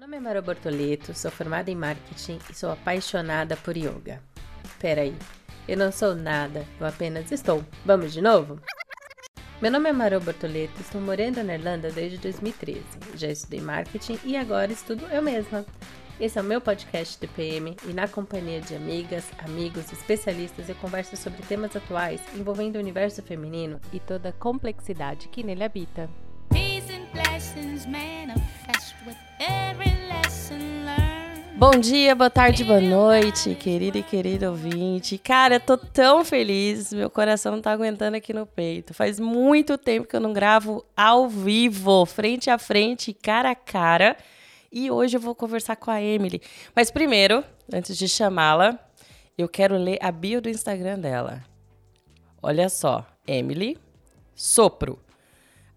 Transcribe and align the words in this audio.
nome 0.00 0.16
é 0.16 0.20
Mara 0.20 0.40
Bortoleto, 0.40 1.12
sou 1.12 1.30
formada 1.30 1.70
em 1.70 1.76
marketing 1.76 2.38
e 2.48 2.54
sou 2.54 2.70
apaixonada 2.70 3.54
por 3.54 3.76
yoga. 3.76 4.22
Peraí, 4.78 5.14
eu 5.68 5.76
não 5.76 5.92
sou 5.92 6.14
nada, 6.14 6.64
eu 6.80 6.86
apenas 6.86 7.30
estou. 7.30 7.62
Vamos 7.84 8.14
de 8.14 8.22
novo? 8.22 8.58
Meu 9.60 9.70
nome 9.70 9.90
é 9.90 9.92
Mara 9.92 10.18
Bortoleto, 10.18 10.80
estou 10.80 11.02
morando 11.02 11.44
na 11.44 11.54
Irlanda 11.54 11.90
desde 11.90 12.16
2013. 12.16 12.82
Já 13.14 13.28
estudei 13.28 13.60
marketing 13.60 14.18
e 14.24 14.38
agora 14.38 14.72
estudo 14.72 15.04
eu 15.12 15.20
mesma. 15.20 15.66
Esse 16.18 16.38
é 16.38 16.40
o 16.40 16.46
meu 16.46 16.62
podcast 16.62 17.20
de 17.20 17.26
PM 17.26 17.76
e 17.86 17.92
na 17.92 18.08
companhia 18.08 18.62
de 18.62 18.74
amigas, 18.74 19.26
amigos, 19.44 19.92
especialistas 19.92 20.70
eu 20.70 20.76
converso 20.76 21.14
sobre 21.14 21.42
temas 21.42 21.76
atuais 21.76 22.22
envolvendo 22.34 22.76
o 22.76 22.80
universo 22.80 23.22
feminino 23.22 23.78
e 23.92 24.00
toda 24.00 24.30
a 24.30 24.32
complexidade 24.32 25.28
que 25.28 25.42
nele 25.42 25.62
habita. 25.62 26.08
Bom 31.60 31.72
dia, 31.72 32.14
boa 32.14 32.30
tarde, 32.30 32.64
boa 32.64 32.80
noite, 32.80 33.54
querido 33.54 33.98
e 33.98 34.02
querido 34.02 34.46
ouvinte. 34.46 35.18
Cara, 35.18 35.56
eu 35.56 35.60
tô 35.60 35.76
tão 35.76 36.24
feliz, 36.24 36.90
meu 36.90 37.10
coração 37.10 37.52
não 37.52 37.60
tá 37.60 37.70
aguentando 37.70 38.16
aqui 38.16 38.32
no 38.32 38.46
peito. 38.46 38.94
Faz 38.94 39.20
muito 39.20 39.76
tempo 39.76 40.08
que 40.08 40.16
eu 40.16 40.20
não 40.20 40.32
gravo 40.32 40.82
ao 40.96 41.28
vivo, 41.28 42.06
frente 42.06 42.48
a 42.48 42.56
frente, 42.56 43.12
cara 43.12 43.50
a 43.50 43.54
cara. 43.54 44.16
E 44.72 44.90
hoje 44.90 45.18
eu 45.18 45.20
vou 45.20 45.34
conversar 45.34 45.76
com 45.76 45.90
a 45.90 46.00
Emily. 46.00 46.40
Mas 46.74 46.90
primeiro, 46.90 47.44
antes 47.70 47.94
de 47.98 48.08
chamá-la, 48.08 48.78
eu 49.36 49.46
quero 49.46 49.76
ler 49.76 49.98
a 50.00 50.10
bio 50.10 50.40
do 50.40 50.48
Instagram 50.48 50.98
dela. 50.98 51.44
Olha 52.42 52.70
só, 52.70 53.06
Emily, 53.26 53.76
sopro, 54.34 54.98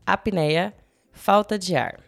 apneia, 0.05 0.73
falta 1.13 1.57
de 1.57 1.75
ar. 1.75 1.99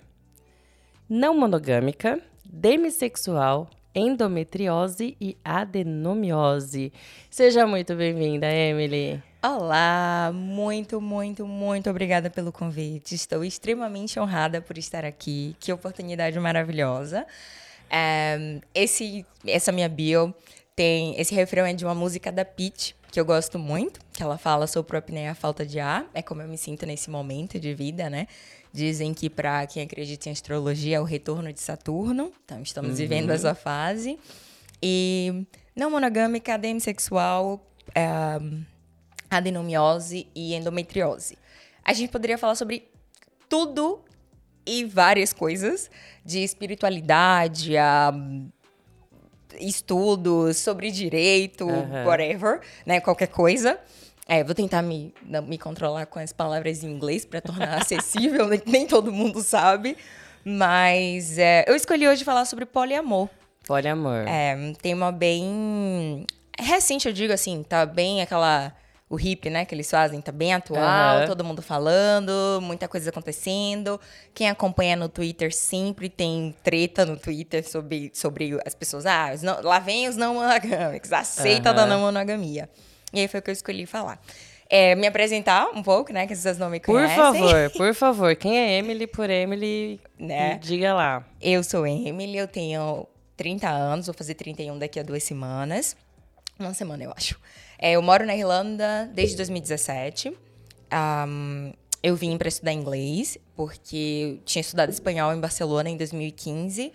Não 1.07 1.37
monogâmica, 1.37 2.19
demissexual, 2.43 3.69
endometriose 3.93 5.15
e 5.21 5.37
adenomiose. 5.45 6.91
Seja 7.29 7.65
muito 7.65 7.95
bem-vinda, 7.95 8.51
Emily. 8.51 9.23
Olá, 9.41 10.31
muito, 10.33 10.99
muito, 10.99 11.45
muito 11.45 11.89
obrigada 11.89 12.29
pelo 12.29 12.51
convite. 12.51 13.13
Estou 13.13 13.45
extremamente 13.45 14.19
honrada 14.19 14.59
por 14.59 14.77
estar 14.77 15.05
aqui. 15.05 15.55
Que 15.59 15.71
oportunidade 15.71 16.37
maravilhosa. 16.39 17.25
É, 17.89 18.59
esse, 18.73 19.25
essa 19.45 19.71
minha 19.71 19.87
bio 19.87 20.33
tem. 20.75 21.17
Esse 21.19 21.33
refrão 21.33 21.65
é 21.65 21.73
de 21.73 21.85
uma 21.85 21.95
música 21.95 22.31
da 22.31 22.43
Peach, 22.43 22.95
que 23.11 23.19
eu 23.19 23.23
gosto 23.23 23.59
muito, 23.59 23.99
que 24.11 24.23
ela 24.23 24.37
fala 24.37 24.65
sobre 24.67 24.97
a 24.97 24.99
apneia 24.99 25.31
a 25.31 25.35
falta 25.35 25.65
de 25.65 25.79
ar. 25.79 26.05
É 26.13 26.21
como 26.21 26.41
eu 26.41 26.47
me 26.47 26.57
sinto 26.57 26.85
nesse 26.85 27.09
momento 27.09 27.59
de 27.59 27.73
vida, 27.73 28.09
né? 28.09 28.27
Dizem 28.75 29.13
que 29.13 29.29
para 29.29 29.65
quem 29.65 29.83
acredita 29.83 30.27
em 30.27 30.33
astrologia 30.33 30.97
é 30.97 30.99
o 30.99 31.05
retorno 31.05 31.53
de 31.53 31.61
Saturno. 31.61 32.33
Então 32.43 32.61
estamos 32.61 32.97
vivendo 32.97 33.31
essa 33.31 33.55
fase. 33.55 34.19
E 34.83 35.45
não 35.73 35.89
monogâmica, 35.89 36.57
demissexual. 36.57 37.65
É, 37.95 38.05
adenomiose 39.29 40.27
e 40.35 40.53
endometriose. 40.53 41.37
A 41.85 41.93
gente 41.93 42.11
poderia 42.11 42.37
falar 42.37 42.55
sobre 42.55 42.91
tudo 43.47 44.03
e 44.65 44.83
várias 44.83 45.31
coisas, 45.31 45.89
de 46.25 46.39
espiritualidade 46.39 47.77
a 47.77 48.13
estudos 49.57 50.57
sobre 50.57 50.91
direito, 50.91 51.69
Aham. 51.69 52.05
whatever, 52.05 52.61
né, 52.85 52.99
qualquer 52.99 53.27
coisa. 53.27 53.79
É, 54.27 54.43
vou 54.43 54.55
tentar 54.55 54.81
me, 54.81 55.13
me 55.47 55.57
controlar 55.57 56.05
com 56.07 56.17
as 56.19 56.33
palavras 56.33 56.83
em 56.83 56.87
inglês 56.91 57.25
para 57.25 57.41
tornar 57.41 57.75
acessível, 57.81 58.47
nem, 58.47 58.61
nem 58.65 58.87
todo 58.87 59.11
mundo 59.11 59.41
sabe. 59.41 59.95
Mas 60.43 61.37
é, 61.37 61.65
eu 61.67 61.75
escolhi 61.75 62.07
hoje 62.07 62.23
falar 62.23 62.45
sobre 62.45 62.65
poliamor. 62.65 63.29
Poliamor. 63.67 64.27
É, 64.27 64.55
um 64.55 64.73
tema 64.73 65.11
bem 65.11 66.25
recente, 66.59 67.07
eu 67.07 67.13
digo 67.13 67.33
assim, 67.33 67.63
tá 67.63 67.85
bem 67.85 68.21
aquela 68.21 68.73
o 69.07 69.19
hip, 69.19 69.49
né, 69.51 69.65
que 69.65 69.75
eles 69.75 69.89
fazem, 69.89 70.19
tá 70.19 70.31
bem 70.31 70.51
atual, 70.55 70.81
Aham. 71.19 71.27
todo 71.27 71.43
mundo 71.43 71.61
falando, 71.61 72.59
muita 72.61 72.87
coisa 72.87 73.11
acontecendo. 73.11 74.01
Quem 74.33 74.49
acompanha 74.49 74.95
no 74.95 75.07
Twitter 75.07 75.53
sempre 75.55 76.09
tem 76.09 76.55
treta 76.63 77.05
no 77.05 77.15
Twitter 77.15 77.67
sobre, 77.69 78.09
sobre 78.15 78.59
as 78.65 78.73
pessoas, 78.73 79.05
ah, 79.05 79.29
não- 79.43 79.61
lá 79.61 79.77
vem 79.77 80.07
os 80.07 80.15
não 80.17 80.33
monogâmicos, 80.35 81.13
aceita 81.13 81.71
da 81.71 81.81
Aham. 81.83 81.89
não 81.89 81.99
monogamia. 82.01 82.67
E 83.15 83.21
aí 83.21 83.27
foi 83.29 83.39
o 83.39 83.43
que 83.43 83.49
eu 83.49 83.53
escolhi 83.53 83.85
falar. 83.85 84.21
É, 84.69 84.93
me 84.95 85.07
apresentar 85.07 85.67
um 85.73 85.81
pouco, 85.81 86.11
né, 86.11 86.23
que 86.23 86.35
pessoas 86.35 86.57
não 86.57 86.69
me 86.69 86.79
Por 86.79 86.93
conhecem. 86.95 87.15
favor, 87.15 87.69
por 87.77 87.93
favor. 87.93 88.35
Quem 88.35 88.57
é 88.57 88.77
Emily 88.77 89.07
por 89.07 89.29
Emily? 89.29 90.01
Né? 90.19 90.59
Diga 90.61 90.93
lá. 90.93 91.25
Eu 91.41 91.63
sou 91.63 91.87
Emily, 91.87 92.37
eu 92.37 92.47
tenho 92.47 93.07
30 93.37 93.69
anos, 93.69 94.07
vou 94.07 94.13
fazer 94.13 94.33
31 94.33 94.77
daqui 94.77 94.99
a 94.99 95.03
duas 95.03 95.23
semanas. 95.23 95.95
Uma 96.59 96.73
semana, 96.73 97.03
eu 97.03 97.13
acho. 97.15 97.39
É, 97.79 97.91
eu 97.91 98.01
moro 98.01 98.25
na 98.25 98.35
Irlanda 98.35 99.09
desde 99.13 99.37
2017. 99.37 100.35
Ahm, 100.91 101.71
eu 102.01 102.15
vim 102.15 102.37
para 102.37 102.47
estudar 102.47 102.73
inglês, 102.73 103.37
porque 103.55 104.37
eu 104.39 104.45
tinha 104.45 104.61
estudado 104.61 104.89
espanhol 104.89 105.33
em 105.33 105.39
Barcelona 105.39 105.89
em 105.89 105.97
2015 105.97 106.91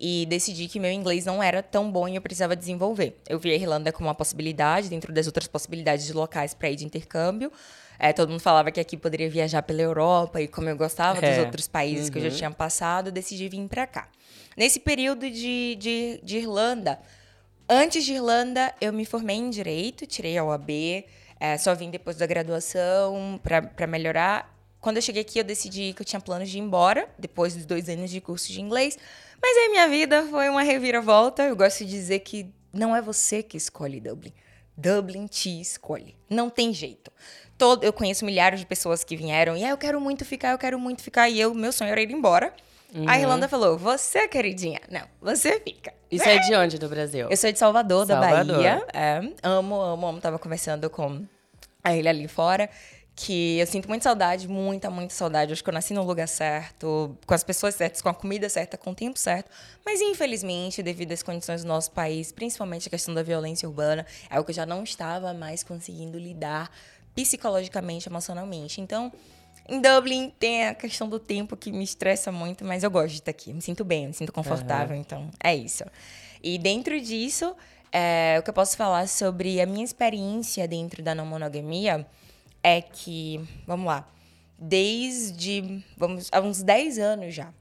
e 0.00 0.26
decidi 0.26 0.68
que 0.68 0.78
meu 0.80 0.90
inglês 0.90 1.24
não 1.24 1.42
era 1.42 1.62
tão 1.62 1.90
bom 1.90 2.06
e 2.08 2.16
eu 2.16 2.22
precisava 2.22 2.54
desenvolver. 2.56 3.16
Eu 3.28 3.38
vi 3.38 3.50
a 3.50 3.54
Irlanda 3.54 3.92
como 3.92 4.08
uma 4.08 4.14
possibilidade, 4.14 4.88
dentro 4.88 5.12
das 5.12 5.26
outras 5.26 5.46
possibilidades 5.46 6.06
de 6.06 6.12
locais 6.12 6.54
para 6.54 6.70
ir 6.70 6.76
de 6.76 6.84
intercâmbio. 6.84 7.50
É, 7.98 8.12
todo 8.12 8.28
mundo 8.30 8.40
falava 8.40 8.70
que 8.72 8.80
aqui 8.80 8.96
poderia 8.96 9.30
viajar 9.30 9.62
pela 9.62 9.80
Europa 9.80 10.40
e 10.40 10.48
como 10.48 10.68
eu 10.68 10.76
gostava 10.76 11.20
dos 11.20 11.30
É. 11.30 11.40
outros 11.42 11.68
países 11.68 12.10
que 12.10 12.18
eu 12.18 12.22
já 12.22 12.30
tinha 12.30 12.50
passado, 12.50 13.12
decidi 13.12 13.48
vir 13.48 13.66
para 13.68 13.86
cá. 13.86 14.08
Nesse 14.56 14.80
período 14.80 15.30
de, 15.30 15.76
de, 15.76 16.20
de 16.22 16.38
Irlanda, 16.38 16.98
antes 17.68 18.04
de 18.04 18.14
Irlanda, 18.14 18.74
eu 18.80 18.92
me 18.92 19.04
formei 19.04 19.36
em 19.36 19.48
Direito, 19.48 20.06
tirei 20.06 20.36
a 20.36 20.44
OAB, 20.44 20.70
é, 21.38 21.56
só 21.56 21.74
vim 21.74 21.90
depois 21.90 22.16
da 22.16 22.26
graduação 22.26 23.40
para 23.42 23.86
melhorar. 23.86 24.52
Quando 24.80 24.96
eu 24.96 25.02
cheguei 25.02 25.22
aqui, 25.22 25.38
eu 25.38 25.44
decidi 25.44 25.92
que 25.94 26.02
eu 26.02 26.06
tinha 26.06 26.20
planos 26.20 26.50
de 26.50 26.58
ir 26.58 26.60
embora, 26.60 27.08
depois 27.18 27.54
dos 27.54 27.64
dois 27.64 27.88
anos 27.88 28.10
de 28.10 28.20
curso 28.20 28.52
de 28.52 28.60
inglês. 28.60 28.98
Mas 29.42 29.56
aí 29.56 29.68
minha 29.68 29.88
vida 29.88 30.22
foi 30.24 30.48
uma 30.48 30.62
reviravolta. 30.62 31.42
Eu 31.44 31.56
gosto 31.56 31.84
de 31.84 31.90
dizer 31.90 32.20
que 32.20 32.52
não 32.72 32.94
é 32.94 33.00
você 33.02 33.42
que 33.42 33.56
escolhe 33.56 34.00
Dublin. 34.00 34.32
Dublin 34.76 35.26
te 35.26 35.60
escolhe. 35.60 36.16
Não 36.28 36.50
tem 36.50 36.72
jeito. 36.72 37.10
Todo, 37.56 37.84
eu 37.84 37.92
conheço 37.92 38.24
milhares 38.24 38.58
de 38.58 38.66
pessoas 38.66 39.04
que 39.04 39.16
vieram 39.16 39.56
e 39.56 39.64
ah, 39.64 39.70
eu 39.70 39.78
quero 39.78 40.00
muito 40.00 40.24
ficar, 40.24 40.50
eu 40.50 40.58
quero 40.58 40.78
muito 40.78 41.02
ficar. 41.02 41.28
E 41.28 41.40
eu, 41.40 41.54
meu 41.54 41.72
sonho 41.72 41.90
era 41.90 42.00
ir 42.00 42.10
embora. 42.10 42.52
A 43.06 43.18
Irlanda 43.18 43.48
falou: 43.48 43.76
Você, 43.76 44.28
queridinha, 44.28 44.80
não, 44.88 45.02
você 45.20 45.58
fica. 45.60 45.92
Isso 46.10 46.28
é 46.28 46.38
de 46.38 46.54
onde 46.54 46.78
do 46.78 46.88
Brasil? 46.88 47.28
Eu 47.28 47.36
sou 47.36 47.50
de 47.50 47.58
Salvador, 47.58 48.06
da 48.06 48.20
Salvador. 48.20 48.56
Bahia. 48.56 48.86
É, 48.92 49.20
amo, 49.42 49.80
amo, 49.80 50.06
amo. 50.06 50.20
Tava 50.20 50.38
conversando 50.38 50.88
com 50.88 51.26
a 51.82 51.96
ele 51.96 52.08
ali 52.08 52.28
fora. 52.28 52.70
Que 53.16 53.58
eu 53.58 53.66
sinto 53.66 53.88
muita 53.88 54.04
saudade, 54.04 54.48
muita, 54.48 54.90
muita 54.90 55.14
saudade. 55.14 55.52
Acho 55.52 55.62
que 55.62 55.70
eu 55.70 55.74
nasci 55.74 55.94
no 55.94 56.02
lugar 56.02 56.26
certo, 56.26 57.16
com 57.24 57.34
as 57.34 57.44
pessoas 57.44 57.74
certas, 57.76 58.02
com 58.02 58.08
a 58.08 58.14
comida 58.14 58.48
certa, 58.48 58.76
com 58.76 58.90
o 58.90 58.94
tempo 58.94 59.18
certo. 59.18 59.50
Mas, 59.86 60.00
infelizmente, 60.00 60.82
devido 60.82 61.12
às 61.12 61.22
condições 61.22 61.62
do 61.62 61.68
nosso 61.68 61.92
país, 61.92 62.32
principalmente 62.32 62.88
a 62.88 62.90
questão 62.90 63.14
da 63.14 63.22
violência 63.22 63.68
urbana, 63.68 64.04
é 64.28 64.34
algo 64.34 64.44
que 64.44 64.50
eu 64.50 64.56
já 64.56 64.66
não 64.66 64.82
estava 64.82 65.32
mais 65.32 65.62
conseguindo 65.62 66.18
lidar 66.18 66.70
psicologicamente, 67.14 68.08
emocionalmente. 68.08 68.80
Então, 68.80 69.12
em 69.68 69.80
Dublin 69.80 70.32
tem 70.38 70.66
a 70.66 70.74
questão 70.74 71.08
do 71.08 71.18
tempo 71.18 71.56
que 71.56 71.72
me 71.72 71.84
estressa 71.84 72.30
muito, 72.30 72.64
mas 72.64 72.82
eu 72.82 72.90
gosto 72.90 73.10
de 73.10 73.20
estar 73.20 73.30
aqui. 73.30 73.52
Me 73.52 73.62
sinto 73.62 73.84
bem, 73.84 74.08
me 74.08 74.12
sinto 74.12 74.32
confortável, 74.32 74.96
então 74.96 75.30
é 75.42 75.54
isso. 75.54 75.84
E 76.42 76.58
dentro 76.58 77.00
disso, 77.00 77.56
é, 77.90 78.36
o 78.38 78.42
que 78.42 78.50
eu 78.50 78.54
posso 78.54 78.76
falar 78.76 79.08
sobre 79.08 79.60
a 79.60 79.66
minha 79.66 79.84
experiência 79.84 80.68
dentro 80.68 81.02
da 81.02 81.14
não 81.14 81.24
monogamia 81.24 82.06
é 82.64 82.80
que, 82.80 83.40
vamos 83.66 83.86
lá, 83.86 84.08
desde 84.58 85.82
vamos, 85.96 86.28
há 86.32 86.40
uns 86.40 86.62
10 86.62 86.98
anos 86.98 87.34
já, 87.34 87.52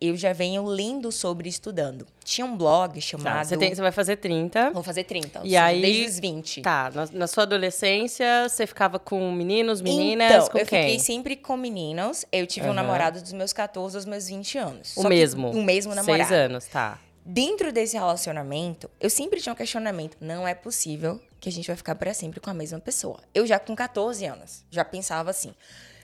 eu 0.00 0.16
já 0.16 0.32
venho 0.32 0.64
lendo 0.64 1.10
sobre 1.10 1.48
estudando. 1.48 2.06
Tinha 2.22 2.44
um 2.46 2.56
blog 2.56 2.94
Tá, 2.94 3.00
chamado. 3.00 3.44
você, 3.48 3.56
tem- 3.56 3.74
você 3.74 3.80
vai 3.82 3.90
fazer 3.90 4.16
30. 4.16 4.70
Vou 4.70 4.82
fazer 4.82 5.02
30. 5.04 5.40
E 5.44 5.56
aí- 5.56 5.80
Desde 5.82 6.06
os 6.06 6.18
20. 6.20 6.62
Tá, 6.62 6.90
na, 6.94 7.08
na 7.12 7.26
sua 7.26 7.42
adolescência, 7.42 8.48
você 8.48 8.64
ficava 8.66 8.98
com 9.00 9.32
meninos, 9.32 9.80
meninas, 9.80 10.30
então, 10.30 10.48
com 10.50 10.58
eu 10.58 10.66
quem? 10.66 10.82
fiquei 10.82 10.98
sempre 11.00 11.34
com 11.36 11.56
meninos. 11.56 12.24
Eu 12.30 12.46
tive 12.46 12.66
um 12.66 12.70
Aham. 12.70 12.74
namorado 12.76 13.20
dos 13.20 13.32
meus 13.32 13.52
14 13.52 13.96
aos 13.96 14.04
meus 14.04 14.28
20 14.28 14.56
anos. 14.58 14.96
O 14.96 15.02
Só 15.02 15.08
mesmo? 15.08 15.50
O 15.50 15.62
mesmo 15.64 15.92
namorado. 15.94 16.28
Seis 16.28 16.40
anos, 16.40 16.66
tá. 16.66 16.98
Dentro 17.30 17.70
desse 17.70 17.94
relacionamento, 17.94 18.90
eu 18.98 19.10
sempre 19.10 19.38
tinha 19.38 19.52
um 19.52 19.56
questionamento. 19.56 20.16
Não 20.18 20.48
é 20.48 20.54
possível 20.54 21.20
que 21.38 21.50
a 21.50 21.52
gente 21.52 21.66
vai 21.66 21.76
ficar 21.76 21.94
para 21.94 22.14
sempre 22.14 22.40
com 22.40 22.48
a 22.48 22.54
mesma 22.54 22.80
pessoa. 22.80 23.20
Eu 23.34 23.46
já 23.46 23.58
com 23.58 23.76
14 23.76 24.24
anos, 24.24 24.64
já 24.70 24.82
pensava 24.82 25.28
assim. 25.28 25.54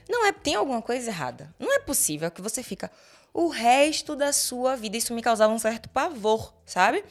Não 0.07 0.27
é, 0.27 0.31
tem 0.31 0.53
alguma 0.53 0.83
coisa 0.83 1.09
errada. 1.09 1.51
Não 1.57 1.73
é 1.73 1.79
possível 1.79 2.29
que 2.29 2.43
você 2.43 2.61
fica 2.61 2.91
o 3.33 3.47
resto 3.47 4.15
da 4.15 4.31
sua 4.31 4.75
vida. 4.75 4.97
Isso 4.97 5.15
me 5.15 5.21
causava 5.23 5.51
um 5.51 5.57
certo 5.57 5.89
pavor, 5.89 6.53
sabe? 6.63 7.03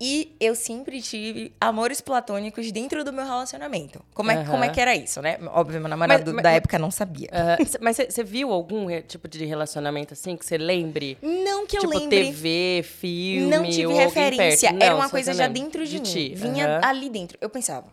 E 0.00 0.36
eu 0.38 0.54
sempre 0.54 1.02
tive 1.02 1.52
amores 1.60 2.00
platônicos 2.00 2.70
dentro 2.70 3.02
do 3.02 3.12
meu 3.12 3.24
relacionamento. 3.24 4.00
Como 4.14 4.30
é, 4.30 4.36
Aham. 4.36 4.50
como 4.50 4.62
é 4.62 4.68
que 4.68 4.80
era 4.80 4.94
isso, 4.94 5.20
né? 5.20 5.38
Óbvio, 5.48 5.80
meu 5.80 5.88
namorado 5.88 6.32
Mas- 6.32 6.42
da 6.42 6.50
mas- 6.50 6.56
época 6.58 6.78
não 6.78 6.90
sabia. 6.90 7.28
Mas 7.80 7.96
você 7.96 8.22
viu 8.22 8.52
algum 8.52 8.86
re- 8.86 9.02
tipo 9.02 9.26
de 9.26 9.44
relacionamento 9.44 10.14
assim 10.14 10.36
que 10.36 10.46
você 10.46 10.56
lembre? 10.56 11.18
Não 11.20 11.66
que 11.66 11.76
eu 11.76 11.80
tipo 11.80 11.98
lembre. 11.98 12.26
TV, 12.26 12.84
filme, 12.84 13.48
não 13.50 13.68
tive 13.68 13.92
referência. 13.92 14.70
perto? 14.70 14.82
Era 14.84 14.92
Não, 14.94 15.00
uma 15.00 15.10
coisa 15.10 15.32
você 15.32 15.38
já 15.38 15.48
dentro 15.48 15.84
de, 15.84 15.96
mim. 15.96 16.02
ti. 16.02 16.32
Vinha 16.36 16.76
aham. 16.78 16.80
ali 16.84 17.10
dentro. 17.10 17.36
Eu 17.40 17.50
pensava, 17.50 17.86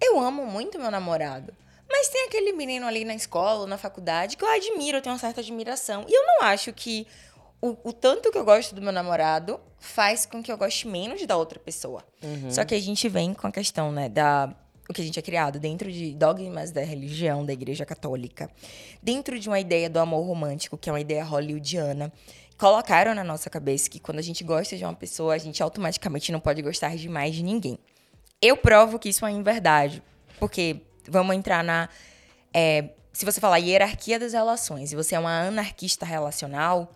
eu 0.00 0.20
amo 0.20 0.46
muito 0.46 0.78
meu 0.78 0.92
namorado. 0.92 1.52
Mas 1.90 2.08
tem 2.08 2.24
aquele 2.24 2.52
menino 2.52 2.86
ali 2.86 3.04
na 3.04 3.14
escola, 3.14 3.60
ou 3.60 3.66
na 3.66 3.76
faculdade, 3.76 4.36
que 4.36 4.44
eu 4.44 4.48
admiro, 4.48 4.96
eu 4.98 5.02
tenho 5.02 5.12
uma 5.12 5.18
certa 5.18 5.40
admiração. 5.40 6.06
E 6.08 6.12
eu 6.16 6.22
não 6.24 6.46
acho 6.48 6.72
que 6.72 7.06
o, 7.62 7.76
o 7.84 7.92
tanto 7.92 8.32
que 8.32 8.36
eu 8.36 8.44
gosto 8.44 8.74
do 8.74 8.82
meu 8.82 8.92
namorado 8.92 9.60
faz 9.78 10.26
com 10.26 10.42
que 10.42 10.50
eu 10.50 10.58
goste 10.58 10.88
menos 10.88 11.24
da 11.24 11.36
outra 11.36 11.60
pessoa. 11.60 12.02
Uhum. 12.20 12.50
Só 12.50 12.64
que 12.64 12.74
a 12.74 12.80
gente 12.80 13.08
vem 13.08 13.32
com 13.32 13.46
a 13.46 13.52
questão, 13.52 13.92
né, 13.92 14.08
da. 14.08 14.52
O 14.90 14.92
que 14.92 15.00
a 15.00 15.04
gente 15.04 15.16
é 15.18 15.22
criado 15.22 15.60
dentro 15.60 15.90
de 15.90 16.12
dogmas 16.12 16.72
da 16.72 16.82
religião, 16.82 17.46
da 17.46 17.52
igreja 17.52 17.86
católica, 17.86 18.50
dentro 19.00 19.38
de 19.38 19.48
uma 19.48 19.60
ideia 19.60 19.88
do 19.88 20.00
amor 20.00 20.26
romântico, 20.26 20.76
que 20.76 20.90
é 20.90 20.92
uma 20.92 21.00
ideia 21.00 21.24
hollywoodiana, 21.24 22.12
colocaram 22.58 23.14
na 23.14 23.22
nossa 23.22 23.48
cabeça 23.48 23.88
que 23.88 24.00
quando 24.00 24.18
a 24.18 24.22
gente 24.22 24.42
gosta 24.42 24.76
de 24.76 24.84
uma 24.84 24.92
pessoa, 24.92 25.34
a 25.34 25.38
gente 25.38 25.62
automaticamente 25.62 26.32
não 26.32 26.40
pode 26.40 26.60
gostar 26.62 26.96
de 26.96 27.08
mais 27.08 27.32
de 27.32 27.44
ninguém. 27.44 27.78
Eu 28.40 28.56
provo 28.56 28.98
que 28.98 29.08
isso 29.08 29.24
é 29.24 29.30
inverdade, 29.30 30.02
porque 30.40 30.82
vamos 31.08 31.36
entrar 31.36 31.62
na. 31.62 31.88
é, 32.52 32.90
se 33.12 33.24
você 33.24 33.40
falar 33.40 33.58
hierarquia 33.58 34.18
das 34.18 34.32
relações 34.32 34.92
e 34.92 34.96
você 34.96 35.14
é 35.14 35.18
uma 35.18 35.46
anarquista 35.46 36.04
relacional, 36.04 36.92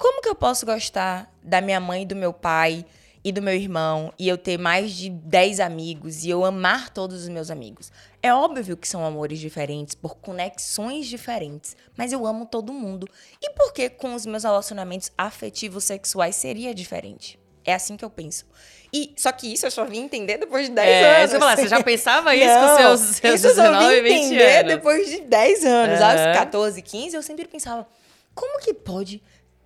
como 0.00 0.22
que 0.22 0.28
eu 0.28 0.34
posso 0.34 0.64
gostar 0.64 1.30
da 1.42 1.60
minha 1.60 1.78
mãe 1.78 2.02
e 2.02 2.06
do 2.06 2.16
meu 2.16 2.32
pai 2.32 2.84
e 3.22 3.30
do 3.30 3.42
meu 3.42 3.54
irmão 3.54 4.10
e 4.18 4.26
eu 4.26 4.38
ter 4.38 4.58
mais 4.58 4.92
de 4.92 5.10
10 5.10 5.60
amigos 5.60 6.24
e 6.24 6.30
eu 6.30 6.42
amar 6.42 6.88
todos 6.88 7.22
os 7.24 7.28
meus 7.28 7.50
amigos? 7.50 7.92
É 8.22 8.32
óbvio 8.32 8.76
que 8.78 8.88
são 8.88 9.04
amores 9.04 9.38
diferentes, 9.38 9.94
por 9.94 10.16
conexões 10.16 11.06
diferentes, 11.06 11.76
mas 11.96 12.12
eu 12.14 12.26
amo 12.26 12.46
todo 12.46 12.72
mundo. 12.72 13.06
E 13.42 13.50
por 13.50 13.72
que 13.74 13.90
com 13.90 14.14
os 14.14 14.24
meus 14.24 14.44
relacionamentos 14.44 15.12
afetivos 15.18 15.84
sexuais 15.84 16.34
seria 16.34 16.74
diferente? 16.74 17.38
É 17.62 17.74
assim 17.74 17.94
que 17.94 18.04
eu 18.04 18.08
penso. 18.10 18.46
E 18.90 19.12
só 19.18 19.30
que 19.32 19.52
isso 19.52 19.66
eu 19.66 19.70
só 19.70 19.84
vim 19.84 19.98
entender 20.00 20.38
depois 20.38 20.66
de 20.68 20.72
10 20.74 20.88
É, 20.88 21.16
anos. 21.18 21.30
você 21.30 21.38
falar, 21.38 21.56
você 21.58 21.68
já 21.68 21.82
pensava 21.82 22.34
isso 22.34 22.46
Não, 22.46 22.68
com 22.70 22.76
seus, 22.76 23.00
seus 23.16 23.34
isso 23.34 23.46
eu 23.48 23.54
só 23.54 23.62
19, 23.62 23.94
vim 24.00 24.02
20 24.08 24.24
entender 24.24 24.56
anos? 24.60 24.72
depois 24.74 25.10
de 25.10 25.20
10 25.20 25.64
anos. 25.66 26.00
Aham. 26.00 26.28
Aos 26.30 26.38
14, 26.38 26.80
15, 26.82 27.16
eu 27.16 27.22
sempre 27.22 27.46
pensava, 27.46 27.86
como 28.34 28.58
que 28.60 28.72
pode 28.72 29.22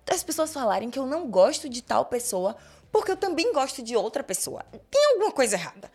as 0.09 0.23
pessoas 0.23 0.53
falarem 0.53 0.89
que 0.89 0.99
eu 0.99 1.05
não 1.05 1.27
gosto 1.29 1.67
de 1.69 1.81
tal 1.81 2.05
pessoa 2.05 2.55
porque 2.91 3.11
eu 3.11 3.17
também 3.17 3.51
gosto 3.53 3.81
de 3.81 3.95
outra 3.95 4.23
pessoa? 4.23 4.63
Tem 4.91 5.05
alguma 5.13 5.31
coisa 5.31 5.55
errada. 5.55 5.91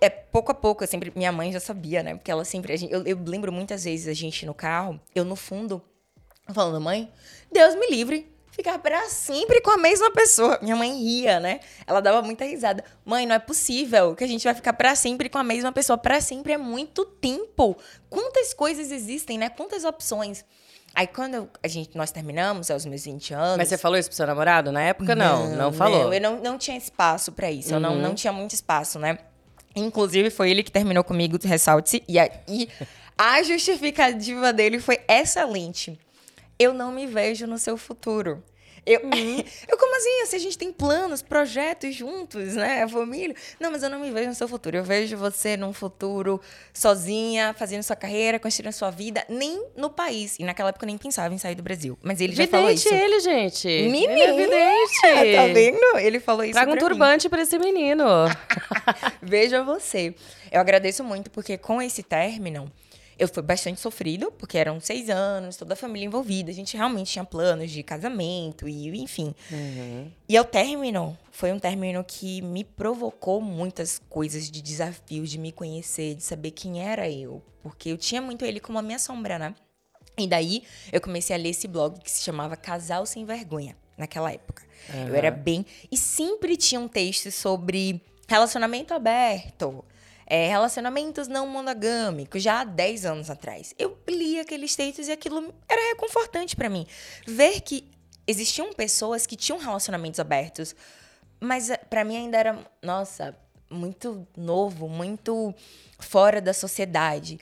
É, 0.00 0.08
pouco 0.08 0.52
a 0.52 0.54
pouco, 0.54 0.84
eu 0.84 0.88
sempre, 0.88 1.12
minha 1.14 1.32
mãe 1.32 1.52
já 1.52 1.60
sabia, 1.60 2.02
né? 2.02 2.14
Porque 2.14 2.30
ela 2.30 2.44
sempre, 2.44 2.76
gente- 2.76 2.92
eu, 2.92 3.02
eu 3.04 3.18
lembro 3.26 3.52
muitas 3.52 3.84
vezes 3.84 4.08
a 4.08 4.12
gente 4.14 4.46
no 4.46 4.54
carro, 4.54 4.98
eu 5.14 5.24
no 5.24 5.36
fundo, 5.36 5.82
falando, 6.52 6.80
mãe, 6.80 7.12
Deus 7.52 7.74
me 7.74 7.86
livre, 7.88 8.32
ficar 8.52 8.78
pra 8.78 9.06
sempre 9.08 9.60
com 9.60 9.70
a 9.70 9.76
mesma 9.76 10.10
pessoa. 10.12 10.58
Minha 10.62 10.76
mãe 10.76 10.96
ria, 10.96 11.40
né? 11.40 11.60
Ela 11.86 12.00
dava 12.00 12.22
muita 12.22 12.44
risada. 12.44 12.82
Mãe, 13.04 13.26
não 13.26 13.34
é 13.34 13.38
possível 13.38 14.14
que 14.14 14.24
a 14.24 14.26
gente 14.26 14.44
vai 14.44 14.54
ficar 14.54 14.72
pra 14.72 14.94
sempre 14.94 15.28
com 15.28 15.36
a 15.36 15.44
mesma 15.44 15.72
pessoa. 15.72 15.98
Pra 15.98 16.20
sempre 16.22 16.52
é 16.54 16.58
muito 16.58 17.04
tempo. 17.04 17.76
Quantas 18.08 18.54
coisas 18.54 18.90
existem, 18.90 19.36
né? 19.36 19.50
Quantas 19.50 19.84
opções. 19.84 20.42
Aí 20.96 21.06
quando 21.06 21.46
a 21.62 21.68
gente, 21.68 21.94
nós 21.94 22.10
terminamos, 22.10 22.70
aos 22.70 22.86
meus 22.86 23.04
20 23.04 23.34
anos. 23.34 23.58
Mas 23.58 23.68
você 23.68 23.76
falou 23.76 23.98
isso 23.98 24.08
pro 24.08 24.16
seu 24.16 24.26
namorado 24.26 24.72
na 24.72 24.80
época? 24.80 25.14
Não, 25.14 25.54
não, 25.54 25.70
falou. 25.70 26.06
Uhum. 26.06 26.14
eu 26.14 26.20
não, 26.22 26.40
não 26.40 26.56
tinha 26.56 26.74
espaço 26.74 27.32
pra 27.32 27.52
isso. 27.52 27.74
Eu 27.74 27.78
não, 27.78 27.96
não 27.96 28.14
tinha 28.14 28.32
muito 28.32 28.54
espaço, 28.54 28.98
né? 28.98 29.18
Inclusive, 29.76 30.30
foi 30.30 30.50
ele 30.50 30.62
que 30.62 30.72
terminou 30.72 31.04
comigo, 31.04 31.38
ressalte-se. 31.44 32.02
E, 32.08 32.18
e 32.48 32.66
a 33.18 33.42
justificativa 33.42 34.54
dele 34.54 34.80
foi 34.80 34.98
excelente. 35.06 36.00
Eu 36.58 36.72
não 36.72 36.90
me 36.90 37.06
vejo 37.06 37.46
no 37.46 37.58
seu 37.58 37.76
futuro. 37.76 38.42
Eu, 38.86 39.00
Uhum. 39.02 39.42
eu 39.68 39.76
como 39.76 39.96
assim? 39.96 40.26
Se 40.26 40.36
a 40.36 40.38
gente 40.38 40.56
tem 40.56 40.72
planos, 40.72 41.20
projetos 41.22 41.94
juntos, 41.94 42.54
né? 42.54 42.86
Família. 42.88 43.34
Não, 43.58 43.70
mas 43.72 43.82
eu 43.82 43.90
não 43.90 43.98
me 43.98 44.10
vejo 44.10 44.28
no 44.28 44.34
seu 44.34 44.46
futuro. 44.46 44.76
Eu 44.76 44.84
vejo 44.84 45.16
você 45.16 45.56
num 45.56 45.72
futuro 45.72 46.40
sozinha, 46.72 47.54
fazendo 47.58 47.82
sua 47.82 47.96
carreira, 47.96 48.38
construindo 48.38 48.72
sua 48.72 48.90
vida, 48.90 49.24
nem 49.28 49.66
no 49.76 49.90
país. 49.90 50.36
E 50.38 50.44
naquela 50.44 50.68
época 50.68 50.84
eu 50.84 50.88
nem 50.88 50.96
pensava 50.98 51.34
em 51.34 51.38
sair 51.38 51.54
do 51.54 51.62
Brasil. 51.62 51.98
Mas 52.02 52.20
ele 52.20 52.34
já 52.34 52.46
falou 52.46 52.70
isso. 52.70 52.92
ele, 52.92 53.20
gente. 53.20 53.66
Menina, 53.66 54.12
Ele 54.12 54.22
é 54.22 54.36
vidente. 54.36 54.96
Tá 55.36 55.46
vendo? 55.52 55.98
Ele 55.98 56.20
falou 56.20 56.44
isso 56.44 56.52
Traga 56.52 56.72
um 56.72 56.76
turbante 56.76 57.28
pra 57.28 57.42
esse 57.42 57.58
menino. 57.58 58.04
Veja 59.20 59.62
você. 59.62 60.14
Eu 60.50 60.60
agradeço 60.60 61.02
muito, 61.02 61.30
porque 61.30 61.58
com 61.58 61.82
esse 61.82 62.02
término, 62.02 62.70
eu 63.18 63.28
fui 63.28 63.42
bastante 63.42 63.80
sofrido, 63.80 64.30
porque 64.32 64.58
eram 64.58 64.78
seis 64.80 65.08
anos, 65.08 65.56
toda 65.56 65.72
a 65.72 65.76
família 65.76 66.06
envolvida. 66.06 66.50
A 66.50 66.54
gente 66.54 66.76
realmente 66.76 67.12
tinha 67.12 67.24
planos 67.24 67.70
de 67.70 67.82
casamento 67.82 68.68
e 68.68 68.88
enfim. 69.00 69.34
E 70.28 70.38
o 70.38 70.44
término 70.44 71.16
foi 71.30 71.52
um 71.52 71.58
término 71.58 72.04
que 72.04 72.42
me 72.42 72.62
provocou 72.62 73.40
muitas 73.40 73.98
coisas 74.10 74.50
de 74.50 74.60
desafios, 74.60 75.30
de 75.30 75.38
me 75.38 75.50
conhecer, 75.52 76.14
de 76.14 76.22
saber 76.22 76.50
quem 76.50 76.82
era 76.82 77.08
eu. 77.10 77.42
Porque 77.62 77.88
eu 77.90 77.96
tinha 77.96 78.20
muito 78.20 78.44
ele 78.44 78.60
como 78.60 78.78
a 78.78 78.82
minha 78.82 78.98
sombra, 78.98 79.38
né? 79.38 79.54
E 80.18 80.26
daí 80.26 80.62
eu 80.92 81.00
comecei 81.00 81.34
a 81.34 81.38
ler 81.38 81.50
esse 81.50 81.68
blog 81.68 81.98
que 82.00 82.10
se 82.10 82.22
chamava 82.22 82.56
Casal 82.56 83.04
Sem 83.06 83.24
Vergonha, 83.24 83.76
naquela 83.96 84.32
época. 84.32 84.62
Eu 85.08 85.14
era 85.14 85.30
bem. 85.30 85.64
E 85.90 85.96
sempre 85.96 86.56
tinha 86.56 86.80
um 86.80 86.88
texto 86.88 87.30
sobre 87.30 88.00
relacionamento 88.28 88.94
aberto, 88.94 89.84
é, 90.26 90.48
relacionamentos 90.48 91.28
não 91.28 91.46
monogâmicos, 91.46 92.42
já 92.42 92.60
há 92.60 92.64
10 92.64 93.06
anos 93.06 93.30
atrás. 93.30 93.74
Eu 93.78 93.96
li 94.08 94.40
aqueles 94.40 94.74
textos 94.74 95.08
e 95.08 95.12
aquilo 95.12 95.54
era 95.68 95.88
reconfortante 95.90 96.56
pra 96.56 96.68
mim. 96.68 96.86
Ver 97.26 97.60
que 97.60 97.88
existiam 98.26 98.72
pessoas 98.72 99.26
que 99.26 99.36
tinham 99.36 99.58
relacionamentos 99.58 100.18
abertos, 100.18 100.74
mas 101.40 101.70
eh, 101.70 101.76
pra 101.76 102.04
mim 102.04 102.16
ainda 102.16 102.36
era, 102.38 102.58
nossa, 102.82 103.36
muito 103.70 104.26
novo, 104.36 104.88
muito 104.88 105.54
fora 105.98 106.40
da 106.40 106.52
sociedade. 106.52 107.38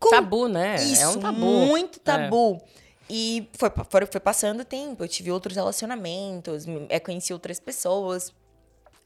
Com 0.00 0.10
Tabu, 0.10 0.48
né? 0.48 0.74
isso, 0.76 1.02
é 1.02 1.08
um 1.08 1.20
tabu. 1.20 1.38
muito 1.40 1.98
É. 1.98 2.02
tabu. 2.02 2.60
E 3.08 3.48
foi, 3.52 3.70
foi, 3.90 4.06
foi 4.06 4.20
passando 4.20 4.60
o 4.60 4.64
tempo, 4.64 5.04
eu 5.04 5.08
tive 5.08 5.30
outros 5.30 5.54
relacionamentos, 5.56 6.66
me- 6.66 6.86
é, 6.88 6.98
conheci 6.98 7.32
outras 7.32 7.60
pessoas. 7.60 8.32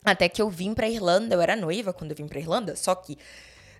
Até 0.04 0.28
que 0.28 0.40
eu 0.40 0.48
vim 0.48 0.74
pra 0.74 0.88
Irlanda, 0.88 1.34
eu 1.34 1.40
era 1.40 1.56
noiva 1.56 1.92
quando 1.92 2.12
eu 2.12 2.16
vim 2.16 2.26
pra 2.26 2.38
Irlanda, 2.38 2.76
só 2.76 2.94
que 2.94 3.18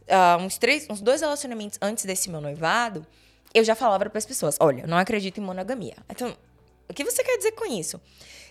ah, 0.09 0.39
uns, 0.41 0.59
três, 0.59 0.87
uns 0.89 1.01
dois 1.01 1.21
relacionamentos 1.21 1.79
antes 1.81 2.05
desse 2.05 2.31
meu 2.31 2.41
noivado, 2.41 3.07
eu 3.55 3.65
já 3.65 3.75
falava 3.75 4.09
para 4.09 4.19
as 4.19 4.27
pessoas: 4.27 4.57
olha, 4.61 4.83
eu 4.83 4.89
não 4.89 4.97
acredito 4.99 5.39
em 5.39 5.45
monogamia. 5.45 5.97
Então, 6.09 6.37
o 6.89 6.95
que 6.95 7.05
você 7.05 7.23
quer 7.23 7.37
dizer 7.37 7.53
com 7.53 7.67
isso? 7.67 8.01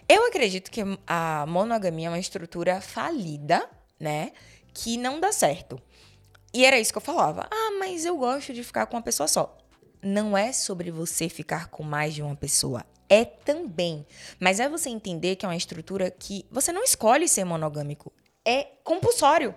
Eu 0.08 0.26
acredito 0.26 0.72
que 0.72 0.82
a 1.06 1.46
monogamia 1.48 2.08
é 2.08 2.10
uma 2.10 2.20
estrutura 2.20 2.80
falida, 2.80 3.68
né? 4.00 4.32
Que 4.74 4.98
não 4.98 5.20
dá 5.20 5.32
certo. 5.32 5.82
E 6.54 6.64
era 6.66 6.80
isso 6.80 6.92
que 6.92 6.98
eu 6.98 7.02
falava. 7.02 7.48
Ah, 7.52 7.72
mas 7.80 8.06
eu 8.06 8.16
gosto 8.16 8.54
de 8.54 8.64
ficar 8.64 8.86
com 8.86 8.96
uma 8.96 9.04
pessoa 9.04 9.28
só. 9.28 9.58
Não 10.02 10.38
é 10.38 10.54
sobre 10.54 10.92
você 10.92 11.28
ficar 11.28 11.68
com 11.68 11.84
mais 11.84 12.14
de 12.14 12.22
uma 12.22 12.36
pessoa. 12.36 12.86
É 13.10 13.26
também. 13.26 14.06
Mas 14.40 14.60
é 14.60 14.68
você 14.68 14.90
entender 14.90 15.36
que 15.36 15.46
é 15.46 15.50
uma 15.50 15.56
estrutura 15.56 16.12
que 16.12 16.46
você 16.52 16.72
não 16.72 16.84
escolhe 16.84 17.28
ser 17.28 17.44
monogâmico. 17.44 18.12
É 18.46 18.68
compulsório. 18.84 19.56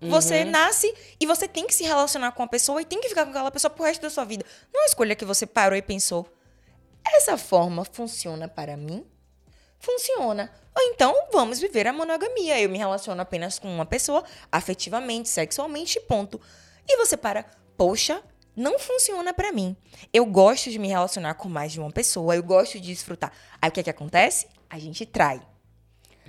Você 0.00 0.44
nasce 0.44 0.94
e 1.18 1.26
você 1.26 1.48
tem 1.48 1.66
que 1.66 1.74
se 1.74 1.82
relacionar 1.82 2.30
com 2.32 2.42
a 2.42 2.46
pessoa 2.46 2.80
e 2.80 2.84
tem 2.84 3.00
que 3.00 3.08
ficar 3.08 3.24
com 3.24 3.30
aquela 3.30 3.50
pessoa 3.50 3.70
pro 3.70 3.84
resto 3.84 4.02
da 4.02 4.10
sua 4.10 4.24
vida. 4.24 4.44
Não 4.72 4.80
é 4.80 4.84
uma 4.84 4.88
escolha 4.88 5.16
que 5.16 5.24
você 5.24 5.44
parou 5.44 5.76
e 5.76 5.82
pensou. 5.82 6.26
Essa 7.04 7.36
forma 7.36 7.84
funciona 7.84 8.46
para 8.46 8.76
mim? 8.76 9.04
Funciona. 9.80 10.52
Ou 10.74 10.82
então 10.82 11.14
vamos 11.32 11.58
viver 11.58 11.86
a 11.88 11.92
monogamia. 11.92 12.60
Eu 12.60 12.68
me 12.68 12.78
relaciono 12.78 13.20
apenas 13.20 13.58
com 13.58 13.68
uma 13.68 13.86
pessoa, 13.86 14.22
afetivamente, 14.52 15.28
sexualmente, 15.28 16.00
ponto. 16.00 16.40
E 16.86 16.96
você 16.96 17.16
para, 17.16 17.44
poxa, 17.76 18.22
não 18.58 18.78
funciona 18.78 19.32
pra 19.32 19.52
mim. 19.52 19.76
Eu 20.12 20.26
gosto 20.26 20.70
de 20.70 20.78
me 20.78 20.88
relacionar 20.88 21.34
com 21.34 21.48
mais 21.48 21.72
de 21.72 21.80
uma 21.80 21.90
pessoa, 21.90 22.34
eu 22.34 22.42
gosto 22.42 22.80
de 22.80 22.88
desfrutar. 22.88 23.32
Aí 23.62 23.68
o 23.68 23.72
que 23.72 23.80
é 23.80 23.82
que 23.82 23.90
acontece? 23.90 24.46
A 24.68 24.78
gente 24.78 25.06
trai. 25.06 25.40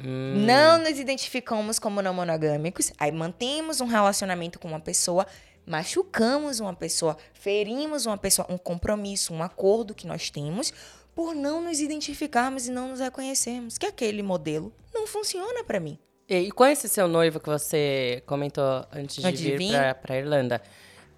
Não 0.02 0.78
nos 0.78 0.98
identificamos 0.98 1.78
como 1.78 2.02
não 2.02 2.14
monogâmicos, 2.14 2.94
aí 2.98 3.12
mantemos 3.12 3.82
um 3.82 3.86
relacionamento 3.86 4.58
com 4.58 4.70
uma 4.70 4.80
pessoa, 4.80 5.28
machucamos 5.66 6.60
uma 6.62 6.74
pessoa, 6.74 7.18
ferimos 7.34 8.06
uma 8.06 8.18
pessoa, 8.18 8.48
um 8.50 8.58
compromisso, 8.58 9.34
um 9.34 9.44
acordo 9.44 9.94
que 9.94 10.08
nós 10.08 10.30
temos, 10.30 10.74
por 11.14 11.36
não 11.36 11.62
nos 11.62 11.82
identificarmos 11.82 12.68
e 12.68 12.72
não 12.72 12.88
nos 12.90 13.02
reconhecermos 13.02 13.78
que 13.78 13.86
aquele 13.86 14.24
modelo 14.24 14.74
não 14.94 15.06
funciona 15.06 15.66
pra 15.66 15.80
mim. 15.80 16.00
E, 16.30 16.38
e 16.38 16.52
com 16.52 16.66
esse 16.66 16.88
seu 16.88 17.08
noivo 17.08 17.40
que 17.40 17.50
você 17.50 18.24
comentou 18.26 18.86
antes 18.94 19.18
de 19.18 19.28
Antes 19.28 19.42
de 19.42 19.58
vir 19.58 19.58
vir? 19.58 19.96
pra 19.96 20.16
Irlanda, 20.18 20.62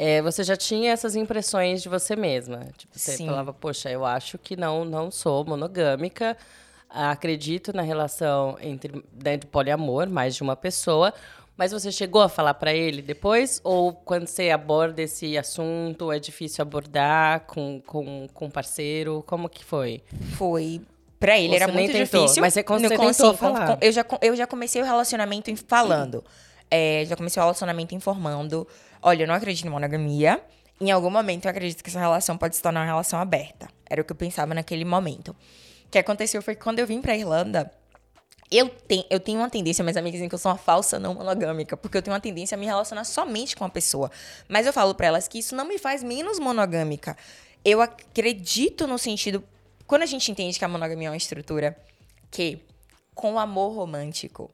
é, 0.03 0.21
você 0.21 0.43
já 0.43 0.55
tinha 0.57 0.91
essas 0.91 1.15
impressões 1.15 1.81
de 1.83 1.87
você 1.89 2.15
mesma? 2.15 2.61
Tipo, 2.77 2.97
você 2.97 3.17
Sim. 3.17 3.27
falava, 3.27 3.53
poxa, 3.53 3.89
eu 3.89 4.03
acho 4.03 4.37
que 4.37 4.55
não, 4.55 4.83
não 4.83 5.11
sou 5.11 5.45
monogâmica. 5.45 6.35
acredito 6.89 7.71
na 7.73 7.81
relação 7.83 8.57
entre 8.61 9.03
né, 9.23 9.37
de 9.37 9.47
poliamor, 9.47 10.09
mais 10.09 10.35
de 10.35 10.41
uma 10.43 10.55
pessoa. 10.55 11.13
Mas 11.55 11.71
você 11.71 11.91
chegou 11.91 12.21
a 12.21 12.29
falar 12.29 12.55
pra 12.55 12.73
ele 12.73 13.01
depois? 13.01 13.61
Ou 13.63 13.93
quando 13.93 14.25
você 14.27 14.49
aborda 14.49 15.01
esse 15.01 15.37
assunto, 15.37 16.11
é 16.11 16.17
difícil 16.19 16.61
abordar 16.63 17.41
com, 17.41 17.79
com, 17.85 18.27
com 18.33 18.49
parceiro? 18.49 19.23
Como 19.27 19.47
que 19.47 19.63
foi? 19.63 20.01
Foi. 20.37 20.81
Pra 21.19 21.37
ele 21.37 21.49
Você 21.55 21.63
era 21.63 21.71
muito 21.71 21.91
tentou, 21.91 22.21
difícil. 22.23 22.41
mas 22.41 22.53
você 22.53 22.63
con- 22.63 22.79
No- 22.79 22.87
você 22.87 22.97
com- 22.97 23.07
tentou 23.11 23.31
sim, 23.31 23.37
com- 23.37 23.53
falar. 23.53 23.77
eu, 23.79 23.91
já, 23.91 24.03
eu 24.23 24.35
já 24.35 24.47
comecei 24.47 24.81
o 24.81 24.85
relacionamento 24.85 25.55
falando. 25.67 26.23
É, 26.69 27.03
já 27.05 27.15
comecei 27.15 27.39
o 27.39 27.43
relacionamento 27.45 27.93
informando. 27.93 28.67
Olha, 29.01 29.23
eu 29.23 29.27
não 29.27 29.35
acredito 29.35 29.65
em 29.65 29.69
monogamia. 29.69 30.41
Em 30.79 30.91
algum 30.91 31.09
momento 31.09 31.45
eu 31.45 31.51
acredito 31.51 31.83
que 31.83 31.89
essa 31.89 31.99
relação 31.99 32.37
pode 32.37 32.55
se 32.55 32.61
tornar 32.61 32.81
uma 32.81 32.85
relação 32.85 33.19
aberta. 33.19 33.67
Era 33.89 34.01
o 34.01 34.05
que 34.05 34.11
eu 34.11 34.15
pensava 34.15 34.53
naquele 34.53 34.85
momento. 34.85 35.29
O 35.85 35.89
que 35.91 35.97
aconteceu 35.97 36.41
foi 36.41 36.55
que 36.55 36.61
quando 36.61 36.79
eu 36.79 36.87
vim 36.87 37.01
pra 37.01 37.15
Irlanda, 37.15 37.71
eu 38.49 38.69
tenho, 38.69 39.05
eu 39.09 39.19
tenho 39.19 39.39
uma 39.39 39.49
tendência, 39.49 39.83
minhas 39.83 39.97
amigas 39.97 40.13
dizem 40.13 40.29
que 40.29 40.35
eu 40.35 40.39
sou 40.39 40.51
uma 40.51 40.57
falsa 40.57 40.99
não 40.99 41.13
monogâmica, 41.13 41.77
porque 41.77 41.97
eu 41.97 42.01
tenho 42.01 42.13
uma 42.13 42.19
tendência 42.21 42.55
a 42.55 42.57
me 42.57 42.65
relacionar 42.65 43.03
somente 43.03 43.55
com 43.55 43.63
uma 43.63 43.69
pessoa. 43.69 44.11
Mas 44.47 44.65
eu 44.65 44.73
falo 44.73 44.93
pra 44.95 45.07
elas 45.07 45.27
que 45.27 45.39
isso 45.39 45.55
não 45.55 45.65
me 45.65 45.77
faz 45.77 46.03
menos 46.03 46.39
monogâmica. 46.39 47.15
Eu 47.63 47.81
acredito 47.81 48.87
no 48.87 48.97
sentido. 48.97 49.43
Quando 49.85 50.03
a 50.03 50.05
gente 50.05 50.31
entende 50.31 50.57
que 50.57 50.65
a 50.65 50.67
monogamia 50.67 51.07
é 51.07 51.11
uma 51.11 51.17
estrutura 51.17 51.77
que, 52.29 52.59
com 53.13 53.33
o 53.33 53.39
amor 53.39 53.73
romântico, 53.75 54.49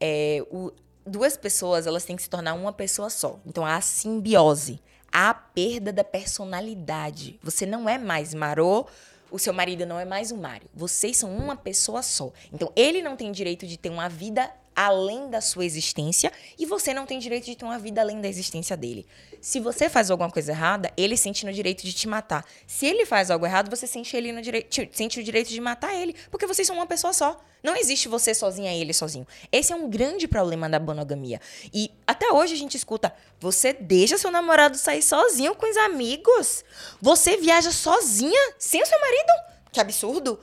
é, 0.00 0.42
o- 0.50 0.72
duas 1.06 1.36
pessoas 1.36 1.86
elas 1.86 2.04
têm 2.04 2.16
que 2.16 2.22
se 2.22 2.30
tornar 2.30 2.54
uma 2.54 2.72
pessoa 2.72 3.10
só. 3.10 3.38
Então 3.46 3.64
há 3.64 3.76
a 3.76 3.80
simbiose, 3.80 4.80
há 5.12 5.30
a 5.30 5.34
perda 5.34 5.92
da 5.92 6.04
personalidade. 6.04 7.38
Você 7.42 7.66
não 7.66 7.88
é 7.88 7.98
mais 7.98 8.34
Marô, 8.34 8.86
o 9.30 9.38
seu 9.38 9.52
marido 9.52 9.86
não 9.86 9.98
é 9.98 10.04
mais 10.04 10.30
o 10.30 10.36
Mário. 10.36 10.68
Vocês 10.74 11.16
são 11.16 11.34
uma 11.34 11.56
pessoa 11.56 12.02
só. 12.02 12.30
Então 12.52 12.70
ele 12.76 13.02
não 13.02 13.16
tem 13.16 13.32
direito 13.32 13.66
de 13.66 13.78
ter 13.78 13.88
uma 13.88 14.08
vida 14.08 14.50
além 14.74 15.28
da 15.30 15.40
sua 15.40 15.64
existência 15.64 16.32
e 16.58 16.66
você 16.66 16.92
não 16.94 17.06
tem 17.06 17.18
direito 17.18 17.44
de 17.46 17.56
ter 17.56 17.64
uma 17.64 17.78
vida 17.78 18.00
além 18.00 18.20
da 18.20 18.28
existência 18.28 18.76
dele. 18.76 19.06
Se 19.40 19.58
você 19.58 19.88
faz 19.88 20.10
alguma 20.10 20.30
coisa 20.30 20.52
errada, 20.52 20.92
ele 20.96 21.16
sente 21.16 21.44
no 21.44 21.52
direito 21.52 21.82
de 21.82 21.92
te 21.92 22.06
matar. 22.08 22.44
Se 22.66 22.86
ele 22.86 23.04
faz 23.04 23.30
algo 23.30 23.44
errado, 23.44 23.68
você 23.68 23.86
sente 23.86 24.16
ele 24.16 24.30
no 24.32 24.40
direito, 24.40 24.68
te- 24.68 24.88
sente 24.92 25.18
o 25.18 25.22
direito 25.24 25.48
de 25.48 25.60
matar 25.60 25.94
ele, 25.94 26.14
porque 26.30 26.46
vocês 26.46 26.66
são 26.66 26.76
uma 26.76 26.86
pessoa 26.86 27.12
só. 27.12 27.40
Não 27.62 27.76
existe 27.76 28.08
você 28.08 28.34
sozinha 28.34 28.72
e 28.72 28.80
ele 28.80 28.92
sozinho. 28.92 29.26
Esse 29.50 29.72
é 29.72 29.76
um 29.76 29.88
grande 29.88 30.26
problema 30.26 30.68
da 30.68 30.80
monogamia. 30.80 31.40
E 31.72 31.90
até 32.06 32.30
hoje 32.32 32.54
a 32.54 32.56
gente 32.56 32.76
escuta: 32.76 33.14
você 33.40 33.72
deixa 33.72 34.18
seu 34.18 34.30
namorado 34.30 34.76
sair 34.78 35.02
sozinho 35.02 35.54
com 35.54 35.68
os 35.70 35.76
amigos? 35.76 36.64
Você 37.00 37.36
viaja 37.36 37.70
sozinha 37.70 38.54
sem 38.58 38.82
o 38.82 38.86
seu 38.86 38.98
marido? 39.00 39.32
Que 39.72 39.80
absurdo! 39.80 40.38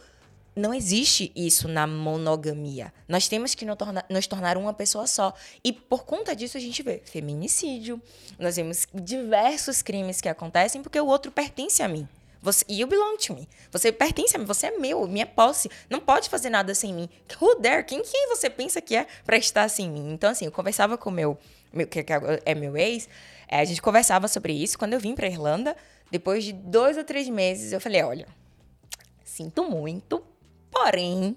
Não 0.59 0.73
existe 0.73 1.31
isso 1.33 1.69
na 1.69 1.87
monogamia. 1.87 2.93
Nós 3.07 3.29
temos 3.29 3.55
que 3.55 3.65
nos 3.65 4.27
tornar, 4.27 4.57
uma 4.57 4.73
pessoa 4.73 5.07
só. 5.07 5.33
E 5.63 5.71
por 5.71 6.03
conta 6.03 6.35
disso 6.35 6.57
a 6.57 6.59
gente 6.59 6.83
vê 6.83 7.01
feminicídio, 7.05 8.01
nós 8.37 8.57
vemos 8.57 8.85
diversos 8.93 9.81
crimes 9.81 10.19
que 10.19 10.27
acontecem 10.27 10.83
porque 10.83 10.99
o 10.99 11.07
outro 11.07 11.31
pertence 11.31 11.81
a 11.81 11.87
mim. 11.87 12.07
Você, 12.41 12.65
you 12.69 12.87
belong 12.87 13.17
to 13.17 13.35
me. 13.35 13.47
Você 13.71 13.89
pertence 13.91 14.35
a 14.35 14.39
mim, 14.39 14.45
você 14.45 14.67
é 14.67 14.77
meu, 14.77 15.07
minha 15.07 15.25
posse. 15.25 15.71
Não 15.89 16.01
pode 16.01 16.29
fazer 16.29 16.49
nada 16.49 16.75
sem 16.75 16.93
mim. 16.93 17.09
Who 17.39 17.59
dare? 17.59 17.85
Quem, 17.85 18.01
quem 18.01 18.27
você 18.27 18.49
pensa 18.49 18.81
que 18.81 18.95
é 18.95 19.07
pra 19.25 19.37
estar 19.37 19.67
sem 19.69 19.89
mim? 19.89 20.11
Então, 20.11 20.29
assim, 20.29 20.45
eu 20.45 20.51
conversava 20.51 20.97
com 20.97 21.09
meu, 21.09 21.37
meu 21.71 21.87
que 21.87 22.05
é 22.45 22.53
meu 22.53 22.75
ex, 22.75 23.07
é, 23.47 23.61
a 23.61 23.65
gente 23.65 23.81
conversava 23.81 24.27
sobre 24.27 24.51
isso. 24.51 24.77
Quando 24.77 24.93
eu 24.93 24.99
vim 24.99 25.15
pra 25.15 25.27
Irlanda, 25.27 25.75
depois 26.11 26.43
de 26.43 26.51
dois 26.51 26.97
ou 26.97 27.03
três 27.05 27.29
meses, 27.29 27.71
eu 27.71 27.79
falei: 27.79 28.03
olha, 28.03 28.27
sinto 29.23 29.63
muito, 29.63 30.21
porém, 30.71 31.35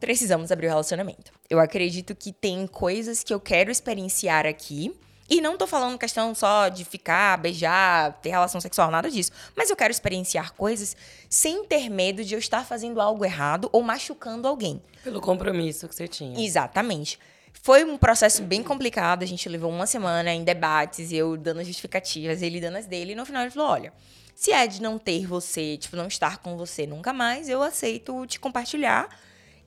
precisamos 0.00 0.52
abrir 0.52 0.66
o 0.66 0.70
relacionamento. 0.70 1.32
Eu 1.48 1.58
acredito 1.58 2.14
que 2.14 2.32
tem 2.32 2.66
coisas 2.66 3.22
que 3.22 3.32
eu 3.32 3.40
quero 3.40 3.70
experienciar 3.70 4.46
aqui. 4.46 4.94
E 5.28 5.40
não 5.40 5.56
tô 5.56 5.66
falando 5.66 5.98
questão 5.98 6.32
só 6.36 6.68
de 6.68 6.84
ficar, 6.84 7.36
beijar, 7.36 8.12
ter 8.20 8.30
relação 8.30 8.60
sexual, 8.60 8.92
nada 8.92 9.10
disso. 9.10 9.32
Mas 9.56 9.68
eu 9.68 9.74
quero 9.74 9.90
experienciar 9.90 10.52
coisas 10.52 10.96
sem 11.28 11.64
ter 11.64 11.90
medo 11.90 12.24
de 12.24 12.34
eu 12.34 12.38
estar 12.38 12.64
fazendo 12.64 13.00
algo 13.00 13.24
errado 13.24 13.68
ou 13.72 13.82
machucando 13.82 14.46
alguém. 14.46 14.80
Pelo 15.02 15.20
compromisso 15.20 15.88
que 15.88 15.94
você 15.96 16.06
tinha. 16.06 16.40
Exatamente. 16.40 17.18
Foi 17.60 17.84
um 17.84 17.98
processo 17.98 18.42
bem 18.42 18.62
complicado. 18.62 19.24
A 19.24 19.26
gente 19.26 19.48
levou 19.48 19.70
uma 19.70 19.86
semana 19.86 20.32
em 20.32 20.44
debates, 20.44 21.10
eu 21.10 21.36
dando 21.36 21.60
as 21.60 21.66
justificativas, 21.66 22.40
ele 22.40 22.60
dando 22.60 22.76
as 22.76 22.86
dele. 22.86 23.10
E 23.12 23.14
no 23.16 23.26
final 23.26 23.42
ele 23.42 23.50
falou: 23.50 23.70
olha, 23.70 23.92
se 24.36 24.52
é 24.52 24.66
de 24.68 24.80
não 24.82 24.98
ter 24.98 25.26
você, 25.26 25.76
tipo, 25.78 25.96
não 25.96 26.06
estar 26.06 26.36
com 26.38 26.56
você 26.56 26.86
nunca 26.86 27.12
mais, 27.12 27.48
eu 27.48 27.62
aceito 27.62 28.24
te 28.26 28.38
compartilhar. 28.38 29.08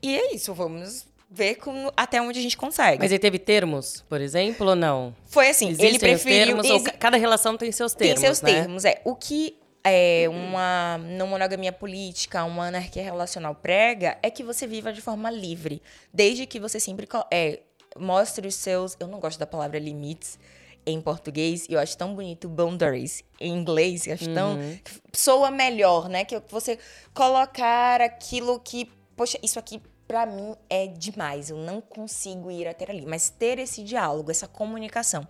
E 0.01 0.15
é 0.15 0.33
isso, 0.33 0.53
vamos 0.53 1.05
ver 1.29 1.55
como- 1.55 1.91
até 1.97 2.21
onde 2.21 2.39
a 2.39 2.41
gente 2.41 2.55
consegue. 2.55 2.99
Mas 3.01 3.11
ele 3.11 3.19
teve 3.19 3.37
termos, 3.39 4.05
por 4.07 4.21
exemplo, 4.21 4.67
ou 4.69 4.75
não? 4.75 5.13
Foi 5.25 5.49
assim, 5.49 5.65
Existem 5.69 5.89
ele 5.89 5.99
preferiu. 5.99 6.45
termos, 6.61 6.65
exi- 6.69 6.91
cada 6.97 7.17
relação 7.17 7.57
tem 7.57 7.71
seus 7.71 7.93
tem 7.93 8.09
termos, 8.09 8.21
seus 8.21 8.41
né? 8.41 8.53
termos, 8.61 8.85
é. 8.85 9.01
O 9.03 9.15
que 9.15 9.57
é 9.83 10.27
uma 10.29 10.99
não 10.99 11.25
monogamia 11.27 11.71
política, 11.71 12.43
uma 12.43 12.67
anarquia 12.67 13.01
relacional 13.03 13.55
prega 13.55 14.17
é 14.21 14.29
que 14.29 14.43
você 14.43 14.67
viva 14.67 14.93
de 14.93 15.01
forma 15.01 15.31
livre, 15.31 15.81
desde 16.13 16.45
que 16.45 16.59
você 16.59 16.79
sempre 16.79 17.07
é, 17.31 17.59
mostre 17.97 18.47
os 18.47 18.55
seus, 18.55 18.95
eu 18.99 19.07
não 19.07 19.19
gosto 19.19 19.39
da 19.39 19.47
palavra 19.47 19.79
limites 19.79 20.37
em 20.91 21.01
português, 21.01 21.65
e 21.69 21.73
eu 21.73 21.79
acho 21.79 21.97
tão 21.97 22.13
bonito 22.13 22.47
boundaries 22.47 23.23
em 23.39 23.53
inglês, 23.53 24.07
eu 24.07 24.13
acho 24.13 24.33
tão 24.33 24.57
soa 25.13 25.51
melhor, 25.51 26.09
né? 26.09 26.25
Que 26.25 26.41
você 26.49 26.77
colocar 27.13 28.01
aquilo 28.01 28.59
que, 28.59 28.89
poxa, 29.15 29.37
isso 29.41 29.59
aqui 29.59 29.81
pra 30.07 30.25
mim 30.25 30.55
é 30.69 30.87
demais, 30.87 31.49
eu 31.49 31.57
não 31.57 31.79
consigo 31.81 32.49
ir 32.49 32.67
até 32.67 32.89
ali, 32.89 33.05
mas 33.05 33.29
ter 33.29 33.59
esse 33.59 33.83
diálogo, 33.83 34.31
essa 34.31 34.47
comunicação. 34.47 35.27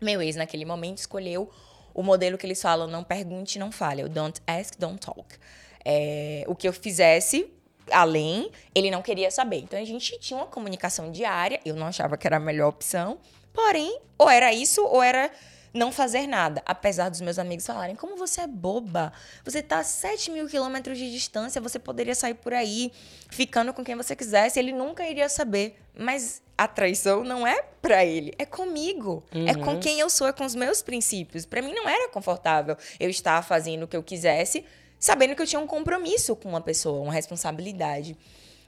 Meu 0.00 0.20
ex, 0.20 0.36
naquele 0.36 0.64
momento, 0.64 0.98
escolheu 0.98 1.50
o 1.94 2.02
modelo 2.02 2.36
que 2.36 2.44
eles 2.44 2.60
falam: 2.60 2.86
não 2.86 3.04
pergunte, 3.04 3.58
não 3.58 3.70
fale. 3.70 4.02
O 4.02 4.08
don't 4.08 4.40
ask, 4.46 4.76
don't 4.78 4.98
talk. 4.98 5.36
É, 5.84 6.44
o 6.48 6.54
que 6.54 6.66
eu 6.66 6.72
fizesse 6.72 7.50
além, 7.90 8.50
ele 8.74 8.90
não 8.90 9.02
queria 9.02 9.30
saber. 9.30 9.58
Então 9.58 9.78
a 9.78 9.84
gente 9.84 10.18
tinha 10.18 10.38
uma 10.38 10.46
comunicação 10.46 11.10
diária, 11.10 11.60
eu 11.64 11.74
não 11.76 11.86
achava 11.86 12.16
que 12.16 12.26
era 12.26 12.36
a 12.36 12.40
melhor 12.40 12.68
opção. 12.68 13.18
Porém, 13.54 13.98
ou 14.18 14.28
era 14.28 14.52
isso, 14.52 14.84
ou 14.84 15.00
era 15.00 15.30
não 15.72 15.90
fazer 15.90 16.26
nada. 16.26 16.62
Apesar 16.66 17.08
dos 17.08 17.20
meus 17.20 17.38
amigos 17.38 17.64
falarem, 17.66 17.96
como 17.96 18.16
você 18.16 18.42
é 18.42 18.46
boba. 18.46 19.12
Você 19.44 19.62
tá 19.62 19.78
a 19.78 19.84
7 19.84 20.30
mil 20.30 20.48
quilômetros 20.48 20.98
de 20.98 21.10
distância, 21.10 21.60
você 21.60 21.78
poderia 21.78 22.14
sair 22.14 22.34
por 22.34 22.52
aí, 22.52 22.92
ficando 23.30 23.72
com 23.72 23.84
quem 23.84 23.96
você 23.96 24.14
quisesse, 24.14 24.58
ele 24.58 24.72
nunca 24.72 25.08
iria 25.08 25.28
saber. 25.28 25.76
Mas 25.96 26.42
a 26.56 26.68
traição 26.68 27.24
não 27.24 27.46
é 27.46 27.62
pra 27.80 28.04
ele, 28.04 28.32
é 28.38 28.44
comigo. 28.44 29.24
É 29.48 29.54
com 29.54 29.78
quem 29.80 29.98
eu 29.98 30.10
sou, 30.10 30.26
é 30.26 30.32
com 30.32 30.44
os 30.44 30.54
meus 30.54 30.82
princípios. 30.82 31.44
Pra 31.46 31.62
mim 31.62 31.72
não 31.72 31.88
era 31.88 32.08
confortável 32.08 32.76
eu 32.98 33.10
estar 33.10 33.42
fazendo 33.42 33.84
o 33.84 33.88
que 33.88 33.96
eu 33.96 34.02
quisesse, 34.02 34.64
sabendo 34.98 35.34
que 35.34 35.42
eu 35.42 35.46
tinha 35.46 35.60
um 35.60 35.66
compromisso 35.66 36.34
com 36.36 36.48
uma 36.48 36.60
pessoa, 36.60 37.02
uma 37.02 37.12
responsabilidade. 37.12 38.16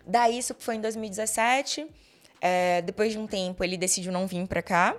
Daí 0.05 0.39
isso 0.39 0.55
foi 0.59 0.77
em 0.77 0.81
2017. 0.81 1.87
É, 2.41 2.83
depois 2.83 3.13
de 3.13 3.19
um 3.19 3.27
tempo, 3.27 3.63
ele 3.65 3.77
decidiu 3.77 4.13
não 4.13 4.27
vir 4.27 4.47
pra 4.47 4.63
cá. 4.63 4.97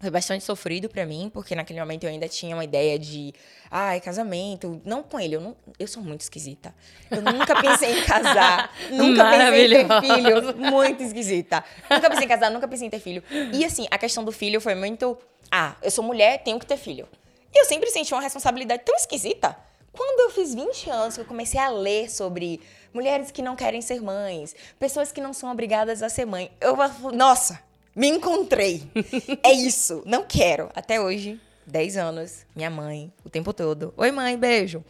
Foi 0.00 0.10
bastante 0.10 0.44
sofrido 0.44 0.88
pra 0.88 1.06
mim, 1.06 1.30
porque 1.32 1.54
naquele 1.54 1.80
momento 1.80 2.04
eu 2.04 2.10
ainda 2.10 2.28
tinha 2.28 2.54
uma 2.54 2.64
ideia 2.64 2.98
de, 2.98 3.32
ai, 3.70 4.00
casamento. 4.00 4.82
Não 4.84 5.02
com 5.02 5.18
ele, 5.18 5.36
eu, 5.36 5.40
não, 5.40 5.56
eu 5.78 5.88
sou 5.88 6.02
muito 6.02 6.20
esquisita. 6.20 6.74
Eu 7.10 7.22
nunca 7.22 7.58
pensei 7.60 7.98
em 7.98 8.04
casar, 8.04 8.70
nunca 8.90 9.24
pensei 9.30 9.64
em 9.64 9.88
ter 9.88 10.00
filho. 10.00 10.56
Muito 10.56 11.02
esquisita. 11.02 11.64
Nunca 11.90 12.10
pensei 12.10 12.24
em 12.24 12.28
casar, 12.28 12.50
nunca 12.50 12.68
pensei 12.68 12.86
em 12.86 12.90
ter 12.90 12.98
filho. 12.98 13.22
E 13.52 13.64
assim, 13.64 13.86
a 13.90 13.96
questão 13.96 14.24
do 14.24 14.32
filho 14.32 14.60
foi 14.60 14.74
muito, 14.74 15.16
ah, 15.50 15.76
eu 15.80 15.90
sou 15.90 16.04
mulher, 16.04 16.42
tenho 16.42 16.58
que 16.58 16.66
ter 16.66 16.76
filho. 16.76 17.08
E 17.54 17.60
eu 17.60 17.64
sempre 17.64 17.88
senti 17.90 18.12
uma 18.12 18.20
responsabilidade 18.20 18.82
tão 18.84 18.96
esquisita. 18.96 19.56
Quando 19.90 20.20
eu 20.28 20.30
fiz 20.30 20.52
20 20.54 20.90
anos, 20.90 21.14
que 21.14 21.20
eu 21.20 21.24
comecei 21.24 21.58
a 21.58 21.68
ler 21.68 22.10
sobre 22.10 22.60
mulheres 22.94 23.30
que 23.32 23.42
não 23.42 23.56
querem 23.56 23.82
ser 23.82 24.00
mães, 24.00 24.54
pessoas 24.78 25.10
que 25.10 25.20
não 25.20 25.32
são 25.34 25.50
obrigadas 25.50 26.02
a 26.02 26.08
ser 26.08 26.24
mãe, 26.24 26.50
eu 26.60 26.76
nossa, 27.12 27.60
me 27.94 28.08
encontrei. 28.08 28.82
é 29.42 29.52
isso, 29.52 30.02
não 30.06 30.22
quero. 30.22 30.70
Até 30.74 31.00
hoje, 31.00 31.40
10 31.66 31.96
anos, 31.96 32.46
minha 32.54 32.70
mãe, 32.70 33.12
o 33.24 33.28
tempo 33.28 33.52
todo. 33.52 33.92
Oi, 33.96 34.10
mãe, 34.12 34.38
beijo. 34.38 34.84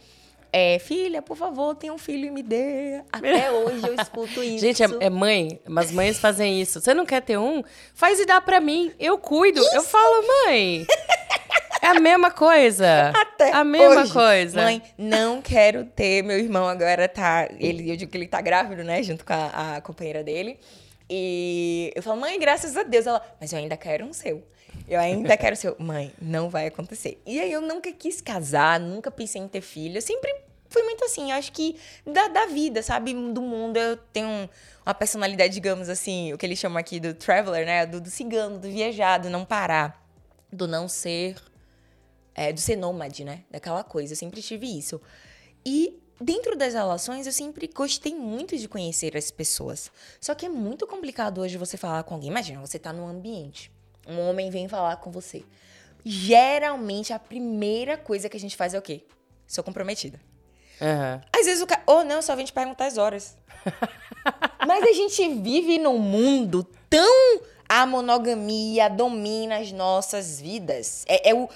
É, 0.57 0.79
filha, 0.79 1.21
por 1.21 1.35
favor, 1.35 1.75
tenha 1.75 1.91
um 1.91 1.97
filho 1.97 2.27
e 2.27 2.31
me 2.31 2.41
dê. 2.41 3.01
Até 3.11 3.51
hoje 3.51 3.85
eu 3.85 3.93
escuto 3.93 4.41
isso. 4.41 4.59
Gente, 4.59 4.81
é, 4.81 4.87
é 5.01 5.09
mãe, 5.09 5.59
mas 5.67 5.91
mães 5.91 6.17
fazem 6.17 6.61
isso. 6.61 6.79
Você 6.79 6.93
não 6.93 7.05
quer 7.05 7.21
ter 7.21 7.37
um? 7.37 7.61
Faz 7.93 8.21
e 8.21 8.25
dá 8.25 8.39
pra 8.39 8.61
mim. 8.61 8.93
Eu 8.97 9.17
cuido. 9.17 9.61
Eu 9.73 9.83
falo, 9.83 10.23
mãe. 10.45 10.87
É 11.81 11.87
a 11.87 11.99
mesma 11.99 12.31
coisa. 12.31 13.11
Até 13.15 13.51
a 13.51 13.63
mesma 13.63 14.01
hoje. 14.01 14.13
coisa. 14.13 14.61
Mãe, 14.61 14.81
não 14.97 15.41
quero 15.41 15.85
ter. 15.85 16.23
Meu 16.23 16.37
irmão 16.37 16.67
agora 16.67 17.07
tá. 17.07 17.47
Ele, 17.59 17.91
eu 17.91 17.95
digo 17.95 18.11
que 18.11 18.17
ele 18.17 18.27
tá 18.27 18.41
grávido, 18.41 18.83
né? 18.83 19.01
Junto 19.03 19.25
com 19.25 19.33
a, 19.33 19.75
a 19.75 19.81
companheira 19.81 20.23
dele. 20.23 20.59
E 21.09 21.91
eu 21.95 22.01
falo, 22.01 22.19
mãe, 22.19 22.39
graças 22.39 22.75
a 22.75 22.83
Deus. 22.83 23.05
Ela, 23.05 23.21
mas 23.39 23.51
eu 23.53 23.59
ainda 23.59 23.77
quero 23.77 24.05
um 24.05 24.13
seu. 24.13 24.43
Eu 24.87 24.99
ainda 24.99 25.35
quero 25.37 25.55
seu. 25.55 25.75
Mãe, 25.79 26.11
não 26.21 26.49
vai 26.49 26.67
acontecer. 26.67 27.21
E 27.25 27.39
aí 27.39 27.51
eu 27.51 27.61
nunca 27.61 27.91
quis 27.91 28.21
casar, 28.21 28.79
nunca 28.79 29.11
pensei 29.11 29.41
em 29.41 29.47
ter 29.47 29.61
filho. 29.61 29.97
Eu 29.97 30.01
sempre 30.01 30.33
foi 30.69 30.83
muito 30.83 31.05
assim, 31.05 31.31
acho 31.31 31.51
que 31.51 31.77
da, 32.05 32.27
da 32.27 32.45
vida, 32.47 32.81
sabe? 32.81 33.13
Do 33.13 33.41
mundo. 33.41 33.77
Eu 33.77 33.97
tenho 33.97 34.49
uma 34.85 34.93
personalidade, 34.93 35.53
digamos 35.53 35.89
assim, 35.89 36.33
o 36.33 36.37
que 36.37 36.45
eles 36.45 36.59
chamam 36.59 36.77
aqui 36.77 36.99
do 36.99 37.13
traveler, 37.13 37.65
né? 37.65 37.85
Do, 37.85 38.01
do 38.01 38.09
cigano, 38.09 38.57
do 38.57 38.69
viajado, 38.69 39.29
não 39.29 39.45
parar. 39.45 40.03
Do 40.51 40.67
não 40.67 40.87
ser. 40.87 41.35
É, 42.35 42.51
do 42.51 42.59
ser 42.59 42.75
nômade, 42.75 43.23
né? 43.23 43.43
Daquela 43.49 43.83
coisa. 43.83 44.13
Eu 44.13 44.17
sempre 44.17 44.41
tive 44.41 44.67
isso. 44.67 45.01
E 45.65 45.97
dentro 46.19 46.55
das 46.55 46.73
relações, 46.73 47.25
eu 47.25 47.31
sempre 47.31 47.67
gostei 47.67 48.13
muito 48.13 48.57
de 48.57 48.67
conhecer 48.67 49.15
as 49.15 49.31
pessoas. 49.31 49.89
Só 50.19 50.35
que 50.35 50.45
é 50.45 50.49
muito 50.49 50.85
complicado 50.85 51.39
hoje 51.39 51.57
você 51.57 51.77
falar 51.77 52.03
com 52.03 52.15
alguém. 52.15 52.29
Imagina, 52.29 52.59
você 52.59 52.77
tá 52.77 52.91
num 52.91 53.07
ambiente. 53.07 53.71
Um 54.07 54.19
homem 54.19 54.49
vem 54.49 54.67
falar 54.67 54.97
com 54.97 55.11
você. 55.11 55.43
Geralmente, 56.03 57.11
a 57.13 57.17
primeira 57.17 57.97
coisa 57.97 58.29
que 58.29 58.37
a 58.37 58.39
gente 58.39 58.55
faz 58.55 58.73
é 58.73 58.77
o 58.77 58.81
quê? 58.81 59.03
Sou 59.47 59.63
comprometida. 59.63 60.19
Aham. 60.81 61.21
Às 61.35 61.45
vezes 61.45 61.61
o 61.61 61.67
cara. 61.67 61.81
Ou 61.85 62.03
não, 62.03 62.21
só 62.21 62.35
vem 62.35 62.45
te 62.45 62.53
perguntar 62.53 62.85
as 62.85 62.97
horas. 62.97 63.37
Mas 64.67 64.83
a 64.83 64.93
gente 64.93 65.27
vive 65.35 65.77
num 65.77 65.97
mundo 65.97 66.63
tão. 66.89 67.41
A 67.67 67.83
monogamia 67.87 68.87
domina 68.87 69.57
as 69.57 69.71
nossas 69.71 70.39
vidas. 70.39 71.03
É, 71.07 71.31
é 71.31 71.33
o, 71.33 71.49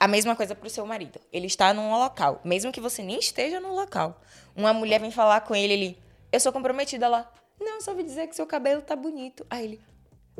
a 0.00 0.08
mesma 0.08 0.34
coisa 0.34 0.54
pro 0.54 0.70
seu 0.70 0.86
marido. 0.86 1.20
Ele 1.30 1.46
está 1.46 1.74
num 1.74 1.90
local. 1.90 2.40
Mesmo 2.42 2.72
que 2.72 2.80
você 2.80 3.02
nem 3.02 3.18
esteja 3.18 3.60
no 3.60 3.74
local. 3.74 4.18
Uma 4.56 4.72
mulher 4.72 4.98
vem 4.98 5.10
falar 5.10 5.42
com 5.42 5.54
ele, 5.54 5.74
ele. 5.74 5.98
Eu 6.32 6.40
sou 6.40 6.50
comprometida 6.50 7.06
lá. 7.06 7.30
Não, 7.60 7.82
só 7.82 7.92
vou 7.92 8.02
dizer 8.02 8.26
que 8.26 8.34
seu 8.34 8.46
cabelo 8.46 8.80
tá 8.80 8.96
bonito. 8.96 9.46
Aí 9.50 9.64
ele. 9.64 9.80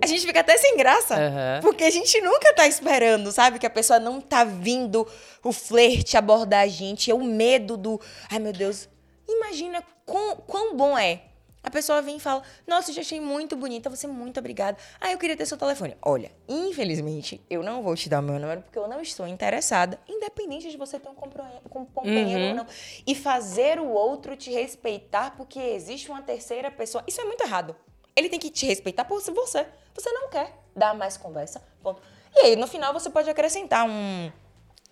A 0.02 0.06
gente 0.06 0.24
fica 0.24 0.40
até 0.40 0.56
sem 0.56 0.78
graça. 0.78 1.14
Aham. 1.14 1.60
Porque 1.60 1.84
a 1.84 1.90
gente 1.90 2.18
nunca 2.22 2.54
tá 2.54 2.66
esperando, 2.66 3.30
sabe? 3.30 3.58
Que 3.58 3.66
a 3.66 3.70
pessoa 3.70 3.98
não 3.98 4.18
tá 4.18 4.44
vindo 4.44 5.06
o 5.44 5.52
flerte 5.52 6.16
abordar 6.16 6.62
a 6.62 6.66
gente. 6.66 7.10
É 7.10 7.14
o 7.14 7.22
medo 7.22 7.76
do. 7.76 8.00
Ai, 8.30 8.38
meu 8.38 8.54
Deus. 8.54 8.88
Imagina 9.28 9.84
quão, 10.06 10.36
quão 10.36 10.74
bom 10.74 10.98
é. 10.98 11.20
A 11.62 11.70
pessoa 11.70 12.00
vem 12.00 12.16
e 12.16 12.20
fala: 12.20 12.42
Nossa, 12.66 12.90
eu 12.90 12.94
te 12.94 13.00
achei 13.00 13.20
muito 13.20 13.56
bonita, 13.56 13.90
você 13.90 14.06
muito 14.06 14.40
obrigada. 14.40 14.78
Ah, 15.00 15.12
eu 15.12 15.18
queria 15.18 15.36
ter 15.36 15.46
seu 15.46 15.58
telefone. 15.58 15.96
Olha, 16.02 16.32
infelizmente, 16.48 17.40
eu 17.50 17.62
não 17.62 17.82
vou 17.82 17.94
te 17.94 18.08
dar 18.08 18.20
o 18.20 18.22
meu 18.22 18.38
número 18.38 18.62
porque 18.62 18.78
eu 18.78 18.88
não 18.88 19.00
estou 19.00 19.26
interessada, 19.26 19.98
independente 20.08 20.70
de 20.70 20.76
você 20.76 20.98
ter 20.98 21.08
um 21.08 21.14
companheiro 21.14 22.48
ou 22.48 22.54
não. 22.54 22.66
E 23.06 23.14
fazer 23.14 23.78
o 23.78 23.88
outro 23.88 24.36
te 24.36 24.50
respeitar 24.50 25.36
porque 25.36 25.58
existe 25.58 26.10
uma 26.10 26.22
terceira 26.22 26.70
pessoa. 26.70 27.04
Isso 27.06 27.20
é 27.20 27.24
muito 27.24 27.42
errado. 27.42 27.76
Ele 28.16 28.28
tem 28.28 28.38
que 28.38 28.50
te 28.50 28.66
respeitar 28.66 29.04
por 29.04 29.20
você. 29.20 29.66
Você 29.94 30.10
não 30.12 30.28
quer 30.28 30.58
dar 30.74 30.94
mais 30.94 31.16
conversa. 31.16 31.62
Ponto. 31.82 32.00
E 32.34 32.40
aí, 32.40 32.56
no 32.56 32.66
final, 32.66 32.92
você 32.92 33.10
pode 33.10 33.28
acrescentar 33.28 33.86
um. 33.86 34.30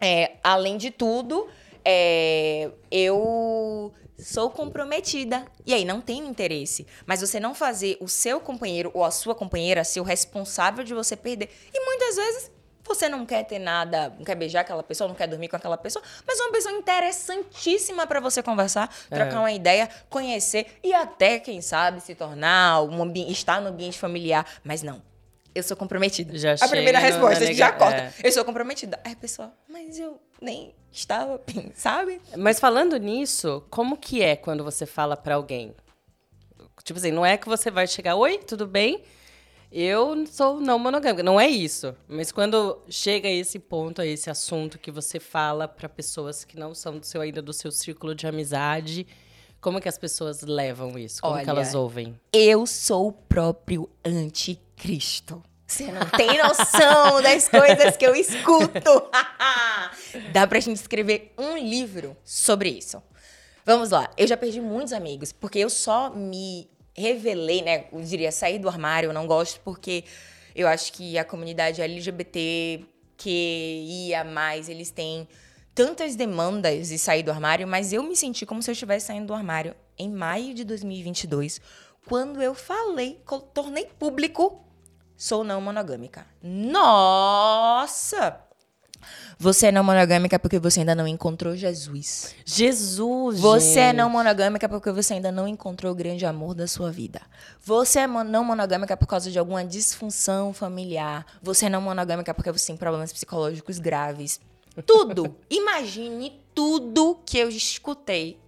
é, 0.00 0.36
além 0.42 0.76
de 0.76 0.90
tudo, 0.90 1.48
é, 1.84 2.70
eu 2.90 3.92
sou 4.18 4.50
comprometida. 4.50 5.44
E 5.64 5.72
aí, 5.72 5.84
não 5.84 6.00
tenho 6.00 6.26
interesse. 6.26 6.86
Mas 7.06 7.20
você 7.20 7.38
não 7.38 7.54
fazer 7.54 7.96
o 8.00 8.08
seu 8.08 8.40
companheiro 8.40 8.90
ou 8.94 9.04
a 9.04 9.10
sua 9.10 9.34
companheira 9.34 9.84
ser 9.84 10.00
o 10.00 10.04
responsável 10.04 10.82
de 10.84 10.92
você 10.94 11.16
perder. 11.16 11.48
E 11.72 11.84
muitas 11.84 12.16
vezes. 12.16 12.50
Você 12.84 13.06
não 13.06 13.26
quer 13.26 13.44
ter 13.44 13.58
nada, 13.58 14.14
não 14.16 14.24
quer 14.24 14.34
beijar 14.34 14.62
aquela 14.62 14.82
pessoa, 14.82 15.06
não 15.08 15.14
quer 15.14 15.26
dormir 15.26 15.48
com 15.48 15.56
aquela 15.56 15.76
pessoa, 15.76 16.02
mas 16.26 16.40
é 16.40 16.42
uma 16.42 16.52
pessoa 16.52 16.72
interessantíssima 16.74 18.06
pra 18.06 18.18
você 18.18 18.42
conversar, 18.42 18.88
trocar 19.10 19.40
uma 19.40 19.52
ideia, 19.52 19.90
conhecer 20.08 20.66
e 20.82 20.94
até, 20.94 21.38
quem 21.38 21.60
sabe, 21.60 22.00
se 22.00 22.14
tornar 22.14 22.82
um 22.82 23.12
estar 23.30 23.60
no 23.60 23.68
ambiente 23.68 23.98
familiar. 23.98 24.46
Mas 24.64 24.82
não, 24.82 25.02
eu 25.54 25.62
sou 25.62 25.76
comprometida. 25.76 26.36
Já 26.38 26.54
a 26.54 26.68
primeira 26.68 26.98
resposta, 26.98 27.52
já 27.52 27.66
nega- 27.66 27.72
corta. 27.78 27.96
é. 28.00 28.12
Eu 28.24 28.32
sou 28.32 28.42
comprometida. 28.44 28.98
Aí 29.04 29.12
a 29.12 29.16
pessoa, 29.16 29.52
mas 29.68 29.98
eu 29.98 30.18
nem 30.40 30.74
estava, 30.92 31.40
sabe? 31.74 32.20
Mas 32.36 32.58
falando 32.60 32.96
nisso, 32.96 33.62
como 33.70 33.96
que 33.96 34.22
é 34.22 34.36
quando 34.36 34.64
você 34.64 34.86
fala 34.86 35.16
pra 35.16 35.34
alguém? 35.34 35.74
Tipo 36.82 36.98
assim, 36.98 37.10
não 37.10 37.26
é 37.26 37.36
que 37.36 37.48
você 37.48 37.70
vai 37.70 37.86
chegar, 37.86 38.16
oi, 38.16 38.38
tudo 38.38 38.66
bem? 38.66 39.02
Eu 39.70 40.26
sou 40.26 40.60
não 40.60 40.78
monogâmica, 40.78 41.22
não 41.22 41.38
é 41.38 41.46
isso. 41.46 41.94
Mas 42.08 42.32
quando 42.32 42.80
chega 42.88 43.28
a 43.28 43.32
esse 43.32 43.58
ponto, 43.58 44.00
a 44.00 44.06
esse 44.06 44.30
assunto 44.30 44.78
que 44.78 44.90
você 44.90 45.20
fala 45.20 45.68
pra 45.68 45.88
pessoas 45.88 46.44
que 46.44 46.58
não 46.58 46.74
são 46.74 46.98
do 46.98 47.04
seu 47.04 47.20
ainda 47.20 47.42
do 47.42 47.52
seu 47.52 47.70
círculo 47.70 48.14
de 48.14 48.26
amizade, 48.26 49.06
como 49.60 49.80
que 49.80 49.88
as 49.88 49.98
pessoas 49.98 50.40
levam 50.40 50.98
isso? 50.98 51.20
Como 51.20 51.34
que 51.34 51.40
Olha, 51.40 51.50
elas 51.50 51.74
ouvem? 51.74 52.18
Eu 52.32 52.66
sou 52.66 53.08
o 53.08 53.12
próprio 53.12 53.90
anticristo. 54.02 55.42
Você 55.68 55.92
não 55.92 56.08
tem 56.08 56.38
noção 56.38 57.20
das 57.20 57.46
coisas 57.46 57.94
que 57.94 58.06
eu 58.06 58.16
escuto. 58.16 59.10
Dá 60.32 60.46
pra 60.46 60.60
gente 60.60 60.76
escrever 60.76 61.34
um 61.36 61.58
livro 61.58 62.16
sobre 62.24 62.70
isso. 62.70 63.02
Vamos 63.66 63.90
lá. 63.90 64.10
Eu 64.16 64.26
já 64.26 64.34
perdi 64.34 64.62
muitos 64.62 64.94
amigos, 64.94 65.30
porque 65.30 65.58
eu 65.58 65.68
só 65.68 66.08
me 66.08 66.70
revelei, 66.96 67.60
né? 67.60 67.84
Eu 67.92 68.00
diria 68.00 68.32
sair 68.32 68.58
do 68.58 68.66
armário, 68.66 69.10
eu 69.10 69.12
não 69.12 69.26
gosto, 69.26 69.60
porque 69.60 70.04
eu 70.56 70.66
acho 70.66 70.90
que 70.90 71.18
a 71.18 71.24
comunidade 71.24 71.82
LGBT 71.82 72.86
que 73.18 74.08
ia 74.08 74.24
mais, 74.24 74.70
eles 74.70 74.90
têm 74.90 75.28
tantas 75.74 76.16
demandas 76.16 76.88
de 76.88 76.98
sair 76.98 77.22
do 77.22 77.30
armário, 77.30 77.68
mas 77.68 77.92
eu 77.92 78.02
me 78.02 78.16
senti 78.16 78.46
como 78.46 78.62
se 78.62 78.70
eu 78.70 78.72
estivesse 78.72 79.08
saindo 79.08 79.26
do 79.26 79.34
armário 79.34 79.74
em 79.98 80.08
maio 80.08 80.54
de 80.54 80.64
2022, 80.64 81.60
quando 82.08 82.40
eu 82.40 82.54
falei, 82.54 83.20
tornei 83.52 83.84
público, 83.98 84.64
sou 85.18 85.44
não 85.44 85.60
monogâmica. 85.60 86.24
Nossa! 86.42 88.40
Você 89.38 89.66
é 89.66 89.72
não 89.72 89.84
monogâmica 89.84 90.36
porque 90.38 90.58
você 90.58 90.80
ainda 90.80 90.94
não 90.94 91.06
encontrou 91.06 91.54
Jesus. 91.54 92.34
Jesus, 92.44 93.38
Você 93.38 93.78
é 93.78 93.86
gente. 93.88 93.96
não 93.96 94.10
monogâmica 94.10 94.68
porque 94.68 94.90
você 94.90 95.14
ainda 95.14 95.30
não 95.30 95.46
encontrou 95.46 95.92
o 95.92 95.94
grande 95.94 96.26
amor 96.26 96.54
da 96.54 96.66
sua 96.66 96.90
vida. 96.90 97.20
Você 97.62 98.00
é 98.00 98.06
não 98.06 98.42
monogâmica 98.42 98.96
por 98.96 99.06
causa 99.06 99.30
de 99.30 99.38
alguma 99.38 99.64
disfunção 99.64 100.52
familiar. 100.52 101.24
Você 101.40 101.66
é 101.66 101.68
não 101.68 101.80
monogâmica 101.80 102.34
porque 102.34 102.50
você 102.50 102.66
tem 102.68 102.76
problemas 102.76 103.12
psicológicos 103.12 103.78
graves. 103.78 104.40
Tudo. 104.84 105.36
Imagine 105.48 106.40
tudo 106.52 107.20
que 107.24 107.38
eu 107.38 107.48
escutei. 107.48 108.38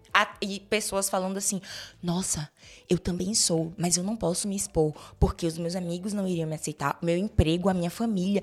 E 0.41 0.61
pessoas 0.61 1.09
falando 1.11 1.37
assim: 1.37 1.61
Nossa, 2.03 2.51
eu 2.89 2.99
também 2.99 3.35
sou, 3.35 3.73
mas 3.77 3.97
eu 3.97 4.05
não 4.05 4.17
posso 4.17 4.49
me 4.49 4.57
expor 4.57 4.93
porque 5.19 5.47
os 5.47 5.59
meus 5.59 5.77
amigos 5.77 6.13
não 6.13 6.27
iriam 6.27 6.49
me 6.49 6.55
aceitar, 6.55 6.99
meu 7.03 7.17
emprego, 7.17 7.69
a 7.69 7.75
minha 7.75 7.91
família. 7.91 8.43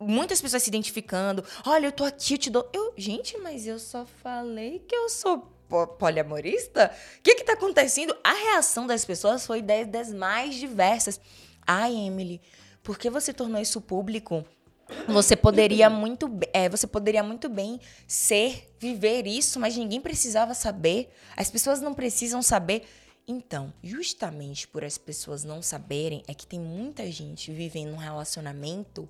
Muitas 0.00 0.40
pessoas 0.40 0.62
se 0.62 0.68
identificando. 0.70 1.44
Olha, 1.66 1.86
eu 1.86 1.92
tô 1.92 2.04
aqui, 2.04 2.34
eu 2.34 2.38
te 2.38 2.50
dou. 2.50 2.68
Eu, 2.72 2.92
gente, 2.96 3.38
mas 3.38 3.66
eu 3.66 3.78
só 3.78 4.04
falei 4.04 4.80
que 4.80 4.94
eu 4.94 5.08
sou 5.08 5.38
po- 5.68 5.86
poliamorista? 5.86 6.90
O 7.18 7.22
que 7.22 7.36
que 7.36 7.44
tá 7.44 7.52
acontecendo? 7.54 8.14
A 8.22 8.32
reação 8.32 8.86
das 8.86 9.04
pessoas 9.04 9.46
foi 9.46 9.62
das, 9.62 9.86
das 9.86 10.12
mais 10.12 10.56
diversas. 10.56 11.20
Ai, 11.66 11.94
Emily, 11.94 12.40
por 12.82 12.98
que 12.98 13.08
você 13.08 13.32
tornou 13.32 13.60
isso 13.60 13.80
público? 13.80 14.44
Você 15.08 15.34
poderia 15.34 15.88
muito, 15.88 16.30
é, 16.52 16.68
você 16.68 16.86
poderia 16.86 17.22
muito 17.22 17.48
bem 17.48 17.80
ser, 18.06 18.74
viver 18.78 19.26
isso, 19.26 19.58
mas 19.58 19.76
ninguém 19.76 20.00
precisava 20.00 20.54
saber. 20.54 21.10
As 21.36 21.50
pessoas 21.50 21.80
não 21.80 21.94
precisam 21.94 22.42
saber. 22.42 22.84
Então, 23.26 23.72
justamente 23.82 24.68
por 24.68 24.84
as 24.84 24.98
pessoas 24.98 25.44
não 25.44 25.62
saberem, 25.62 26.22
é 26.28 26.34
que 26.34 26.46
tem 26.46 26.60
muita 26.60 27.10
gente 27.10 27.50
vivendo 27.50 27.94
um 27.94 27.98
relacionamento 27.98 29.08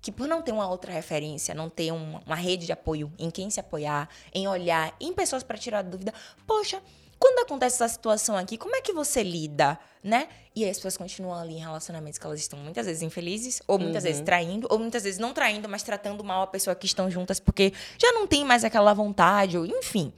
que 0.00 0.10
por 0.10 0.26
não 0.26 0.42
ter 0.42 0.50
uma 0.50 0.68
outra 0.68 0.92
referência, 0.92 1.54
não 1.54 1.70
ter 1.70 1.92
uma, 1.92 2.20
uma 2.26 2.34
rede 2.34 2.66
de 2.66 2.72
apoio 2.72 3.12
em 3.16 3.30
quem 3.30 3.48
se 3.48 3.60
apoiar, 3.60 4.08
em 4.34 4.48
olhar, 4.48 4.94
em 5.00 5.12
pessoas 5.12 5.44
para 5.44 5.56
tirar 5.56 5.82
dúvida, 5.82 6.12
poxa, 6.44 6.82
quando 7.22 7.38
acontece 7.38 7.76
essa 7.76 7.86
situação 7.86 8.36
aqui, 8.36 8.58
como 8.58 8.74
é 8.74 8.80
que 8.80 8.92
você 8.92 9.22
lida, 9.22 9.78
né? 10.02 10.26
E 10.56 10.64
aí 10.64 10.70
as 10.70 10.76
pessoas 10.76 10.96
continuam 10.96 11.38
ali 11.38 11.54
em 11.54 11.60
relacionamentos 11.60 12.18
que 12.18 12.26
elas 12.26 12.40
estão 12.40 12.58
muitas 12.58 12.84
vezes 12.84 13.00
infelizes, 13.00 13.62
ou 13.68 13.78
muitas 13.78 14.02
vezes 14.02 14.20
traindo, 14.22 14.66
ou 14.68 14.76
muitas 14.76 15.04
vezes 15.04 15.20
não 15.20 15.32
traindo, 15.32 15.68
mas 15.68 15.84
tratando 15.84 16.24
mal 16.24 16.42
a 16.42 16.48
pessoa 16.48 16.74
que 16.74 16.84
estão 16.84 17.08
juntas 17.08 17.38
porque 17.38 17.72
já 17.96 18.10
não 18.10 18.26
tem 18.26 18.44
mais 18.44 18.64
aquela 18.64 18.92
vontade, 18.92 19.56
ou 19.56 19.64
enfim. 19.64 20.12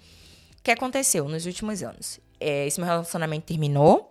O 0.58 0.62
que 0.62 0.70
aconteceu 0.70 1.28
nos 1.28 1.44
últimos 1.44 1.82
anos? 1.82 2.20
É, 2.40 2.66
esse 2.66 2.80
meu 2.80 2.88
relacionamento 2.88 3.44
terminou, 3.44 4.10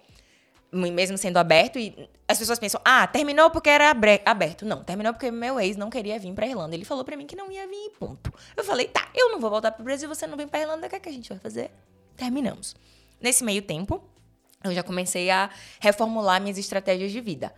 mesmo 0.71 1.17
sendo 1.17 1.37
aberto, 1.37 1.79
e 1.79 2.07
as 2.27 2.37
pessoas 2.37 2.59
pensam, 2.59 2.79
ah, 2.85 3.07
terminou 3.07 3.49
porque 3.49 3.71
era 3.71 3.89
aberto. 4.23 4.67
Não, 4.67 4.83
terminou 4.83 5.13
porque 5.13 5.31
meu 5.31 5.59
ex 5.59 5.75
não 5.75 5.89
queria 5.89 6.19
vir 6.19 6.31
pra 6.33 6.45
Irlanda. 6.45 6.75
Ele 6.75 6.85
falou 6.85 7.03
pra 7.03 7.17
mim 7.17 7.25
que 7.25 7.35
não 7.35 7.51
ia 7.51 7.65
vir 7.65 7.87
e 7.87 7.89
ponto. 7.97 8.31
Eu 8.55 8.63
falei, 8.63 8.87
tá, 8.87 9.09
eu 9.15 9.31
não 9.31 9.39
vou 9.39 9.49
voltar 9.49 9.71
pro 9.71 9.83
Brasil, 9.83 10.07
você 10.07 10.27
não 10.27 10.37
vem 10.37 10.47
pra 10.47 10.61
Irlanda, 10.61 10.85
o 10.85 10.89
que, 10.91 10.95
é 10.95 10.99
que 10.99 11.09
a 11.09 11.11
gente 11.11 11.27
vai 11.27 11.39
fazer? 11.39 11.71
Terminamos. 12.15 12.75
Nesse 13.19 13.43
meio 13.43 13.61
tempo, 13.61 14.03
eu 14.63 14.73
já 14.73 14.83
comecei 14.83 15.29
a 15.29 15.49
reformular 15.79 16.41
minhas 16.41 16.57
estratégias 16.57 17.11
de 17.11 17.21
vida. 17.21 17.53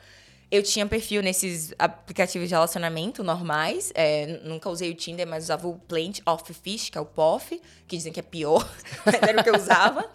Eu 0.52 0.62
tinha 0.62 0.86
perfil 0.86 1.24
nesses 1.24 1.74
aplicativos 1.78 2.48
de 2.48 2.54
relacionamento 2.54 3.24
normais. 3.24 3.92
é, 3.96 4.40
nunca 4.44 4.70
usei 4.70 4.92
o 4.92 4.94
Tinder, 4.94 5.26
mas 5.26 5.46
usava 5.46 5.68
o 5.68 5.78
Plant 5.80 6.20
of 6.26 6.54
Fish, 6.54 6.90
que 6.90 6.98
é 6.98 7.02
o 7.02 7.06
POF, 7.06 7.60
que 7.88 7.98
dizem 7.98 8.14
que 8.14 8.20
é 8.20 8.24
pior, 8.24 8.64
mas 9.04 9.16
era 9.16 9.42
o 9.42 9.44
que 9.44 9.50
eu 9.50 9.56
usava. 9.56 10.08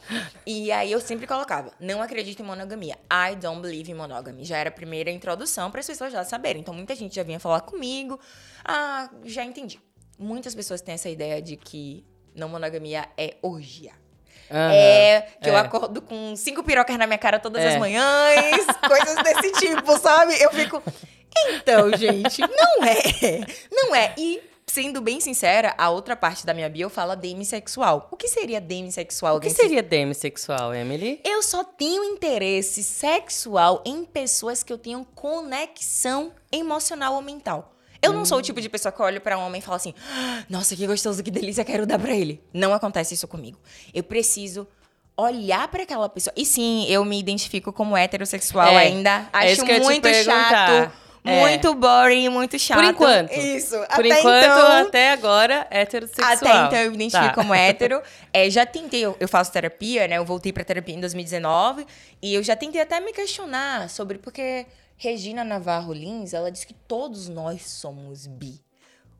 E 0.46 0.70
aí 0.70 0.92
eu 0.92 1.00
sempre 1.00 1.26
colocava: 1.26 1.72
não 1.80 2.00
acredito 2.00 2.40
em 2.40 2.44
monogamia. 2.44 2.96
I 3.12 3.34
don't 3.36 3.60
believe 3.60 3.90
in 3.90 3.94
monogamy. 3.94 4.44
Já 4.44 4.58
era 4.58 4.68
a 4.68 4.72
primeira 4.72 5.10
introdução 5.10 5.70
para 5.70 5.80
as 5.80 5.86
pessoas 5.86 6.12
já 6.12 6.24
saberem. 6.24 6.62
Então 6.62 6.72
muita 6.72 6.94
gente 6.94 7.14
já 7.14 7.24
vinha 7.24 7.40
falar 7.40 7.62
comigo. 7.62 8.18
Ah, 8.64 9.10
já 9.24 9.44
entendi. 9.44 9.80
Muitas 10.16 10.54
pessoas 10.54 10.80
têm 10.80 10.94
essa 10.94 11.08
ideia 11.08 11.42
de 11.42 11.56
que 11.56 12.04
não 12.34 12.48
monogamia 12.48 13.08
é 13.16 13.36
orgia. 13.42 13.92
Aham, 14.50 14.72
é, 14.72 15.26
que 15.42 15.48
eu 15.48 15.54
é. 15.56 15.60
acordo 15.60 16.02
com 16.02 16.34
cinco 16.36 16.62
pirocas 16.62 16.96
na 16.98 17.06
minha 17.06 17.18
cara 17.18 17.38
todas 17.38 17.62
É. 17.62 17.68
as 17.68 17.76
manhãs, 17.78 18.66
coisas 18.86 19.16
desse 19.22 19.52
tipo, 19.60 19.98
sabe? 19.98 20.40
Eu 20.42 20.50
fico. 20.50 20.82
Então, 21.54 21.96
gente, 21.96 22.40
não 22.40 22.84
é. 22.84 23.46
Não 23.70 23.94
é. 23.94 24.12
E, 24.18 24.42
sendo 24.66 25.00
bem 25.00 25.20
sincera, 25.20 25.74
a 25.78 25.88
outra 25.90 26.14
parte 26.16 26.44
da 26.44 26.52
minha 26.52 26.68
bio 26.68 26.90
fala 26.90 27.14
demissexual. 27.16 28.08
O 28.10 28.16
que 28.16 28.28
seria 28.28 28.60
demissexual? 28.60 29.36
O 29.36 29.40
que 29.40 29.50
seria 29.50 29.82
demissexual, 29.82 30.74
Emily? 30.74 31.20
Eu 31.24 31.42
só 31.42 31.62
tenho 31.64 32.04
interesse 32.04 32.82
sexual 32.82 33.82
em 33.86 34.04
pessoas 34.04 34.62
que 34.62 34.72
eu 34.72 34.78
tenho 34.78 35.06
conexão 35.14 36.32
emocional 36.52 37.14
ou 37.14 37.22
mental. 37.22 37.72
Eu 38.02 38.12
não 38.12 38.24
sou 38.24 38.38
o 38.38 38.42
tipo 38.42 38.60
de 38.60 38.68
pessoa 38.68 38.90
que 38.92 39.02
olha 39.02 39.20
pra 39.20 39.36
um 39.38 39.46
homem 39.46 39.58
e 39.58 39.62
fala 39.62 39.76
assim: 39.76 39.94
"Ah, 40.12 40.42
nossa, 40.48 40.74
que 40.74 40.86
gostoso, 40.86 41.22
que 41.22 41.30
delícia, 41.30 41.64
quero 41.64 41.86
dar 41.86 41.98
pra 41.98 42.12
ele. 42.14 42.42
Não 42.52 42.72
acontece 42.72 43.14
isso 43.14 43.28
comigo. 43.28 43.58
Eu 43.92 44.02
preciso 44.02 44.66
olhar 45.16 45.68
pra 45.68 45.82
aquela 45.82 46.08
pessoa. 46.08 46.32
E 46.36 46.46
sim, 46.46 46.86
eu 46.88 47.04
me 47.04 47.18
identifico 47.18 47.72
como 47.72 47.96
heterossexual 47.96 48.68
É, 48.68 48.76
ainda. 48.78 49.28
é 49.32 49.52
Acho 49.52 49.64
te 49.66 49.80
muito 49.80 50.08
chato. 50.24 50.92
É. 51.22 51.40
Muito 51.40 51.74
boring, 51.74 52.30
muito 52.30 52.58
chato. 52.58 52.78
Por 52.78 52.84
enquanto. 52.84 53.32
Isso. 53.32 53.76
Por 53.94 54.06
até 54.06 54.20
enquanto, 54.20 54.42
então, 54.44 54.86
até 54.86 55.12
agora, 55.12 55.66
heterossexual. 55.70 56.32
até 56.32 56.48
então 56.66 56.78
eu 56.78 56.90
me 56.90 56.96
identifico 56.96 57.26
Tá. 57.26 57.34
como 57.34 57.52
hétero. 57.54 58.00
É, 58.32 58.48
já 58.48 58.64
tentei, 58.64 59.00
eu, 59.04 59.14
eu 59.20 59.28
faço 59.28 59.52
terapia, 59.52 60.08
né? 60.08 60.16
Eu 60.16 60.24
voltei 60.24 60.50
pra 60.52 60.64
terapia 60.64 60.94
em 60.94 61.00
2019. 61.00 61.84
E 62.22 62.32
eu 62.32 62.42
já 62.42 62.56
tentei 62.56 62.80
até 62.80 62.98
me 63.00 63.12
questionar 63.12 63.90
sobre... 63.90 64.16
Porque 64.18 64.64
Regina 65.02 65.42
Navarro 65.42 65.94
Lins, 65.94 66.34
ela 66.34 66.52
diz 66.52 66.62
que 66.62 66.74
todos 66.74 67.26
nós 67.26 67.62
somos 67.62 68.26
bi. 68.26 68.60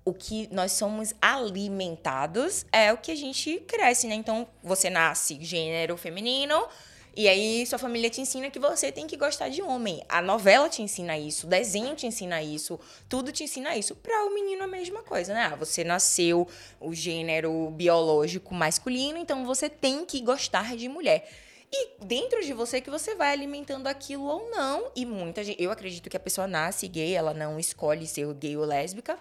O 0.04 0.12
que 0.12 0.46
nós 0.52 0.72
somos 0.72 1.14
alimentados 1.22 2.66
é 2.70 2.92
o 2.92 2.98
que 2.98 3.10
a 3.10 3.14
gente 3.14 3.60
cresce, 3.60 4.06
né? 4.06 4.14
Então, 4.14 4.46
você 4.62 4.90
nasce 4.90 5.38
gênero 5.40 5.96
feminino... 5.96 6.68
E 7.16 7.28
aí, 7.28 7.66
sua 7.66 7.76
família 7.76 8.08
te 8.08 8.20
ensina 8.20 8.48
que 8.50 8.60
você 8.60 8.92
tem 8.92 9.04
que 9.04 9.16
gostar 9.16 9.48
de 9.48 9.60
homem. 9.60 10.00
A 10.08 10.22
novela 10.22 10.68
te 10.68 10.80
ensina 10.80 11.18
isso, 11.18 11.48
o 11.48 11.50
desenho 11.50 11.96
te 11.96 12.06
ensina 12.06 12.40
isso, 12.40 12.78
tudo 13.08 13.32
te 13.32 13.42
ensina 13.42 13.76
isso. 13.76 13.96
Para 13.96 14.26
o 14.26 14.32
menino, 14.32 14.62
a 14.62 14.68
mesma 14.68 15.02
coisa, 15.02 15.34
né? 15.34 15.50
Ah, 15.52 15.56
Você 15.56 15.82
nasceu 15.82 16.46
o 16.78 16.94
gênero 16.94 17.68
biológico 17.72 18.54
masculino, 18.54 19.18
então 19.18 19.44
você 19.44 19.68
tem 19.68 20.04
que 20.04 20.20
gostar 20.20 20.76
de 20.76 20.88
mulher. 20.88 21.28
E 21.72 22.04
dentro 22.04 22.42
de 22.42 22.52
você 22.52 22.80
que 22.80 22.90
você 22.90 23.14
vai 23.14 23.32
alimentando 23.32 23.86
aquilo 23.86 24.24
ou 24.24 24.50
não. 24.50 24.90
E 24.96 25.06
muita 25.06 25.44
gente. 25.44 25.62
Eu 25.62 25.70
acredito 25.70 26.10
que 26.10 26.16
a 26.16 26.20
pessoa 26.20 26.46
nasce 26.46 26.88
gay, 26.88 27.14
ela 27.14 27.32
não 27.32 27.60
escolhe 27.60 28.06
ser 28.06 28.32
gay 28.34 28.56
ou 28.56 28.64
lésbica. 28.64 29.16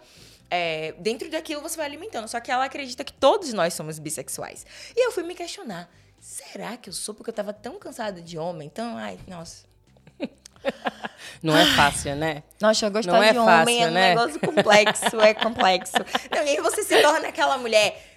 É, 0.49 0.93
dentro 0.97 1.29
daquilo 1.29 1.61
você 1.61 1.77
vai 1.77 1.85
alimentando. 1.85 2.27
Só 2.27 2.39
que 2.39 2.49
ela 2.49 2.65
acredita 2.65 3.03
que 3.03 3.13
todos 3.13 3.53
nós 3.53 3.73
somos 3.75 3.99
bissexuais. 3.99 4.65
E 4.95 5.05
eu 5.05 5.11
fui 5.11 5.23
me 5.23 5.35
questionar. 5.35 5.89
Será 6.19 6.75
que 6.75 6.89
eu 6.89 6.93
sou? 6.93 7.13
Porque 7.13 7.29
eu 7.29 7.33
tava 7.33 7.53
tão 7.53 7.77
cansada 7.77 8.21
de 8.21 8.37
homem. 8.37 8.67
Então, 8.67 8.97
ai, 8.97 9.19
nossa. 9.27 9.65
Não 11.41 11.55
é 11.55 11.65
fácil, 11.75 12.15
né? 12.15 12.43
Nossa, 12.59 12.89
gostar 12.89 13.11
Não 13.11 13.23
é 13.23 13.31
de 13.31 13.37
homem 13.37 13.57
fácil, 13.57 13.83
é 13.83 13.87
um 13.87 13.91
né? 13.91 14.09
negócio 14.15 14.39
complexo, 14.39 15.21
é 15.21 15.33
complexo. 15.33 15.97
Não, 16.31 16.43
e 16.43 16.49
aí 16.49 16.57
você 16.61 16.83
se 16.83 17.01
torna 17.01 17.27
aquela 17.27 17.57
mulher 17.57 18.08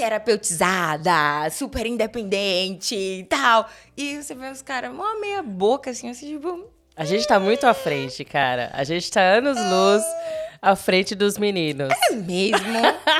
terapeutizada, 0.00 1.50
super 1.50 1.84
independente 1.84 2.94
e 2.94 3.24
tal. 3.24 3.68
E 3.94 4.22
você 4.22 4.34
vê 4.34 4.50
os 4.50 4.62
caras, 4.62 4.90
mó 4.90 5.20
meia 5.20 5.42
boca, 5.42 5.90
assim, 5.90 6.08
assim, 6.08 6.36
tipo... 6.36 6.66
A 6.96 7.04
gente 7.04 7.26
tá 7.26 7.38
muito 7.38 7.66
à 7.66 7.74
frente, 7.74 8.24
cara. 8.24 8.70
A 8.72 8.82
gente 8.82 9.10
tá 9.10 9.20
anos-luz 9.20 10.02
à 10.60 10.74
frente 10.74 11.14
dos 11.14 11.36
meninos. 11.36 11.92
É 12.10 12.14
mesmo? 12.14 12.66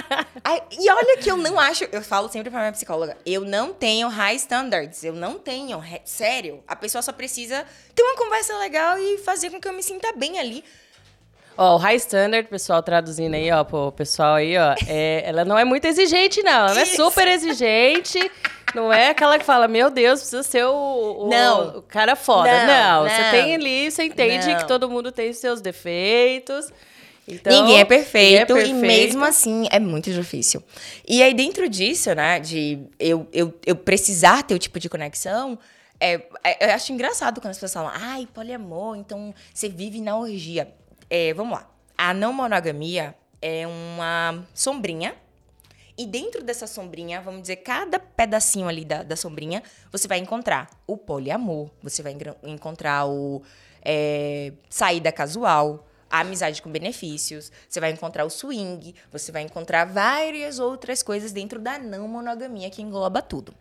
Ai, 0.42 0.62
e 0.72 0.90
olha 0.90 1.18
que 1.18 1.30
eu 1.30 1.36
não 1.36 1.60
acho... 1.60 1.84
Eu 1.92 2.00
falo 2.00 2.30
sempre 2.30 2.50
pra 2.50 2.60
minha 2.60 2.72
psicóloga, 2.72 3.14
eu 3.26 3.42
não 3.42 3.74
tenho 3.74 4.08
high 4.08 4.36
standards. 4.36 5.04
Eu 5.04 5.12
não 5.12 5.38
tenho, 5.38 5.82
sério. 6.06 6.64
A 6.66 6.74
pessoa 6.74 7.02
só 7.02 7.12
precisa 7.12 7.66
ter 7.94 8.02
uma 8.02 8.16
conversa 8.16 8.56
legal 8.56 8.98
e 8.98 9.18
fazer 9.18 9.50
com 9.50 9.60
que 9.60 9.68
eu 9.68 9.74
me 9.74 9.82
sinta 9.82 10.14
bem 10.16 10.38
ali. 10.38 10.64
Ó, 11.56 11.74
o 11.74 11.78
high 11.78 11.96
standard, 11.96 12.48
pessoal 12.48 12.82
traduzindo 12.82 13.34
aí, 13.34 13.50
ó, 13.52 13.62
pro 13.64 13.92
pessoal 13.92 14.36
aí, 14.36 14.56
ó, 14.56 14.74
é, 14.86 15.22
ela 15.26 15.44
não 15.44 15.58
é 15.58 15.64
muito 15.64 15.84
exigente, 15.84 16.42
não. 16.42 16.68
Ela 16.68 16.80
é 16.80 16.82
Isso. 16.84 16.96
super 16.96 17.28
exigente. 17.28 18.18
Não 18.74 18.92
é 18.92 19.08
aquela 19.10 19.38
que 19.38 19.44
fala, 19.44 19.66
meu 19.68 19.90
Deus, 19.90 20.20
precisa 20.20 20.42
ser 20.44 20.64
o, 20.64 21.26
o- 21.26 21.28
Não. 21.28 21.78
o 21.78 21.82
cara 21.82 22.14
foda. 22.16 22.48
Não, 22.48 22.66
Não, 22.66 23.02
não. 23.04 23.10
você 23.10 23.30
tem 23.30 23.54
ali, 23.54 23.90
você 23.90 24.04
entende 24.04 24.46
Não. 24.48 24.56
que 24.58 24.66
todo 24.68 24.88
mundo 24.88 25.10
tem 25.12 25.32
seus 25.32 25.60
defeitos. 25.60 26.72
Então, 27.28 27.52
ninguém 27.52 27.78
é 27.80 27.84
perfeito, 27.84 28.54
ninguém 28.54 28.72
é 28.72 28.76
e 28.76 28.80
mesmo 28.80 29.24
assim 29.24 29.68
é 29.70 29.78
muito 29.78 30.10
difícil. 30.12 30.62
E 31.06 31.22
aí, 31.22 31.34
dentro 31.34 31.68
disso, 31.68 32.12
né, 32.14 32.40
de 32.40 32.78
eu, 32.98 33.26
eu, 33.32 33.52
eu 33.66 33.76
precisar 33.76 34.42
ter 34.44 34.54
o 34.54 34.58
tipo 34.58 34.80
de 34.80 34.88
conexão, 34.88 35.58
é, 36.00 36.20
é- 36.42 36.70
eu 36.70 36.74
acho 36.74 36.92
engraçado 36.92 37.40
quando 37.40 37.50
as 37.50 37.56
pessoas 37.58 37.72
falam, 37.74 37.92
ai, 37.94 38.26
poliamor, 38.32 38.96
então 38.96 39.34
você 39.52 39.68
vive 39.68 40.00
na 40.00 40.16
orgia. 40.16 40.72
É, 41.10 41.34
vamos 41.34 41.58
lá. 41.58 41.68
A 41.98 42.14
não 42.14 42.32
monogamia 42.32 43.14
é 43.42 43.66
uma 43.66 44.46
sombrinha. 44.54 45.14
E 45.98 46.06
dentro 46.06 46.42
dessa 46.42 46.66
sombrinha, 46.66 47.20
vamos 47.20 47.42
dizer, 47.42 47.56
cada 47.56 47.98
pedacinho 47.98 48.68
ali 48.68 48.84
da, 48.84 49.02
da 49.02 49.16
sombrinha, 49.16 49.62
você 49.92 50.08
vai 50.08 50.18
encontrar 50.18 50.70
o 50.86 50.96
poliamor, 50.96 51.68
você 51.82 52.02
vai 52.02 52.16
encontrar 52.42 53.06
o 53.06 53.42
é, 53.82 54.52
saída 54.70 55.12
casual, 55.12 55.86
a 56.08 56.20
amizade 56.20 56.62
com 56.62 56.70
benefícios, 56.70 57.52
você 57.68 57.80
vai 57.80 57.90
encontrar 57.90 58.24
o 58.24 58.30
swing, 58.30 58.94
você 59.12 59.30
vai 59.30 59.42
encontrar 59.42 59.84
várias 59.84 60.58
outras 60.58 61.02
coisas 61.02 61.32
dentro 61.32 61.58
da 61.60 61.78
não 61.78 62.08
monogamia 62.08 62.70
que 62.70 62.80
engloba 62.80 63.20
tudo. 63.20 63.54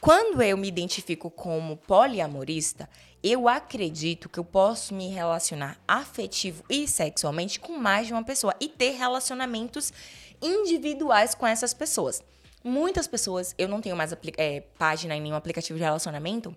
Quando 0.00 0.40
eu 0.42 0.56
me 0.56 0.68
identifico 0.68 1.28
como 1.28 1.76
poliamorista, 1.76 2.88
eu 3.20 3.48
acredito 3.48 4.28
que 4.28 4.38
eu 4.38 4.44
posso 4.44 4.94
me 4.94 5.08
relacionar 5.08 5.76
afetivo 5.88 6.62
e 6.70 6.86
sexualmente 6.86 7.58
com 7.58 7.76
mais 7.76 8.06
de 8.06 8.12
uma 8.12 8.22
pessoa 8.22 8.54
e 8.60 8.68
ter 8.68 8.90
relacionamentos 8.92 9.92
individuais 10.40 11.34
com 11.34 11.44
essas 11.44 11.74
pessoas. 11.74 12.22
Muitas 12.62 13.08
pessoas, 13.08 13.56
eu 13.58 13.66
não 13.66 13.80
tenho 13.80 13.96
mais 13.96 14.12
eh, 14.36 14.60
página 14.78 15.16
em 15.16 15.20
nenhum 15.20 15.34
aplicativo 15.34 15.76
de 15.76 15.84
relacionamento, 15.84 16.56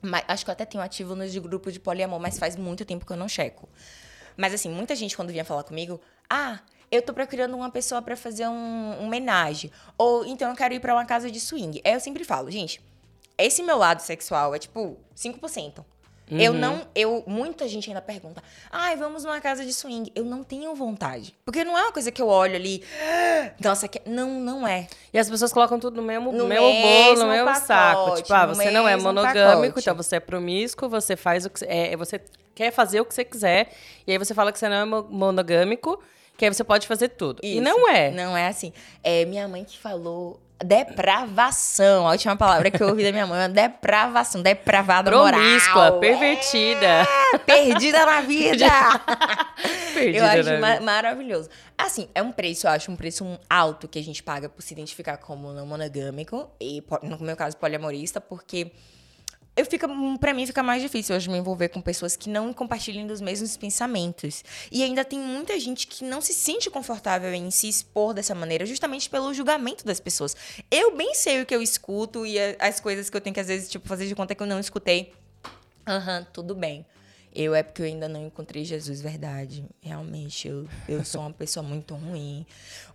mas 0.00 0.24
acho 0.26 0.44
que 0.44 0.50
eu 0.50 0.52
até 0.52 0.64
tenho 0.64 0.82
ativo 0.82 1.14
nos 1.14 1.30
de 1.30 1.38
grupo 1.38 1.70
de 1.70 1.78
poliamor, 1.78 2.18
mas 2.18 2.38
faz 2.38 2.56
muito 2.56 2.86
tempo 2.86 3.04
que 3.04 3.12
eu 3.12 3.16
não 3.16 3.28
checo. 3.28 3.68
Mas 4.38 4.54
assim, 4.54 4.70
muita 4.70 4.96
gente 4.96 5.14
quando 5.14 5.30
vinha 5.30 5.44
falar 5.44 5.64
comigo, 5.64 6.00
ah, 6.30 6.60
eu 6.90 7.02
tô 7.02 7.12
procurando 7.14 7.56
uma 7.56 7.70
pessoa 7.70 8.02
pra 8.02 8.16
fazer 8.16 8.46
um, 8.48 9.00
um 9.00 9.04
homenagem. 9.06 9.70
Ou 9.96 10.24
então 10.26 10.50
eu 10.50 10.56
quero 10.56 10.74
ir 10.74 10.80
pra 10.80 10.94
uma 10.94 11.04
casa 11.04 11.30
de 11.30 11.38
swing. 11.40 11.80
Aí 11.84 11.92
eu 11.92 12.00
sempre 12.00 12.24
falo, 12.24 12.50
gente, 12.50 12.80
esse 13.38 13.62
meu 13.62 13.76
lado 13.78 14.00
sexual 14.00 14.54
é 14.54 14.58
tipo 14.58 14.96
5%. 15.16 15.84
Eu 16.32 16.52
não, 16.52 16.86
eu, 16.94 17.24
muita 17.26 17.66
gente 17.66 17.90
ainda 17.90 18.00
pergunta, 18.00 18.40
ai, 18.70 18.94
vamos 18.96 19.24
numa 19.24 19.40
casa 19.40 19.64
de 19.64 19.72
swing. 19.72 20.12
Eu 20.14 20.24
não 20.24 20.44
tenho 20.44 20.72
vontade. 20.76 21.34
Porque 21.44 21.64
não 21.64 21.76
é 21.76 21.82
uma 21.82 21.92
coisa 21.92 22.12
que 22.12 22.22
eu 22.22 22.28
olho 22.28 22.54
ali, 22.54 22.84
"Ah, 23.02 23.50
nossa, 23.60 23.88
que... 23.88 24.00
não, 24.08 24.38
não 24.40 24.64
é. 24.64 24.86
E 25.12 25.18
as 25.18 25.28
pessoas 25.28 25.52
colocam 25.52 25.80
tudo 25.80 25.96
no 25.96 26.06
mesmo, 26.06 26.30
No 26.30 26.46
mesmo 26.46 26.66
bolo, 26.82 27.18
no 27.18 27.26
mesmo 27.26 27.46
pacote, 27.46 27.66
saco. 27.66 28.14
Tipo, 28.22 28.32
ah, 28.32 28.46
você 28.46 28.70
não 28.70 28.86
é 28.86 28.96
monogâmico, 28.96 29.60
pacote. 29.74 29.80
então 29.80 29.96
você 29.96 30.16
é 30.16 30.20
promíscuo, 30.20 30.88
você 30.88 31.16
faz 31.16 31.46
o 31.46 31.50
que 31.50 31.64
é, 31.64 31.96
você 31.96 32.20
quer 32.54 32.70
fazer 32.70 33.00
o 33.00 33.04
que 33.04 33.12
você 33.12 33.24
quiser, 33.24 33.72
e 34.06 34.12
aí 34.12 34.18
você 34.18 34.32
fala 34.32 34.52
que 34.52 34.58
você 34.60 34.68
não 34.68 34.76
é 34.76 34.84
mo- 34.84 35.08
monogâmico, 35.10 36.00
que 36.40 36.46
aí 36.46 36.54
você 36.54 36.64
pode 36.64 36.86
fazer 36.86 37.08
tudo. 37.10 37.38
E 37.42 37.56
Isso. 37.56 37.62
não 37.62 37.86
é. 37.86 38.10
Não 38.10 38.34
é 38.34 38.48
assim. 38.48 38.72
É 39.04 39.26
minha 39.26 39.46
mãe 39.46 39.62
que 39.62 39.78
falou 39.78 40.40
depravação. 40.64 42.08
A 42.08 42.12
última 42.12 42.34
palavra 42.34 42.70
que 42.70 42.82
eu 42.82 42.88
ouvi 42.88 43.02
da 43.04 43.12
minha 43.12 43.26
mãe 43.26 43.42
é 43.42 43.48
depravação. 43.48 44.40
Depravada 44.40 45.10
Promíscua, 45.10 45.74
moral. 45.74 46.00
pervertida. 46.00 47.06
É, 47.34 47.38
perdida 47.38 48.06
na 48.06 48.22
vida. 48.22 48.64
Perdida, 49.92 50.16
eu 50.18 50.24
acho 50.24 50.60
ma- 50.62 50.80
maravilhoso. 50.80 51.50
Assim, 51.76 52.08
é 52.14 52.22
um 52.22 52.32
preço, 52.32 52.66
eu 52.66 52.70
acho 52.70 52.90
um 52.90 52.96
preço 52.96 53.38
alto 53.48 53.86
que 53.86 53.98
a 53.98 54.02
gente 54.02 54.22
paga 54.22 54.48
por 54.48 54.62
se 54.62 54.72
identificar 54.72 55.18
como 55.18 55.52
não 55.52 55.66
monogâmico 55.66 56.50
e, 56.58 56.82
no 57.02 57.18
meu 57.18 57.36
caso, 57.36 57.54
poliamorista, 57.58 58.18
porque 58.18 58.72
eu 59.60 59.66
fica, 59.66 59.86
pra 60.18 60.32
mim 60.32 60.46
fica 60.46 60.62
mais 60.62 60.82
difícil 60.82 61.14
hoje 61.14 61.28
me 61.28 61.36
envolver 61.38 61.68
com 61.68 61.80
pessoas 61.80 62.16
que 62.16 62.28
não 62.30 62.52
compartilhem 62.52 63.06
dos 63.06 63.20
mesmos 63.20 63.56
pensamentos. 63.56 64.42
E 64.72 64.82
ainda 64.82 65.04
tem 65.04 65.18
muita 65.18 65.58
gente 65.60 65.86
que 65.86 66.02
não 66.02 66.20
se 66.20 66.32
sente 66.32 66.70
confortável 66.70 67.32
em 67.34 67.50
se 67.50 67.68
expor 67.68 68.14
dessa 68.14 68.34
maneira, 68.34 68.64
justamente 68.64 69.08
pelo 69.10 69.32
julgamento 69.34 69.84
das 69.84 70.00
pessoas. 70.00 70.34
Eu 70.70 70.96
bem 70.96 71.14
sei 71.14 71.42
o 71.42 71.46
que 71.46 71.54
eu 71.54 71.60
escuto 71.60 72.24
e 72.24 72.38
as 72.58 72.80
coisas 72.80 73.10
que 73.10 73.16
eu 73.16 73.20
tenho 73.20 73.34
que, 73.34 73.40
às 73.40 73.48
vezes, 73.48 73.68
tipo, 73.68 73.86
fazer 73.86 74.06
de 74.06 74.14
conta 74.14 74.34
que 74.34 74.42
eu 74.42 74.46
não 74.46 74.58
escutei. 74.58 75.12
Aham, 75.86 76.26
tudo 76.32 76.54
bem. 76.54 76.86
Eu 77.34 77.54
é 77.54 77.62
porque 77.62 77.82
eu 77.82 77.86
ainda 77.86 78.08
não 78.08 78.26
encontrei 78.26 78.64
Jesus 78.64 79.00
verdade. 79.00 79.64
Realmente, 79.80 80.48
eu, 80.48 80.66
eu 80.88 81.04
sou 81.04 81.20
uma 81.20 81.32
pessoa 81.32 81.62
muito 81.62 81.94
ruim. 81.94 82.44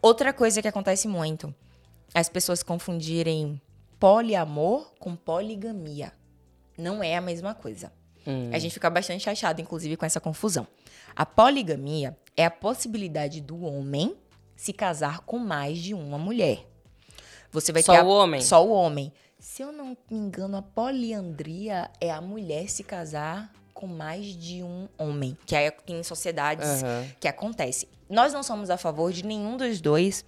Outra 0.01 0.33
coisa 0.33 0.61
que 0.61 0.67
acontece 0.67 1.07
muito, 1.07 1.53
as 2.13 2.27
pessoas 2.27 2.63
confundirem 2.63 3.61
poliamor 3.99 4.91
com 4.99 5.15
poligamia. 5.15 6.11
Não 6.77 7.01
é 7.03 7.15
a 7.15 7.21
mesma 7.21 7.53
coisa. 7.53 7.91
A 8.51 8.57
gente 8.57 8.73
fica 8.73 8.89
bastante 8.89 9.23
chateado, 9.23 9.61
inclusive, 9.61 9.95
com 9.95 10.05
essa 10.05 10.19
confusão. 10.19 10.67
A 11.15 11.25
poligamia 11.27 12.17
é 12.35 12.43
a 12.43 12.49
possibilidade 12.49 13.39
do 13.39 13.61
homem 13.63 14.15
se 14.55 14.73
casar 14.73 15.19
com 15.19 15.37
mais 15.37 15.77
de 15.77 15.93
uma 15.93 16.17
mulher. 16.17 16.65
Você 17.51 17.71
vai 17.71 17.83
Só 17.83 17.93
ter 17.93 17.99
a- 17.99 18.03
o 18.03 18.07
homem? 18.09 18.41
Só 18.41 18.65
o 18.65 18.71
homem. 18.71 19.13
Se 19.39 19.61
eu 19.61 19.71
não 19.71 19.89
me 20.09 20.17
engano, 20.17 20.57
a 20.57 20.61
poliandria 21.15 21.89
é 22.01 22.11
a 22.11 22.19
mulher 22.19 22.67
se 22.67 22.83
casar 22.83 23.51
com 23.73 23.85
mais 23.85 24.25
de 24.25 24.63
um 24.63 24.87
homem, 24.97 25.37
que 25.45 25.55
é 25.55 25.75
em 25.87 26.01
sociedades 26.01 26.81
Aham. 26.83 27.05
que 27.19 27.27
acontece. 27.27 27.87
Nós 28.09 28.33
não 28.33 28.41
somos 28.41 28.69
a 28.71 28.77
favor 28.77 29.11
de 29.13 29.23
nenhum 29.23 29.55
dos 29.55 29.79
dois, 29.81 30.25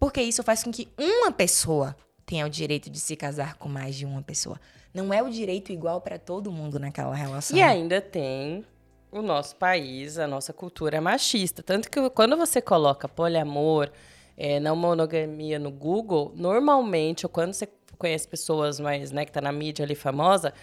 porque 0.00 0.20
isso 0.20 0.42
faz 0.42 0.64
com 0.64 0.72
que 0.72 0.88
uma 0.98 1.30
pessoa 1.30 1.96
tenha 2.24 2.44
o 2.44 2.50
direito 2.50 2.90
de 2.90 2.98
se 2.98 3.14
casar 3.14 3.54
com 3.54 3.68
mais 3.68 3.94
de 3.94 4.04
uma 4.04 4.22
pessoa. 4.22 4.60
Não 4.96 5.12
é 5.12 5.22
o 5.22 5.28
direito 5.28 5.70
igual 5.70 6.00
para 6.00 6.18
todo 6.18 6.50
mundo 6.50 6.78
naquela 6.78 7.14
relação. 7.14 7.54
E 7.54 7.60
ainda 7.60 8.00
tem 8.00 8.64
o 9.12 9.20
nosso 9.20 9.54
país, 9.56 10.18
a 10.18 10.26
nossa 10.26 10.54
cultura 10.54 11.02
machista. 11.02 11.62
Tanto 11.62 11.90
que 11.90 12.08
quando 12.10 12.34
você 12.34 12.62
coloca 12.62 13.06
poliamor, 13.06 13.90
é, 14.38 14.58
não 14.58 14.74
monogamia 14.74 15.58
no 15.58 15.70
Google, 15.70 16.32
normalmente, 16.34 17.26
ou 17.26 17.30
quando 17.30 17.52
você 17.52 17.68
conhece 17.98 18.26
pessoas 18.26 18.80
mais, 18.80 19.12
né, 19.12 19.26
que 19.26 19.32
tá 19.32 19.42
na 19.42 19.52
mídia 19.52 19.84
ali 19.84 19.94
famosa, 19.94 20.54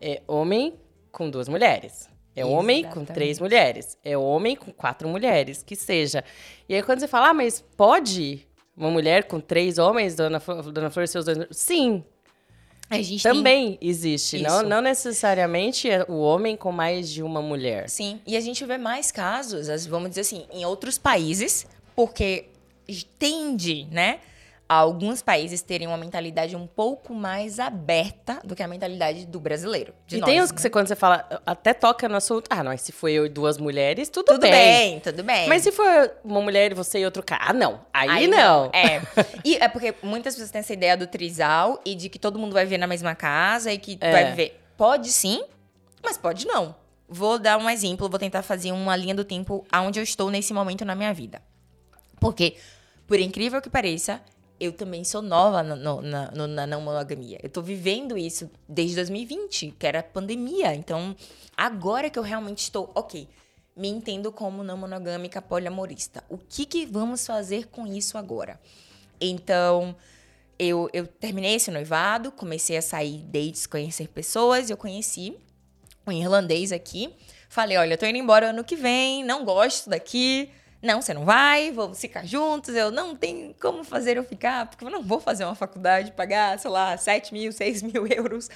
é 0.00 0.20
homem 0.26 0.74
com 1.12 1.30
duas 1.30 1.48
mulheres. 1.48 2.10
É 2.34 2.44
homem 2.44 2.82
com 2.82 2.88
Exatamente. 2.88 3.14
três 3.14 3.38
mulheres. 3.38 3.96
É 4.04 4.18
homem 4.18 4.56
com 4.56 4.72
quatro 4.72 5.08
mulheres, 5.08 5.62
que 5.62 5.76
seja. 5.76 6.24
E 6.68 6.74
aí 6.74 6.82
quando 6.82 6.98
você 6.98 7.08
fala, 7.08 7.28
ah, 7.28 7.34
mas 7.34 7.60
pode 7.76 8.46
uma 8.76 8.90
mulher 8.90 9.24
com 9.24 9.38
três 9.40 9.78
homens, 9.78 10.16
dona, 10.16 10.42
dona 10.72 10.90
Flor, 10.90 11.06
seus 11.06 11.24
dois... 11.24 11.38
Sim, 11.52 12.04
a 12.88 12.96
gente 13.02 13.22
tem- 13.22 13.32
também 13.32 13.78
existe. 13.80 14.38
Não, 14.38 14.60
Isso. 14.60 14.68
não 14.68 14.80
necessariamente 14.80 15.88
é 15.90 16.04
o 16.08 16.18
homem 16.20 16.56
com 16.56 16.70
mais 16.72 17.10
de 17.10 17.22
uma 17.22 17.42
mulher. 17.42 17.88
Sim, 17.88 18.20
e 18.26 18.36
a 18.36 18.40
gente 18.40 18.64
vê 18.64 18.78
mais 18.78 19.10
casos, 19.10 19.68
as- 19.68 19.86
vamos 19.86 20.10
dizer 20.10 20.20
assim, 20.22 20.46
em 20.52 20.64
outros 20.64 20.96
países, 20.98 21.66
porque 21.94 22.46
tende, 23.18 23.86
né, 23.90 24.20
alguns 24.68 25.22
países 25.22 25.62
terem 25.62 25.86
uma 25.86 25.96
mentalidade 25.96 26.56
um 26.56 26.66
pouco 26.66 27.14
mais 27.14 27.60
aberta 27.60 28.40
do 28.42 28.56
que 28.56 28.62
a 28.62 28.68
mentalidade 28.68 29.24
do 29.24 29.38
brasileiro. 29.38 29.94
De 30.06 30.16
e 30.16 30.20
nós, 30.20 30.28
tem 30.28 30.42
uns 30.42 30.50
né? 30.50 30.56
que 30.56 30.62
você, 30.62 30.70
quando 30.70 30.88
você 30.88 30.96
fala, 30.96 31.26
até 31.46 31.72
toca 31.72 32.08
no 32.08 32.16
assunto, 32.16 32.48
ah, 32.50 32.56
não, 32.64 32.72
mas 32.72 32.80
se 32.80 32.90
foi 32.90 33.12
eu 33.12 33.26
e 33.26 33.28
duas 33.28 33.58
mulheres, 33.58 34.08
tudo, 34.08 34.26
Tudo 34.26 34.40
bem, 34.40 34.98
tudo 35.00 35.22
bem. 35.22 35.48
Mas 35.48 35.62
se 35.62 35.70
for 35.70 36.10
uma 36.24 36.40
mulher 36.40 36.72
e 36.72 36.74
você 36.74 36.98
e 37.00 37.04
outro 37.04 37.22
cara, 37.22 37.44
ah, 37.48 37.52
não. 37.52 37.80
Aí, 37.92 38.08
Aí 38.10 38.26
não. 38.26 38.66
É. 38.72 39.00
E 39.44 39.56
é 39.56 39.68
porque 39.68 39.94
muitas 40.02 40.34
pessoas 40.34 40.50
têm 40.50 40.58
essa 40.60 40.72
ideia 40.72 40.96
do 40.96 41.06
trisal 41.06 41.80
e 41.84 41.94
de 41.94 42.08
que 42.08 42.18
todo 42.18 42.38
mundo 42.38 42.52
vai 42.52 42.64
viver 42.64 42.78
na 42.78 42.86
mesma 42.86 43.14
casa 43.14 43.72
e 43.72 43.78
que 43.78 43.96
É. 44.00 44.10
vai 44.10 44.24
viver. 44.30 44.60
Pode 44.76 45.10
sim, 45.10 45.44
mas 46.02 46.18
pode 46.18 46.46
não. 46.46 46.74
Vou 47.08 47.38
dar 47.38 47.56
um 47.56 47.70
exemplo, 47.70 48.08
vou 48.08 48.18
tentar 48.18 48.42
fazer 48.42 48.72
uma 48.72 48.96
linha 48.96 49.14
do 49.14 49.24
tempo 49.24 49.64
aonde 49.70 50.00
eu 50.00 50.02
estou 50.02 50.28
nesse 50.28 50.52
momento 50.52 50.84
na 50.84 50.96
minha 50.96 51.14
vida. 51.14 51.40
Porque, 52.18 52.56
por 53.06 53.20
incrível 53.20 53.62
que 53.62 53.70
pareça, 53.70 54.20
eu 54.58 54.72
também 54.72 55.04
sou 55.04 55.20
nova 55.22 55.62
no- 55.62 55.76
no- 55.76 56.02
na, 56.02 56.30
no- 56.30 56.46
na 56.46 56.66
não 56.66 56.80
monogamia. 56.80 57.38
Eu 57.42 57.48
tô 57.50 57.60
vivendo 57.62 58.16
isso 58.16 58.50
desde 58.68 58.96
2020, 58.96 59.74
que 59.78 59.86
era 59.86 60.02
pandemia. 60.02 60.74
Então, 60.74 61.14
agora 61.56 62.08
que 62.10 62.18
eu 62.18 62.22
realmente 62.22 62.58
estou, 62.62 62.90
ok, 62.94 63.28
me 63.76 63.88
entendo 63.88 64.32
como 64.32 64.64
não 64.64 64.76
monogâmica 64.76 65.42
poliamorista. 65.42 66.24
O 66.28 66.38
que, 66.38 66.64
que 66.64 66.86
vamos 66.86 67.26
fazer 67.26 67.66
com 67.68 67.86
isso 67.86 68.16
agora? 68.16 68.58
Então, 69.20 69.94
eu, 70.58 70.88
eu 70.92 71.06
terminei 71.06 71.54
esse 71.54 71.70
noivado, 71.70 72.32
comecei 72.32 72.76
a 72.76 72.82
sair 72.82 73.18
dates, 73.24 73.66
conhecer 73.66 74.08
pessoas, 74.08 74.70
eu 74.70 74.76
conheci 74.76 75.36
um 76.06 76.12
irlandês 76.12 76.72
aqui. 76.72 77.12
Falei, 77.48 77.76
olha, 77.76 77.94
eu 77.94 77.98
tô 77.98 78.06
indo 78.06 78.18
embora 78.18 78.50
ano 78.50 78.64
que 78.64 78.76
vem, 78.76 79.22
não 79.24 79.44
gosto 79.44 79.90
daqui. 79.90 80.50
Não, 80.86 81.02
você 81.02 81.12
não 81.12 81.24
vai, 81.24 81.72
vamos 81.72 82.00
ficar 82.00 82.24
juntos. 82.24 82.74
Eu 82.74 82.92
não 82.92 83.16
tenho 83.16 83.52
como 83.60 83.82
fazer 83.82 84.16
eu 84.16 84.24
ficar, 84.24 84.66
porque 84.66 84.84
eu 84.84 84.90
não 84.90 85.02
vou 85.02 85.20
fazer 85.20 85.44
uma 85.44 85.56
faculdade, 85.56 86.12
pagar, 86.12 86.58
sei 86.60 86.70
lá, 86.70 86.96
7 86.96 87.34
mil, 87.34 87.50
6 87.50 87.82
mil 87.82 88.06
euros. 88.08 88.48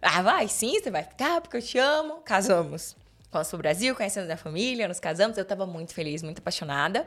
Ah, 0.00 0.22
vai, 0.22 0.48
sim, 0.48 0.80
você 0.80 0.90
vai 0.90 1.02
ficar, 1.02 1.42
porque 1.42 1.58
eu 1.58 1.62
te 1.62 1.78
amo. 1.78 2.16
Casamos. 2.24 2.96
Nosso 3.32 3.58
Brasil, 3.58 3.94
conhecemos 3.94 4.30
a 4.30 4.36
família, 4.36 4.88
nos 4.88 4.98
casamos. 4.98 5.36
Eu 5.36 5.44
tava 5.44 5.66
muito 5.66 5.92
feliz, 5.92 6.22
muito 6.22 6.38
apaixonada. 6.38 7.04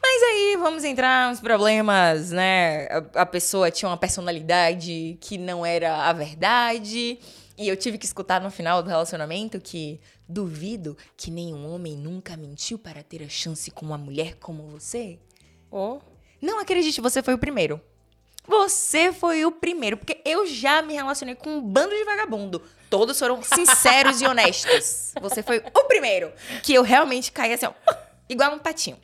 Mas 0.00 0.22
aí 0.22 0.56
vamos 0.58 0.84
entrar 0.84 1.28
nos 1.28 1.40
problemas, 1.40 2.30
né? 2.30 2.86
A, 2.86 3.22
a 3.22 3.26
pessoa 3.26 3.70
tinha 3.70 3.88
uma 3.88 3.96
personalidade 3.96 5.18
que 5.20 5.36
não 5.36 5.66
era 5.66 6.08
a 6.08 6.12
verdade. 6.12 7.18
E 7.56 7.68
eu 7.68 7.76
tive 7.76 7.98
que 7.98 8.04
escutar 8.04 8.40
no 8.40 8.50
final 8.50 8.82
do 8.82 8.88
relacionamento 8.88 9.60
que 9.60 10.00
duvido 10.28 10.96
que 11.16 11.30
nenhum 11.30 11.72
homem 11.72 11.96
nunca 11.96 12.36
mentiu 12.36 12.78
para 12.78 13.02
ter 13.02 13.22
a 13.22 13.28
chance 13.28 13.70
com 13.70 13.86
uma 13.86 13.98
mulher 13.98 14.36
como 14.36 14.66
você. 14.68 15.18
Oh, 15.70 16.00
Não 16.40 16.58
acredite, 16.58 17.00
você 17.00 17.22
foi 17.22 17.34
o 17.34 17.38
primeiro. 17.38 17.80
Você 18.46 19.12
foi 19.12 19.44
o 19.46 19.52
primeiro, 19.52 19.96
porque 19.96 20.20
eu 20.24 20.46
já 20.46 20.82
me 20.82 20.92
relacionei 20.92 21.34
com 21.34 21.56
um 21.56 21.62
bando 21.62 21.94
de 21.96 22.04
vagabundo. 22.04 22.60
Todos 22.90 23.18
foram 23.18 23.42
sinceros 23.42 24.20
e 24.20 24.26
honestos. 24.26 25.14
Você 25.20 25.42
foi 25.42 25.58
o 25.58 25.84
primeiro 25.84 26.32
que 26.62 26.74
eu 26.74 26.82
realmente 26.82 27.32
caí 27.32 27.54
assim, 27.54 27.66
ó, 27.66 27.72
igual 28.28 28.52
um 28.54 28.58
patinho. 28.58 28.98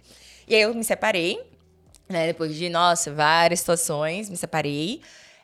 E 0.46 0.54
aí 0.54 0.62
eu 0.62 0.74
me 0.74 0.84
separei, 0.84 1.40
né? 2.08 2.26
Depois 2.26 2.54
de, 2.54 2.68
nossa, 2.68 3.12
várias 3.12 3.60
situações, 3.60 4.28
me 4.28 4.36
separei. 4.36 5.00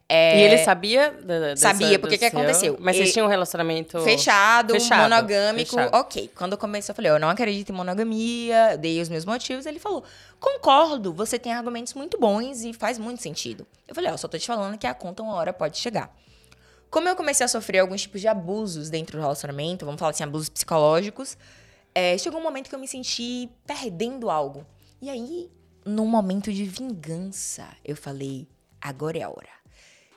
É, 0.08 0.38
E 0.38 0.42
ele 0.44 0.58
sabia? 0.58 1.10
dessa- 1.10 1.72
Sabia, 1.72 1.98
porque 1.98 2.16
do 2.16 2.20
que 2.20 2.30
seu- 2.30 2.38
aconteceu? 2.38 2.76
Mas 2.78 2.96
vocês 2.96 3.12
tinham 3.12 3.26
um 3.26 3.28
relacionamento... 3.30 4.00
Fechado, 4.02 4.72
Fechado, 4.74 5.02
monogâmico, 5.02 5.70
fechado. 5.76 5.94
ok. 5.96 6.30
Quando 6.36 6.56
começou, 6.56 6.92
eu 6.92 6.94
falei, 6.94 7.10
eu 7.10 7.18
não 7.18 7.28
acredito 7.28 7.70
em 7.70 7.72
monogamia, 7.72 8.76
dei 8.78 9.00
os 9.02 9.08
meus 9.08 9.24
motivos. 9.24 9.66
Ele 9.66 9.80
falou, 9.80 10.04
concordo, 10.38 11.12
você 11.12 11.40
tem 11.40 11.52
argumentos 11.52 11.92
muito 11.94 12.18
bons 12.20 12.62
e 12.62 12.72
faz 12.72 12.98
muito 12.98 13.20
sentido. 13.20 13.66
Eu 13.88 13.96
falei, 13.96 14.12
ó, 14.12 14.16
só 14.16 14.28
tô 14.28 14.38
te 14.38 14.46
falando 14.46 14.78
que 14.78 14.86
a 14.86 14.94
conta 14.94 15.24
uma 15.24 15.34
hora 15.34 15.52
pode 15.52 15.76
chegar. 15.76 16.14
Como 16.88 17.08
eu 17.08 17.16
comecei 17.16 17.44
a 17.44 17.48
sofrer 17.48 17.80
alguns 17.80 18.02
tipos 18.02 18.20
de 18.20 18.28
abusos 18.28 18.88
dentro 18.88 19.16
do 19.18 19.20
relacionamento, 19.22 19.84
vamos 19.84 19.98
falar 19.98 20.12
assim, 20.12 20.22
abusos 20.22 20.48
psicológicos, 20.48 21.36
é, 21.92 22.16
chegou 22.16 22.38
um 22.38 22.42
momento 22.44 22.68
que 22.68 22.74
eu 22.76 22.78
me 22.78 22.86
senti 22.86 23.50
perdendo 23.66 24.30
algo. 24.30 24.64
E 25.02 25.10
aí, 25.10 25.50
num 25.84 26.06
momento 26.06 26.52
de 26.52 26.64
vingança, 26.64 27.66
eu 27.84 27.96
falei, 27.96 28.46
agora 28.80 29.18
é 29.18 29.22
a 29.22 29.28
hora. 29.28 29.55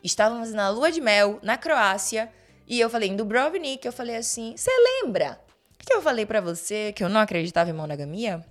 Estávamos 0.03 0.53
na 0.53 0.69
lua 0.69 0.91
de 0.91 1.01
mel, 1.01 1.39
na 1.41 1.57
Croácia, 1.57 2.31
e 2.67 2.79
eu 2.79 2.89
falei, 2.89 3.09
em 3.09 3.15
Dubrovnik, 3.15 3.85
eu 3.85 3.91
falei 3.91 4.15
assim, 4.15 4.55
você 4.55 4.71
lembra 5.01 5.39
que 5.79 5.93
eu 5.93 6.01
falei 6.01 6.25
pra 6.25 6.39
você 6.39 6.93
que 6.93 7.03
eu 7.03 7.09
não 7.09 7.19
acreditava 7.19 7.69
em 7.69 7.73
monogamia? 7.73 8.45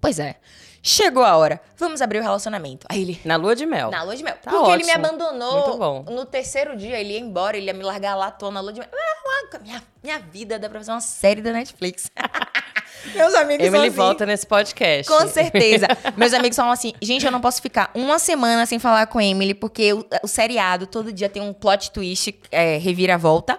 Pois 0.00 0.18
é, 0.18 0.36
chegou 0.82 1.22
a 1.22 1.36
hora, 1.36 1.60
vamos 1.76 2.02
abrir 2.02 2.18
o 2.18 2.22
relacionamento. 2.22 2.86
Aí 2.90 3.02
ele, 3.02 3.20
Na 3.24 3.36
lua 3.36 3.54
de 3.54 3.64
mel. 3.64 3.90
na 3.90 4.02
lua 4.02 4.16
de 4.16 4.22
mel. 4.22 4.34
Tá 4.42 4.50
Porque 4.50 4.70
ele 4.72 4.84
me 4.84 4.90
ótimo. 4.90 5.06
abandonou 5.06 5.52
Muito 5.66 5.78
bom. 5.78 6.02
no 6.10 6.24
terceiro 6.26 6.76
dia, 6.76 6.98
ele 6.98 7.12
ia 7.14 7.20
embora, 7.20 7.56
ele 7.56 7.66
ia 7.66 7.72
me 7.74 7.82
largar 7.84 8.14
lá 8.16 8.26
à 8.26 8.30
toa 8.30 8.50
na 8.50 8.60
lua 8.60 8.72
de 8.72 8.80
mel. 8.80 8.88
Ah, 8.92 9.58
minha, 9.62 9.82
minha 10.02 10.18
vida 10.18 10.58
dá 10.58 10.68
pra 10.68 10.80
fazer 10.80 10.92
uma 10.92 11.00
série 11.00 11.40
da 11.42 11.52
Netflix. 11.52 12.10
Meus 13.14 13.34
amigos 13.34 13.66
Emily 13.66 13.88
assim, 13.88 13.96
volta 13.96 14.24
nesse 14.24 14.46
podcast. 14.46 15.10
com 15.10 15.26
certeza. 15.28 15.86
Meus 16.16 16.32
amigos 16.32 16.56
falam 16.56 16.70
assim, 16.72 16.92
gente, 17.02 17.26
eu 17.26 17.32
não 17.32 17.40
posso 17.40 17.60
ficar 17.60 17.90
uma 17.94 18.18
semana 18.18 18.64
sem 18.64 18.78
falar 18.78 19.06
com 19.06 19.18
a 19.18 19.24
Emily, 19.24 19.54
porque 19.54 19.92
o, 19.92 20.06
o 20.22 20.28
seriado 20.28 20.86
todo 20.86 21.12
dia 21.12 21.28
tem 21.28 21.42
um 21.42 21.52
plot 21.52 21.90
twist, 21.90 22.38
é, 22.50 22.76
reviravolta. 22.78 23.58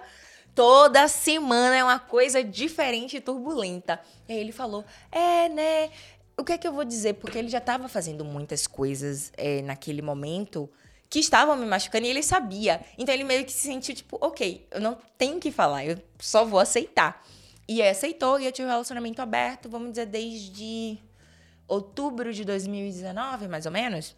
Toda 0.54 1.08
semana 1.08 1.74
é 1.76 1.82
uma 1.84 1.98
coisa 1.98 2.42
diferente 2.42 3.16
e 3.16 3.20
turbulenta. 3.20 4.00
E 4.28 4.32
aí 4.32 4.38
ele 4.38 4.52
falou, 4.52 4.84
é, 5.10 5.48
né? 5.48 5.90
O 6.36 6.44
que 6.44 6.52
é 6.52 6.58
que 6.58 6.66
eu 6.66 6.72
vou 6.72 6.84
dizer? 6.84 7.14
Porque 7.14 7.38
ele 7.38 7.48
já 7.48 7.60
tava 7.60 7.88
fazendo 7.88 8.24
muitas 8.24 8.66
coisas 8.66 9.32
é, 9.36 9.62
naquele 9.62 10.02
momento 10.02 10.68
que 11.08 11.20
estavam 11.20 11.56
me 11.56 11.64
machucando 11.64 12.06
e 12.06 12.10
ele 12.10 12.22
sabia. 12.22 12.84
Então 12.98 13.14
ele 13.14 13.24
meio 13.24 13.44
que 13.44 13.52
se 13.52 13.66
sentiu 13.68 13.94
tipo, 13.94 14.18
ok, 14.20 14.66
eu 14.70 14.80
não 14.80 14.98
tenho 15.16 15.38
que 15.38 15.52
falar, 15.52 15.84
eu 15.84 15.96
só 16.18 16.44
vou 16.44 16.58
aceitar. 16.58 17.24
E 17.68 17.80
aí 17.80 17.88
aceitou 17.88 18.40
e 18.40 18.46
eu 18.46 18.52
tive 18.52 18.66
um 18.66 18.70
relacionamento 18.70 19.22
aberto, 19.22 19.68
vamos 19.68 19.90
dizer, 19.90 20.06
desde 20.06 20.98
outubro 21.68 22.32
de 22.32 22.44
2019, 22.44 23.48
mais 23.48 23.64
ou 23.64 23.72
menos. 23.72 24.16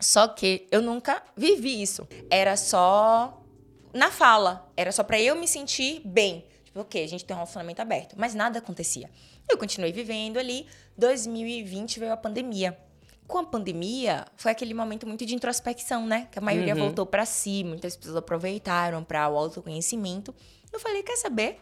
Só 0.00 0.26
que 0.26 0.66
eu 0.70 0.82
nunca 0.82 1.22
vivi 1.36 1.80
isso. 1.80 2.08
Era 2.28 2.56
só 2.56 3.40
na 3.92 4.10
fala. 4.10 4.68
Era 4.76 4.90
só 4.90 5.04
pra 5.04 5.20
eu 5.20 5.36
me 5.36 5.46
sentir 5.46 6.00
bem. 6.04 6.44
Tipo, 6.64 6.80
ok, 6.80 7.04
a 7.04 7.06
gente 7.06 7.24
tem 7.24 7.34
um 7.34 7.38
relacionamento 7.38 7.80
aberto. 7.80 8.16
Mas 8.18 8.34
nada 8.34 8.58
acontecia. 8.58 9.08
Eu 9.48 9.56
continuei 9.56 9.92
vivendo 9.92 10.38
ali. 10.38 10.66
2020 10.96 12.00
veio 12.00 12.12
a 12.12 12.16
pandemia. 12.16 12.76
Com 13.26 13.38
a 13.38 13.44
pandemia, 13.44 14.26
foi 14.36 14.50
aquele 14.52 14.74
momento 14.74 15.06
muito 15.06 15.24
de 15.24 15.34
introspecção, 15.34 16.06
né? 16.06 16.28
Que 16.30 16.38
a 16.38 16.42
maioria 16.42 16.74
Uhum. 16.74 16.80
voltou 16.80 17.06
pra 17.06 17.24
si, 17.24 17.64
muitas 17.64 17.96
pessoas 17.96 18.16
aproveitaram 18.16 19.02
para 19.02 19.28
o 19.28 19.36
autoconhecimento. 19.36 20.34
Eu 20.72 20.78
falei, 20.80 21.02
quer 21.02 21.16
saber? 21.16 21.58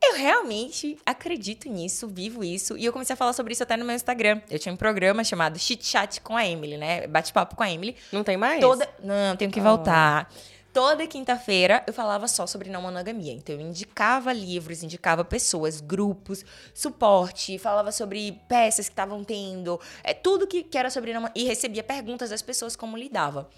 Eu 0.00 0.14
realmente 0.14 0.96
acredito 1.04 1.68
nisso, 1.68 2.06
vivo 2.06 2.44
isso. 2.44 2.76
E 2.78 2.84
eu 2.84 2.92
comecei 2.92 3.14
a 3.14 3.16
falar 3.16 3.32
sobre 3.32 3.52
isso 3.52 3.64
até 3.64 3.76
no 3.76 3.84
meu 3.84 3.96
Instagram. 3.96 4.40
Eu 4.48 4.58
tinha 4.58 4.72
um 4.72 4.76
programa 4.76 5.24
chamado 5.24 5.58
Chit 5.58 5.84
Chat 5.84 6.20
com 6.20 6.36
a 6.36 6.46
Emily, 6.46 6.76
né? 6.76 7.06
Bate-papo 7.08 7.56
com 7.56 7.64
a 7.64 7.70
Emily. 7.70 7.96
Não 8.12 8.22
tem 8.22 8.36
mais? 8.36 8.60
Toda. 8.60 8.88
Não, 9.02 9.36
tenho 9.36 9.50
que 9.50 9.60
voltar. 9.60 10.32
Toda 10.72 11.06
quinta-feira 11.06 11.82
eu 11.86 11.92
falava 11.92 12.28
só 12.28 12.46
sobre 12.46 12.68
não 12.70 12.82
monogamia. 12.82 13.32
Então 13.32 13.54
eu 13.54 13.60
indicava 13.60 14.32
livros, 14.32 14.82
indicava 14.82 15.24
pessoas, 15.24 15.80
grupos, 15.80 16.44
suporte, 16.74 17.58
falava 17.58 17.90
sobre 17.90 18.40
peças 18.48 18.86
que 18.86 18.92
estavam 18.92 19.24
tendo, 19.24 19.80
é, 20.04 20.12
tudo 20.14 20.46
que, 20.46 20.62
que 20.62 20.76
era 20.78 20.90
sobre 20.90 21.12
não 21.12 21.28
E 21.34 21.44
recebia 21.44 21.82
perguntas 21.82 22.30
das 22.30 22.42
pessoas 22.42 22.76
como 22.76 22.96
lidava. 22.96 23.48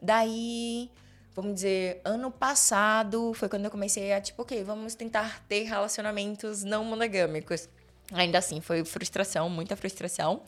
Daí. 0.00 0.90
vamos 1.34 1.54
dizer, 1.54 2.00
ano 2.04 2.30
passado 2.30 3.32
foi 3.34 3.48
quando 3.48 3.64
eu 3.64 3.70
comecei 3.70 4.12
a, 4.12 4.20
tipo, 4.20 4.42
ok, 4.42 4.62
vamos 4.64 4.94
tentar 4.94 5.44
ter 5.48 5.64
relacionamentos 5.64 6.64
não 6.64 6.84
monogâmicos. 6.84 7.68
Ainda 8.12 8.38
assim, 8.38 8.60
foi 8.60 8.84
frustração, 8.84 9.48
muita 9.50 9.76
frustração. 9.76 10.42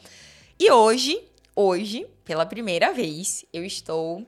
E 0.59 0.71
hoje, 0.71 1.23
hoje, 1.55 2.07
pela 2.25 2.47
primeira 2.47 2.93
vez, 2.93 3.45
eu 3.53 3.65
estou. 3.65 4.27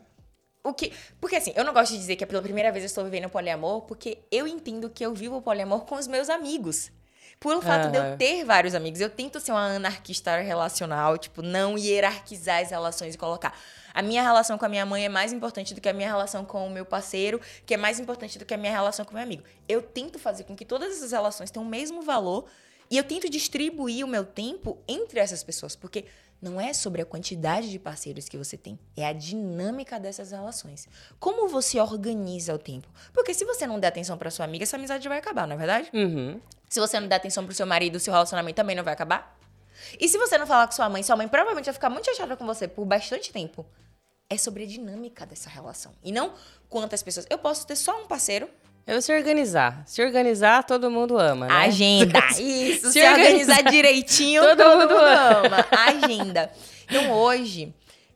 O 0.65 0.73
que. 0.73 0.93
Porque 1.21 1.37
assim, 1.37 1.53
eu 1.57 1.65
não 1.65 1.73
gosto 1.73 1.93
de 1.93 1.99
dizer 1.99 2.17
que 2.17 2.25
é 2.25 2.27
pela 2.27 2.43
primeira 2.43 2.71
vez 2.71 2.85
eu 2.85 2.87
estou 2.87 3.05
vivendo 3.05 3.29
poliamor, 3.29 3.83
porque 3.83 4.19
eu 4.31 4.47
entendo 4.47 4.89
que 4.89 5.05
eu 5.05 5.13
vivo 5.13 5.43
poliamor 5.43 5.85
com 5.85 5.97
os 5.97 6.07
meus 6.07 6.29
amigos. 6.29 6.91
Pelo 7.41 7.61
fato 7.61 7.91
de 7.91 7.99
eu 7.99 8.17
ter 8.17 8.45
vários 8.45 8.73
amigos, 8.73 9.01
eu 9.01 9.11
tento 9.11 9.41
ser 9.41 9.51
uma 9.51 9.75
anarquista 9.75 10.37
relacional, 10.37 11.19
tipo, 11.19 11.43
não 11.43 11.77
hierarquizar 11.77 12.63
as 12.63 12.71
relações 12.71 13.17
e 13.17 13.19
colocar. 13.19 13.59
A 13.93 14.01
minha 14.01 14.23
relação 14.23 14.57
com 14.57 14.65
a 14.65 14.69
minha 14.69 14.87
mãe 14.87 15.05
é 15.05 15.09
mais 15.09 15.33
importante 15.33 15.75
do 15.75 15.81
que 15.81 15.89
a 15.89 15.93
minha 15.93 16.07
relação 16.07 16.45
com 16.45 16.65
o 16.65 16.71
meu 16.71 16.85
parceiro, 16.85 17.41
que 17.67 17.75
é 17.75 17.77
mais 17.77 17.99
importante 17.99 18.39
do 18.39 18.45
que 18.45 18.55
a 18.55 18.57
minha 18.57 18.71
relação 18.71 19.05
com 19.05 19.11
o 19.11 19.15
meu 19.15 19.25
amigo. 19.25 19.43
Eu 19.69 19.83
tento 19.83 20.21
fazer 20.21 20.45
com 20.45 20.55
que 20.55 20.65
todas 20.65 20.97
essas 20.97 21.11
relações 21.11 21.51
tenham 21.51 21.67
o 21.67 21.69
mesmo 21.69 22.01
valor 22.03 22.47
e 22.89 22.97
eu 22.97 23.03
tento 23.03 23.29
distribuir 23.29 24.05
o 24.05 24.09
meu 24.09 24.25
tempo 24.25 24.79
entre 24.87 25.19
essas 25.19 25.43
pessoas, 25.43 25.75
porque 25.75 26.05
não 26.43 26.61
é 26.61 26.73
sobre 26.73 27.01
a 27.01 27.07
quantidade 27.07 27.71
de 27.71 27.79
parceiros 27.79 28.29
que 28.29 28.37
você 28.37 28.59
tem, 28.59 28.77
é 28.97 29.07
a 29.07 29.13
dinâmica 29.13 30.01
dessas 30.01 30.33
relações. 30.33 30.89
Como 31.21 31.49
você 31.49 31.81
organiza 31.81 32.53
o 32.53 32.59
tempo? 32.59 32.89
Porque 33.13 33.33
se 33.33 33.45
você 33.45 33.65
não 33.65 33.79
der 33.79 33.87
atenção 33.87 34.19
para 34.19 34.29
sua 34.29 34.45
amiga, 34.45 34.65
essa 34.65 34.77
amizade 34.77 35.09
vai 35.09 35.19
acabar, 35.19 35.47
não 35.47 35.55
é 35.55 35.59
verdade? 35.59 35.89
Uhum. 35.95 36.41
Se 36.69 36.81
você 36.81 36.99
não 36.99 37.07
der 37.07 37.17
atenção 37.17 37.45
pro 37.45 37.55
seu 37.55 37.65
marido, 37.65 37.95
o 37.95 38.01
seu 38.01 38.13
relacionamento 38.13 38.57
também 38.57 38.75
não 38.75 38.83
vai 38.83 38.93
acabar? 38.93 39.39
E 40.01 40.09
se 40.09 40.19
você 40.19 40.37
não 40.37 40.47
falar 40.47 40.67
com 40.67 40.73
sua 40.73 40.89
mãe, 40.89 41.03
sua 41.03 41.17
mãe 41.17 41.29
provavelmente 41.29 41.67
vai 41.67 41.75
ficar 41.75 41.91
muito 41.91 42.07
chateada 42.07 42.37
com 42.37 42.45
você 42.45 42.67
por 42.67 42.85
bastante 42.85 43.33
tempo. 43.33 43.65
É 44.29 44.37
sobre 44.37 44.65
a 44.65 44.67
dinâmica 44.67 45.25
dessa 45.25 45.49
relação. 45.49 45.93
E 46.03 46.11
não 46.11 46.35
quantas 46.69 47.03
pessoas. 47.03 47.27
Eu 47.31 47.39
posso 47.39 47.67
ter 47.67 47.77
só 47.77 48.03
um 48.03 48.07
parceiro. 48.07 48.49
Eu 48.87 49.01
se 49.01 49.13
organizar. 49.17 49.83
Se 49.87 50.03
organizar, 50.03 50.65
todo 50.65 50.91
mundo 50.91 51.17
ama, 51.19 51.47
né? 51.47 51.55
Agenda. 51.55 52.19
Isso. 52.39 52.87
Se, 52.89 52.93
Se 52.95 53.09
organizar, 53.09 53.59
organizar, 53.59 53.63
direitinho, 53.71 54.43
todo 54.43 54.57
todo, 54.57 54.81
mundo 54.81 54.95
mundo, 54.95 55.05
ama. 55.05 55.67
Agenda. 55.71 56.51
Então 56.85 57.13
hoje, 57.13 57.73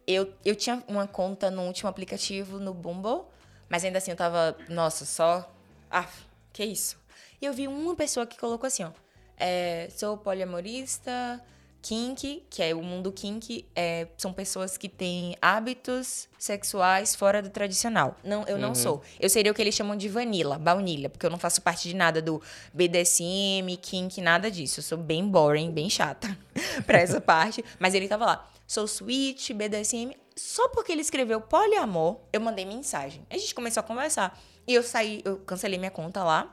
eu, 0.06 0.32
eu 0.44 0.56
tinha 0.56 0.82
uma 0.88 1.06
conta 1.06 1.50
no 1.50 1.62
último 1.62 1.88
aplicativo 1.88 2.58
no 2.58 2.74
Bumble, 2.74 3.22
mas 3.68 3.84
ainda 3.84 3.98
assim 3.98 4.10
eu 4.10 4.16
tava, 4.16 4.56
nossa, 4.68 5.04
só. 5.04 5.48
Ah, 5.90 6.06
que 6.52 6.64
isso? 6.64 6.96
E 7.40 7.46
eu 7.46 7.52
vi 7.52 7.68
uma 7.68 7.94
pessoa 7.94 8.26
que 8.26 8.36
colocou 8.38 8.66
assim, 8.66 8.82
ó. 8.84 8.90
é, 9.38 9.88
sou 9.96 10.16
poliamorista, 10.16 11.40
kink, 11.86 12.42
que 12.50 12.64
é 12.64 12.74
o 12.74 12.82
mundo 12.82 13.12
kink, 13.12 13.64
é, 13.72 14.08
são 14.18 14.32
pessoas 14.32 14.76
que 14.76 14.88
têm 14.88 15.36
hábitos 15.40 16.28
sexuais 16.36 17.14
fora 17.14 17.40
do 17.40 17.48
tradicional. 17.48 18.16
Não, 18.24 18.42
eu 18.48 18.58
não 18.58 18.74
sou. 18.74 19.04
Eu 19.20 19.30
seria 19.30 19.52
o 19.52 19.54
que 19.54 19.62
eles 19.62 19.72
chamam 19.72 19.94
de 19.94 20.08
vanilla, 20.08 20.58
baunilha, 20.58 21.08
porque 21.08 21.24
eu 21.24 21.30
não 21.30 21.38
faço 21.38 21.62
parte 21.62 21.88
de 21.88 21.94
nada 21.94 22.20
do 22.20 22.42
BDSM, 22.74 23.76
kink, 23.80 24.20
nada 24.20 24.50
disso. 24.50 24.80
Eu 24.80 24.82
sou 24.82 24.98
bem 24.98 25.28
boring, 25.28 25.70
bem 25.70 25.88
chata 25.88 26.36
pra 26.84 26.98
essa 26.98 27.20
parte. 27.22 27.64
Mas 27.78 27.94
ele 27.94 28.08
tava 28.08 28.26
lá, 28.26 28.50
sou 28.66 28.88
switch, 28.88 29.52
BDSM. 29.52 30.12
Só 30.34 30.68
porque 30.70 30.90
ele 30.90 31.02
escreveu 31.02 31.40
poliamor, 31.40 32.18
eu 32.32 32.40
mandei 32.40 32.64
mensagem. 32.64 33.24
A 33.30 33.38
gente 33.38 33.54
começou 33.54 33.80
a 33.80 33.84
conversar. 33.84 34.36
E 34.66 34.74
eu 34.74 34.82
saí, 34.82 35.22
eu 35.24 35.36
cancelei 35.36 35.78
minha 35.78 35.92
conta 35.92 36.24
lá. 36.24 36.52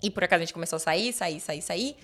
E 0.00 0.10
por 0.10 0.22
acaso 0.22 0.42
a 0.42 0.44
gente 0.44 0.54
começou 0.54 0.76
a 0.76 0.80
sair, 0.80 1.12
sair, 1.12 1.40
sair, 1.40 1.60
sair. 1.60 1.96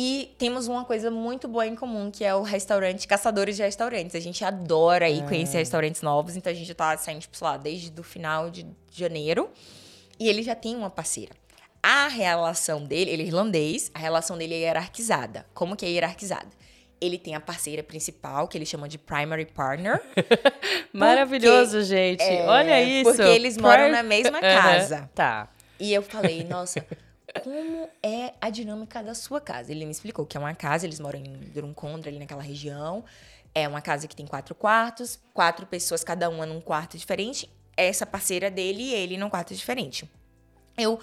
E 0.00 0.32
temos 0.38 0.68
uma 0.68 0.84
coisa 0.84 1.10
muito 1.10 1.48
boa 1.48 1.66
em 1.66 1.74
comum, 1.74 2.08
que 2.08 2.24
é 2.24 2.32
o 2.32 2.42
restaurante 2.42 3.08
Caçadores 3.08 3.56
de 3.56 3.62
Restaurantes. 3.64 4.14
A 4.14 4.20
gente 4.20 4.44
adora 4.44 5.10
ir 5.10 5.24
conhecer 5.26 5.58
restaurantes 5.58 6.02
novos, 6.02 6.36
então 6.36 6.52
a 6.52 6.54
gente 6.54 6.72
tá 6.72 6.96
saindo, 6.96 7.22
tipo, 7.22 7.36
sei 7.36 7.44
lá, 7.44 7.56
desde 7.56 8.00
o 8.00 8.04
final 8.04 8.48
de 8.48 8.64
janeiro. 8.92 9.50
E 10.16 10.28
ele 10.28 10.44
já 10.44 10.54
tem 10.54 10.76
uma 10.76 10.88
parceira. 10.88 11.32
A 11.82 12.06
relação 12.06 12.84
dele, 12.84 13.10
ele 13.10 13.24
é 13.24 13.26
irlandês, 13.26 13.90
a 13.92 13.98
relação 13.98 14.38
dele 14.38 14.54
é 14.54 14.58
hierarquizada. 14.58 15.44
Como 15.52 15.74
que 15.74 15.84
é 15.84 15.88
hierarquizada? 15.88 16.46
Ele 17.00 17.18
tem 17.18 17.34
a 17.34 17.40
parceira 17.40 17.82
principal, 17.82 18.46
que 18.46 18.56
ele 18.56 18.66
chama 18.66 18.88
de 18.88 18.98
primary 18.98 19.46
partner. 19.46 20.00
Maravilhoso, 20.94 21.82
gente. 21.82 22.22
é, 22.22 22.46
Olha 22.46 22.80
isso. 22.80 23.10
porque 23.10 23.22
eles 23.22 23.58
moram 23.58 23.84
Par- 23.84 23.90
na 23.90 24.02
mesma 24.04 24.40
casa. 24.40 25.10
Tá. 25.12 25.48
E 25.80 25.92
eu 25.92 26.02
falei, 26.02 26.44
nossa, 26.44 26.86
como 27.42 27.88
é 28.02 28.34
a 28.40 28.50
dinâmica 28.50 29.02
da 29.02 29.14
sua 29.14 29.40
casa? 29.40 29.70
Ele 29.70 29.84
me 29.84 29.90
explicou 29.92 30.24
que 30.26 30.36
é 30.36 30.40
uma 30.40 30.54
casa, 30.54 30.86
eles 30.86 30.98
moram 31.00 31.18
em 31.18 31.24
Drumcondra, 31.50 32.10
ali 32.10 32.18
naquela 32.18 32.42
região. 32.42 33.04
É 33.54 33.66
uma 33.66 33.80
casa 33.80 34.06
que 34.06 34.14
tem 34.14 34.26
quatro 34.26 34.54
quartos, 34.54 35.18
quatro 35.34 35.66
pessoas, 35.66 36.04
cada 36.04 36.28
uma 36.28 36.44
num 36.46 36.60
quarto 36.60 36.96
diferente. 36.96 37.48
Essa 37.76 38.04
parceira 38.06 38.50
dele 38.50 38.82
e 38.82 38.94
ele 38.94 39.16
num 39.16 39.30
quarto 39.30 39.54
diferente. 39.54 40.08
Eu. 40.76 40.98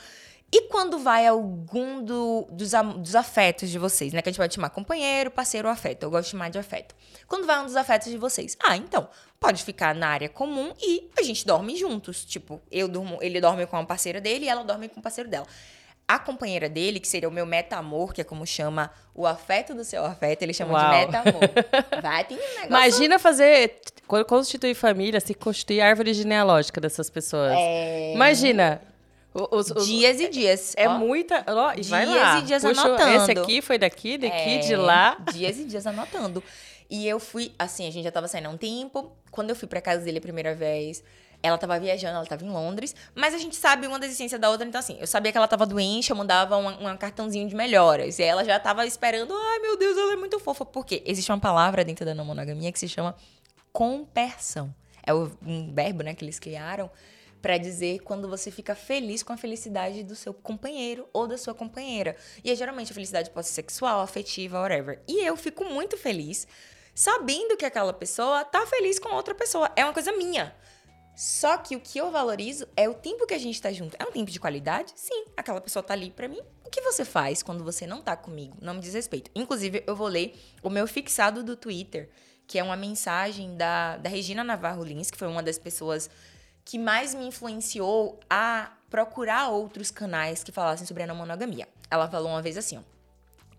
E 0.52 0.64
quando 0.70 1.00
vai 1.00 1.26
algum 1.26 2.02
do- 2.04 2.48
dos, 2.52 2.72
dos 3.00 3.16
afetos 3.16 3.70
de 3.70 3.80
vocês, 3.80 4.14
né? 4.14 4.22
Que 4.22 4.30
a 4.30 4.32
gente 4.32 4.38
pode 4.40 4.54
chamar 4.54 4.70
companheiro, 4.70 5.32
parceiro 5.32 5.68
ou 5.68 5.74
afeto. 5.74 6.04
Eu 6.04 6.10
gosto 6.12 6.26
de 6.26 6.32
chamar 6.32 6.50
de 6.50 6.58
afeto. 6.58 6.96
Quando 7.28 7.46
vai 7.48 7.60
um 7.62 7.66
dos 7.66 7.76
afetos 7.76 8.10
de 8.12 8.18
vocês? 8.18 8.56
Ah, 8.64 8.78
então, 8.78 9.10
pode 9.40 9.64
ficar 9.64 9.94
na 9.96 10.08
área 10.08 10.30
comum 10.30 10.72
e 10.80 11.10
a 11.18 11.24
gente 11.24 11.46
dorme 11.46 11.76
juntos. 11.76 12.24
Tipo, 12.24 12.62
eu 12.72 12.88
durmo, 12.88 13.18
ele 13.22 13.42
dorme 13.42 13.66
com 13.66 13.76
a 13.76 13.86
parceira 13.86 14.22
dele 14.22 14.46
e 14.46 14.50
ela 14.50 14.64
dorme 14.64 14.88
com 14.88 15.00
o 15.00 15.04
parceiro 15.04 15.30
dela. 15.30 15.48
A 16.08 16.20
companheira 16.20 16.70
dele, 16.70 17.00
que 17.00 17.08
seria 17.08 17.28
o 17.28 17.32
meu 17.32 17.46
meta-amor, 17.48 18.14
que 18.14 18.22
é 18.22 18.24
como 18.24 18.46
chama 18.46 18.92
o 19.14 19.26
afeto 19.26 19.74
do 19.74 19.84
seu 19.84 20.06
afeto, 20.06 20.44
ele 20.44 20.54
chama 20.54 20.74
Uau. 20.74 20.84
de 20.84 20.98
meta-amor. 21.08 21.42
Vai, 22.02 22.24
tem 22.26 22.38
um 22.38 22.42
negócio. 22.42 22.68
Imagina 22.68 23.18
fazer. 23.20 23.80
Constituir 24.28 24.76
família, 24.76 25.20
se 25.20 25.34
constituir 25.34 25.82
árvore 25.82 26.14
genealógica 26.14 26.80
dessas 26.80 27.10
pessoas. 27.10 27.54
É, 27.56 28.14
Imagina. 28.14 28.82
Os, 29.34 29.70
os- 29.72 29.86
dias 29.88 30.20
e 30.22 30.30
dias. 30.30 30.74
É 30.78 30.88
Ó, 30.88 30.98
muita. 30.98 31.44
Ó, 31.48 31.66
vai 31.66 31.76
Dias 32.06 32.08
lá. 32.10 32.40
e 32.40 32.42
dias 32.44 32.62
Puxa, 32.64 32.82
anotando. 32.82 33.16
Esse 33.24 33.32
aqui 33.32 33.62
foi 33.62 33.78
daqui, 33.78 34.18
daqui, 34.18 34.36
É, 34.36 34.58
de 34.60 34.76
lá. 34.76 35.18
Dias 35.34 35.58
e 35.58 35.66
dias 35.66 35.86
anotando. 35.88 36.42
E 36.90 37.08
eu 37.08 37.20
fui, 37.20 37.52
assim, 37.58 37.88
a 37.88 37.92
gente 37.92 38.04
já 38.04 38.12
tava 38.12 38.28
saindo 38.28 38.46
há 38.46 38.52
um 38.52 38.58
tempo. 38.58 39.12
Quando 39.32 39.50
eu 39.50 39.56
fui 39.56 39.68
pra 39.68 39.82
casa 39.82 40.06
dele 40.06 40.20
a 40.20 40.22
primeira 40.22 40.54
vez, 40.54 41.04
ela 41.46 41.58
tava 41.58 41.80
viajando, 41.80 42.16
ela 42.16 42.26
tava 42.26 42.44
em 42.44 42.50
Londres. 42.50 42.96
Mas 43.14 43.34
a 43.34 43.38
gente 43.38 43.56
sabe 43.56 43.88
uma 43.88 44.00
das 44.00 44.12
essências 44.12 44.40
da 44.40 44.50
outra. 44.50 44.68
Então, 44.68 44.80
assim, 44.80 44.98
eu 45.00 45.08
sabia 45.08 45.32
que 45.32 45.38
ela 45.38 45.48
tava 45.48 45.66
doente, 45.66 46.10
eu 46.10 46.16
mandava 46.16 46.58
um, 46.58 46.90
um 46.90 46.98
cartãozinho 46.98 47.48
de 47.48 47.56
melhoras. 47.56 48.20
E 48.20 48.24
ela 48.24 48.44
já 48.44 48.60
tava 48.60 48.86
esperando. 48.86 49.34
Ai, 49.34 49.60
meu 49.60 49.78
Deus, 49.78 49.98
ela 49.98 50.14
é 50.14 50.16
muito 50.16 50.40
fofa. 50.40 50.66
Por 50.66 50.86
quê? 50.86 51.04
Existe 51.06 51.32
uma 51.32 51.40
palavra 51.40 51.84
dentro 51.84 52.06
da 52.06 52.14
não 52.14 52.26
monogamia 52.26 52.72
que 52.72 52.80
se 52.80 52.88
chama 52.88 53.16
compersão. 53.72 54.74
É 55.06 55.14
um 55.14 55.74
verbo, 55.74 56.02
né, 56.04 56.16
que 56.16 56.26
eles 56.26 56.40
criaram 56.40 56.90
pra 57.46 57.60
dizer 57.60 58.00
quando 58.00 58.28
você 58.28 58.50
fica 58.50 58.74
feliz 58.74 59.22
com 59.22 59.32
a 59.32 59.38
felicidade 59.38 60.04
do 60.04 60.16
seu 60.16 60.34
companheiro 60.34 61.08
ou 61.14 61.28
da 61.28 61.38
sua 61.38 61.54
companheira. 61.54 62.16
E 62.44 62.50
é, 62.50 62.56
geralmente 62.56 62.92
a 62.92 62.96
felicidade 62.96 63.30
pode 63.30 63.46
ser 63.46 63.54
sexual, 63.54 64.02
afetiva, 64.02 64.60
whatever. 64.60 65.00
E 65.08 65.24
eu 65.24 65.38
fico 65.38 65.64
muito 65.64 65.96
feliz 65.96 66.48
sabendo 66.96 67.56
que 67.56 67.66
aquela 67.66 67.94
pessoa 67.94 68.44
tá 68.44 68.66
feliz 68.66 68.98
com 68.98 69.10
outra 69.14 69.36
pessoa. 69.36 69.70
É 69.76 69.84
uma 69.84 69.94
coisa 69.94 70.12
minha. 70.14 70.56
Só 71.16 71.58
que 71.58 71.76
o 71.76 71.80
que 71.80 71.98
eu 71.98 72.12
valorizo 72.12 72.68
é 72.76 72.90
o 72.90 72.94
tempo 72.94 73.26
que 73.26 73.34
a 73.34 73.40
gente 73.40 73.62
tá 73.62 73.72
junto. 73.72 73.96
É 73.98 74.04
um 74.04 74.12
tempo 74.12 74.30
de 74.30 74.40
qualidade? 74.40 74.92
Sim, 74.96 75.26
aquela 75.38 75.62
pessoa 75.62 75.82
tá 75.82 75.94
ali 75.94 76.12
pra 76.12 76.28
mim. 76.28 76.42
O 76.66 76.70
que 76.70 76.82
você 76.82 77.06
faz 77.06 77.42
quando 77.42 77.64
você 77.64 77.88
não 77.88 78.02
tá 78.02 78.18
comigo? 78.18 78.58
Não 78.62 78.74
me 78.74 78.82
diz 78.82 78.94
respeito. 78.94 79.32
Inclusive, 79.34 79.84
eu 79.88 79.96
vou 79.96 80.08
ler 80.08 80.38
o 80.62 80.70
meu 80.70 80.86
fixado 80.88 81.42
do 81.42 81.56
Twitter, 81.56 82.10
que 82.46 82.60
é 82.60 82.64
uma 82.64 82.76
mensagem 82.76 83.56
da, 83.56 83.96
da 83.96 84.10
Regina 84.10 84.44
Navarro 84.44 84.84
Lins, 84.84 85.10
que 85.10 85.18
foi 85.18 85.28
uma 85.28 85.42
das 85.42 85.58
pessoas 85.58 86.10
que 86.66 86.78
mais 86.78 87.16
me 87.16 87.26
influenciou 87.26 88.20
a 88.30 88.74
procurar 88.90 89.50
outros 89.50 89.92
canais 89.92 90.44
que 90.44 90.52
falassem 90.52 90.86
sobre 90.86 91.04
a 91.04 91.08
não 91.08 91.16
monogamia. 91.16 91.68
Ela 91.90 92.10
falou 92.10 92.30
uma 92.30 92.42
vez 92.42 92.58
assim, 92.58 92.78
ó. 92.78 92.82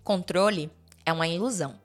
Controle 0.04 0.70
é 1.04 1.12
uma 1.12 1.26
ilusão. 1.26 1.80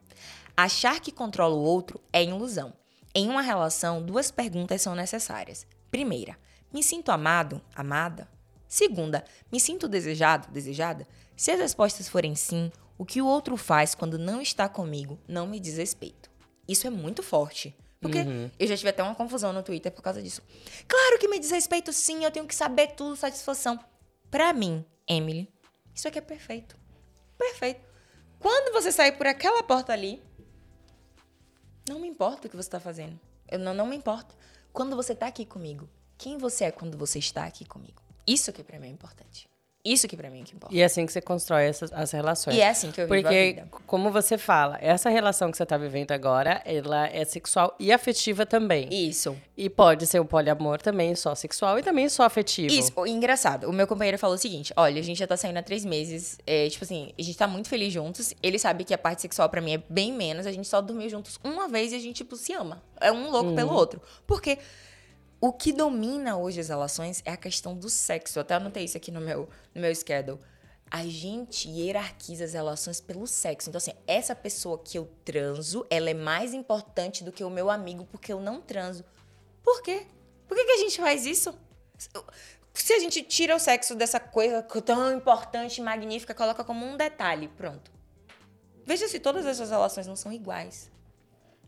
Achar 0.58 1.00
que 1.00 1.12
controla 1.12 1.56
o 1.56 1.64
outro 1.64 2.02
é 2.12 2.24
ilusão. 2.24 2.74
Em 3.14 3.30
uma 3.30 3.42
relação, 3.42 4.02
duas 4.02 4.32
perguntas 4.32 4.82
são 4.82 4.96
necessárias. 4.96 5.68
Primeira, 5.90 6.38
me 6.72 6.82
sinto 6.82 7.12
amado, 7.12 7.62
amada? 7.76 8.30
Segunda, 8.68 9.26
me 9.52 9.60
sinto 9.60 9.90
desejado, 9.90 10.50
desejada? 10.50 11.06
Se 11.36 11.52
as 11.52 11.60
respostas 11.60 12.08
forem 12.08 12.36
sim, 12.36 12.72
o 12.98 13.06
que 13.06 13.22
o 13.22 13.28
outro 13.28 13.58
faz 13.58 13.94
quando 13.94 14.18
não 14.18 14.42
está 14.42 14.70
comigo 14.70 15.20
não 15.28 15.46
me 15.46 15.60
diz 15.60 15.78
respeito. 15.78 16.32
Isso 16.68 16.88
é 16.88 16.90
muito 16.90 17.22
forte. 17.22 17.76
Porque 18.00 18.20
eu 18.58 18.68
já 18.68 18.76
tive 18.76 18.90
até 18.90 19.04
uma 19.04 19.14
confusão 19.14 19.52
no 19.52 19.62
Twitter 19.62 19.92
por 19.92 20.02
causa 20.02 20.22
disso. 20.22 20.42
Claro 20.88 21.20
que 21.20 21.28
me 21.28 21.38
diz 21.38 21.52
respeito 21.52 21.92
sim, 21.92 22.24
eu 22.24 22.32
tenho 22.32 22.48
que 22.48 22.56
saber 22.56 22.94
tudo, 22.94 23.16
satisfação. 23.16 23.80
Pra 24.32 24.54
mim, 24.54 24.86
Emily, 25.08 25.48
isso 25.94 26.08
aqui 26.08 26.18
é 26.18 26.22
perfeito. 26.22 26.78
Perfeito. 27.38 27.82
Quando 28.40 28.74
você 28.74 28.92
sair 28.92 29.12
por 29.12 29.28
aquela 29.28 29.62
porta 29.62 29.94
ali, 29.94 30.22
não 31.88 32.00
me 32.00 32.08
importa 32.08 32.48
o 32.48 32.50
que 32.50 32.56
você 32.56 32.70
tá 32.70 32.80
fazendo. 32.80 33.20
Eu 33.50 33.60
não, 33.60 33.74
não 33.74 33.86
me 33.86 33.96
importa. 33.96 34.34
Quando 34.72 34.96
você 34.96 35.14
tá 35.14 35.28
aqui 35.28 35.46
comigo, 35.46 35.90
quem 36.18 36.38
você 36.38 36.66
é 36.66 36.72
quando 36.72 36.98
você 36.98 37.20
está 37.20 37.46
aqui 37.46 37.66
comigo? 37.66 38.02
Isso 38.26 38.54
que 38.54 38.64
pra 38.64 38.80
mim 38.80 38.88
é 38.88 38.92
importante. 38.92 39.51
Isso 39.84 40.08
que 40.08 40.16
pra 40.16 40.30
mim 40.30 40.42
é 40.42 40.44
que 40.44 40.56
importa. 40.56 40.76
E 40.76 40.80
é 40.80 40.86
assim 40.86 41.06
que 41.06 41.12
você 41.12 41.22
constrói 41.22 41.66
essas, 41.66 41.92
as 41.92 42.12
relações. 42.12 42.56
E 42.56 42.62
é 42.62 42.70
assim 42.70 42.92
que 42.92 43.02
eu 43.02 43.08
vivo 43.08 43.20
a 43.20 43.22
Porque, 43.22 43.64
como 43.88 44.12
você 44.12 44.38
fala, 44.38 44.78
essa 44.80 45.10
relação 45.10 45.50
que 45.50 45.58
você 45.58 45.66
tá 45.66 45.78
vivendo 45.78 46.12
agora, 46.12 46.62
ela 46.66 47.08
é 47.08 47.26
sexual 47.26 47.76
e 47.80 47.92
afetiva 47.92 48.46
também. 48.46 48.88
Isso. 48.92 49.36
E 49.58 49.70
pode 49.70 50.06
ser 50.06 50.20
o 50.20 50.26
poliamor 50.26 50.82
também, 50.82 51.16
só 51.16 51.34
sexual 51.34 51.80
e 51.80 51.84
também 51.84 52.08
só 52.10 52.24
afetivo. 52.24 52.74
Isso, 52.74 52.92
o 52.96 53.08
engraçado. 53.08 53.68
O 53.70 53.74
meu 53.74 53.88
companheiro 53.88 54.18
falou 54.20 54.36
o 54.36 54.40
seguinte: 54.40 54.72
olha, 54.76 55.00
a 55.00 55.04
gente 55.04 55.18
já 55.18 55.28
tá 55.28 55.36
saindo 55.36 55.58
há 55.58 55.64
três 55.64 55.84
meses. 55.84 56.38
é, 56.46 56.70
tipo 56.70 56.84
assim, 56.84 57.12
a 57.18 57.22
gente 57.22 57.38
tá 57.38 57.48
muito 57.48 57.68
feliz 57.68 57.92
juntos. 57.92 58.34
Ele 58.42 58.60
sabe 58.60 58.84
que 58.84 58.94
a 58.94 58.98
parte 58.98 59.24
sexual 59.24 59.50
pra 59.50 59.62
mim 59.62 59.74
é 59.74 59.84
bem 59.90 60.14
menos. 60.14 60.46
A 60.46 60.52
gente 60.52 60.68
só 60.68 60.80
dormiu 60.80 61.10
juntos 61.10 61.40
uma 61.44 61.68
vez 61.68 61.92
e 61.92 61.96
a 61.96 62.00
gente, 62.00 62.18
tipo, 62.18 62.36
se 62.36 62.54
ama. 62.54 62.82
É 63.00 63.12
um 63.12 63.32
louco 63.32 63.56
pelo 63.56 63.74
outro. 63.74 64.00
Porque 64.28 64.60
o 65.42 65.52
que 65.52 65.74
domina 65.74 66.38
hoje 66.38 66.60
as 66.60 66.70
relações 66.70 67.24
é 67.26 67.32
a 67.32 67.38
questão 67.38 67.76
do 67.76 67.90
sexo. 67.90 68.38
Eu 68.38 68.42
até 68.42 68.54
anotei 68.54 68.86
isso 68.86 68.96
aqui 68.96 69.10
no 69.10 69.20
meu, 69.20 69.50
no 69.74 69.82
meu 69.82 69.94
schedule. 69.96 70.40
A 70.90 71.04
gente 71.04 71.68
hierarquiza 71.68 72.46
as 72.46 72.54
relações 72.54 73.02
pelo 73.02 73.26
sexo. 73.26 73.70
Então, 73.70 73.80
assim, 73.80 73.94
essa 74.06 74.36
pessoa 74.36 74.78
que 74.78 75.00
eu 75.00 75.10
transo, 75.26 75.84
ela 75.90 76.12
é 76.12 76.14
mais 76.14 76.54
importante 76.54 77.24
do 77.24 77.32
que 77.32 77.44
o 77.44 77.50
meu 77.50 77.72
amigo 77.72 78.06
porque 78.06 78.32
eu 78.32 78.40
não 78.40 78.62
transo. 78.62 79.04
Por 79.64 79.82
quê? 79.82 80.06
Por 80.48 80.56
que, 80.56 80.64
que 80.64 80.72
a 80.74 80.78
gente 80.78 81.02
faz 81.02 81.26
isso? 81.26 81.58
Se 82.74 82.94
a 82.94 83.00
gente 83.00 83.24
tira 83.24 83.56
o 83.56 83.60
sexo 83.60 83.96
dessa 83.96 84.20
coisa 84.20 84.62
tão 84.62 85.18
importante 85.18 85.80
e 85.80 85.84
magnífica, 85.84 86.36
coloca 86.36 86.64
como 86.64 86.86
um 86.86 86.96
detalhe, 86.96 87.48
pronto. 87.48 87.92
Veja 88.86 89.08
se 89.08 89.20
todas 89.20 89.46
essas 89.48 89.72
relações 89.72 90.06
não 90.06 90.16
são 90.16 90.32
iguais. 90.32 90.92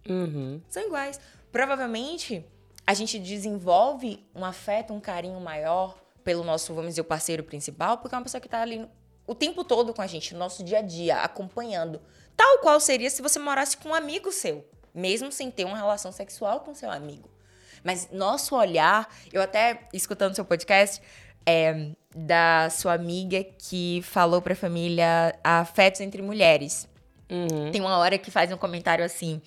Uhum. 0.08 0.62
São 0.70 0.84
iguais. 0.84 1.20
Provavelmente, 1.52 2.46
a 2.86 2.94
gente 2.94 3.18
desenvolve 3.20 4.26
um 4.36 4.44
afeto, 4.44 4.94
um 4.94 5.00
carinho 5.00 5.40
maior 5.40 5.98
pelo 6.24 6.44
nosso, 6.44 6.74
vamos 6.74 6.92
dizer, 6.92 7.02
o 7.02 7.06
parceiro 7.06 7.44
principal, 7.44 7.98
porque 7.98 8.16
é 8.16 8.18
uma 8.18 8.24
pessoa 8.24 8.42
que 8.42 8.50
tá 8.50 8.62
ali 8.62 8.88
o 9.26 9.34
tempo 9.34 9.64
todo 9.64 9.94
com 9.94 10.02
a 10.02 10.08
gente, 10.08 10.34
no 10.34 10.40
nosso 10.40 10.64
dia 10.64 10.80
a 10.80 10.82
dia, 10.82 11.18
acompanhando. 11.18 12.02
Tal 12.36 12.60
qual 12.60 12.80
seria 12.80 13.10
se 13.10 13.22
você 13.22 13.40
morasse 13.40 13.78
com 13.78 13.90
um 13.90 13.96
amigo 13.96 14.32
seu, 14.32 14.68
mesmo 14.94 15.32
sem 15.32 15.50
ter 15.50 15.66
uma 15.66 15.78
relação 15.78 16.12
sexual 16.12 16.62
com 16.62 16.74
seu 16.74 16.92
amigo. 16.92 17.30
Mas 17.84 18.10
nosso 18.12 18.56
olhar, 18.56 19.14
eu 19.32 19.42
até 19.42 19.88
escutando 19.94 20.36
seu 20.36 20.46
podcast, 20.46 21.02
é, 21.46 21.90
da 22.16 22.70
sua 22.70 22.94
amiga 22.94 23.44
que 23.44 24.02
falou 24.04 24.42
pra 24.42 24.56
família 24.56 25.38
afetos 25.44 26.02
entre 26.02 26.22
mulheres. 26.22 26.88
Tem 27.72 27.82
uma 27.82 27.98
hora 27.98 28.18
que 28.18 28.32
faz 28.32 28.52
um 28.52 28.58
comentário 28.58 29.04
assim. 29.04 29.42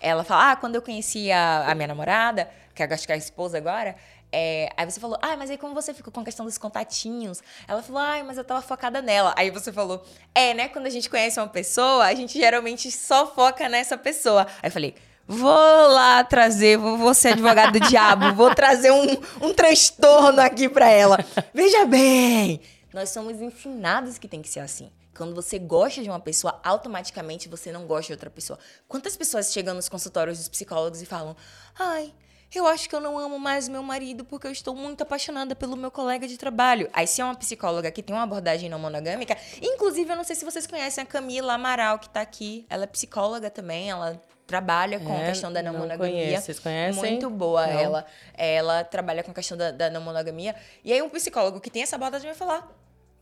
Ela 0.00 0.24
fala: 0.24 0.52
Ah, 0.52 0.56
quando 0.56 0.74
eu 0.74 0.82
conheci 0.82 1.30
a, 1.30 1.70
a 1.70 1.74
minha 1.74 1.88
namorada, 1.88 2.48
que 2.76 2.82
eu 2.82 2.94
acho 2.94 3.06
que 3.06 3.12
é 3.12 3.14
a 3.14 3.18
esposa 3.18 3.56
agora, 3.56 3.96
é, 4.30 4.68
aí 4.76 4.84
você 4.84 5.00
falou: 5.00 5.18
Ah, 5.22 5.36
mas 5.36 5.50
aí 5.50 5.56
como 5.56 5.74
você 5.74 5.94
ficou 5.94 6.12
com 6.12 6.20
a 6.20 6.24
questão 6.24 6.44
dos 6.44 6.58
contatinhos? 6.58 7.42
Ela 7.66 7.82
falou: 7.82 8.02
Ai, 8.02 8.22
mas 8.22 8.36
eu 8.36 8.44
tava 8.44 8.60
focada 8.60 9.00
nela. 9.00 9.34
Aí 9.36 9.50
você 9.50 9.72
falou: 9.72 10.04
É, 10.34 10.52
né? 10.52 10.68
Quando 10.68 10.86
a 10.86 10.90
gente 10.90 11.08
conhece 11.08 11.40
uma 11.40 11.48
pessoa, 11.48 12.04
a 12.04 12.14
gente 12.14 12.38
geralmente 12.38 12.90
só 12.90 13.26
foca 13.26 13.68
nessa 13.68 13.96
pessoa. 13.96 14.46
Aí 14.62 14.68
eu 14.68 14.72
falei. 14.72 14.94
Vou 15.28 15.50
lá 15.88 16.22
trazer, 16.22 16.78
vou, 16.78 16.96
vou 16.96 17.12
ser 17.12 17.30
advogado 17.30 17.72
do 17.72 17.80
diabo, 17.88 18.32
vou 18.32 18.54
trazer 18.54 18.92
um, 18.92 19.06
um 19.42 19.52
transtorno 19.52 20.40
aqui 20.40 20.68
pra 20.68 20.88
ela. 20.88 21.18
Veja 21.52 21.84
bem, 21.84 22.60
nós 22.94 23.10
somos 23.10 23.42
ensinados 23.42 24.18
que 24.18 24.28
tem 24.28 24.40
que 24.40 24.48
ser 24.48 24.60
assim. 24.60 24.88
Quando 25.16 25.34
você 25.34 25.58
gosta 25.58 26.00
de 26.00 26.08
uma 26.08 26.20
pessoa, 26.20 26.60
automaticamente 26.62 27.48
você 27.48 27.72
não 27.72 27.86
gosta 27.86 28.06
de 28.06 28.12
outra 28.12 28.30
pessoa. 28.30 28.56
Quantas 28.86 29.16
pessoas 29.16 29.52
chegam 29.52 29.74
nos 29.74 29.88
consultórios 29.88 30.38
dos 30.38 30.48
psicólogos 30.48 31.02
e 31.02 31.06
falam: 31.06 31.34
Ai, 31.76 32.14
eu 32.54 32.66
acho 32.66 32.88
que 32.88 32.94
eu 32.94 33.00
não 33.00 33.18
amo 33.18 33.38
mais 33.38 33.68
meu 33.68 33.82
marido 33.82 34.24
porque 34.24 34.46
eu 34.46 34.50
estou 34.52 34.74
muito 34.74 35.02
apaixonada 35.02 35.54
pelo 35.54 35.76
meu 35.76 35.90
colega 35.90 36.26
de 36.28 36.36
trabalho. 36.38 36.88
Aí, 36.92 37.06
se 37.06 37.20
é 37.20 37.24
uma 37.24 37.34
psicóloga 37.34 37.90
que 37.90 38.02
tem 38.02 38.14
uma 38.14 38.22
abordagem 38.22 38.68
não 38.70 38.78
monogâmica, 38.78 39.36
inclusive, 39.60 40.10
eu 40.10 40.16
não 40.16 40.24
sei 40.24 40.36
se 40.36 40.44
vocês 40.44 40.66
conhecem 40.66 41.02
a 41.02 41.06
Camila 41.06 41.54
Amaral, 41.54 41.98
que 41.98 42.08
tá 42.08 42.20
aqui. 42.20 42.64
Ela 42.70 42.84
é 42.84 42.86
psicóloga 42.86 43.50
também, 43.50 43.90
ela 43.90 44.20
trabalha 44.46 45.00
com 45.00 45.12
a 45.12 45.20
É, 45.22 45.26
questão 45.26 45.52
da 45.52 45.60
não, 45.62 45.72
não 45.72 45.80
monogamia. 45.80 46.12
conheço. 46.24 46.46
Vocês 46.46 46.58
conhecem? 46.60 47.02
Muito 47.10 47.28
boa 47.28 47.66
Não. 47.66 47.80
ela. 47.80 48.06
Ela 48.34 48.84
trabalha 48.84 49.22
com 49.24 49.32
a 49.32 49.34
questão 49.34 49.58
da, 49.58 49.72
da 49.72 49.90
não 49.90 50.00
monogamia. 50.00 50.54
E 50.84 50.92
aí, 50.92 51.02
um 51.02 51.08
psicólogo 51.08 51.60
que 51.60 51.68
tem 51.68 51.82
essa 51.82 51.96
abordagem 51.96 52.28
vai 52.28 52.36
falar: 52.36 52.66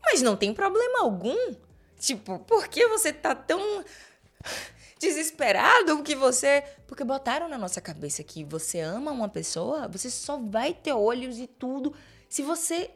Mas 0.03 0.21
não 0.21 0.35
tem 0.35 0.53
problema 0.53 1.01
algum. 1.01 1.35
Tipo, 1.99 2.37
por 2.39 2.67
que 2.67 2.87
você 2.89 3.11
tá 3.11 3.33
tão 3.33 3.83
desesperado 4.99 6.03
que 6.03 6.15
você. 6.15 6.63
Porque 6.87 7.03
botaram 7.03 7.47
na 7.47 7.57
nossa 7.57 7.81
cabeça 7.81 8.23
que 8.23 8.43
você 8.43 8.79
ama 8.79 9.11
uma 9.11 9.29
pessoa, 9.29 9.87
você 9.87 10.09
só 10.09 10.37
vai 10.37 10.73
ter 10.73 10.93
olhos 10.93 11.37
e 11.37 11.47
tudo 11.47 11.93
se 12.29 12.41
você, 12.41 12.89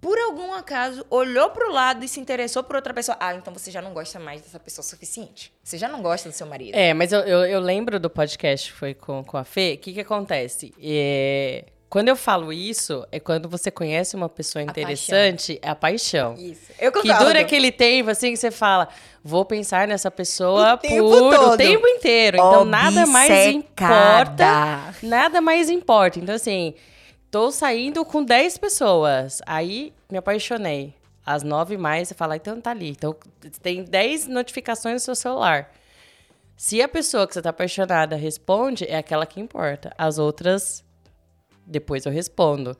por 0.00 0.18
algum 0.18 0.52
acaso, 0.52 1.06
olhou 1.08 1.50
pro 1.50 1.72
lado 1.72 2.04
e 2.04 2.08
se 2.08 2.20
interessou 2.20 2.62
por 2.62 2.76
outra 2.76 2.92
pessoa. 2.92 3.16
Ah, 3.20 3.34
então 3.34 3.52
você 3.52 3.70
já 3.70 3.80
não 3.80 3.92
gosta 3.92 4.18
mais 4.18 4.42
dessa 4.42 4.60
pessoa 4.60 4.84
o 4.84 4.86
suficiente. 4.86 5.52
Você 5.62 5.78
já 5.78 5.88
não 5.88 6.02
gosta 6.02 6.28
do 6.28 6.34
seu 6.34 6.46
marido. 6.46 6.74
É, 6.74 6.92
mas 6.92 7.12
eu, 7.12 7.20
eu, 7.20 7.44
eu 7.46 7.60
lembro 7.60 7.98
do 7.98 8.10
podcast 8.10 8.72
foi 8.72 8.94
com, 8.94 9.24
com 9.24 9.36
a 9.36 9.44
Fê. 9.44 9.74
O 9.74 9.78
que, 9.78 9.94
que 9.94 10.00
acontece? 10.00 10.74
É, 10.78 11.64
quando 11.96 12.08
eu 12.08 12.16
falo 12.16 12.52
isso, 12.52 13.06
é 13.10 13.18
quando 13.18 13.48
você 13.48 13.70
conhece 13.70 14.14
uma 14.16 14.28
pessoa 14.28 14.62
interessante, 14.62 15.58
é 15.62 15.70
a 15.70 15.74
paixão. 15.74 16.34
Isso. 16.34 16.70
Eu 16.78 16.92
Que 16.92 17.00
concordo. 17.00 17.24
dura 17.24 17.40
aquele 17.40 17.72
tempo, 17.72 18.10
assim, 18.10 18.32
que 18.32 18.36
você 18.36 18.50
fala, 18.50 18.86
vou 19.24 19.46
pensar 19.46 19.88
nessa 19.88 20.10
pessoa 20.10 20.74
O 20.74 20.76
tempo 20.76 21.08
por 21.08 21.22
o 21.22 21.30
todo. 21.30 21.56
tempo 21.56 21.88
inteiro. 21.88 22.36
Então, 22.36 22.66
nada 22.66 23.06
mais 23.06 23.30
importa. 23.46 24.20
Obcecada. 24.20 24.94
Nada 25.02 25.40
mais 25.40 25.70
importa. 25.70 26.18
Então, 26.18 26.34
assim, 26.34 26.74
tô 27.30 27.50
saindo 27.50 28.04
com 28.04 28.22
10 28.22 28.58
pessoas. 28.58 29.40
Aí, 29.46 29.94
me 30.12 30.18
apaixonei. 30.18 30.92
Às 31.24 31.42
9 31.42 31.78
mais, 31.78 32.08
você 32.08 32.14
fala, 32.14 32.36
então 32.36 32.60
tá 32.60 32.72
ali. 32.72 32.90
Então, 32.90 33.16
tem 33.62 33.82
10 33.82 34.26
notificações 34.26 34.92
no 34.96 35.00
seu 35.00 35.14
celular. 35.14 35.72
Se 36.58 36.82
a 36.82 36.88
pessoa 36.88 37.26
que 37.26 37.32
você 37.32 37.40
tá 37.40 37.48
apaixonada 37.48 38.16
responde, 38.16 38.84
é 38.84 38.98
aquela 38.98 39.24
que 39.24 39.40
importa. 39.40 39.94
As 39.96 40.18
outras, 40.18 40.84
depois 41.66 42.06
eu 42.06 42.12
respondo. 42.12 42.76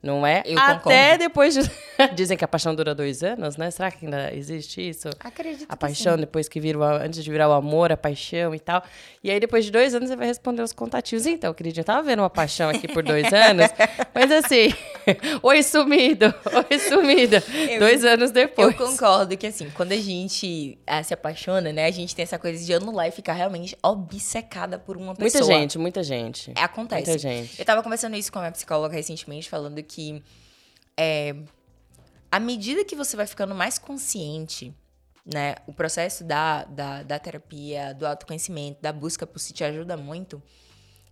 Não 0.00 0.24
é? 0.24 0.42
Eu 0.46 0.56
Até 0.58 0.74
concordo. 0.78 1.18
depois 1.18 1.54
de... 1.54 1.70
Dizem 2.14 2.38
que 2.38 2.44
a 2.44 2.48
paixão 2.48 2.72
dura 2.72 2.94
dois 2.94 3.22
anos, 3.24 3.56
né? 3.56 3.68
Será 3.72 3.90
que 3.90 4.04
ainda 4.04 4.32
existe 4.32 4.80
isso? 4.88 5.08
Acredito 5.18 5.64
A 5.68 5.72
que 5.74 5.80
paixão, 5.80 6.14
sim. 6.14 6.20
depois 6.20 6.48
que 6.48 6.60
vira 6.60 6.78
o, 6.78 6.84
antes 6.84 7.24
de 7.24 7.28
virar 7.28 7.48
o 7.48 7.52
amor, 7.52 7.90
a 7.90 7.96
paixão 7.96 8.54
e 8.54 8.60
tal. 8.60 8.80
E 9.24 9.28
aí, 9.30 9.40
depois 9.40 9.64
de 9.64 9.72
dois 9.72 9.96
anos, 9.96 10.08
você 10.08 10.14
vai 10.14 10.28
responder 10.28 10.62
os 10.62 10.72
contatinhos. 10.72 11.26
Então, 11.26 11.52
queridinha, 11.52 11.80
eu 11.80 11.84
tava 11.84 12.02
vendo 12.02 12.20
uma 12.20 12.30
paixão 12.30 12.70
aqui 12.70 12.86
por 12.86 13.02
dois 13.02 13.26
anos, 13.32 13.66
mas 14.14 14.30
assim, 14.30 14.72
oi 15.42 15.62
sumido, 15.64 16.32
oi 16.70 16.78
sumido. 16.78 17.36
Eu- 17.68 17.80
dois 17.80 18.04
anos 18.04 18.30
depois. 18.30 18.78
Eu 18.78 18.86
concordo 18.86 19.36
que, 19.36 19.48
assim, 19.48 19.68
quando 19.70 19.90
a 19.90 19.96
gente 19.96 20.78
ah, 20.86 21.02
se 21.02 21.12
apaixona, 21.12 21.72
né? 21.72 21.86
A 21.86 21.90
gente 21.90 22.14
tem 22.14 22.22
essa 22.22 22.38
coisa 22.38 22.64
de 22.64 22.72
anular 22.72 23.08
e 23.08 23.10
ficar 23.10 23.32
realmente 23.32 23.76
obcecada 23.82 24.78
por 24.78 24.96
uma 24.96 25.14
pessoa. 25.16 25.42
Muita 25.44 25.58
gente, 25.60 25.78
muita 25.78 26.02
gente. 26.04 26.52
É, 26.56 26.62
Acontece. 26.62 27.02
Muita 27.10 27.18
gente. 27.18 27.58
Eu 27.58 27.64
tava 27.64 27.82
conversando 27.82 28.14
isso 28.16 28.30
com 28.32 28.38
a 28.38 28.42
minha 28.42 28.52
psicóloga 28.52 28.94
recentemente, 28.94 29.48
falando 29.48 29.87
que 29.88 30.22
é, 30.96 31.34
à 32.30 32.38
medida 32.38 32.84
que 32.84 32.94
você 32.94 33.16
vai 33.16 33.26
ficando 33.26 33.54
mais 33.54 33.78
consciente, 33.78 34.74
né? 35.24 35.56
O 35.66 35.72
processo 35.72 36.24
da, 36.24 36.64
da, 36.64 37.02
da 37.02 37.18
terapia, 37.18 37.92
do 37.94 38.06
autoconhecimento, 38.06 38.80
da 38.80 38.92
busca 38.92 39.26
por 39.26 39.38
si 39.38 39.52
te 39.52 39.62
ajuda 39.62 39.96
muito. 39.96 40.42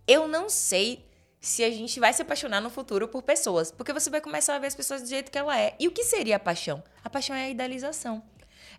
Eu 0.07 0.27
não 0.27 0.49
sei 0.49 1.05
se 1.39 1.63
a 1.63 1.69
gente 1.69 1.99
vai 1.99 2.11
se 2.13 2.21
apaixonar 2.21 2.59
no 2.59 2.69
futuro 2.69 3.07
por 3.07 3.21
pessoas, 3.21 3.71
porque 3.71 3.93
você 3.93 4.09
vai 4.09 4.19
começar 4.19 4.55
a 4.55 4.59
ver 4.59 4.67
as 4.67 4.75
pessoas 4.75 5.01
do 5.01 5.07
jeito 5.07 5.31
que 5.31 5.37
ela 5.37 5.57
é. 5.59 5.75
E 5.79 5.87
o 5.87 5.91
que 5.91 6.03
seria 6.03 6.37
a 6.37 6.39
paixão? 6.39 6.83
A 7.03 7.09
paixão 7.09 7.35
é 7.35 7.43
a 7.43 7.49
idealização. 7.49 8.23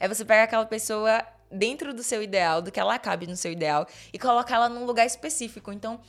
É 0.00 0.08
você 0.08 0.24
pegar 0.24 0.44
aquela 0.44 0.66
pessoa 0.66 1.24
dentro 1.50 1.94
do 1.94 2.02
seu 2.02 2.22
ideal, 2.22 2.60
do 2.60 2.70
que 2.70 2.80
ela 2.80 2.98
cabe 2.98 3.26
no 3.26 3.36
seu 3.36 3.52
ideal, 3.52 3.86
e 4.12 4.18
colocar 4.18 4.56
ela 4.56 4.68
num 4.68 4.84
lugar 4.84 5.06
específico. 5.06 5.72
Então, 5.72 6.00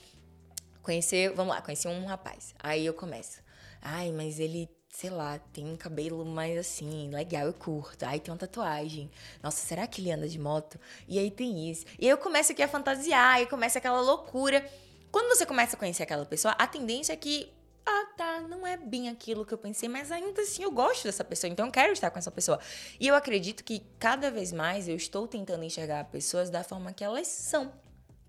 conhecer, 0.81 1.31
vamos 1.33 1.53
lá, 1.53 1.61
conheci 1.61 1.87
um 1.87 2.05
rapaz. 2.05 2.53
Aí 2.59 2.85
eu 2.85 2.93
começo. 2.93 3.41
Ai, 3.81 4.11
mas 4.11 4.39
ele, 4.39 4.69
sei 4.89 5.09
lá, 5.09 5.39
tem 5.39 5.65
um 5.65 5.77
cabelo 5.77 6.25
mais 6.25 6.57
assim, 6.57 7.09
legal, 7.09 7.45
eu 7.45 7.53
curto. 7.53 8.03
Aí 8.03 8.19
tem 8.19 8.31
uma 8.31 8.37
tatuagem. 8.37 9.09
Nossa, 9.41 9.65
será 9.65 9.87
que 9.87 10.01
ele 10.01 10.11
anda 10.11 10.27
de 10.27 10.39
moto? 10.39 10.79
E 11.07 11.17
aí 11.17 11.31
tem 11.31 11.69
isso. 11.69 11.85
E 11.97 12.05
aí 12.05 12.11
eu 12.11 12.17
começo 12.17 12.51
aqui 12.51 12.61
a 12.61 12.67
fantasiar, 12.67 13.35
aí 13.35 13.45
começa 13.45 13.79
aquela 13.79 14.01
loucura. 14.01 14.67
Quando 15.11 15.29
você 15.29 15.45
começa 15.45 15.75
a 15.75 15.79
conhecer 15.79 16.03
aquela 16.03 16.25
pessoa, 16.25 16.53
a 16.57 16.67
tendência 16.67 17.13
é 17.13 17.15
que 17.15 17.51
ah, 17.85 18.05
tá, 18.15 18.41
não 18.41 18.67
é 18.67 18.77
bem 18.77 19.09
aquilo 19.09 19.43
que 19.43 19.53
eu 19.53 19.57
pensei, 19.57 19.89
mas 19.89 20.11
ainda 20.11 20.41
assim 20.41 20.61
eu 20.61 20.71
gosto 20.71 21.05
dessa 21.05 21.23
pessoa, 21.23 21.49
então 21.51 21.65
eu 21.65 21.71
quero 21.71 21.91
estar 21.91 22.11
com 22.11 22.19
essa 22.19 22.29
pessoa. 22.29 22.59
E 22.99 23.07
eu 23.07 23.15
acredito 23.15 23.63
que 23.63 23.81
cada 23.97 24.29
vez 24.29 24.51
mais 24.51 24.87
eu 24.87 24.95
estou 24.95 25.27
tentando 25.27 25.63
enxergar 25.63 26.03
pessoas 26.05 26.49
da 26.51 26.63
forma 26.63 26.93
que 26.93 27.03
elas 27.03 27.27
são. 27.27 27.73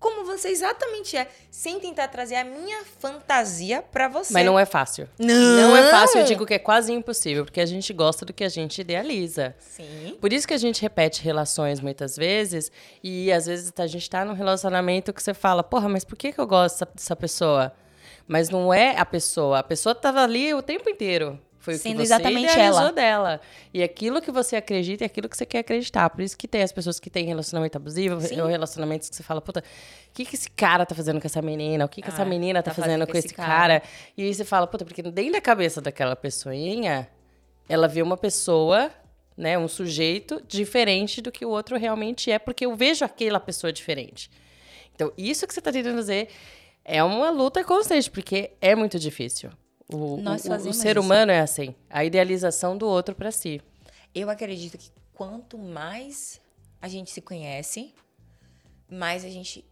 Como 0.01 0.25
você 0.25 0.49
exatamente 0.49 1.15
é, 1.15 1.29
sem 1.51 1.79
tentar 1.79 2.07
trazer 2.07 2.35
a 2.35 2.43
minha 2.43 2.83
fantasia 2.99 3.83
pra 3.83 4.07
você. 4.07 4.33
Mas 4.33 4.43
não 4.43 4.57
é 4.57 4.65
fácil. 4.65 5.07
Não. 5.19 5.35
Não 5.35 5.77
é 5.77 5.91
fácil, 5.91 6.21
eu 6.21 6.25
digo 6.25 6.43
que 6.43 6.55
é 6.55 6.59
quase 6.59 6.91
impossível, 6.91 7.45
porque 7.45 7.61
a 7.61 7.67
gente 7.67 7.93
gosta 7.93 8.25
do 8.25 8.33
que 8.33 8.43
a 8.43 8.49
gente 8.49 8.81
idealiza. 8.81 9.55
Sim. 9.59 10.17
Por 10.19 10.33
isso 10.33 10.47
que 10.47 10.55
a 10.55 10.57
gente 10.57 10.81
repete 10.81 11.21
relações 11.21 11.79
muitas 11.79 12.17
vezes, 12.17 12.71
e 13.03 13.31
às 13.31 13.45
vezes 13.45 13.71
a 13.77 13.85
gente 13.85 14.09
tá 14.09 14.25
num 14.25 14.33
relacionamento 14.33 15.13
que 15.13 15.21
você 15.21 15.35
fala, 15.35 15.61
porra, 15.61 15.87
mas 15.87 16.03
por 16.03 16.17
que, 16.17 16.31
que 16.31 16.39
eu 16.39 16.47
gosto 16.47 16.79
dessa, 16.79 16.91
dessa 16.95 17.15
pessoa? 17.15 17.71
Mas 18.27 18.49
não 18.49 18.73
é 18.73 18.97
a 18.97 19.05
pessoa, 19.05 19.59
a 19.59 19.63
pessoa 19.63 19.93
tava 19.93 20.23
ali 20.23 20.51
o 20.51 20.63
tempo 20.63 20.89
inteiro. 20.89 21.39
Foi 21.61 21.75
Sendo 21.75 21.99
o 21.99 22.01
que 22.01 22.07
você 22.07 22.13
exatamente 22.15 22.59
ela. 22.59 22.91
dela. 22.91 23.41
E 23.71 23.83
aquilo 23.83 24.19
que 24.19 24.31
você 24.31 24.55
acredita 24.55 25.03
é 25.03 25.05
aquilo 25.05 25.29
que 25.29 25.37
você 25.37 25.45
quer 25.45 25.59
acreditar. 25.59 26.09
Por 26.09 26.21
isso 26.21 26.35
que 26.35 26.47
tem 26.47 26.63
as 26.63 26.71
pessoas 26.71 26.99
que 26.99 27.07
têm 27.07 27.23
relacionamento 27.25 27.77
abusivo, 27.77 28.19
Sim. 28.19 28.41
ou 28.41 28.47
relacionamentos 28.47 29.07
que 29.09 29.15
você 29.15 29.21
fala, 29.21 29.39
puta, 29.39 29.59
o 29.59 30.13
que, 30.13 30.25
que 30.25 30.35
esse 30.35 30.49
cara 30.49 30.87
tá 30.87 30.95
fazendo 30.95 31.21
com 31.21 31.27
essa 31.27 31.39
menina? 31.39 31.85
O 31.85 31.87
que, 31.87 32.01
que 32.01 32.07
essa 32.09 32.23
Ah, 32.23 32.25
menina 32.25 32.63
tá, 32.63 32.73
fazendo 32.73 33.05
com 33.05 33.15
esse 33.15 33.31
cara? 33.31 33.83
E 34.17 34.23
aí 34.23 34.33
você 34.33 34.43
fala, 34.43 34.65
puta, 34.65 34.83
porque 34.83 35.03
dentro 35.03 35.31
da 35.33 35.39
cabeça 35.41 35.79
daquela 35.79 36.15
pessoinha, 36.15 37.07
ela 37.69 37.87
vê 37.87 38.01
uma 38.01 38.17
pessoa, 38.17 38.89
né, 39.37 39.55
um 39.55 39.67
sujeito 39.67 40.41
diferente 40.47 41.21
do 41.21 41.31
que 41.31 41.45
o 41.45 41.49
outro 41.49 41.77
realmente 41.77 42.31
é, 42.31 42.39
porque 42.39 42.65
eu 42.65 42.75
vejo 42.75 43.05
aquela 43.05 43.39
pessoa 43.39 43.71
diferente. 43.71 44.31
Então, 44.95 45.13
isso 45.15 45.45
que 45.45 45.53
você 45.53 45.61
tá 45.61 45.71
tentando 45.71 45.99
dizer 45.99 46.27
é 46.83 47.03
uma 47.03 47.29
luta 47.29 47.63
constante, 47.63 48.09
porque 48.09 48.51
é 48.59 48.75
muito 48.75 48.97
difícil. 48.97 49.51
O, 49.93 50.15
o- 50.69 50.73
ser 50.73 50.91
isso. 50.97 50.99
humano 51.01 51.31
é 51.31 51.39
assim, 51.41 51.75
a 51.89 52.03
idealização 52.05 52.77
do 52.77 52.87
outro 52.87 53.13
pra 53.15 53.31
si. 53.31 53.61
Eu 54.13 54.29
acredito 54.29 54.77
que 54.77 54.89
quanto 55.13 55.57
mais 55.57 56.39
a 56.81 56.87
gente 56.87 57.11
se 57.11 57.21
conhece, 57.21 57.93
mais 58.89 59.23
a 59.23 59.29
gente, 59.29 59.63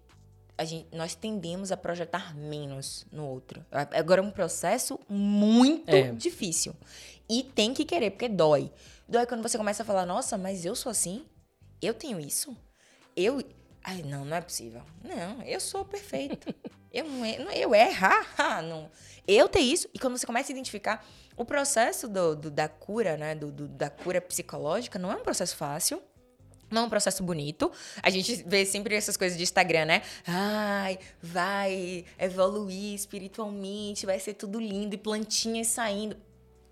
a 0.58 0.64
gente 0.64 0.88
nós 0.96 1.16
tendemos 1.16 1.72
a 1.72 1.78
projetar 1.78 2.36
menos 2.36 3.06
no 3.12 3.26
outro. 3.26 3.66
Agora 3.72 4.22
é 4.22 4.24
um 4.24 4.32
processo 4.32 5.00
muito 5.10 5.90
É. 5.94 6.12
difícil. 6.12 6.74
E 7.30 7.44
tem 7.44 7.74
que 7.74 7.86
querer, 7.86 8.12
porque 8.12 8.28
dói. 8.30 8.72
Dói 9.08 9.26
quando 9.26 9.42
você 9.44 9.58
começa 9.58 9.84
a 9.84 9.86
falar, 9.86 10.06
nossa, 10.06 10.38
mas 10.38 10.66
eu 10.66 10.76
sou 10.76 10.90
assim? 10.90 11.26
Eu 11.82 11.94
tenho 11.94 12.20
isso? 12.20 12.56
Eu. 13.16 13.42
Ai, 13.84 14.02
não, 14.04 14.24
não 14.26 14.36
é 14.38 14.42
possível. 14.42 14.82
Não, 15.04 15.42
eu 15.44 15.60
sou 15.60 15.84
perfeito. 15.86 16.54
eu 16.92 17.04
não, 17.06 17.26
é- 17.26 17.38
não- 17.40 17.52
eu 17.52 17.74
errar, 17.76 18.26
ah, 18.38 18.62
não. 18.62 18.90
Eu 19.28 19.48
ter 19.48 19.60
isso. 19.60 19.88
E 19.94 20.00
quando 20.00 20.18
você 20.18 20.26
começa 20.26 20.52
a 20.52 20.54
identificar 20.54 21.06
o 21.38 21.46
processo 21.46 22.08
do, 22.08 22.36
do- 22.36 22.52
da 22.52 22.68
cura, 22.68 23.16
né? 23.16 23.36
Do, 23.36 23.52
do- 23.52 23.68
da 23.68 23.90
cura 23.90 24.20
psicológica, 24.20 24.98
não 24.98 25.12
é 25.12 25.16
um 25.16 25.24
processo 25.24 25.56
fácil. 25.56 26.02
Não 26.72 26.84
é 26.84 26.86
um 26.86 26.90
processo 26.90 27.24
bonito. 27.24 27.72
A 28.04 28.10
gente 28.12 28.44
vê 28.46 28.64
sempre 28.66 28.96
essas 28.96 29.18
coisas 29.18 29.36
de 29.38 29.44
Instagram, 29.44 29.86
né? 29.86 30.04
Ai, 30.28 31.00
vai 31.22 32.06
evoluir 32.20 32.94
espiritualmente, 32.94 34.06
vai 34.06 34.20
ser 34.20 34.36
tudo 34.36 34.60
lindo 34.60 34.94
e 34.94 34.98
plantinhas 34.98 35.68
saindo. 35.68 36.16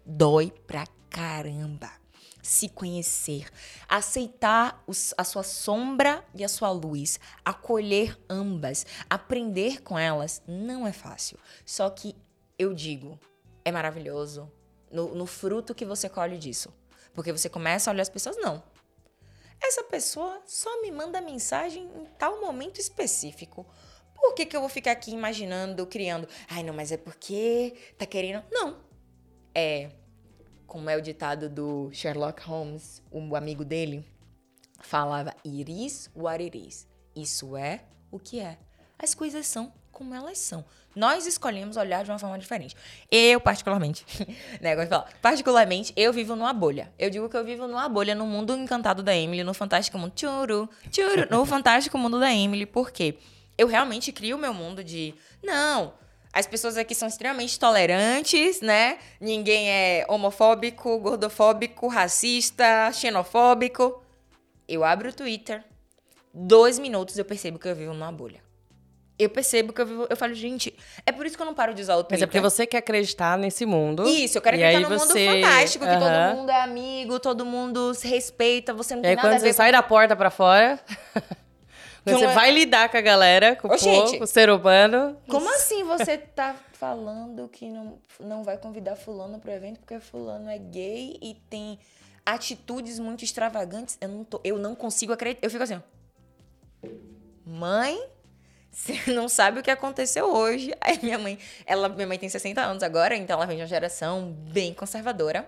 Dói 0.06 0.54
pra 0.68 0.86
caramba. 1.10 1.92
Se 2.42 2.70
conhecer, 2.70 3.50
aceitar 3.90 4.82
os- 4.88 5.14
a 5.18 5.24
sua 5.24 5.44
sombra 5.44 6.24
e 6.34 6.44
a 6.44 6.48
sua 6.48 6.72
luz, 6.72 7.20
acolher 7.44 8.18
ambas, 8.30 8.86
aprender 9.10 9.82
com 9.82 9.98
elas, 10.00 10.42
não 10.48 10.88
é 10.88 10.94
fácil. 10.94 11.38
Só 11.66 11.90
que 11.90 12.16
eu 12.58 12.74
digo, 12.74 13.20
é 13.66 13.72
maravilhoso 13.72 14.50
no, 14.92 15.14
no 15.14 15.26
fruto 15.26 15.76
que 15.76 15.86
você 15.86 16.08
colhe 16.08 16.38
disso. 16.38 16.74
Porque 17.14 17.32
você 17.32 17.50
começa 17.50 17.90
a 17.90 17.94
olhar 17.94 18.04
as 18.04 18.10
pessoas, 18.10 18.38
não. 18.38 18.64
Essa 19.62 19.84
pessoa 19.84 20.42
só 20.46 20.82
me 20.82 20.92
manda 20.92 21.20
mensagem 21.20 21.84
em 21.84 22.06
tal 22.18 22.40
momento 22.40 22.80
específico. 22.80 23.66
Por 24.14 24.34
que, 24.34 24.46
que 24.46 24.56
eu 24.56 24.62
vou 24.62 24.70
ficar 24.70 24.92
aqui 24.92 25.12
imaginando, 25.12 25.86
criando? 25.88 26.28
Ai, 26.48 26.64
não, 26.64 26.74
mas 26.74 26.92
é 26.92 26.98
porque 26.98 27.76
tá 27.98 28.06
querendo. 28.06 28.44
Não. 28.52 28.78
É. 29.54 29.90
Como 30.68 30.90
é 30.90 30.98
o 30.98 31.02
ditado 31.02 31.50
do 31.50 31.90
Sherlock 31.92 32.44
Holmes, 32.44 33.02
o 33.10 33.36
amigo 33.36 33.66
dele, 33.66 34.06
falava: 34.80 35.34
It 35.46 35.72
is 35.72 36.12
what 36.16 36.44
it 36.44 36.58
is. 36.58 36.88
Isso 37.16 37.58
é 37.58 37.82
o 38.12 38.20
que 38.20 38.40
é. 38.40 38.60
As 39.00 39.16
coisas 39.16 39.48
são 39.48 39.74
como 39.98 40.14
elas 40.14 40.38
são. 40.38 40.64
Nós 40.96 41.26
escolhemos 41.26 41.76
olhar 41.76 42.04
de 42.04 42.12
uma 42.12 42.20
forma 42.20 42.38
diferente. 42.38 42.76
Eu, 43.10 43.42
particularmente, 43.42 44.06
né, 44.62 44.76
de 44.76 44.86
falar, 44.86 45.10
particularmente, 45.22 45.92
eu 45.96 46.14
vivo 46.14 46.36
numa 46.36 46.54
bolha. 46.54 46.94
Eu 47.00 47.10
digo 47.10 47.28
que 47.28 47.36
eu 47.36 47.44
vivo 47.44 47.68
numa 47.68 47.90
bolha 47.90 48.14
no 48.14 48.28
mundo 48.28 48.56
encantado 48.56 49.02
da 49.02 49.16
Emily, 49.16 49.44
no 49.44 49.56
fantástico 49.56 49.98
mundo 49.98 50.12
tchuru, 50.12 50.70
tchuru, 50.92 51.28
no 51.32 51.44
fantástico 51.48 51.98
mundo 51.98 52.20
da 52.20 52.32
Emily, 52.32 52.68
por 52.68 52.92
quê? 52.92 53.18
Eu 53.58 53.68
realmente 53.68 54.12
crio 54.12 54.38
o 54.38 54.40
meu 54.40 54.54
mundo 54.54 54.84
de, 54.84 55.16
não, 55.44 55.94
as 56.40 56.46
pessoas 56.48 56.78
aqui 56.78 56.94
são 56.94 57.08
extremamente 57.08 57.60
tolerantes, 57.60 58.62
né? 58.62 58.98
Ninguém 59.20 59.70
é 59.70 60.06
homofóbico, 60.08 60.98
gordofóbico, 61.00 61.88
racista, 61.88 62.92
xenofóbico. 62.94 64.02
Eu 64.68 64.84
abro 64.84 65.10
o 65.10 65.14
Twitter, 65.14 65.64
dois 66.34 66.78
minutos 66.78 67.18
eu 67.18 67.26
percebo 67.26 67.58
que 67.58 67.68
eu 67.68 67.76
vivo 67.76 67.94
numa 67.94 68.12
bolha. 68.12 68.46
Eu 69.20 69.32
percebo 69.32 69.74
que 69.74 69.82
eu 69.82 69.86
vivo. 69.88 70.06
Eu 70.12 70.16
falo, 70.16 70.32
gente, 70.36 70.78
é 71.04 71.12
por 71.12 71.26
isso 71.26 71.36
que 71.36 71.42
eu 71.42 71.46
não 71.48 71.56
paro 71.56 71.74
de 71.74 71.82
usar 71.82 71.96
o 71.96 72.04
Twitter. 72.04 72.18
Mas 72.20 72.22
é 72.22 72.26
porque 72.28 72.40
você 72.40 72.68
quer 72.68 72.78
acreditar 72.78 73.36
nesse 73.36 73.66
mundo. 73.66 74.08
Isso, 74.08 74.38
eu 74.38 74.42
quero 74.44 74.58
acreditar 74.58 74.80
no 74.82 74.90
mundo 74.96 75.08
você- 75.08 75.26
fantástico, 75.42 75.86
que 75.86 75.90
Aham. 75.92 76.00
todo 76.30 76.38
mundo 76.38 76.50
é 76.52 76.62
amigo, 76.62 77.20
todo 77.20 77.44
mundo 77.44 77.96
se 77.96 78.08
respeita, 78.08 78.76
você 78.76 78.94
não 78.94 79.02
E 79.02 79.04
tem 79.04 79.10
aí 79.10 79.16
nada 79.16 79.28
quando 79.28 79.34
a 79.34 79.40
ver 79.40 79.48
você 79.48 79.54
sai 79.54 79.72
da 79.72 79.82
porta 79.82 80.16
pra 80.16 80.30
fora, 80.30 80.80
você 82.14 82.26
é- 82.26 82.34
vai 82.34 82.52
lidar 82.52 82.90
com 82.90 82.98
a 82.98 83.02
galera, 83.02 83.56
com 83.56 83.68
o 83.68 83.72
Ô, 83.72 83.78
povo, 83.78 83.84
gente, 83.84 84.18
com 84.18 84.24
o 84.24 84.28
ser 84.28 84.50
humano. 84.50 85.18
Como 85.28 85.50
assim 85.54 85.84
você 85.84 86.18
tá 86.18 86.56
falando 86.74 87.48
que 87.50 87.70
não, 87.70 87.98
não 88.20 88.44
vai 88.44 88.58
convidar 88.58 88.96
fulano 88.96 89.40
pro 89.40 89.52
evento 89.52 89.80
porque 89.80 90.00
fulano 90.00 90.50
é 90.50 90.58
gay 90.58 91.18
e 91.22 91.36
tem 91.50 91.80
atitudes 92.26 93.00
muito 93.00 93.24
extravagantes? 93.24 93.98
Eu 94.02 94.10
não, 94.10 94.24
tô, 94.24 94.40
eu 94.44 94.58
não 94.58 94.76
consigo 94.76 95.14
acreditar. 95.14 95.46
Eu 95.46 95.50
fico 95.50 95.64
assim, 95.64 95.76
ó. 95.76 96.88
Mãe, 97.46 98.00
você 98.72 99.00
não 99.12 99.28
sabe 99.30 99.60
o 99.60 99.64
que 99.64 99.72
aconteceu 99.72 100.26
hoje. 100.32 100.74
Aí 100.82 101.00
minha 101.02 101.18
mãe, 101.18 101.40
ela, 101.66 101.90
minha 101.90 102.08
mãe 102.08 102.20
tem 102.20 102.30
60 102.30 102.62
anos 102.62 102.84
agora, 102.84 103.16
então 103.16 103.38
ela 103.38 103.46
vem 103.46 103.58
de 103.58 103.64
uma 103.64 103.68
geração 103.68 104.32
bem 104.52 104.74
conservadora. 104.74 105.48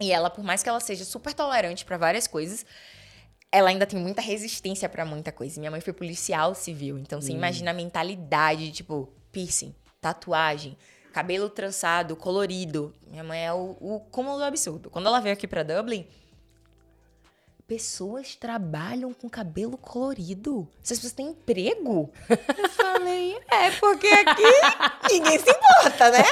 E 0.00 0.10
ela, 0.12 0.28
por 0.30 0.42
mais 0.44 0.62
que 0.62 0.68
ela 0.68 0.80
seja 0.80 1.04
super 1.04 1.32
tolerante 1.32 1.84
pra 1.84 1.96
várias 1.96 2.26
coisas, 2.26 2.66
ela 3.52 3.68
ainda 3.68 3.86
tem 3.86 4.00
muita 4.00 4.22
resistência 4.22 4.88
pra 4.88 5.04
muita 5.04 5.30
coisa. 5.30 5.60
Minha 5.60 5.70
mãe 5.70 5.80
foi 5.80 5.92
policial 5.92 6.54
civil, 6.54 6.98
então 6.98 7.20
você 7.20 7.32
imagina 7.32 7.70
a 7.70 7.74
mentalidade 7.74 8.66
de 8.66 8.72
tipo 8.72 9.12
piercing, 9.30 9.74
tatuagem, 10.00 10.76
cabelo 11.12 11.50
trançado, 11.50 12.16
colorido. 12.16 12.94
Minha 13.06 13.22
mãe 13.22 13.46
é 13.46 13.52
o, 13.52 13.76
o 13.78 14.00
cúmulo 14.10 14.38
do 14.38 14.44
absurdo. 14.44 14.88
Quando 14.88 15.06
ela 15.06 15.20
veio 15.20 15.34
aqui 15.34 15.46
pra 15.46 15.62
Dublin, 15.62 16.06
pessoas 17.68 18.34
trabalham 18.34 19.12
com 19.12 19.28
cabelo 19.28 19.76
colorido. 19.76 20.66
Essas 20.82 20.98
pessoas 20.98 21.12
têm 21.12 21.28
emprego? 21.28 22.10
Eu 22.28 22.68
falei, 22.70 23.38
é, 23.50 23.70
porque 23.72 24.08
aqui 24.08 24.42
ninguém 25.10 25.38
se 25.38 25.50
importa, 25.50 26.10
né? 26.10 26.24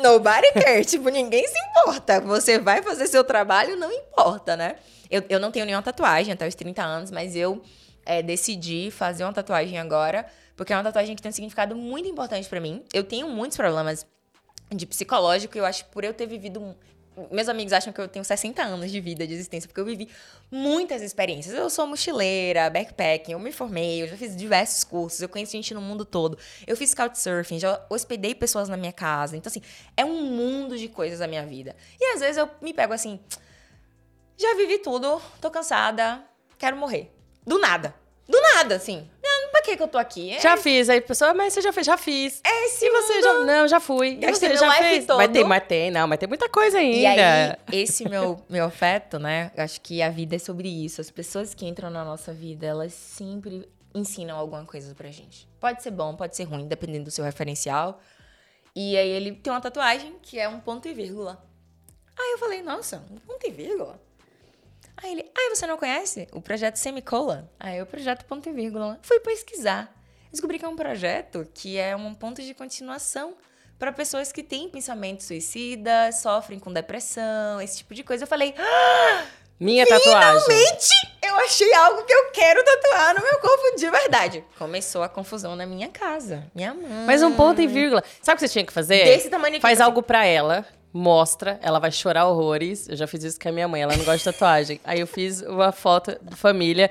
Nobody 0.00 0.52
cares. 0.52 0.86
Tipo, 0.86 1.08
ninguém 1.08 1.46
se 1.46 1.58
importa. 1.70 2.20
Você 2.20 2.58
vai 2.58 2.82
fazer 2.82 3.06
seu 3.08 3.24
trabalho, 3.24 3.76
não 3.76 3.90
importa, 3.92 4.56
né? 4.56 4.76
Eu, 5.12 5.22
eu 5.28 5.38
não 5.38 5.50
tenho 5.50 5.66
nenhuma 5.66 5.82
tatuagem 5.82 6.32
até 6.32 6.48
os 6.48 6.54
30 6.54 6.82
anos, 6.82 7.10
mas 7.10 7.36
eu 7.36 7.62
é, 8.06 8.22
decidi 8.22 8.90
fazer 8.90 9.24
uma 9.24 9.32
tatuagem 9.32 9.78
agora, 9.78 10.24
porque 10.56 10.72
é 10.72 10.76
uma 10.76 10.82
tatuagem 10.82 11.14
que 11.14 11.20
tem 11.20 11.28
um 11.28 11.32
significado 11.34 11.76
muito 11.76 12.08
importante 12.08 12.48
pra 12.48 12.58
mim. 12.58 12.82
Eu 12.94 13.04
tenho 13.04 13.28
muitos 13.28 13.58
problemas 13.58 14.06
de 14.74 14.86
psicológico, 14.86 15.54
e 15.54 15.60
eu 15.60 15.66
acho 15.66 15.84
que 15.84 15.90
por 15.90 16.02
eu 16.02 16.14
ter 16.14 16.26
vivido. 16.26 16.74
Meus 17.30 17.46
amigos 17.46 17.74
acham 17.74 17.92
que 17.92 18.00
eu 18.00 18.08
tenho 18.08 18.24
60 18.24 18.62
anos 18.62 18.90
de 18.90 18.98
vida, 18.98 19.26
de 19.26 19.34
existência, 19.34 19.68
porque 19.68 19.78
eu 19.78 19.84
vivi 19.84 20.08
muitas 20.50 21.02
experiências. 21.02 21.54
Eu 21.54 21.68
sou 21.68 21.86
mochileira, 21.86 22.70
backpacking, 22.70 23.32
eu 23.32 23.38
me 23.38 23.52
formei, 23.52 24.02
eu 24.02 24.08
já 24.08 24.16
fiz 24.16 24.34
diversos 24.34 24.82
cursos, 24.82 25.20
eu 25.20 25.28
conheço 25.28 25.52
gente 25.52 25.74
no 25.74 25.82
mundo 25.82 26.06
todo. 26.06 26.38
Eu 26.66 26.74
fiz 26.74 26.94
couchsurfing, 26.94 27.58
já 27.58 27.84
hospedei 27.90 28.34
pessoas 28.34 28.70
na 28.70 28.78
minha 28.78 28.94
casa. 28.94 29.36
Então, 29.36 29.50
assim, 29.50 29.60
é 29.94 30.06
um 30.06 30.22
mundo 30.22 30.78
de 30.78 30.88
coisas 30.88 31.18
da 31.18 31.28
minha 31.28 31.44
vida. 31.44 31.76
E 32.00 32.14
às 32.14 32.20
vezes 32.20 32.38
eu 32.38 32.48
me 32.62 32.72
pego 32.72 32.94
assim. 32.94 33.20
Já 34.36 34.54
vivi 34.54 34.78
tudo, 34.78 35.20
tô 35.40 35.50
cansada, 35.50 36.22
quero 36.58 36.76
morrer. 36.76 37.12
Do 37.46 37.58
nada. 37.58 37.94
Do 38.28 38.40
nada, 38.54 38.76
assim. 38.76 39.08
Não, 39.22 39.50
pra 39.50 39.62
que 39.62 39.76
que 39.76 39.82
eu 39.82 39.88
tô 39.88 39.98
aqui? 39.98 40.30
É, 40.30 40.40
Já 40.40 40.56
fiz. 40.56 40.88
Aí 40.88 40.98
a 40.98 41.02
pessoa, 41.02 41.34
mas 41.34 41.52
você 41.52 41.60
já 41.60 41.72
fez? 41.72 41.86
Já 41.86 41.96
fiz. 41.98 42.40
é 42.44 42.66
esse 42.66 42.86
E 42.86 42.90
você 42.90 43.20
já. 43.20 43.34
Não, 43.40 43.68
já 43.68 43.80
fui. 43.80 44.18
E 44.20 44.32
você 44.32 44.48
meu 44.48 44.56
já 44.56 44.72
fez? 44.74 45.04
todo. 45.06 45.16
Mas 45.18 45.30
tem, 45.30 45.44
mas 45.44 45.64
tem, 45.66 45.90
não, 45.90 46.06
mas 46.06 46.18
tem 46.18 46.28
muita 46.28 46.48
coisa 46.48 46.78
ainda. 46.78 46.96
E 46.96 47.06
aí, 47.06 47.56
esse 47.72 48.08
meu, 48.08 48.40
meu 48.48 48.64
afeto, 48.64 49.18
né? 49.18 49.50
Acho 49.56 49.80
que 49.80 50.00
a 50.00 50.08
vida 50.08 50.36
é 50.36 50.38
sobre 50.38 50.68
isso. 50.68 51.00
As 51.00 51.10
pessoas 51.10 51.52
que 51.52 51.66
entram 51.66 51.90
na 51.90 52.04
nossa 52.04 52.32
vida, 52.32 52.64
elas 52.64 52.92
sempre 52.94 53.68
ensinam 53.94 54.38
alguma 54.38 54.64
coisa 54.64 54.94
pra 54.94 55.10
gente. 55.10 55.48
Pode 55.60 55.82
ser 55.82 55.90
bom, 55.90 56.14
pode 56.16 56.36
ser 56.36 56.44
ruim, 56.44 56.66
dependendo 56.66 57.04
do 57.04 57.10
seu 57.10 57.24
referencial. 57.24 58.00
E 58.74 58.96
aí 58.96 59.08
ele 59.10 59.32
tem 59.32 59.52
uma 59.52 59.60
tatuagem 59.60 60.16
que 60.22 60.38
é 60.38 60.48
um 60.48 60.60
ponto 60.60 60.88
e 60.88 60.94
vírgula. 60.94 61.44
Aí 62.18 62.32
eu 62.32 62.38
falei, 62.38 62.62
nossa, 62.62 63.04
um 63.10 63.16
ponto 63.18 63.46
e 63.46 63.50
vírgula? 63.50 64.00
Aí 64.96 65.12
ele, 65.12 65.30
ah, 65.36 65.54
você 65.54 65.66
não 65.66 65.76
conhece? 65.76 66.28
O 66.32 66.40
projeto 66.40 66.76
Semicolon. 66.76 67.42
Aí 67.58 67.80
o 67.82 67.86
projeto 67.86 68.24
ponto 68.24 68.48
e 68.48 68.52
vírgula. 68.52 68.98
Fui 69.02 69.18
pesquisar. 69.20 69.92
Descobri 70.30 70.58
que 70.58 70.64
é 70.64 70.68
um 70.68 70.76
projeto 70.76 71.46
que 71.52 71.76
é 71.78 71.94
um 71.96 72.14
ponto 72.14 72.40
de 72.42 72.54
continuação 72.54 73.34
para 73.78 73.90
pessoas 73.92 74.30
que 74.30 74.42
têm 74.42 74.68
pensamentos 74.68 75.26
suicidas, 75.26 76.16
sofrem 76.22 76.58
com 76.58 76.72
depressão, 76.72 77.60
esse 77.60 77.78
tipo 77.78 77.94
de 77.94 78.04
coisa. 78.04 78.24
Eu 78.24 78.28
falei, 78.28 78.54
ah, 78.56 79.24
Minha 79.58 79.84
tatuagem. 79.86 80.40
finalmente 80.40 80.88
eu 81.22 81.34
achei 81.36 81.74
algo 81.74 82.04
que 82.04 82.12
eu 82.12 82.30
quero 82.30 82.64
tatuar 82.64 83.14
no 83.14 83.22
meu 83.22 83.38
corpo 83.40 83.76
de 83.76 83.90
verdade. 83.90 84.44
Começou 84.58 85.02
a 85.02 85.08
confusão 85.08 85.56
na 85.56 85.66
minha 85.66 85.88
casa. 85.88 86.44
Minha 86.54 86.72
mãe. 86.74 87.04
Mas 87.06 87.22
um 87.22 87.32
ponto 87.34 87.60
e 87.60 87.66
vírgula. 87.66 88.04
Sabe 88.22 88.36
o 88.36 88.40
que 88.40 88.46
você 88.46 88.52
tinha 88.52 88.64
que 88.64 88.72
fazer? 88.72 89.04
Desse 89.04 89.28
tamanho 89.28 89.54
aqui, 89.54 89.62
Faz 89.62 89.80
assim. 89.80 89.86
algo 89.86 90.02
pra 90.02 90.24
ela. 90.24 90.64
Mostra, 90.92 91.58
ela 91.62 91.78
vai 91.78 91.90
chorar 91.90 92.26
horrores. 92.26 92.88
Eu 92.88 92.96
já 92.96 93.06
fiz 93.06 93.24
isso 93.24 93.40
com 93.40 93.48
a 93.48 93.52
minha 93.52 93.66
mãe, 93.68 93.82
ela 93.82 93.96
não 93.96 94.04
gosta 94.04 94.18
de 94.18 94.24
tatuagem. 94.24 94.80
Aí 94.84 95.00
eu 95.00 95.06
fiz 95.06 95.40
uma 95.42 95.72
foto 95.72 96.16
de 96.22 96.36
família 96.36 96.90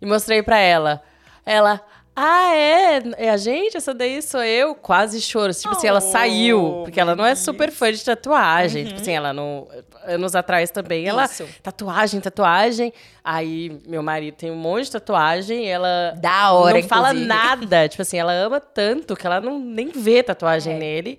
e 0.00 0.06
mostrei 0.06 0.42
pra 0.42 0.58
ela. 0.58 1.02
Ela, 1.46 1.80
ah, 2.14 2.52
é? 2.54 3.00
É 3.16 3.30
a 3.30 3.36
gente? 3.36 3.76
Essa 3.76 3.94
daí 3.94 4.20
sou 4.20 4.42
eu? 4.42 4.74
Quase 4.74 5.20
choro. 5.20 5.54
Tipo 5.54 5.70
assim, 5.70 5.86
ela 5.86 5.98
Oh, 5.98 6.12
saiu. 6.12 6.80
Porque 6.84 6.98
ela 7.00 7.14
não 7.14 7.24
é 7.24 7.34
super 7.36 7.70
fã 7.70 7.92
de 7.92 8.04
tatuagem. 8.04 8.86
Tipo 8.86 9.00
assim, 9.00 9.12
ela 9.12 9.32
não. 9.32 9.68
Anos 10.04 10.34
atrás 10.34 10.70
também, 10.70 11.06
ela. 11.06 11.24
Isso. 11.26 11.46
Tatuagem, 11.62 12.20
tatuagem. 12.20 12.92
Aí, 13.22 13.80
meu 13.86 14.02
marido 14.02 14.34
tem 14.34 14.50
um 14.50 14.56
monte 14.56 14.86
de 14.86 14.90
tatuagem. 14.92 15.66
Ela. 15.70 16.12
Da 16.20 16.52
hora, 16.52 16.80
Não 16.80 16.88
fala 16.88 17.08
inclusive. 17.10 17.28
nada. 17.28 17.88
tipo 17.88 18.02
assim, 18.02 18.18
ela 18.18 18.32
ama 18.32 18.58
tanto 18.60 19.14
que 19.14 19.24
ela 19.24 19.40
não 19.40 19.58
nem 19.60 19.88
vê 19.88 20.20
tatuagem 20.22 20.74
É. 20.74 20.78
nele. 20.78 21.18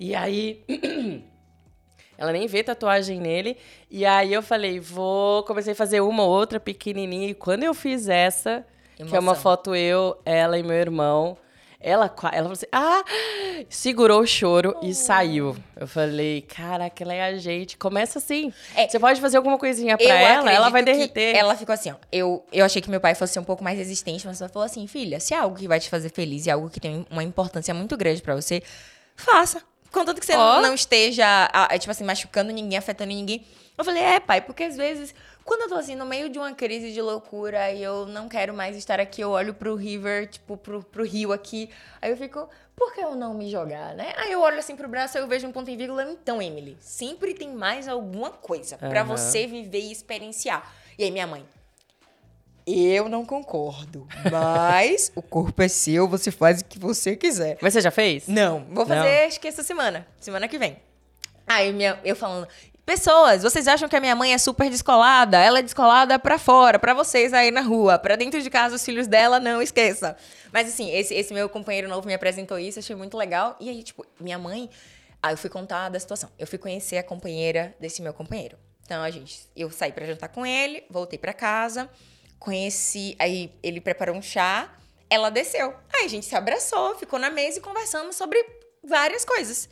E 0.00 0.12
aí. 0.14 0.64
Ela 2.18 2.32
nem 2.32 2.46
vê 2.46 2.62
tatuagem 2.62 3.20
nele. 3.20 3.56
E 3.90 4.04
aí 4.04 4.32
eu 4.32 4.42
falei, 4.42 4.78
vou. 4.78 5.42
Comecei 5.44 5.72
a 5.72 5.76
fazer 5.76 6.00
uma 6.00 6.22
ou 6.22 6.30
outra 6.30 6.60
pequenininha. 6.60 7.28
E 7.30 7.34
quando 7.34 7.64
eu 7.64 7.74
fiz 7.74 8.08
essa, 8.08 8.64
que 8.96 9.02
é 9.02 9.06
uma 9.06 9.16
Emoção. 9.18 9.42
foto 9.42 9.74
eu, 9.74 10.16
ela 10.24 10.58
e 10.58 10.62
meu 10.62 10.76
irmão. 10.76 11.36
Ela, 11.84 12.04
ela 12.04 12.32
falou 12.32 12.52
assim, 12.52 12.66
ah! 12.70 13.02
Segurou 13.68 14.20
o 14.20 14.26
choro 14.26 14.72
Oh. 14.80 14.86
e 14.86 14.94
saiu. 14.94 15.56
Eu 15.74 15.88
falei, 15.88 16.42
caraca, 16.42 17.02
ela 17.02 17.12
é 17.12 17.22
a 17.22 17.36
gente. 17.36 17.76
Começa 17.76 18.20
assim. 18.20 18.52
É. 18.76 18.86
Você 18.88 19.00
pode 19.00 19.20
fazer 19.20 19.36
alguma 19.38 19.58
coisinha 19.58 19.98
pra 19.98 20.06
ela, 20.06 20.52
ela 20.52 20.68
vai 20.68 20.84
derreter. 20.84 21.34
Ela 21.34 21.56
ficou 21.56 21.72
assim, 21.72 21.90
ó. 21.90 21.96
Eu, 22.12 22.44
eu 22.52 22.64
achei 22.64 22.80
que 22.80 22.88
meu 22.88 23.00
pai 23.00 23.16
fosse 23.16 23.36
um 23.36 23.42
pouco 23.42 23.64
mais 23.64 23.76
resistente, 23.76 24.24
mas 24.28 24.40
ela 24.40 24.48
falou 24.48 24.64
assim: 24.64 24.86
filha, 24.86 25.18
se 25.18 25.34
é 25.34 25.38
algo 25.38 25.56
que 25.56 25.66
vai 25.66 25.80
te 25.80 25.88
fazer 25.90 26.10
feliz 26.10 26.46
e 26.46 26.50
é 26.50 26.52
algo 26.52 26.70
que 26.70 26.78
tem 26.78 27.04
uma 27.10 27.24
importância 27.24 27.74
muito 27.74 27.96
grande 27.96 28.22
pra 28.22 28.36
você, 28.36 28.62
faça. 29.16 29.60
Contanto 29.92 30.18
que 30.18 30.26
você 30.26 30.34
Ó. 30.34 30.60
não 30.62 30.74
esteja, 30.74 31.50
tipo 31.78 31.90
assim, 31.90 32.02
machucando 32.02 32.50
ninguém, 32.50 32.78
afetando 32.78 33.12
ninguém. 33.12 33.44
Eu 33.76 33.84
falei, 33.84 34.02
é, 34.02 34.20
pai, 34.20 34.40
porque 34.40 34.64
às 34.64 34.76
vezes, 34.76 35.14
quando 35.44 35.62
eu 35.62 35.68
tô 35.68 35.74
assim, 35.74 35.94
no 35.94 36.06
meio 36.06 36.28
de 36.28 36.38
uma 36.38 36.52
crise 36.54 36.92
de 36.92 37.00
loucura 37.00 37.70
e 37.72 37.82
eu 37.82 38.06
não 38.06 38.28
quero 38.28 38.54
mais 38.54 38.76
estar 38.76 38.98
aqui, 39.00 39.20
eu 39.20 39.30
olho 39.30 39.54
pro 39.54 39.74
river, 39.74 40.28
tipo, 40.28 40.56
pro, 40.56 40.82
pro 40.82 41.04
rio 41.04 41.32
aqui, 41.32 41.70
aí 42.00 42.10
eu 42.10 42.16
fico, 42.16 42.48
por 42.76 42.92
que 42.94 43.00
eu 43.00 43.14
não 43.14 43.34
me 43.34 43.50
jogar, 43.50 43.94
né? 43.94 44.12
Aí 44.16 44.32
eu 44.32 44.40
olho 44.40 44.58
assim 44.58 44.76
pro 44.76 44.88
braço, 44.88 45.16
aí 45.16 45.24
eu 45.24 45.28
vejo 45.28 45.46
um 45.46 45.52
ponto 45.52 45.70
em 45.70 45.76
vírgula, 45.76 46.04
então, 46.04 46.40
Emily, 46.40 46.76
sempre 46.80 47.34
tem 47.34 47.50
mais 47.50 47.88
alguma 47.88 48.30
coisa 48.30 48.76
pra 48.78 49.00
Aham. 49.00 49.16
você 49.16 49.46
viver 49.46 49.80
e 49.80 49.92
experienciar. 49.92 50.70
E 50.98 51.04
aí 51.04 51.10
minha 51.10 51.26
mãe, 51.26 51.44
eu 52.66 53.08
não 53.08 53.24
concordo, 53.24 54.06
mas 54.30 55.10
o 55.14 55.22
corpo 55.22 55.60
é 55.62 55.68
seu, 55.68 56.06
você 56.08 56.30
faz 56.30 56.60
o 56.60 56.64
que 56.64 56.78
você 56.78 57.16
quiser. 57.16 57.58
Mas 57.60 57.72
você 57.72 57.80
já 57.80 57.90
fez? 57.90 58.26
Não, 58.28 58.64
vou 58.70 58.86
Não? 58.86 58.96
fazer 58.96 59.24
acho 59.26 59.40
que 59.40 59.48
essa 59.48 59.62
semana, 59.62 60.06
semana 60.20 60.46
que 60.48 60.58
vem. 60.58 60.76
Aí 61.46 61.72
minha, 61.72 61.98
eu 62.04 62.14
falando, 62.14 62.46
pessoas, 62.86 63.42
vocês 63.42 63.66
acham 63.66 63.88
que 63.88 63.96
a 63.96 64.00
minha 64.00 64.14
mãe 64.14 64.32
é 64.32 64.38
super 64.38 64.70
descolada? 64.70 65.38
Ela 65.38 65.58
é 65.58 65.62
descolada 65.62 66.18
pra 66.18 66.38
fora, 66.38 66.78
pra 66.78 66.94
vocês 66.94 67.32
aí 67.32 67.50
na 67.50 67.60
rua, 67.60 67.98
pra 67.98 68.16
dentro 68.16 68.40
de 68.40 68.48
casa 68.48 68.76
os 68.76 68.84
filhos 68.84 69.06
dela, 69.06 69.40
não 69.40 69.60
esqueça. 69.60 70.16
Mas 70.52 70.68
assim, 70.68 70.90
esse, 70.90 71.14
esse 71.14 71.34
meu 71.34 71.48
companheiro 71.48 71.88
novo 71.88 72.06
me 72.06 72.14
apresentou 72.14 72.58
isso, 72.58 72.78
achei 72.78 72.94
muito 72.94 73.16
legal. 73.16 73.56
E 73.58 73.68
aí, 73.68 73.82
tipo, 73.82 74.06
minha 74.20 74.38
mãe, 74.38 74.70
aí 75.22 75.32
eu 75.32 75.38
fui 75.38 75.50
contar 75.50 75.88
da 75.88 75.98
situação. 75.98 76.30
Eu 76.38 76.46
fui 76.46 76.58
conhecer 76.58 76.98
a 76.98 77.02
companheira 77.02 77.74
desse 77.80 78.00
meu 78.02 78.12
companheiro. 78.14 78.56
Então 78.84 79.02
a 79.02 79.10
gente, 79.10 79.40
eu 79.56 79.70
saí 79.70 79.92
pra 79.92 80.04
jantar 80.06 80.28
com 80.28 80.44
ele, 80.44 80.84
voltei 80.90 81.18
pra 81.18 81.32
casa, 81.32 81.88
conheci, 82.42 83.14
aí 83.18 83.52
ele 83.62 83.80
preparou 83.80 84.16
um 84.16 84.22
chá, 84.22 84.68
ela 85.08 85.30
desceu. 85.30 85.74
Aí 85.94 86.06
a 86.06 86.08
gente 86.08 86.26
se 86.26 86.34
abraçou, 86.34 86.96
ficou 86.98 87.18
na 87.18 87.30
mesa 87.30 87.58
e 87.58 87.60
conversamos 87.62 88.16
sobre 88.16 88.44
várias 88.82 89.24
coisas. 89.24 89.68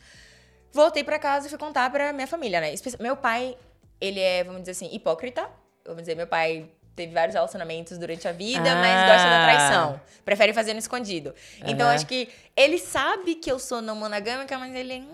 Voltei 0.72 1.02
pra 1.02 1.18
casa 1.18 1.46
e 1.46 1.50
fui 1.50 1.58
contar 1.58 1.90
pra 1.90 2.12
minha 2.12 2.28
família, 2.28 2.60
né? 2.60 2.72
Meu 3.00 3.16
pai, 3.16 3.56
ele 4.00 4.20
é, 4.20 4.44
vamos 4.44 4.60
dizer 4.60 4.70
assim, 4.72 4.88
hipócrita. 4.94 5.50
Vamos 5.84 6.02
dizer, 6.02 6.14
meu 6.14 6.28
pai 6.28 6.70
teve 6.94 7.12
vários 7.12 7.34
relacionamentos 7.34 7.98
durante 7.98 8.28
a 8.28 8.32
vida, 8.32 8.60
mas 8.76 9.02
Ah. 9.02 9.06
gosta 9.06 9.28
da 9.30 9.42
traição. 9.42 10.00
Prefere 10.24 10.52
fazer 10.52 10.72
no 10.72 10.78
escondido. 10.78 11.34
Então, 11.66 11.86
Aham. 11.86 11.94
acho 11.96 12.06
que 12.06 12.28
ele 12.56 12.78
sabe 12.78 13.34
que 13.34 13.50
eu 13.50 13.58
sou 13.58 13.82
não 13.82 13.96
monogâmica, 13.96 14.56
mas 14.58 14.72
ele... 14.74 15.08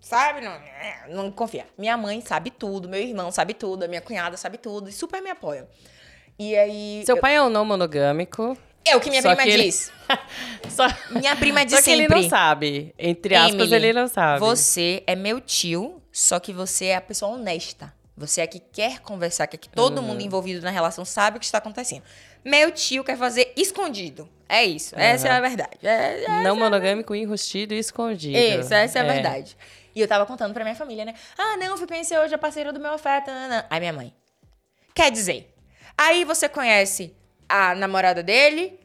Sabe? 0.00 0.40
Não, 0.42 0.60
não 1.08 1.30
confia. 1.32 1.66
Minha 1.76 1.96
mãe 1.96 2.20
sabe 2.20 2.50
tudo, 2.50 2.88
meu 2.88 3.00
irmão 3.00 3.30
sabe 3.30 3.52
tudo, 3.54 3.84
a 3.84 3.88
minha 3.88 4.00
cunhada 4.00 4.36
sabe 4.36 4.58
tudo 4.58 4.88
e 4.88 4.92
super 4.92 5.20
me 5.22 5.30
apoiam. 5.30 5.66
E 6.38 6.56
aí... 6.56 7.02
Seu 7.04 7.16
eu- 7.16 7.20
pai 7.20 7.36
é 7.36 7.42
um 7.42 7.48
não 7.50 7.64
monogâmico. 7.64 8.56
É 8.84 8.96
o 8.96 9.00
que 9.00 9.10
minha 9.10 9.20
Só 9.20 9.28
prima 9.34 9.42
que 9.44 9.50
ele- 9.50 9.64
diz. 9.64 9.92
Só, 10.70 10.86
Minha 11.10 11.36
prima 11.36 11.64
diz 11.66 11.74
só 11.76 11.82
que 11.82 11.90
ele 11.90 12.02
sempre. 12.04 12.22
não 12.22 12.28
sabe. 12.30 12.94
Entre 12.98 13.34
aspas, 13.34 13.54
Emily, 13.54 13.74
ele 13.74 13.92
não 13.92 14.08
sabe. 14.08 14.40
Você 14.40 15.02
é 15.06 15.14
meu 15.14 15.40
tio, 15.40 16.00
só 16.12 16.38
que 16.40 16.52
você 16.52 16.86
é 16.86 16.96
a 16.96 17.00
pessoa 17.00 17.32
honesta. 17.32 17.92
Você 18.16 18.40
é 18.40 18.46
que 18.46 18.58
quer 18.58 19.00
conversar, 19.00 19.46
que, 19.46 19.56
é 19.56 19.58
que 19.58 19.68
todo 19.68 19.98
Uhum. 19.98 20.04
mundo 20.08 20.22
envolvido 20.22 20.62
na 20.62 20.70
relação 20.70 21.04
sabe 21.04 21.36
o 21.36 21.40
que 21.40 21.44
está 21.46 21.58
acontecendo. 21.58 22.02
Meu 22.44 22.70
tio 22.72 23.04
quer 23.04 23.16
fazer 23.18 23.52
escondido. 23.56 24.28
É 24.48 24.64
isso. 24.64 24.94
Essa 24.98 25.28
é 25.28 25.30
a 25.32 25.40
verdade. 25.40 25.70
É, 25.82 26.24
é- 26.24 26.42
Não 26.42 26.56
monogâmico, 26.56 27.14
enrustido 27.14 27.74
e 27.74 27.78
escondido. 27.78 28.36
isso, 28.38 28.72
essa 28.72 28.98
é 29.00 29.02
a 29.02 29.04
verdade. 29.12 29.56
E 29.94 30.00
eu 30.00 30.08
tava 30.08 30.24
contando 30.24 30.54
pra 30.54 30.64
minha 30.64 30.76
família, 30.76 31.04
né? 31.04 31.14
Ah, 31.36 31.56
não, 31.58 31.76
fui 31.76 31.86
conhecer 31.86 32.18
hoje 32.18 32.34
a 32.34 32.38
parceira 32.38 32.72
do 32.72 32.80
meu 32.80 32.92
afeto. 32.92 33.30
Não, 33.30 33.48
não. 33.48 33.64
Aí 33.68 33.80
minha 33.80 33.92
mãe. 33.92 34.12
Quer 34.94 35.10
dizer, 35.12 35.54
aí 35.98 36.24
você 36.24 36.48
conhece 36.48 37.12
a 37.48 37.74
namorada 37.74 38.22
dele, 38.22 38.78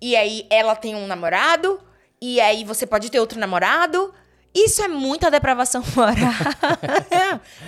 e 0.00 0.16
aí 0.16 0.46
ela 0.50 0.74
tem 0.74 0.94
um 0.94 1.06
namorado, 1.06 1.80
e 2.20 2.40
aí 2.40 2.64
você 2.64 2.86
pode 2.86 3.10
ter 3.10 3.20
outro 3.20 3.38
namorado. 3.38 4.12
Isso 4.58 4.82
é 4.82 4.88
muita 4.88 5.30
depravação 5.30 5.82
moral. 5.94 6.32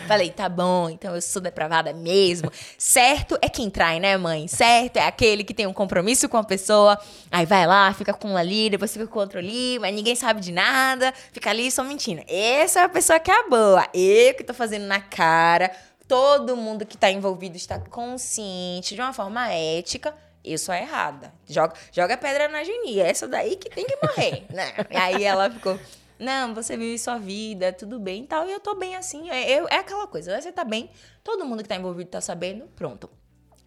Falei, 0.07 0.31
tá 0.31 0.49
bom, 0.49 0.89
então 0.89 1.15
eu 1.15 1.21
sou 1.21 1.43
depravada 1.43 1.93
mesmo. 1.93 2.51
Certo 2.79 3.37
é 3.43 3.49
quem 3.51 3.69
trai, 3.69 4.01
né, 4.01 4.17
mãe? 4.17 4.49
Certo 4.49 4.97
é 4.97 5.07
aquele 5.07 5.45
que 5.45 5.53
tem 5.53 5.67
um 5.67 5.73
compromisso 5.75 6.31
com 6.31 6.39
a 6.39 6.45
pessoa, 6.45 6.99
aí 7.31 7.45
vai 7.45 7.67
lá, 7.67 7.93
fica 7.93 8.15
com 8.15 8.31
um 8.31 8.37
ali, 8.39 8.71
depois 8.71 8.91
fica 8.91 9.07
com 9.07 9.19
outro 9.19 9.39
ali, 9.39 9.79
mas 9.79 9.95
ninguém 9.95 10.17
sabe 10.17 10.41
de 10.41 10.51
nada, 10.51 11.13
fica 11.31 11.51
ali 11.51 11.71
só 11.71 11.85
mentindo. 11.85 12.23
Essa 12.27 12.81
é 12.81 12.85
a 12.85 12.89
pessoa 12.89 13.21
que 13.21 13.31
é 13.31 13.39
a 13.39 13.49
boa. 13.51 13.87
Eu 13.93 14.33
que 14.33 14.43
tô 14.43 14.55
fazendo 14.55 14.87
na 14.87 14.99
cara, 14.99 15.71
todo 16.09 16.57
mundo 16.57 16.85
que 16.87 16.97
tá 16.97 17.11
envolvido 17.11 17.57
está 17.57 17.79
consciente 17.79 18.95
de 18.95 19.01
uma 19.01 19.13
forma 19.13 19.49
ética. 19.53 20.15
Eu 20.45 20.57
sou 20.57 20.73
a 20.73 20.79
errada. 20.79 21.33
Joga, 21.47 21.75
joga 21.93 22.17
pedra 22.17 22.49
na 22.49 22.65
Geni. 22.65 22.99
É 23.01 23.11
essa 23.11 23.29
daí 23.29 23.57
que 23.57 23.69
tem 23.69 23.85
que 23.87 23.97
morrer. 24.03 24.47
né? 24.51 24.73
E 24.91 24.97
aí 24.97 25.25
ela 25.25 25.51
ficou. 25.51 25.79
Não, 26.19 26.55
você 26.55 26.77
vive 26.77 26.99
sua 26.99 27.19
vida, 27.19 27.73
tudo 27.73 28.01
bem 28.01 28.25
e 28.25 28.27
tal. 28.27 28.49
E 28.49 28.53
eu 28.53 28.59
tô 28.59 28.75
bem 28.75 28.97
assim. 28.97 29.31
É, 29.31 29.51
eu- 29.61 29.69
é 29.69 29.77
aquela 29.77 30.07
coisa. 30.07 30.41
Você 30.41 30.51
tá 30.51 30.65
bem, 30.65 30.91
todo 31.23 31.45
mundo 31.45 31.63
que 31.63 31.69
tá 31.69 31.77
envolvido 31.77 32.11
tá 32.11 32.21
sabendo, 32.21 32.67
pronto. 32.75 33.09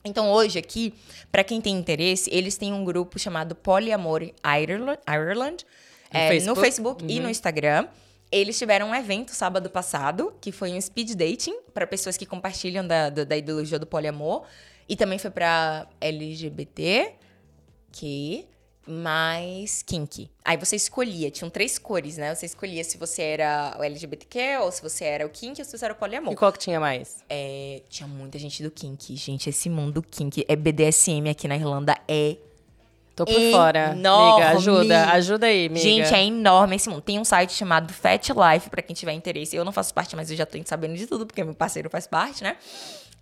Então, 0.03 0.31
hoje 0.31 0.57
aqui, 0.57 0.93
pra 1.31 1.43
quem 1.43 1.61
tem 1.61 1.75
interesse, 1.77 2.27
eles 2.33 2.57
têm 2.57 2.73
um 2.73 2.83
grupo 2.83 3.19
chamado 3.19 3.53
Poliamor 3.53 4.23
Ireland, 4.43 4.99
Ireland 5.07 5.63
No 6.11 6.19
é, 6.19 6.23
no 6.23 6.29
Facebook? 6.55 6.61
Facebook 6.61 7.05
e 7.07 7.19
no 7.19 7.29
Instagram. 7.29 7.87
Eles 8.31 8.57
tiveram 8.57 8.89
um 8.89 8.95
evento 8.95 9.31
sábado 9.31 9.69
passado, 9.69 10.33
que 10.39 10.51
foi 10.51 10.71
um 10.71 10.79
speed 10.79 11.15
dating 11.15 11.59
para 11.73 11.85
pessoas 11.85 12.15
que 12.15 12.25
compartilham 12.25 12.87
da, 12.87 13.09
da, 13.09 13.23
da 13.23 13.37
ideologia 13.37 13.77
do 13.77 13.85
poliamor. 13.85 14.45
E 14.87 14.95
também 14.95 15.19
foi 15.19 15.29
pra 15.29 15.87
LGBT, 15.99 17.13
que 17.91 18.47
mais 18.87 19.81
kink. 19.83 20.29
Aí 20.43 20.57
você 20.57 20.75
escolhia, 20.75 21.29
tinham 21.29 21.49
três 21.49 21.77
cores, 21.77 22.17
né? 22.17 22.33
Você 22.33 22.45
escolhia 22.45 22.83
se 22.83 22.97
você 22.97 23.21
era 23.21 23.75
o 23.79 23.83
LGBTQ, 23.83 24.57
ou 24.61 24.71
se 24.71 24.81
você 24.81 25.05
era 25.05 25.25
o 25.25 25.29
kink, 25.29 25.59
ou 25.61 25.65
se 25.65 25.77
você 25.77 25.85
era 25.85 25.93
o 25.93 25.97
poliamor. 25.97 26.33
E 26.33 26.35
qual 26.35 26.51
que 26.51 26.59
tinha 26.59 26.79
mais? 26.79 27.23
É, 27.29 27.81
tinha 27.89 28.07
muita 28.07 28.39
gente 28.39 28.63
do 28.63 28.71
kink. 28.71 29.15
Gente, 29.15 29.49
esse 29.49 29.69
mundo 29.69 30.01
kink 30.01 30.43
é 30.47 30.55
BDSM 30.55 31.29
aqui 31.29 31.47
na 31.47 31.55
Irlanda. 31.55 31.95
É. 32.07 32.37
Tô 33.25 33.33
por 33.33 33.51
fora. 33.51 33.91
Enorme. 33.97 34.43
Amiga, 34.43 34.57
ajuda. 34.57 35.05
Ajuda 35.11 35.45
aí, 35.47 35.65
amiga. 35.67 35.81
Gente, 35.81 36.13
é 36.13 36.23
enorme 36.23 36.75
esse 36.75 36.89
mundo. 36.89 37.01
Tem 37.01 37.19
um 37.19 37.25
site 37.25 37.53
chamado 37.53 37.93
Fat 37.93 38.29
Life, 38.29 38.69
pra 38.69 38.81
quem 38.81 38.93
tiver 38.95 39.13
interesse. 39.13 39.55
Eu 39.55 39.63
não 39.65 39.71
faço 39.71 39.93
parte, 39.93 40.15
mas 40.15 40.29
eu 40.31 40.37
já 40.37 40.45
tô 40.45 40.57
sabendo 40.65 40.95
de 40.95 41.05
tudo, 41.07 41.25
porque 41.25 41.43
meu 41.43 41.53
parceiro 41.53 41.89
faz 41.89 42.07
parte, 42.07 42.43
né? 42.43 42.55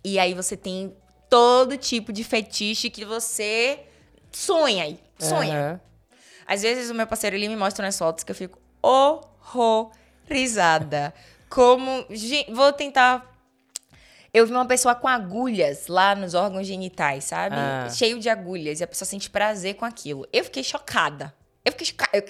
E 0.04 0.18
aí 0.18 0.34
você 0.34 0.56
tem 0.56 0.94
todo 1.28 1.76
tipo 1.76 2.12
de 2.12 2.24
fetiche 2.24 2.88
que 2.90 3.04
você 3.04 3.80
sonha 4.32 4.84
aí. 4.84 4.98
Sonha. 5.18 5.58
Aham. 5.60 5.80
Às 6.46 6.62
vezes 6.62 6.90
o 6.90 6.94
meu 6.94 7.06
parceiro 7.06 7.36
ele 7.36 7.48
me 7.48 7.56
mostra 7.56 7.84
umas 7.84 7.96
fotos 7.98 8.24
que 8.24 8.30
eu 8.32 8.36
fico 8.36 8.58
horrorizada. 8.82 11.12
Como. 11.48 12.04
gen- 12.10 12.46
Vou 12.52 12.72
tentar. 12.72 13.29
Eu 14.32 14.46
vi 14.46 14.52
uma 14.52 14.66
pessoa 14.66 14.94
com 14.94 15.08
agulhas 15.08 15.86
lá 15.88 16.14
nos 16.14 16.34
órgãos 16.34 16.66
genitais, 16.66 17.24
sabe? 17.24 17.56
Ah. 17.58 17.88
Cheio 17.90 18.18
de 18.20 18.28
agulhas. 18.28 18.80
E 18.80 18.84
a 18.84 18.86
pessoa 18.86 19.06
sente 19.06 19.28
prazer 19.28 19.74
com 19.74 19.84
aquilo. 19.84 20.26
Eu 20.32 20.44
fiquei 20.44 20.62
chocada. 20.62 21.34
Eu 21.64 21.72
fiquei 21.72 21.86
chocada. 21.88 22.10
Eu- 22.16 22.24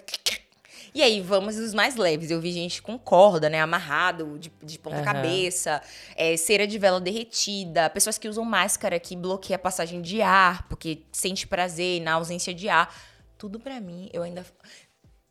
E 0.92 1.03
aí, 1.03 1.20
vamos 1.20 1.57
os 1.57 1.72
mais 1.72 1.94
leves. 1.94 2.30
Eu 2.32 2.40
vi 2.40 2.51
gente 2.51 2.82
com 2.82 2.98
corda, 2.98 3.48
né? 3.48 3.61
Amarrado, 3.61 4.36
de, 4.40 4.51
de 4.62 4.76
ponta 4.78 4.96
Aham. 4.96 5.05
cabeça, 5.05 5.80
é, 6.16 6.36
cera 6.36 6.66
de 6.66 6.78
vela 6.78 7.01
derretida, 7.01 7.88
pessoas 7.90 8.18
que 8.18 8.28
usam 8.28 8.44
máscara 8.44 8.98
que 8.98 9.14
bloqueia 9.14 9.55
a 9.55 9.59
passagem 9.59 10.03
de 10.03 10.20
ar, 10.20 10.66
porque 10.68 11.03
sente 11.12 11.46
prazer 11.46 12.01
na 12.01 12.14
ausência 12.14 12.53
de 12.53 12.68
ar. 12.68 12.92
Tudo 13.38 13.61
pra 13.61 13.80
mim, 13.80 14.11
eu 14.12 14.22
ainda. 14.24 14.44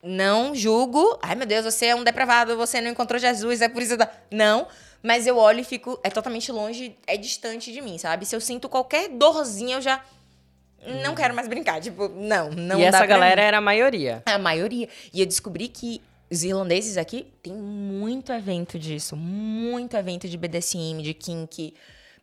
Não 0.02 0.56
julgo. 0.56 1.20
Ai, 1.22 1.36
meu 1.36 1.46
Deus, 1.46 1.66
você 1.66 1.88
é 1.88 1.96
um 1.96 2.06
depravado, 2.06 2.56
você 2.56 2.80
não 2.80 2.90
encontrou 2.92 3.20
Jesus, 3.20 3.62
é 3.62 3.68
por 3.68 3.82
isso. 3.82 3.98
Da... 3.98 4.10
Não. 4.32 4.66
Mas 5.02 5.26
eu 5.26 5.38
olho 5.38 5.62
e 5.62 5.64
fico. 5.64 6.00
É 6.04 6.10
totalmente 6.10 6.52
longe, 6.52 6.96
é 7.08 7.18
distante 7.18 7.72
de 7.72 7.82
mim, 7.82 7.98
sabe? 7.98 8.26
Se 8.26 8.36
eu 8.36 8.42
sinto 8.42 8.68
qualquer 8.68 9.10
dorzinha, 9.10 9.78
eu 9.78 9.82
já. 9.82 10.04
Não 11.04 11.14
quero 11.14 11.34
mais 11.34 11.48
brincar. 11.48 11.82
Tipo, 11.82 12.08
não, 12.10 12.50
não 12.52 12.80
e 12.80 12.84
essa 12.84 13.06
galera 13.06 13.42
mim. 13.42 13.48
era 13.48 13.58
a 13.58 13.62
maioria. 13.62 14.24
A 14.26 14.38
maioria. 14.38 14.88
E 15.14 15.20
eu 15.20 15.26
descobri 15.26 15.68
que 15.68 16.02
os 16.32 16.44
irlandeses 16.44 16.98
aqui 16.98 17.28
tem 17.42 17.54
muito 17.54 18.32
evento 18.32 18.78
disso. 18.78 19.16
Muito 19.16 19.98
evento 19.98 20.28
de 20.28 20.38
BDSM, 20.38 21.02
de 21.02 21.14
kink. 21.14 21.74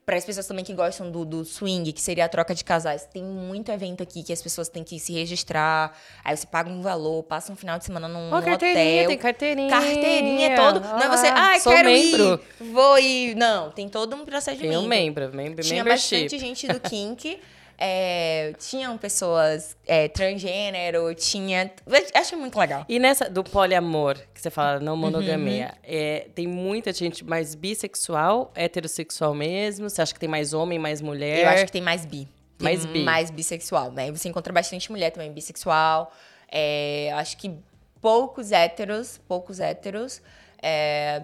Para 0.07 0.19
as 0.19 0.25
pessoas 0.25 0.47
também 0.47 0.65
que 0.65 0.73
gostam 0.73 1.11
do, 1.11 1.25
do 1.25 1.45
swing, 1.45 1.93
que 1.93 2.01
seria 2.01 2.27
a 2.27 2.29
troca 2.29 2.55
de 2.55 2.63
casais. 2.63 3.05
Tem 3.13 3.25
muito 3.25 3.73
evento 3.73 4.05
aqui 4.05 4.23
que 4.23 4.33
as 4.33 4.41
pessoas 4.41 4.69
têm 4.69 4.85
que 4.85 5.01
se 5.01 5.13
registrar. 5.13 5.93
Aí 6.23 6.37
você 6.37 6.47
paga 6.47 6.71
um 6.71 6.81
valor, 6.81 7.25
passa 7.25 7.51
um 7.53 7.57
final 7.57 7.77
de 7.77 7.87
semana 7.87 8.07
num, 8.07 8.31
Ó, 8.31 8.37
num 8.37 8.43
carteirinha, 8.43 8.99
hotel. 8.99 9.09
tem 9.09 9.19
carteirinha. 9.19 9.69
Carteirinha 9.69 10.49
é 10.51 10.55
todo. 10.55 10.79
Não 10.79 11.01
é 11.01 11.09
você, 11.09 11.27
Ah, 11.27 11.59
quero 11.61 11.89
membro. 11.89 12.41
ir, 12.61 12.67
vou 12.73 12.99
ir. 13.01 13.35
Não, 13.35 13.73
tem 13.73 13.89
todo 13.89 14.15
um 14.15 14.25
procedimento. 14.25 14.69
Tem 14.79 14.79
um 14.79 14.87
membro, 14.87 15.35
membro 15.35 15.65
Tinha 15.65 15.83
membership. 15.83 16.23
bastante 16.23 16.39
gente 16.39 16.69
do 16.69 16.79
kink. 16.89 17.41
É, 17.79 18.53
tinham 18.59 18.97
pessoas 18.97 19.77
é, 19.87 20.09
transgênero, 20.09 21.15
tinha. 21.15 21.71
Acho 22.15 22.37
muito 22.37 22.59
legal. 22.59 22.85
E 22.89 22.99
nessa 22.99 23.29
do 23.29 23.45
poliamor, 23.45 24.17
que 24.33 24.41
você 24.41 24.51
fala, 24.51 24.81
não 24.81 24.97
monogamia, 24.97 25.67
Uhum. 25.67 25.79
é, 25.85 26.27
tem 26.35 26.47
muita 26.47 26.93
gente 26.93 27.25
mais 27.25 27.55
bissexual, 27.55 28.51
heterossexual 28.55 29.35
mesmo? 29.35 29.89
Você 29.91 30.01
acha 30.03 30.15
que 30.15 30.21
tem 30.21 30.29
mais 30.29 30.53
homem, 30.53 30.79
mais 30.79 31.01
mulher? 31.01 31.41
Eu 31.45 31.49
acho 31.49 31.67
que 31.67 31.73
tem 31.73 31.83
mais 31.83 32.05
bi. 32.07 32.27
Mais 32.59 32.87
bi. 32.87 33.03
Mais 33.03 33.31
bissexual, 33.31 33.93
né? 33.93 34.11
Você 34.11 34.29
encontra 34.29 34.53
bastante 34.53 34.91
mulher 34.91 35.11
também 35.11 35.31
bissexual. 35.33 36.11
É, 36.51 37.11
acho 37.15 37.37
que 37.37 37.53
poucos 38.01 38.53
héteros, 38.53 39.19
poucos 39.29 39.61
héteros. 39.61 40.23
É, 40.63 41.23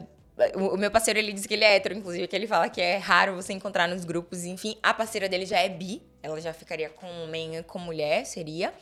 o, 0.54 0.74
o 0.74 0.76
meu 0.76 0.90
parceiro, 0.90 1.18
ele 1.18 1.32
diz 1.32 1.46
que 1.46 1.54
ele 1.54 1.64
é 1.64 1.76
hétero, 1.76 1.94
inclusive, 1.94 2.26
que 2.28 2.36
ele 2.36 2.46
fala 2.46 2.68
que 2.68 2.80
é 2.80 2.96
raro 2.98 3.34
você 3.34 3.52
encontrar 3.54 3.88
nos 3.88 4.04
grupos. 4.04 4.44
Enfim, 4.44 4.76
a 4.82 4.92
parceira 4.92 5.28
dele 5.28 5.46
já 5.46 5.58
é 5.58 5.68
bi. 5.70 6.02
Ela 6.22 6.40
já 6.40 6.52
ficaria 6.52 6.88
com 6.88 7.06
homem 7.24 7.56
e 7.56 7.62
com 7.62 7.78
mulher, 7.78 8.24
seria. 8.24 8.72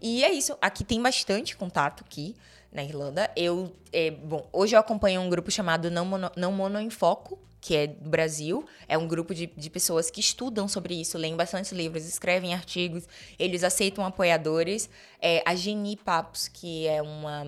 E 0.00 0.22
é 0.24 0.30
isso. 0.32 0.56
Aqui 0.60 0.84
tem 0.84 1.00
bastante 1.02 1.56
contato 1.56 2.04
aqui 2.06 2.36
na 2.72 2.84
Irlanda. 2.84 3.30
Eu, 3.34 3.74
é, 3.92 4.10
bom, 4.10 4.46
hoje 4.52 4.76
eu 4.76 4.80
acompanho 4.80 5.20
um 5.20 5.28
grupo 5.28 5.50
chamado 5.50 5.90
Não 5.90 6.04
Mono, 6.04 6.30
Não 6.36 6.52
Mono 6.52 6.78
em 6.78 6.90
Foco, 6.90 7.38
que 7.60 7.74
é 7.74 7.86
do 7.86 8.08
Brasil. 8.08 8.64
É 8.86 8.96
um 8.96 9.08
grupo 9.08 9.34
de, 9.34 9.46
de 9.46 9.70
pessoas 9.70 10.10
que 10.10 10.20
estudam 10.20 10.68
sobre 10.68 10.94
isso, 10.94 11.18
leem 11.18 11.34
bastante 11.34 11.74
livros, 11.74 12.04
escrevem 12.06 12.54
artigos. 12.54 13.08
Eles 13.38 13.64
aceitam 13.64 14.04
apoiadores. 14.04 14.88
É, 15.20 15.42
a 15.44 15.54
Geni 15.56 15.96
Papos, 15.96 16.46
que 16.46 16.86
é 16.86 17.02
uma... 17.02 17.44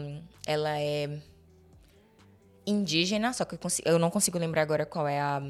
Ela 0.46 0.80
é 0.80 1.20
indígena, 2.66 3.32
só 3.32 3.44
que 3.44 3.54
eu, 3.54 3.58
consi- 3.58 3.82
eu 3.84 3.98
não 3.98 4.10
consigo 4.10 4.38
lembrar 4.38 4.62
agora 4.62 4.84
qual 4.84 5.06
é 5.08 5.20
a, 5.20 5.42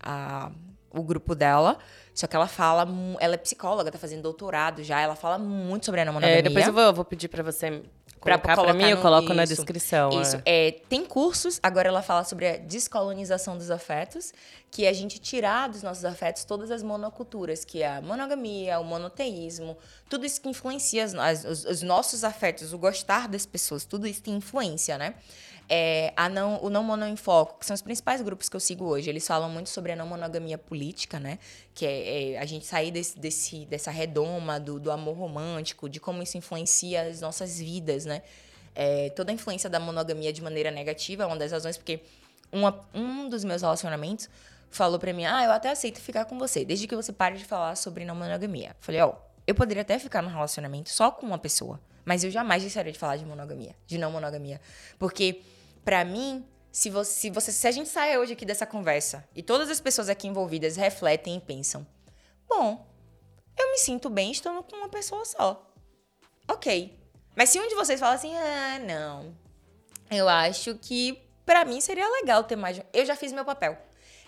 a- 0.00 0.52
o 0.90 1.02
grupo 1.02 1.34
dela. 1.34 1.78
Só 2.16 2.26
que 2.26 2.34
ela 2.34 2.48
fala, 2.48 2.88
ela 3.20 3.34
é 3.34 3.36
psicóloga, 3.36 3.90
tá 3.92 3.98
fazendo 3.98 4.22
doutorado 4.22 4.82
já, 4.82 4.98
ela 5.02 5.14
fala 5.14 5.38
muito 5.38 5.84
sobre 5.84 6.00
a 6.00 6.06
monogamia. 6.06 6.38
É, 6.38 6.42
depois 6.42 6.66
eu 6.66 6.72
vou, 6.72 6.82
eu 6.82 6.94
vou 6.94 7.04
pedir 7.04 7.28
pra 7.28 7.42
você 7.42 7.82
Pra 8.18 8.38
colocar 8.38 8.38
pra, 8.42 8.56
colocar 8.56 8.72
mim, 8.72 8.90
eu 8.90 8.96
no- 8.96 9.02
coloco 9.02 9.34
na 9.34 9.44
isso, 9.44 9.54
descrição. 9.54 10.22
Isso. 10.22 10.36
é. 10.46 10.68
É, 10.68 10.70
tem 10.88 11.04
cursos, 11.04 11.60
agora 11.62 11.88
ela 11.88 12.00
fala 12.02 12.24
sobre 12.24 12.48
a 12.48 12.56
descolonização 12.56 13.56
dos 13.58 13.70
afetos, 13.70 14.32
que 14.70 14.86
é 14.86 14.88
a 14.88 14.92
gente 14.94 15.18
tirar 15.20 15.68
dos 15.68 15.82
nossos 15.82 16.04
afetos 16.06 16.42
todas 16.44 16.70
as 16.70 16.82
monoculturas, 16.82 17.64
que 17.66 17.82
é 17.82 17.96
a 17.98 18.00
monogamia, 18.00 18.80
o 18.80 18.84
monoteísmo, 18.84 19.76
tudo 20.08 20.24
isso 20.24 20.40
que 20.40 20.48
influencia 20.48 21.04
as- 21.04 21.14
as- 21.14 21.44
os, 21.44 21.64
os 21.66 21.82
nossos 21.82 22.24
afetos, 22.24 22.72
o 22.72 22.78
gostar 22.78 23.28
das 23.28 23.44
pessoas, 23.46 23.84
tudo 23.84 24.06
isso 24.06 24.22
tem 24.22 24.34
influência, 24.34 24.96
né? 24.98 25.14
É, 25.68 26.12
a 26.16 26.28
não, 26.28 26.62
o 26.62 26.70
não 26.70 26.84
mono 26.84 27.04
em 27.06 27.16
foco, 27.16 27.58
que 27.58 27.66
são 27.66 27.74
os 27.74 27.82
principais 27.82 28.22
grupos 28.22 28.48
que 28.48 28.54
eu 28.54 28.60
sigo 28.60 28.84
hoje, 28.84 29.10
eles 29.10 29.26
falam 29.26 29.50
muito 29.50 29.68
sobre 29.68 29.92
a 29.92 29.96
não 29.96 30.06
monogamia 30.06 30.56
política, 30.56 31.18
né? 31.18 31.38
Que 31.74 31.84
é, 31.84 32.32
é 32.34 32.38
a 32.38 32.44
gente 32.44 32.64
sair 32.64 32.92
desse, 32.92 33.18
desse, 33.18 33.66
dessa 33.66 33.90
redoma 33.90 34.60
do, 34.60 34.78
do 34.78 34.92
amor 34.92 35.16
romântico, 35.16 35.88
de 35.88 35.98
como 35.98 36.22
isso 36.22 36.38
influencia 36.38 37.02
as 37.02 37.20
nossas 37.20 37.58
vidas, 37.58 38.04
né? 38.04 38.22
É, 38.74 39.10
toda 39.10 39.32
a 39.32 39.34
influência 39.34 39.68
da 39.68 39.80
monogamia 39.80 40.32
de 40.32 40.40
maneira 40.40 40.70
negativa 40.70 41.24
é 41.24 41.26
uma 41.26 41.36
das 41.36 41.50
razões, 41.50 41.76
porque 41.76 42.00
uma- 42.52 42.78
um 42.94 43.28
dos 43.28 43.42
meus 43.42 43.62
relacionamentos 43.62 44.28
falou 44.70 44.98
pra 45.00 45.12
mim: 45.12 45.24
Ah, 45.24 45.42
eu 45.44 45.50
até 45.50 45.70
aceito 45.70 46.00
ficar 46.00 46.26
com 46.26 46.38
você, 46.38 46.64
desde 46.64 46.86
que 46.86 46.94
você 46.94 47.12
pare 47.12 47.36
de 47.38 47.44
falar 47.44 47.74
sobre 47.74 48.04
não 48.04 48.14
monogamia. 48.14 48.76
Falei: 48.78 49.00
Ó, 49.00 49.14
eu 49.46 49.54
poderia 49.54 49.80
até 49.82 49.98
ficar 49.98 50.22
num 50.22 50.28
relacionamento 50.30 50.90
só 50.90 51.10
com 51.10 51.26
uma 51.26 51.38
pessoa, 51.38 51.80
mas 52.04 52.22
eu 52.22 52.30
jamais 52.30 52.62
deixaria 52.62 52.92
de 52.92 52.98
falar 52.98 53.16
de 53.16 53.24
monogamia, 53.24 53.74
de 53.86 53.98
não 53.98 54.12
monogamia. 54.12 54.60
Porque, 54.98 55.40
pra 55.86 56.04
mim, 56.04 56.44
se 56.72 56.90
você, 56.90 57.12
se 57.12 57.30
você. 57.30 57.52
Se 57.52 57.66
a 57.68 57.70
gente 57.70 57.88
sair 57.88 58.18
hoje 58.18 58.32
aqui 58.32 58.44
dessa 58.44 58.66
conversa 58.66 59.26
e 59.34 59.42
todas 59.42 59.70
as 59.70 59.80
pessoas 59.80 60.08
aqui 60.08 60.26
envolvidas 60.26 60.76
refletem 60.76 61.36
e 61.36 61.40
pensam: 61.40 61.86
Bom, 62.48 62.84
eu 63.56 63.70
me 63.70 63.78
sinto 63.78 64.10
bem 64.10 64.32
estando 64.32 64.62
com 64.64 64.76
uma 64.76 64.88
pessoa 64.88 65.24
só. 65.24 65.72
Ok. 66.48 67.00
Mas 67.36 67.50
se 67.50 67.60
um 67.60 67.68
de 67.68 67.74
vocês 67.76 68.00
fala 68.00 68.14
assim, 68.14 68.34
ah, 68.34 68.78
não. 68.80 69.36
Eu 70.10 70.28
acho 70.28 70.74
que 70.76 71.22
pra 71.44 71.64
mim 71.64 71.80
seria 71.80 72.08
legal 72.20 72.42
ter 72.44 72.56
mais. 72.56 72.76
de 72.76 72.82
um-" 72.82 72.86
Eu 72.92 73.06
já 73.06 73.14
fiz 73.14 73.32
meu 73.32 73.44
papel. 73.44 73.78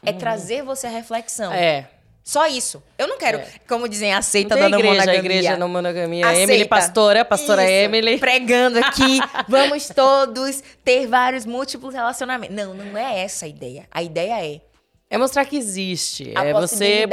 É 0.03 0.13
trazer 0.13 0.63
você 0.63 0.87
à 0.87 0.91
reflexão. 0.91 1.53
É. 1.53 1.91
Só 2.29 2.47
isso. 2.47 2.83
Eu 2.99 3.09
não 3.09 3.17
quero, 3.17 3.39
É. 3.39 3.49
como 3.67 3.89
dizem, 3.89 4.11
Não 4.13 4.19
aceita 4.19 4.55
tem 4.55 4.65
da 4.65 4.69
não 4.69 4.79
igreja, 4.81 4.95
monogamia. 5.01 5.19
igreja 5.21 5.57
não 5.57 5.67
monogamia. 5.67 6.27
Aceita. 6.27 6.43
Emily 6.53 6.69
Pastora, 6.69 7.25
pastora 7.25 7.63
Isso. 7.63 7.71
Emily. 7.73 8.19
Pregando 8.19 8.79
aqui, 8.81 9.19
vamos 9.49 9.89
todos 9.89 10.63
ter 10.85 11.07
vários 11.07 11.47
múltiplos 11.47 11.95
relacionamentos. 11.95 12.55
Não, 12.55 12.75
não 12.75 12.99
é 12.99 13.21
essa 13.21 13.47
a 13.47 13.49
ideia. 13.49 13.89
A 13.91 14.03
ideia 14.03 14.45
é 14.45 14.61
É 15.09 15.17
mostrar 15.17 15.47
que 15.47 15.57
existe. 15.57 16.35
A 16.37 16.45
é 16.45 16.53
você 16.53 17.07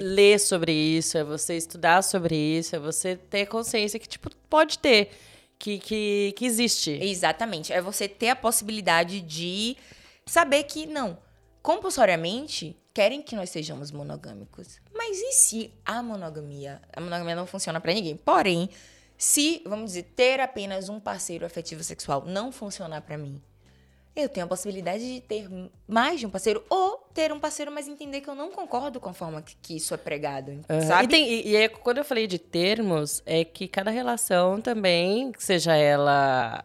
ler 0.00 0.40
sobre 0.40 0.72
isso, 0.72 1.16
é 1.16 1.22
você 1.22 1.56
estudar 1.56 2.02
sobre 2.02 2.34
isso, 2.34 2.74
é 2.74 2.80
você 2.80 3.14
ter 3.14 3.46
consciência 3.46 4.00
que, 4.00 4.08
tipo, 4.08 4.30
pode 4.50 4.80
ter. 4.80 5.10
Que, 5.60 5.78
que, 5.78 6.34
que 6.36 6.44
existe. 6.44 6.90
Exatamente. 7.00 7.72
É 7.72 7.80
você 7.80 8.08
ter 8.08 8.30
a 8.30 8.36
possibilidade 8.36 9.20
de 9.20 9.76
saber 10.26 10.64
que, 10.64 10.86
não, 10.86 11.16
compulsoriamente 11.62 12.76
querem 12.96 13.20
que 13.20 13.36
nós 13.36 13.50
sejamos 13.50 13.90
monogâmicos. 13.90 14.80
Mas 14.94 15.18
e 15.18 15.32
se 15.32 15.70
a 15.84 16.02
monogamia? 16.02 16.80
A 16.94 16.98
monogamia 16.98 17.36
não 17.36 17.46
funciona 17.46 17.78
pra 17.78 17.92
ninguém. 17.92 18.16
Porém, 18.16 18.70
se, 19.18 19.60
vamos 19.66 19.90
dizer, 19.90 20.04
ter 20.16 20.40
apenas 20.40 20.88
um 20.88 20.98
parceiro 20.98 21.44
afetivo 21.44 21.84
sexual 21.84 22.24
não 22.24 22.50
funcionar 22.50 23.02
pra 23.02 23.18
mim, 23.18 23.38
eu 24.16 24.30
tenho 24.30 24.46
a 24.46 24.48
possibilidade 24.48 25.16
de 25.16 25.20
ter 25.20 25.46
mais 25.86 26.20
de 26.20 26.24
um 26.24 26.30
parceiro 26.30 26.64
ou 26.70 27.06
ter 27.12 27.30
um 27.34 27.38
parceiro, 27.38 27.70
mas 27.70 27.86
entender 27.86 28.22
que 28.22 28.30
eu 28.30 28.34
não 28.34 28.50
concordo 28.50 28.98
com 28.98 29.10
a 29.10 29.12
forma 29.12 29.42
que, 29.42 29.54
que 29.60 29.76
isso 29.76 29.92
é 29.92 29.98
pregado, 29.98 30.52
Aham. 30.66 30.80
sabe? 30.80 31.04
E, 31.04 31.08
tem, 31.08 31.28
e, 31.30 31.50
e 31.50 31.56
aí, 31.58 31.68
quando 31.68 31.98
eu 31.98 32.04
falei 32.04 32.26
de 32.26 32.38
termos, 32.38 33.22
é 33.26 33.44
que 33.44 33.68
cada 33.68 33.90
relação 33.90 34.58
também, 34.58 35.34
seja 35.38 35.76
ela 35.76 36.64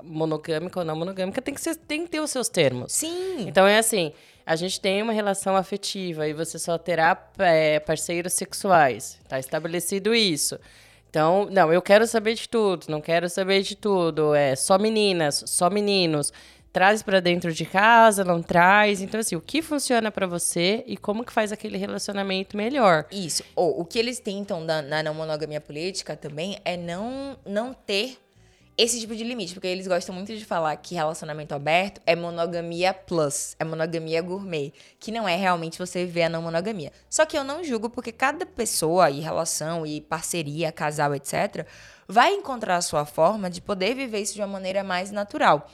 monogâmica 0.00 0.78
ou 0.78 0.84
não 0.84 0.94
monogâmica, 0.94 1.42
tem 1.42 1.52
que, 1.52 1.60
ser, 1.60 1.74
tem 1.74 2.04
que 2.04 2.10
ter 2.10 2.20
os 2.20 2.30
seus 2.30 2.48
termos. 2.48 2.92
Sim. 2.92 3.48
Então 3.48 3.66
é 3.66 3.78
assim, 3.78 4.12
a 4.46 4.54
gente 4.54 4.80
tem 4.80 5.02
uma 5.02 5.12
relação 5.12 5.56
afetiva 5.56 6.28
e 6.28 6.32
você 6.32 6.56
só 6.56 6.78
terá 6.78 7.30
é, 7.36 7.80
parceiros 7.80 8.32
sexuais. 8.32 9.18
Tá 9.28 9.40
estabelecido 9.40 10.14
isso. 10.14 10.56
Então, 11.10 11.48
não, 11.50 11.72
eu 11.72 11.82
quero 11.82 12.06
saber 12.06 12.34
de 12.34 12.48
tudo, 12.48 12.86
não 12.88 13.00
quero 13.00 13.28
saber 13.28 13.62
de 13.62 13.74
tudo. 13.74 14.34
É 14.34 14.54
só 14.54 14.78
meninas, 14.78 15.42
só 15.46 15.68
meninos. 15.68 16.32
Traz 16.72 17.02
pra 17.02 17.18
dentro 17.18 17.52
de 17.52 17.64
casa, 17.64 18.22
não 18.22 18.40
traz. 18.40 19.00
Então, 19.00 19.18
assim, 19.18 19.34
o 19.34 19.40
que 19.40 19.62
funciona 19.62 20.12
pra 20.12 20.26
você 20.26 20.84
e 20.86 20.96
como 20.96 21.24
que 21.24 21.32
faz 21.32 21.50
aquele 21.50 21.76
relacionamento 21.76 22.56
melhor. 22.56 23.06
Isso. 23.10 23.42
Ou 23.56 23.80
o 23.80 23.84
que 23.84 23.98
eles 23.98 24.20
tentam 24.20 24.60
na, 24.60 24.80
na 24.82 25.12
monogamia 25.12 25.60
política 25.60 26.14
também 26.14 26.58
é 26.64 26.76
não, 26.76 27.36
não 27.44 27.72
ter 27.72 28.18
esse 28.78 29.00
tipo 29.00 29.14
de 29.16 29.24
limite. 29.24 29.54
Porque 29.54 29.66
eles 29.66 29.86
gostam 29.86 30.14
muito 30.14 30.34
de 30.36 30.44
falar 30.44 30.76
que 30.76 30.94
relacionamento 30.94 31.54
aberto 31.54 32.00
é 32.06 32.14
monogamia 32.16 32.92
plus, 32.92 33.54
é 33.58 33.64
monogamia 33.64 34.20
gourmet. 34.22 34.72
Que 35.00 35.10
não 35.10 35.28
é 35.28 35.36
realmente 35.36 35.78
você 35.78 36.04
ver 36.04 36.24
a 36.24 36.28
não 36.28 36.42
monogamia. 36.42 36.92
Só 37.08 37.24
que 37.24 37.36
eu 37.38 37.44
não 37.44 37.62
julgo 37.64 37.88
porque 37.90 38.12
cada 38.12 38.44
pessoa 38.44 39.10
e 39.10 39.20
relação 39.20 39.86
e 39.86 40.00
parceria, 40.00 40.70
casal, 40.72 41.14
etc., 41.14 41.66
vai 42.08 42.32
encontrar 42.34 42.76
a 42.76 42.82
sua 42.82 43.04
forma 43.04 43.48
de 43.50 43.60
poder 43.60 43.94
viver 43.94 44.20
isso 44.20 44.34
de 44.34 44.40
uma 44.40 44.46
maneira 44.46 44.84
mais 44.84 45.10
natural. 45.10 45.68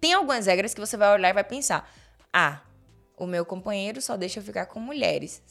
Tem 0.00 0.12
algumas 0.12 0.46
regras 0.46 0.74
que 0.74 0.80
você 0.80 0.96
vai 0.96 1.12
olhar 1.12 1.30
e 1.30 1.32
vai 1.32 1.44
pensar: 1.44 1.88
ah, 2.32 2.60
o 3.16 3.26
meu 3.26 3.44
companheiro 3.44 4.00
só 4.02 4.16
deixa 4.16 4.40
eu 4.40 4.44
ficar 4.44 4.66
com 4.66 4.80
mulheres. 4.80 5.42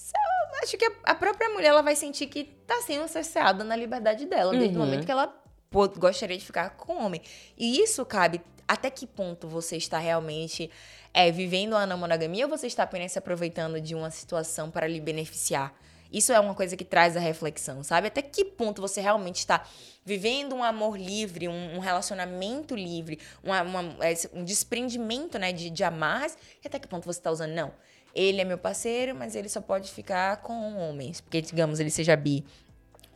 Eu 0.53 0.59
acho 0.63 0.77
que 0.77 0.85
a- 1.05 1.15
própria 1.15 1.49
mulher 1.49 1.69
ela 1.69 1.81
vai 1.81 1.95
sentir 1.95 2.27
que 2.27 2.43
tá 2.67 2.81
sendo 2.85 3.07
cerceada 3.07 3.63
na 3.63 3.75
liberdade 3.75 4.25
dela, 4.25 4.51
desde 4.51 4.77
o 4.77 4.79
Uhum. 4.79 4.85
momento 4.85 5.05
que 5.05 5.11
ela 5.11 5.27
gostaria 5.71 6.37
de 6.37 6.45
ficar 6.45 6.71
com 6.71 7.05
homem. 7.05 7.21
E 7.57 7.79
isso 7.79 8.05
cabe 8.05 8.41
até 8.67 8.89
que 8.89 9.07
ponto 9.07 9.47
você 9.47 9.77
está 9.77 9.97
realmente 9.97 10.69
é, 11.13 11.31
vivendo 11.31 11.75
a 11.75 11.87
monogamia 11.95 12.45
ou 12.45 12.49
você 12.49 12.67
está 12.67 12.83
apenas 12.83 13.13
se 13.13 13.19
aproveitando 13.19 13.79
de 13.79 13.95
uma 13.95 14.11
situação 14.11 14.69
para 14.69 14.85
lhe 14.87 14.99
beneficiar? 14.99 15.73
Isso 16.11 16.33
é 16.33 16.39
uma 16.41 16.53
coisa 16.53 16.75
que 16.75 16.83
traz 16.83 17.15
a 17.15 17.21
reflexão, 17.21 17.83
sabe? 17.85 18.07
Até 18.07 18.21
que 18.21 18.43
ponto 18.43 18.81
você 18.81 18.99
realmente 18.99 19.37
está 19.37 19.65
vivendo 20.03 20.53
um 20.53 20.61
amor 20.61 20.99
livre, 20.99 21.47
um, 21.47 21.77
um 21.77 21.79
relacionamento 21.79 22.75
livre, 22.75 23.17
uma- 23.41 23.61
uma- 23.61 24.09
esse- 24.09 24.29
um 24.33 24.43
desprendimento, 24.43 25.39
né, 25.39 25.53
de, 25.53 25.69
de 25.69 25.83
amarras, 25.85 26.37
e 26.61 26.67
até 26.67 26.77
que 26.79 26.87
ponto 26.87 27.05
você 27.05 27.19
está 27.19 27.31
usando, 27.31 27.51
não, 27.51 27.71
ele 28.13 28.41
é 28.41 28.43
meu 28.43 28.57
parceiro, 28.57 29.15
mas 29.15 29.37
ele 29.37 29.47
só 29.47 29.61
pode 29.61 29.89
ficar 29.89 30.41
com 30.41 30.75
homens, 30.75 31.21
porque, 31.21 31.41
digamos, 31.41 31.79
ele 31.79 31.89
seja 31.89 32.13
bi. 32.17 32.43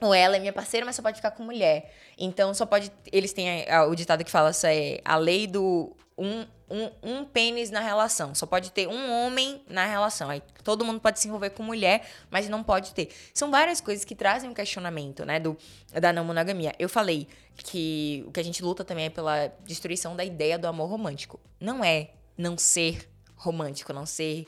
Ou 0.02 0.14
ela 0.14 0.36
é 0.36 0.39
minha 0.39 0.54
parceira, 0.54 0.86
mas 0.86 0.96
só 0.96 1.02
pode 1.02 1.18
ficar 1.18 1.32
com 1.32 1.43
mulher. 1.43 1.93
Então, 2.18 2.54
só 2.54 2.66
pode. 2.66 2.91
Eles 3.12 3.32
têm 3.34 3.64
a- 3.64 3.80
a- 3.80 3.86
o 3.88 3.96
ditado 3.96 4.24
que 4.24 4.32
fala 4.32 4.52
isso 4.52 4.68
é 4.68 5.00
a 5.06 5.16
lei 5.16 5.48
do 5.48 5.96
um, 6.18 6.46
um, 6.70 6.91
um 7.04 7.26
pênis 7.26 7.70
na 7.72 7.80
relação. 7.80 8.34
Só 8.36 8.46
pode 8.46 8.72
ter 8.72 8.88
um 8.88 9.12
homem 9.12 9.62
na 9.70 9.86
relação. 9.86 10.30
Aí 10.30 10.41
todo 10.64 10.84
mundo 10.86 11.00
pode 11.00 11.20
se 11.20 11.28
envolver 11.28 11.50
com 11.52 11.64
mulher, 11.64 12.06
mas 12.30 12.48
não 12.50 12.62
pode 12.64 12.93
ter. 12.93 13.10
São 13.34 13.50
várias 13.52 13.80
coisas 13.82 14.04
que 14.06 14.16
trazem 14.16 14.50
um 14.50 14.54
questionamento, 14.54 15.26
né? 15.26 15.39
Do, 15.39 15.58
da 15.93 16.12
não 16.14 16.24
monogamia. 16.26 16.74
Eu 16.80 16.89
falei 16.89 17.28
que 17.58 18.24
o 18.28 18.32
que 18.32 18.39
a 18.39 18.43
gente 18.43 18.62
luta 18.64 18.84
também 18.84 19.06
é 19.06 19.10
pela 19.10 19.48
destruição 19.66 20.16
da 20.16 20.24
ideia 20.26 20.58
do 20.58 20.68
amor 20.68 20.89
romântico. 20.89 21.39
Não 21.60 21.84
é 21.84 22.10
não 22.38 22.58
ser 22.58 23.10
romântico, 23.36 23.91
não 23.93 24.06
ser 24.06 24.46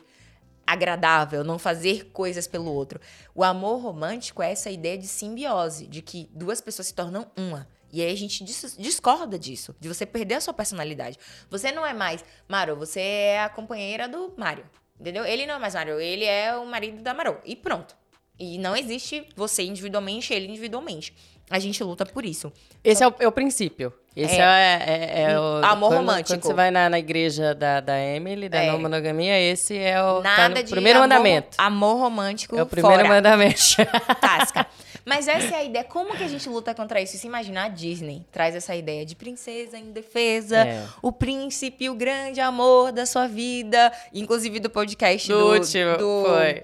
agradável, 0.67 1.43
não 1.45 1.57
fazer 1.57 2.11
coisas 2.11 2.45
pelo 2.45 2.71
outro. 2.71 2.99
O 3.33 3.43
amor 3.43 3.81
romântico 3.81 4.43
é 4.43 4.51
essa 4.51 4.69
ideia 4.69 4.97
de 4.97 5.07
simbiose, 5.07 5.87
de 5.87 6.01
que 6.01 6.29
duas 6.33 6.59
pessoas 6.59 6.87
se 6.87 6.93
tornam 6.93 7.25
uma. 7.37 7.67
E 7.91 8.01
aí 8.01 8.11
a 8.11 8.17
gente 8.17 8.43
dis- 8.43 8.75
discorda 8.77 9.39
disso, 9.39 9.73
de 9.79 9.87
você 9.87 10.05
perder 10.05 10.35
a 10.35 10.41
sua 10.41 10.53
personalidade. 10.53 11.17
Você 11.49 11.71
não 11.71 11.85
é 11.85 11.93
mais 11.93 12.23
Maro, 12.47 12.75
você 12.75 12.99
é 12.99 13.41
a 13.41 13.49
companheira 13.49 14.09
do 14.09 14.33
Mário. 14.35 14.65
Entendeu? 14.99 15.23
Ele 15.25 15.45
não 15.45 15.55
é 15.55 15.59
mais 15.59 15.73
Mário, 15.73 15.99
ele 15.99 16.25
é 16.25 16.55
o 16.57 16.65
marido 16.65 17.01
da 17.01 17.13
Marô. 17.13 17.37
E 17.45 17.55
pronto. 17.55 17.95
E 18.37 18.57
não 18.57 18.75
existe 18.75 19.27
você 19.35 19.63
individualmente, 19.63 20.33
ele 20.33 20.47
individualmente. 20.47 21.15
A 21.49 21.59
gente 21.59 21.81
luta 21.81 22.05
por 22.05 22.25
isso. 22.25 22.51
Esse 22.83 23.03
é 23.03 23.07
o, 23.07 23.15
é 23.19 23.27
o 23.27 23.31
princípio. 23.31 23.93
Esse 24.19 24.35
É. 24.35 24.39
é, 24.41 24.83
é- 24.87 25.31
é 25.33 25.39
o. 25.39 25.63
Amor 25.63 25.89
quando, 25.89 25.97
romântico. 25.99 26.29
Quando 26.39 26.43
você 26.43 26.53
vai 26.53 26.71
na, 26.71 26.89
na 26.89 26.97
igreja 26.97 27.53
da, 27.53 27.79
da 27.79 27.99
Emily, 27.99 28.49
da 28.49 28.57
É. 28.63 28.71
não 28.71 28.79
monogamia, 28.79 29.39
esse 29.39 29.77
é 29.77 30.01
o. 30.01 30.21
tá 30.21 30.37
Nada 30.37 30.55
no 30.55 30.63
de 30.63 30.71
primeiro 30.71 30.97
amor, 30.99 31.07
mandamento. 31.09 31.49
Amor 31.57 31.97
romântico 31.97 32.57
É 32.57 32.63
o 32.63 32.65
primeiro 32.65 32.97
fora. 32.97 33.07
mandamento. 33.07 33.75
Tasca. 34.19 34.65
Mas 35.05 35.27
essa 35.29 35.53
é 35.55 35.59
a 35.59 35.63
ideia. 35.63 35.83
Como 35.85 36.15
que 36.17 36.23
a 36.23 36.27
gente 36.27 36.49
luta 36.49 36.73
contra 36.73 36.99
isso? 36.99 37.15
Se 37.17 37.27
imaginar 37.27 37.65
a 37.65 37.69
Disney 37.69 38.25
traz 38.31 38.55
essa 38.55 38.75
ideia 38.75 39.05
de 39.05 39.15
princesa 39.15 39.77
indefesa, 39.77 40.57
É. 40.65 40.83
o 41.01 41.11
príncipe, 41.11 41.89
o 41.89 41.93
grande 41.95 42.41
amor 42.41 42.91
da 42.91 43.05
sua 43.05 43.27
vida. 43.27 43.91
Inclusive 44.13 44.59
do 44.59 44.69
podcast 44.69 45.27
Do 45.27 45.37
do, 45.39 45.53
último, 45.53 45.97
do, 45.97 46.23
foi. 46.27 46.63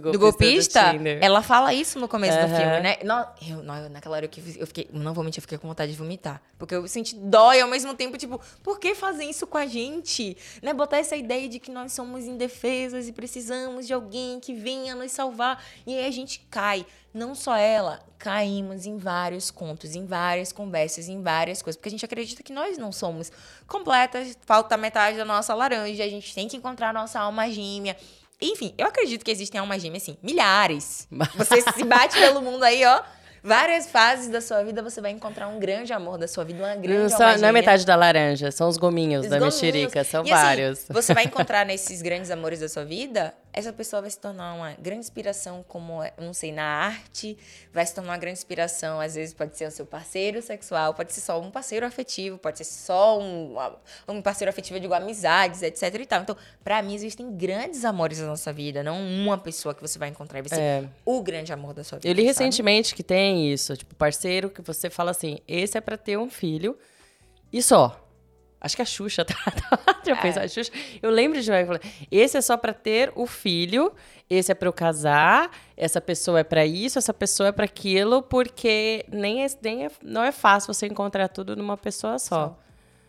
Do 0.00 0.18
golpista. 0.18 0.90
Tinder. 0.92 1.18
ela 1.22 1.42
fala 1.42 1.72
isso 1.74 1.98
no 1.98 2.06
começo 2.08 2.36
do 2.38 2.44
Aham. 2.44 2.56
filme, 2.56 2.80
né? 2.80 2.96
No- 3.04 3.26
eu, 3.48 3.62
não, 3.62 3.88
naquela 3.88 4.16
hora 4.16 4.24
eu, 4.24 4.28
que- 4.28 4.56
eu 4.58 4.66
fiquei, 4.66 4.88
não 4.92 5.12
vou 5.14 5.22
mentir, 5.24 5.38
eu 5.38 5.42
fiquei 5.42 5.58
com 5.58 5.68
vontade 5.68 5.92
de 5.92 5.98
vomitar. 5.98 6.40
Porque 6.58 6.74
eu 6.74 6.86
senti 6.88 7.14
dó 7.16 7.52
e 7.52 7.60
ao 7.60 7.68
mesmo 7.68 7.94
tempo, 7.94 8.16
tipo, 8.18 8.40
por 8.62 8.78
que 8.78 8.94
fazem 8.94 9.30
isso 9.30 9.46
com 9.46 9.58
a 9.58 9.66
gente? 9.66 10.36
Né? 10.62 10.72
Botar 10.72 10.98
essa 10.98 11.16
ideia 11.16 11.48
de 11.48 11.58
que 11.58 11.70
nós 11.70 11.92
somos 11.92 12.24
indefesas 12.24 13.08
e 13.08 13.12
precisamos 13.12 13.86
de 13.86 13.92
alguém 13.92 14.40
que 14.40 14.54
venha 14.54 14.94
nos 14.94 15.12
salvar. 15.12 15.62
E 15.86 15.96
aí 15.96 16.06
a 16.06 16.10
gente 16.10 16.40
cai. 16.50 16.86
Não 17.12 17.32
só 17.32 17.54
ela, 17.56 18.00
caímos 18.18 18.86
em 18.86 18.98
vários 18.98 19.48
contos, 19.48 19.94
em 19.94 20.04
várias 20.04 20.50
conversas, 20.50 21.08
em 21.08 21.22
várias 21.22 21.62
coisas. 21.62 21.76
Porque 21.76 21.88
a 21.88 21.92
gente 21.92 22.04
acredita 22.04 22.42
que 22.42 22.52
nós 22.52 22.76
não 22.76 22.90
somos 22.90 23.30
completas, 23.68 24.36
falta 24.44 24.76
metade 24.76 25.16
da 25.16 25.24
nossa 25.24 25.54
laranja, 25.54 26.02
a 26.04 26.08
gente 26.08 26.34
tem 26.34 26.48
que 26.48 26.56
encontrar 26.56 26.90
a 26.90 26.92
nossa 26.92 27.20
alma 27.20 27.48
gêmea. 27.48 27.96
Enfim, 28.52 28.74
eu 28.76 28.86
acredito 28.86 29.24
que 29.24 29.30
existem 29.30 29.58
almas 29.60 29.80
gêmeas, 29.82 30.02
assim, 30.02 30.16
milhares. 30.22 31.06
Você 31.36 31.60
se 31.62 31.84
bate 31.84 32.18
pelo 32.18 32.40
mundo 32.42 32.62
aí, 32.62 32.84
ó. 32.84 33.02
Várias 33.46 33.86
fases 33.88 34.28
da 34.28 34.40
sua 34.40 34.62
vida 34.64 34.82
você 34.82 35.02
vai 35.02 35.10
encontrar 35.10 35.48
um 35.48 35.58
grande 35.58 35.92
amor 35.92 36.16
da 36.16 36.26
sua 36.26 36.44
vida, 36.46 36.64
uma 36.64 36.74
grande 36.76 37.12
Não, 37.12 37.20
alma 37.26 37.36
não 37.36 37.48
é 37.48 37.52
metade 37.52 37.84
da 37.84 37.94
laranja, 37.94 38.50
são 38.50 38.70
os 38.70 38.78
gominhos 38.78 39.24
Os 39.24 39.30
da 39.30 39.36
gominhos. 39.38 39.60
mexerica, 39.60 40.02
são 40.02 40.24
E, 40.24 40.32
assim, 40.32 40.42
vários. 40.42 40.86
você 40.88 41.12
vai 41.12 41.24
encontrar 41.28 41.66
nesses 41.66 42.00
grandes 42.00 42.30
amores 42.30 42.60
da 42.60 42.70
sua 42.70 42.86
vida, 42.86 43.34
essa 43.54 43.72
pessoa 43.72 44.02
vai 44.02 44.10
se 44.10 44.18
tornar 44.18 44.52
uma 44.54 44.72
grande 44.72 45.00
inspiração, 45.00 45.64
como, 45.68 46.02
eu 46.04 46.24
não 46.24 46.34
sei, 46.34 46.52
na 46.52 46.64
arte, 46.64 47.38
vai 47.72 47.86
se 47.86 47.94
tornar 47.94 48.10
uma 48.12 48.18
grande 48.18 48.38
inspiração, 48.38 49.00
às 49.00 49.14
vezes 49.14 49.32
pode 49.32 49.56
ser 49.56 49.66
o 49.66 49.70
seu 49.70 49.86
parceiro 49.86 50.42
sexual, 50.42 50.92
pode 50.92 51.12
ser 51.12 51.20
só 51.20 51.40
um 51.40 51.50
parceiro 51.50 51.86
afetivo, 51.86 52.36
pode 52.36 52.58
ser 52.58 52.64
só 52.64 53.18
um, 53.18 53.56
um 54.08 54.20
parceiro 54.20 54.50
afetivo, 54.50 54.76
eu 54.76 54.80
digo, 54.80 54.92
amizades, 54.92 55.62
etc 55.62 55.94
e 55.94 56.06
tal. 56.06 56.22
Então, 56.22 56.36
pra 56.64 56.82
mim, 56.82 56.94
existem 56.94 57.34
grandes 57.36 57.84
amores 57.84 58.18
na 58.18 58.26
nossa 58.26 58.52
vida, 58.52 58.82
não 58.82 59.00
uma 59.00 59.38
pessoa 59.38 59.74
que 59.74 59.80
você 59.80 59.98
vai 59.98 60.08
encontrar 60.08 60.40
e 60.40 60.42
vai 60.42 60.48
ser 60.58 60.60
É. 60.60 60.88
o 61.04 61.22
grande 61.22 61.52
amor 61.52 61.72
da 61.72 61.84
sua 61.84 61.98
vida. 61.98 62.08
Eu 62.08 62.12
li 62.12 62.22
sabe? 62.22 62.28
recentemente 62.28 62.94
que 62.94 63.02
tem 63.04 63.52
isso, 63.52 63.76
tipo, 63.76 63.94
parceiro 63.94 64.50
que 64.50 64.60
você 64.60 64.90
fala 64.90 65.12
assim, 65.12 65.38
esse 65.46 65.78
é 65.78 65.80
pra 65.80 65.96
ter 65.96 66.18
um 66.18 66.28
filho 66.28 66.76
e 67.52 67.62
só. 67.62 68.03
Acho 68.64 68.76
que 68.76 68.82
a 68.82 68.84
Xuxa 68.86 69.24
tá. 69.26 69.34
tá 69.34 70.00
já 70.06 70.12
É. 70.12 70.16
fez 70.22 70.38
a 70.38 70.48
Xuxa. 70.48 70.72
Eu 71.02 71.10
lembro 71.10 71.40
de 71.40 71.50
uma 71.50 71.78
que 71.78 71.88
esse 72.10 72.38
é 72.38 72.40
só 72.40 72.56
pra 72.56 72.72
ter 72.72 73.12
o 73.14 73.26
filho, 73.26 73.92
esse 74.28 74.50
é 74.50 74.54
pra 74.54 74.66
eu 74.68 74.72
casar, 74.72 75.50
essa 75.76 76.00
pessoa 76.00 76.40
é 76.40 76.44
pra 76.44 76.64
isso, 76.64 76.98
essa 76.98 77.12
pessoa 77.12 77.50
é 77.50 77.52
pra 77.52 77.66
aquilo, 77.66 78.22
porque 78.22 79.04
nem 79.12 79.44
é, 79.44 79.46
nem 79.62 79.84
é, 79.84 79.90
não 80.02 80.22
é 80.22 80.32
fácil 80.32 80.72
você 80.72 80.86
encontrar 80.86 81.28
tudo 81.28 81.54
numa 81.54 81.76
pessoa 81.76 82.18
só. 82.18 82.58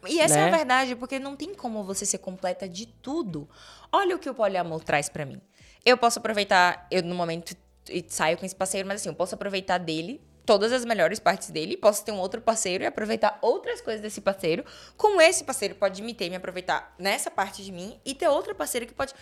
E 0.07 0.19
essa 0.19 0.37
é 0.37 0.43
né? 0.43 0.53
a 0.53 0.57
verdade, 0.57 0.95
porque 0.95 1.17
não 1.17 1.35
tem 1.35 1.55
como 1.55 1.83
você 1.83 2.05
ser 2.05 2.17
completa 2.17 2.67
de 2.67 2.85
tudo. 2.85 3.49
Olha 3.91 4.15
o 4.15 4.19
que 4.19 4.29
o 4.29 4.35
poliamor 4.35 4.83
traz 4.83 5.07
pra 5.07 5.25
mim. 5.25 5.41
Eu 5.85 5.97
posso 5.97 6.19
aproveitar, 6.19 6.85
eu 6.91 7.01
no 7.01 7.15
momento 7.15 7.55
e 7.89 8.03
saio 8.07 8.37
com 8.37 8.45
esse 8.45 8.55
parceiro, 8.55 8.87
mas 8.87 8.99
assim, 9.01 9.09
eu 9.09 9.15
posso 9.15 9.35
aproveitar 9.35 9.77
dele 9.77 10.19
todas 10.45 10.71
as 10.71 10.85
melhores 10.85 11.19
partes 11.19 11.49
dele, 11.49 11.75
posso 11.75 12.05
ter 12.05 12.11
um 12.11 12.19
outro 12.19 12.41
parceiro 12.41 12.83
e 12.83 12.87
aproveitar 12.87 13.39
outras 13.41 13.81
coisas 13.81 14.01
desse 14.01 14.21
parceiro, 14.21 14.63
como 14.95 15.19
esse 15.19 15.43
parceiro 15.43 15.75
pode 15.75 16.01
me 16.01 16.13
ter, 16.13 16.29
me 16.29 16.35
aproveitar 16.35 16.93
nessa 16.99 17.31
parte 17.31 17.63
de 17.63 17.71
mim 17.71 17.99
e 18.05 18.13
ter 18.13 18.27
outro 18.27 18.53
parceiro 18.53 18.85
que 18.85 18.93
pode 18.93 19.13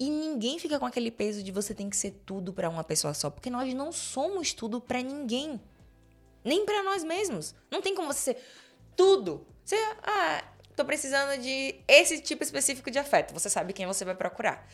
e 0.00 0.08
ninguém 0.08 0.58
fica 0.58 0.78
com 0.78 0.86
aquele 0.86 1.10
peso 1.10 1.42
de 1.42 1.52
você 1.52 1.74
tem 1.74 1.90
que 1.90 1.96
ser 1.96 2.22
tudo 2.24 2.54
pra 2.54 2.70
uma 2.70 2.82
pessoa 2.82 3.12
só, 3.12 3.28
porque 3.28 3.50
nós 3.50 3.72
não 3.74 3.92
somos 3.92 4.54
tudo 4.54 4.80
pra 4.80 5.02
ninguém. 5.02 5.60
Nem 6.42 6.64
pra 6.64 6.82
nós 6.82 7.04
mesmos. 7.04 7.54
Não 7.70 7.82
tem 7.82 7.94
como 7.94 8.10
você 8.10 8.32
ser 8.32 8.42
tudo. 8.96 9.46
Você, 9.62 9.76
ah, 10.02 10.42
tô 10.74 10.86
precisando 10.86 11.38
de 11.38 11.74
esse 11.86 12.18
tipo 12.22 12.42
específico 12.42 12.90
de 12.90 12.98
afeto. 12.98 13.34
Você 13.34 13.50
sabe 13.50 13.74
quem 13.74 13.86
você 13.86 14.02
vai 14.02 14.14
procurar. 14.14 14.66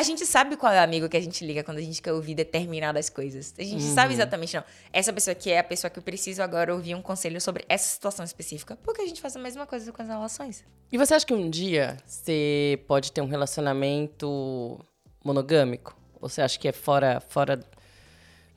A 0.00 0.02
gente 0.02 0.24
sabe 0.24 0.56
qual 0.56 0.72
é 0.72 0.80
o 0.80 0.82
amigo 0.82 1.10
que 1.10 1.16
a 1.18 1.20
gente 1.20 1.44
liga 1.44 1.62
quando 1.62 1.76
a 1.76 1.82
gente 1.82 2.00
quer 2.00 2.14
ouvir 2.14 2.34
determinadas 2.34 3.10
coisas. 3.10 3.52
A 3.58 3.62
gente 3.62 3.82
sabe 3.82 4.14
exatamente, 4.14 4.56
não. 4.56 4.64
Essa 4.90 5.12
pessoa 5.12 5.32
aqui 5.32 5.50
é 5.50 5.58
a 5.58 5.62
pessoa 5.62 5.90
que 5.90 5.98
eu 5.98 6.02
preciso 6.02 6.42
agora 6.42 6.74
ouvir 6.74 6.94
um 6.94 7.02
conselho 7.02 7.38
sobre 7.38 7.66
essa 7.68 7.86
situação 7.86 8.24
específica. 8.24 8.78
Porque 8.82 9.02
a 9.02 9.06
gente 9.06 9.20
faz 9.20 9.36
a 9.36 9.38
mesma 9.38 9.66
coisa 9.66 9.92
com 9.92 10.00
as 10.00 10.08
relações. 10.08 10.64
E 10.90 10.96
você 10.96 11.12
acha 11.12 11.26
que 11.26 11.34
um 11.34 11.50
dia 11.50 11.98
você 12.06 12.82
pode 12.88 13.12
ter 13.12 13.20
um 13.20 13.26
relacionamento 13.26 14.82
monogâmico? 15.22 15.94
Ou 16.18 16.30
você 16.30 16.40
acha 16.40 16.58
que 16.58 16.66
é 16.66 16.72
fora, 16.72 17.20
fora, 17.20 17.56
fora 17.58 17.66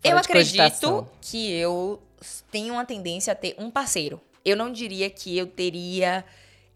eu 0.01 0.17
acredito 0.17 0.61
cogitação? 0.61 1.09
que 1.19 1.51
eu 1.51 2.01
tenho 2.49 2.75
uma 2.75 2.85
tendência 2.85 3.33
a 3.33 3.35
ter 3.35 3.53
um 3.59 3.69
parceiro. 3.69 4.21
Eu 4.45 4.55
não 4.55 4.71
diria 4.71 5.09
que 5.09 5.37
eu 5.37 5.45
teria 5.45 6.23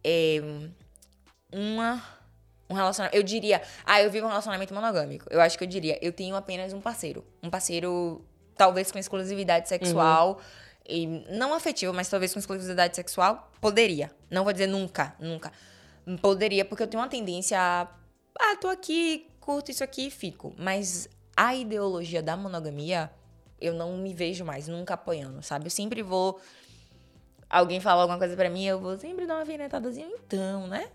é, 0.04 0.42
uma 1.54 2.17
um 2.70 2.74
relacionamento. 2.74 3.16
Eu 3.16 3.24
diria, 3.24 3.62
ah, 3.86 4.02
eu 4.02 4.12
vivo 4.12 4.26
um 4.26 4.30
relacionamento 4.30 4.74
monogâmico. 4.74 5.26
Eu 5.30 5.40
acho 5.42 5.58
que 5.58 5.64
eu 5.64 5.68
diria, 5.68 5.98
eu 6.02 6.12
tenho 6.12 6.36
apenas 6.36 6.74
um 6.74 6.82
parceiro. 6.82 7.26
Um 7.42 7.50
parceiro, 7.50 8.26
talvez 8.56 8.92
com 8.92 9.00
exclusividade 9.00 9.70
sexual. 9.70 10.40
E 10.88 11.06
não 11.30 11.54
afetivo, 11.54 11.94
mas 11.94 12.10
talvez 12.10 12.34
com 12.34 12.40
exclusividade 12.40 12.96
sexual, 12.96 13.52
poderia. 13.60 14.12
Não 14.30 14.44
vou 14.44 14.54
dizer 14.54 14.68
nunca, 14.68 15.16
nunca. 15.20 15.52
Poderia, 16.22 16.64
porque 16.64 16.84
eu 16.84 16.88
tenho 16.88 17.02
uma 17.02 17.10
tendência 17.10 17.60
a. 17.60 17.88
Ah, 18.40 18.56
tô 18.56 18.68
aqui, 18.68 19.28
curto 19.40 19.72
isso 19.72 19.84
aqui 19.84 20.08
e 20.08 20.12
fico. 20.12 20.54
Mas 20.58 21.10
a 21.36 21.54
ideologia 21.54 22.22
da 22.22 22.38
monogamia, 22.38 23.12
eu 23.60 23.74
não 23.74 23.98
me 23.98 24.14
vejo 24.14 24.46
mais, 24.46 24.68
nunca 24.68 24.94
apoiando, 24.94 25.42
sabe? 25.44 25.66
Eu 25.66 25.72
sempre 25.72 26.02
vou. 26.02 26.40
Alguém 27.50 27.80
fala 27.80 28.02
alguma 28.02 28.18
coisa 28.18 28.36
pra 28.36 28.50
mim, 28.50 28.66
eu 28.66 28.80
vou 28.80 28.98
sempre 28.98 29.26
dar 29.26 29.36
uma 29.36 29.46
vinhetadazinha, 29.46 30.08
então, 30.08 30.68
né? 30.68 30.90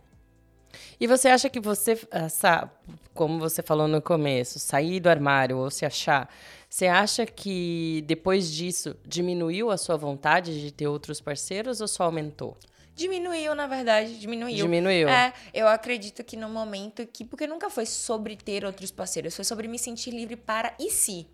E 1.01 1.07
você 1.07 1.29
acha 1.29 1.49
que 1.49 1.61
você, 1.61 1.99
essa, 2.11 2.71
como 3.15 3.39
você 3.39 3.63
falou 3.63 3.89
no 3.89 4.01
começo, 4.01 4.59
sair 4.59 5.01
do 5.01 5.09
armário 5.09 5.59
ou 5.59 5.71
se 5.71 5.85
achar, 5.85 6.33
você 6.69 6.87
acha 6.87 7.27
que 7.27 8.03
depois 8.07 8.51
disso 8.51 8.97
diminuiu 9.05 9.71
a 9.71 9.77
sua 9.77 9.97
vontade 9.97 10.61
de 10.61 10.71
ter 10.71 10.87
outros 10.87 11.21
parceiros 11.21 11.81
ou 11.81 11.89
só 11.89 12.05
aumentou? 12.05 12.57
Diminuiu, 12.95 13.55
na 13.55 13.67
verdade, 13.67 14.19
diminuiu. 14.19 14.57
Diminuiu. 14.57 15.09
É, 15.09 15.33
eu 15.55 15.67
acredito 15.67 16.23
que 16.23 16.37
no 16.37 16.49
momento 16.49 17.07
que. 17.07 17.25
Porque 17.25 17.47
nunca 17.47 17.71
foi 17.71 17.87
sobre 17.87 18.37
ter 18.37 18.65
outros 18.65 18.91
parceiros, 18.91 19.35
foi 19.35 19.45
sobre 19.45 19.67
me 19.67 19.79
sentir 19.79 20.11
livre 20.11 20.37
para 20.37 20.75
e 20.79 20.91
se. 20.91 21.27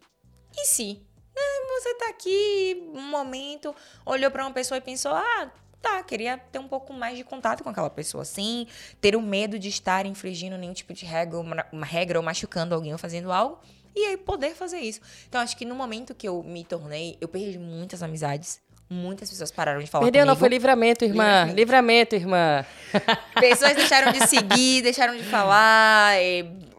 E 0.56 0.64
se? 0.66 1.02
É, 1.36 1.80
você 1.80 1.94
tá 1.94 2.08
aqui, 2.08 2.90
um 2.94 3.08
momento, 3.08 3.74
olhou 4.06 4.30
pra 4.30 4.44
uma 4.44 4.52
pessoa 4.52 4.78
e 4.78 4.80
pensou, 4.80 5.12
ah. 5.12 5.52
Tá, 5.80 6.02
queria 6.02 6.38
ter 6.38 6.58
um 6.58 6.66
pouco 6.66 6.92
mais 6.92 7.16
de 7.16 7.22
contato 7.22 7.62
com 7.62 7.70
aquela 7.70 7.90
pessoa, 7.90 8.24
sem 8.24 8.66
ter 9.00 9.14
o 9.14 9.22
medo 9.22 9.58
de 9.58 9.68
estar 9.68 10.06
infringindo 10.06 10.58
nenhum 10.58 10.72
tipo 10.72 10.92
de 10.92 11.06
regra, 11.06 11.38
uma 11.72 11.86
regra 11.86 12.18
ou 12.18 12.24
machucando 12.24 12.74
alguém 12.74 12.92
ou 12.92 12.98
fazendo 12.98 13.30
algo. 13.30 13.58
e 13.94 14.04
aí 14.04 14.16
poder 14.16 14.54
fazer 14.54 14.78
isso. 14.78 15.00
Então, 15.28 15.40
acho 15.40 15.56
que 15.56 15.64
no 15.64 15.74
momento 15.74 16.14
que 16.14 16.28
eu 16.28 16.42
me 16.42 16.64
tornei, 16.64 17.16
eu 17.20 17.26
perdi 17.26 17.58
muitas 17.58 18.02
amizades. 18.02 18.60
Muitas 18.90 19.28
pessoas 19.28 19.50
pararam 19.50 19.80
de 19.80 19.86
falar 19.86 20.04
Perdeu, 20.04 20.22
comigo. 20.22 20.34
não 20.34 20.38
foi 20.38 20.48
livramento, 20.48 21.04
irmã. 21.04 21.44
Livramento, 21.52 22.14
irmã. 22.14 22.64
Pessoas 23.38 23.74
deixaram 23.74 24.12
de 24.12 24.26
seguir, 24.26 24.80
deixaram 24.80 25.14
de 25.14 25.22
falar, 25.24 26.14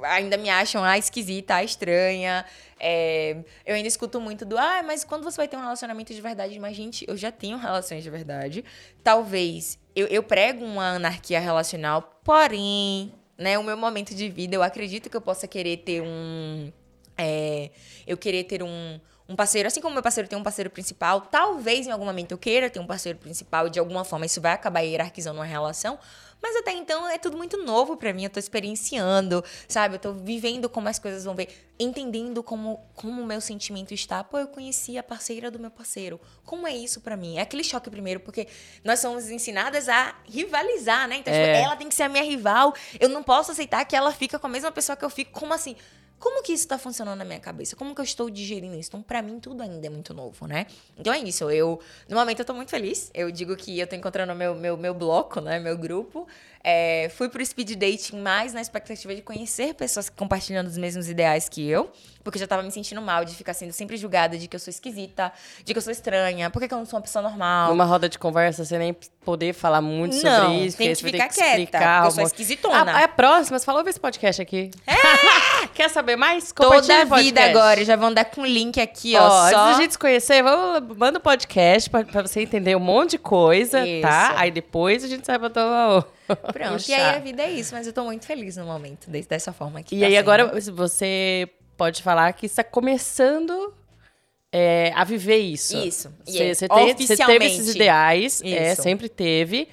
ainda 0.01 0.35
me 0.37 0.49
acham 0.49 0.83
ah, 0.83 0.97
esquisita, 0.97 1.55
ah, 1.55 1.63
estranha. 1.63 2.43
É, 2.79 3.35
eu 3.63 3.75
ainda 3.75 3.87
escuto 3.87 4.19
muito 4.19 4.43
do, 4.43 4.57
ah, 4.57 4.81
mas 4.83 5.03
quando 5.03 5.23
você 5.23 5.37
vai 5.37 5.47
ter 5.47 5.55
um 5.57 5.61
relacionamento 5.61 6.11
de 6.11 6.19
verdade? 6.19 6.57
Mas, 6.57 6.75
gente, 6.75 7.05
eu 7.07 7.15
já 7.15 7.31
tenho 7.31 7.57
relações 7.57 8.03
de 8.03 8.09
verdade. 8.09 8.65
Talvez 9.03 9.77
eu, 9.95 10.07
eu 10.07 10.23
prego 10.23 10.65
uma 10.65 10.95
anarquia 10.95 11.39
relacional, 11.39 12.19
porém, 12.23 13.13
né, 13.37 13.59
o 13.59 13.63
meu 13.63 13.77
momento 13.77 14.15
de 14.15 14.29
vida, 14.29 14.55
eu 14.55 14.63
acredito 14.63 15.09
que 15.09 15.17
eu 15.17 15.21
possa 15.21 15.47
querer 15.47 15.77
ter 15.77 16.01
um. 16.01 16.71
é, 17.17 17.69
eu 18.07 18.17
querer 18.17 18.45
ter 18.45 18.63
um, 18.63 18.99
um 19.29 19.35
parceiro, 19.35 19.67
assim 19.67 19.79
como 19.79 19.93
meu 19.93 20.01
parceiro 20.01 20.27
tem 20.27 20.37
um 20.37 20.43
parceiro 20.43 20.71
principal, 20.71 21.21
talvez 21.21 21.85
em 21.85 21.91
algum 21.91 22.03
momento 22.03 22.31
eu 22.31 22.37
queira 22.37 22.67
ter 22.67 22.79
um 22.79 22.87
parceiro 22.87 23.19
principal 23.19 23.67
e 23.67 23.69
de 23.69 23.77
alguma 23.79 24.03
forma 24.03 24.25
isso 24.25 24.41
vai 24.41 24.53
acabar 24.53 24.79
hierarquizando 24.81 25.37
uma 25.37 25.45
relação. 25.45 25.99
Mas 26.41 26.55
até 26.55 26.71
então 26.71 27.07
é 27.09 27.17
tudo 27.17 27.35
muito 27.37 27.57
novo 27.57 27.97
pra 27.97 28.13
mim, 28.13 28.23
eu 28.23 28.29
tô 28.29 28.39
experienciando, 28.39 29.43
sabe? 29.67 29.95
Eu 29.95 29.99
tô 29.99 30.13
vivendo 30.13 30.69
como 30.69 30.87
as 30.87 30.97
coisas 30.97 31.25
vão 31.25 31.35
ver, 31.35 31.49
entendendo 31.77 32.41
como 32.41 32.79
como 32.95 33.21
o 33.21 33.25
meu 33.25 33.41
sentimento 33.41 33.93
está. 33.93 34.23
Pô, 34.23 34.39
eu 34.39 34.47
conheci 34.47 34.97
a 34.97 35.03
parceira 35.03 35.51
do 35.51 35.59
meu 35.59 35.69
parceiro. 35.69 36.19
Como 36.45 36.65
é 36.65 36.73
isso 36.73 37.01
pra 37.01 37.17
mim? 37.17 37.37
É 37.37 37.41
aquele 37.41 37.63
choque 37.63 37.89
primeiro, 37.89 38.21
porque 38.21 38.47
nós 38.85 38.99
somos 38.99 39.29
ensinadas 39.29 39.89
a 39.89 40.15
rivalizar, 40.23 41.07
né? 41.09 41.17
Então, 41.17 41.33
tipo, 41.33 41.45
É. 41.45 41.61
ela 41.61 41.75
tem 41.75 41.89
que 41.89 41.93
ser 41.95 42.03
a 42.03 42.09
minha 42.09 42.23
rival. 42.23 42.73
Eu 42.99 43.09
não 43.09 43.21
posso 43.21 43.51
aceitar 43.51 43.83
que 43.85 43.95
ela 43.95 44.11
fica 44.13 44.39
com 44.39 44.47
a 44.47 44.49
mesma 44.49 44.71
pessoa 44.71 44.95
que 44.95 45.03
eu 45.05 45.09
fico. 45.09 45.37
Como 45.37 45.53
assim? 45.53 45.75
Como 46.19 46.43
que 46.43 46.51
isso 46.51 46.67
tá 46.67 46.77
funcionando 46.77 47.17
na 47.17 47.25
minha 47.25 47.39
cabeça? 47.39 47.75
Como 47.75 47.95
que 47.95 48.01
eu 48.01 48.05
estou 48.05 48.29
digerindo 48.29 48.75
isso? 48.75 48.89
Então, 48.89 49.01
pra 49.01 49.21
mim, 49.21 49.39
tudo 49.39 49.63
ainda 49.63 49.87
é 49.87 49.89
muito 49.89 50.13
novo, 50.13 50.45
né? 50.45 50.65
Então 50.97 51.13
é 51.13 51.19
isso. 51.19 51.49
Eu, 51.49 51.79
no 52.09 52.15
momento, 52.17 52.39
eu 52.39 52.45
tô 52.45 52.53
muito 52.53 52.69
feliz. 52.69 53.09
Eu 53.13 53.31
digo 53.31 53.55
que 53.55 53.79
eu 53.79 53.87
tô 53.87 53.95
encontrando 53.95 54.35
meu, 54.35 54.53
meu, 54.53 54.75
meu 54.75 54.93
bloco, 54.93 55.39
né? 55.39 55.59
Meu 55.59 55.77
grupo. 55.77 56.27
É, 56.61 57.09
fui 57.15 57.29
pro 57.29 57.45
speed 57.45 57.71
dating 57.75 58.17
mais 58.17 58.53
na 58.53 58.59
expectativa 58.59 59.15
de 59.15 59.21
conhecer 59.21 59.73
pessoas 59.73 60.09
que 60.09 60.15
compartilham 60.15 60.65
os 60.65 60.77
mesmos 60.77 61.07
ideais 61.07 61.47
que 61.47 61.67
eu. 61.67 61.89
Porque 62.21 62.37
eu 62.37 62.41
já 62.41 62.47
tava 62.47 62.61
me 62.61 62.69
sentindo 62.69 63.01
mal 63.01 63.23
de 63.23 63.33
ficar 63.33 63.53
sendo 63.53 63.71
sempre 63.71 63.95
julgada 63.95 64.37
de 64.37 64.47
que 64.47 64.55
eu 64.55 64.59
sou 64.59 64.69
esquisita, 64.69 65.31
de 65.63 65.73
que 65.73 65.77
eu 65.77 65.81
sou 65.81 65.91
estranha, 65.91 66.49
por 66.49 66.59
que 66.59 66.67
que 66.67 66.73
eu 66.73 66.77
não 66.77 66.85
sou 66.85 66.97
uma 66.97 67.01
pessoa 67.01 67.23
normal? 67.23 67.69
Numa 67.69 67.85
roda 67.85 68.09
de 68.09 68.19
conversa, 68.19 68.65
você 68.65 68.77
nem 68.77 68.93
poder 69.23 69.53
falar 69.53 69.81
muito 69.81 70.15
sobre 70.15 70.29
Não, 70.29 70.53
isso. 70.65 70.77
tem 70.77 70.93
que 70.93 70.95
ficar 70.95 71.29
ter 71.29 71.33
quieta, 71.33 71.49
explicar 71.49 72.05
eu 72.05 72.11
sou 72.11 72.23
esquisitona. 72.23 72.91
A, 72.91 73.03
a 73.05 73.07
próxima, 73.07 73.57
você 73.57 73.65
falou, 73.65 73.87
esse 73.87 73.99
podcast 73.99 74.41
aqui. 74.41 74.69
Quer 75.73 75.89
saber 75.89 76.17
mais? 76.17 76.51
Toda 76.51 77.01
a 77.01 77.05
vida 77.05 77.41
agora. 77.41 77.85
Já 77.85 77.95
vão 77.95 78.13
dar 78.13 78.25
com 78.25 78.41
o 78.41 78.45
link 78.45 78.81
aqui, 78.81 79.15
ó. 79.15 79.23
Ó, 79.23 79.29
só... 79.49 79.57
antes 79.59 79.77
da 79.77 79.81
gente 79.81 79.91
se 79.93 79.99
conhecer, 79.99 80.43
vamos, 80.43 80.97
manda 80.97 81.19
o 81.19 81.21
podcast 81.21 81.89
pra, 81.89 82.03
pra 82.03 82.21
você 82.21 82.41
entender 82.41 82.75
um 82.75 82.81
monte 82.81 83.11
de 83.11 83.17
coisa, 83.17 83.87
Isso. 83.87 84.01
tá? 84.01 84.33
Aí 84.35 84.51
depois 84.51 85.05
a 85.05 85.07
gente 85.07 85.25
sai 85.25 85.39
pra 85.39 85.49
tomar. 85.49 86.05
Pronto, 86.53 86.87
o 86.87 86.91
e 86.91 86.93
aí 86.93 87.15
a 87.15 87.19
vida 87.19 87.43
é 87.43 87.51
isso, 87.51 87.73
mas 87.73 87.87
eu 87.87 87.93
tô 87.93 88.03
muito 88.03 88.25
feliz 88.25 88.57
no 88.57 88.65
momento, 88.65 89.09
dessa 89.09 89.51
forma 89.51 89.79
aqui. 89.79 89.95
E 89.95 90.03
aí 90.03 90.17
agora 90.17 90.59
você 90.71 91.49
pode 91.77 92.03
falar 92.03 92.33
que 92.33 92.45
está 92.45 92.63
começando 92.63 93.73
é, 94.51 94.91
a 94.95 95.03
viver 95.03 95.37
isso. 95.37 95.77
Isso, 95.77 96.13
Você, 96.25 96.55
você 96.55 96.67
teve 96.67 97.45
esses 97.45 97.75
ideais, 97.75 98.41
é, 98.43 98.75
sempre 98.75 99.07
teve. 99.07 99.67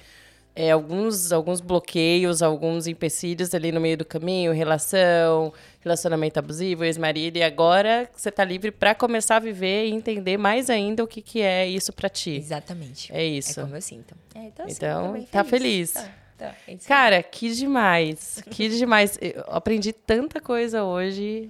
É, 0.59 0.71
alguns, 0.71 1.31
alguns 1.31 1.61
bloqueios, 1.61 2.41
alguns 2.41 2.87
empecilhos 2.87 3.53
ali 3.53 3.71
no 3.71 3.79
meio 3.79 3.95
do 3.95 4.03
caminho, 4.03 4.51
relação, 4.51 5.53
relacionamento 5.81 6.39
abusivo, 6.39 6.83
ex-marido, 6.83 7.37
e 7.37 7.43
agora 7.43 8.09
você 8.15 8.31
tá 8.31 8.43
livre 8.43 8.71
pra 8.71 8.95
começar 8.95 9.35
a 9.35 9.39
viver 9.39 9.85
e 9.85 9.91
entender 9.91 10.35
mais 10.35 10.71
ainda 10.71 11.03
o 11.03 11.07
que, 11.07 11.21
que 11.21 11.41
é 11.41 11.67
isso 11.67 11.93
pra 11.93 12.09
ti. 12.09 12.37
Exatamente. 12.37 13.13
É 13.13 13.23
isso. 13.23 13.59
É 13.59 13.63
como 13.63 13.75
eu 13.75 13.81
sinto. 13.83 14.15
É, 14.33 14.45
então, 14.45 14.65
assim, 14.65 14.75
Então, 14.75 15.11
bem 15.11 15.23
tá 15.25 15.43
feliz. 15.43 15.91
Tá, 15.91 16.09
é 16.39 16.53
aí. 16.67 16.77
Cara, 16.87 17.21
que 17.23 17.53
demais. 17.53 18.43
Que 18.49 18.69
demais. 18.69 19.17
Eu 19.21 19.43
aprendi 19.47 19.91
tanta 19.93 20.39
coisa 20.39 20.83
hoje. 20.83 21.49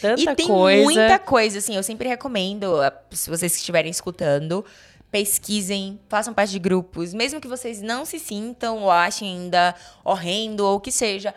Tanta 0.00 0.20
e 0.20 0.34
tem 0.34 0.46
coisa. 0.46 0.82
muita 0.82 1.18
coisa, 1.18 1.58
assim, 1.58 1.76
eu 1.76 1.82
sempre 1.82 2.08
recomendo, 2.08 2.80
a- 2.80 2.92
se 3.10 3.28
vocês 3.28 3.54
estiverem 3.56 3.90
escutando, 3.90 4.64
pesquisem, 5.10 5.98
façam 6.08 6.32
parte 6.32 6.50
de 6.52 6.58
grupos, 6.58 7.12
mesmo 7.12 7.40
que 7.40 7.48
vocês 7.48 7.82
não 7.82 8.04
se 8.04 8.18
sintam 8.18 8.78
ou 8.78 8.90
achem 8.90 9.28
ainda 9.28 9.74
horrendo 10.04 10.64
ou 10.64 10.76
o 10.76 10.80
que 10.80 10.92
seja. 10.92 11.34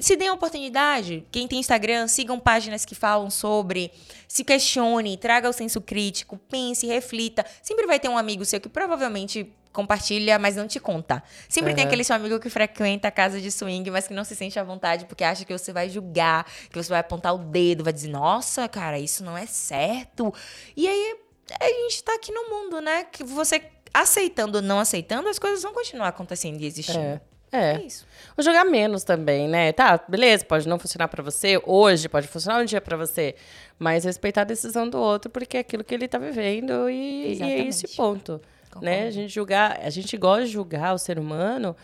Se 0.00 0.16
deem 0.16 0.28
a 0.28 0.34
oportunidade. 0.34 1.24
Quem 1.30 1.46
tem 1.46 1.60
Instagram, 1.60 2.08
sigam 2.08 2.38
páginas 2.38 2.84
que 2.84 2.94
falam 2.94 3.30
sobre. 3.30 3.92
Se 4.26 4.42
questione, 4.44 5.16
traga 5.16 5.48
o 5.48 5.52
senso 5.52 5.80
crítico, 5.80 6.36
pense, 6.48 6.86
reflita. 6.86 7.44
Sempre 7.62 7.86
vai 7.86 8.00
ter 8.00 8.08
um 8.08 8.18
amigo 8.18 8.44
seu 8.44 8.60
que 8.60 8.68
provavelmente 8.68 9.52
compartilha, 9.72 10.38
mas 10.38 10.56
não 10.56 10.66
te 10.66 10.80
conta. 10.80 11.22
Sempre 11.48 11.72
tem 11.74 11.82
Aham. 11.82 11.88
aquele 11.88 12.02
seu 12.02 12.16
amigo 12.16 12.40
que 12.40 12.50
frequenta 12.50 13.08
a 13.08 13.10
casa 13.10 13.40
de 13.40 13.50
swing, 13.50 13.88
mas 13.90 14.08
que 14.08 14.14
não 14.14 14.24
se 14.24 14.34
sente 14.34 14.58
à 14.58 14.64
vontade 14.64 15.04
porque 15.04 15.22
acha 15.22 15.44
que 15.44 15.56
você 15.56 15.72
vai 15.72 15.88
julgar, 15.88 16.44
que 16.68 16.76
você 16.76 16.88
vai 16.88 16.98
apontar 16.98 17.34
o 17.34 17.38
dedo, 17.38 17.84
vai 17.84 17.92
dizer, 17.92 18.08
nossa, 18.08 18.68
cara, 18.68 18.98
isso 18.98 19.22
não 19.22 19.38
é 19.38 19.46
certo. 19.46 20.34
E 20.76 20.88
aí 20.88 21.16
a 21.60 21.68
gente 21.82 22.02
tá 22.02 22.14
aqui 22.14 22.32
no 22.32 22.50
mundo, 22.50 22.80
né? 22.80 23.04
Que 23.04 23.22
você 23.22 23.62
aceitando 23.94 24.58
ou 24.58 24.62
não 24.62 24.80
aceitando, 24.80 25.28
as 25.28 25.38
coisas 25.38 25.62
vão 25.62 25.72
continuar 25.72 26.08
acontecendo 26.08 26.60
e 26.60 26.66
existindo. 26.66 26.98
É. 26.98 27.20
É. 27.50 27.76
É 27.76 27.80
isso. 27.82 28.06
Vou 28.36 28.44
jogar 28.44 28.64
menos 28.64 29.04
também, 29.04 29.48
né? 29.48 29.72
Tá, 29.72 29.98
beleza, 30.08 30.44
pode 30.44 30.68
não 30.68 30.78
funcionar 30.78 31.08
pra 31.08 31.22
você 31.22 31.60
hoje, 31.64 32.08
pode 32.08 32.28
funcionar 32.28 32.60
um 32.60 32.64
dia 32.64 32.80
pra 32.80 32.96
você, 32.96 33.34
mas 33.78 34.04
respeitar 34.04 34.42
a 34.42 34.44
decisão 34.44 34.88
do 34.88 34.98
outro 34.98 35.30
porque 35.30 35.56
é 35.56 35.60
aquilo 35.60 35.82
que 35.82 35.94
ele 35.94 36.06
tá 36.06 36.18
vivendo 36.18 36.88
e, 36.90 37.38
e 37.38 37.42
é 37.42 37.66
esse 37.66 37.96
ponto, 37.96 38.40
Concordo. 38.64 38.84
né? 38.84 39.06
A 39.06 39.10
gente 39.10 39.32
julgar, 39.32 39.80
a 39.82 39.90
gente 39.90 40.16
gosta 40.16 40.44
de 40.44 40.52
julgar 40.52 40.94
o 40.94 40.98
ser 40.98 41.18
humano 41.18 41.74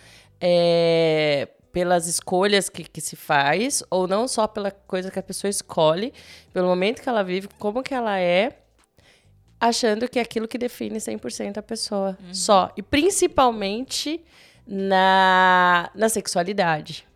é, 0.40 1.48
pelas 1.72 2.06
escolhas 2.06 2.68
que, 2.68 2.84
que 2.84 3.00
se 3.00 3.16
faz 3.16 3.82
ou 3.90 4.06
não 4.06 4.28
só 4.28 4.46
pela 4.46 4.70
coisa 4.70 5.10
que 5.10 5.18
a 5.18 5.22
pessoa 5.22 5.48
escolhe, 5.48 6.12
pelo 6.52 6.68
momento 6.68 7.02
que 7.02 7.08
ela 7.08 7.22
vive, 7.24 7.48
como 7.58 7.82
que 7.82 7.94
ela 7.94 8.18
é, 8.20 8.58
achando 9.58 10.06
que 10.08 10.18
é 10.18 10.22
aquilo 10.22 10.46
que 10.46 10.58
define 10.58 10.98
100% 10.98 11.56
a 11.56 11.62
pessoa. 11.62 12.18
Só. 12.32 12.70
E 12.76 12.82
principalmente 12.82 14.22
na, 14.66 15.90
na 15.94 16.08
sexualidade. 16.08 17.06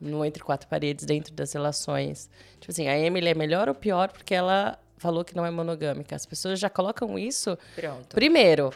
No 0.00 0.24
entre 0.24 0.42
quatro 0.42 0.68
paredes, 0.68 1.06
dentro 1.06 1.32
das 1.32 1.52
relações. 1.52 2.28
Tipo 2.60 2.70
assim, 2.70 2.86
a 2.86 2.98
Emily 2.98 3.28
é 3.28 3.34
melhor 3.34 3.68
ou 3.68 3.74
pior 3.74 4.10
porque 4.12 4.34
ela 4.34 4.78
falou 4.98 5.24
que 5.24 5.34
não 5.34 5.46
é 5.46 5.50
monogâmica. 5.50 6.14
As 6.14 6.26
pessoas 6.26 6.58
já 6.58 6.68
colocam 6.68 7.18
isso 7.18 7.56
Pronto. 7.74 8.14
primeiro. 8.14 8.72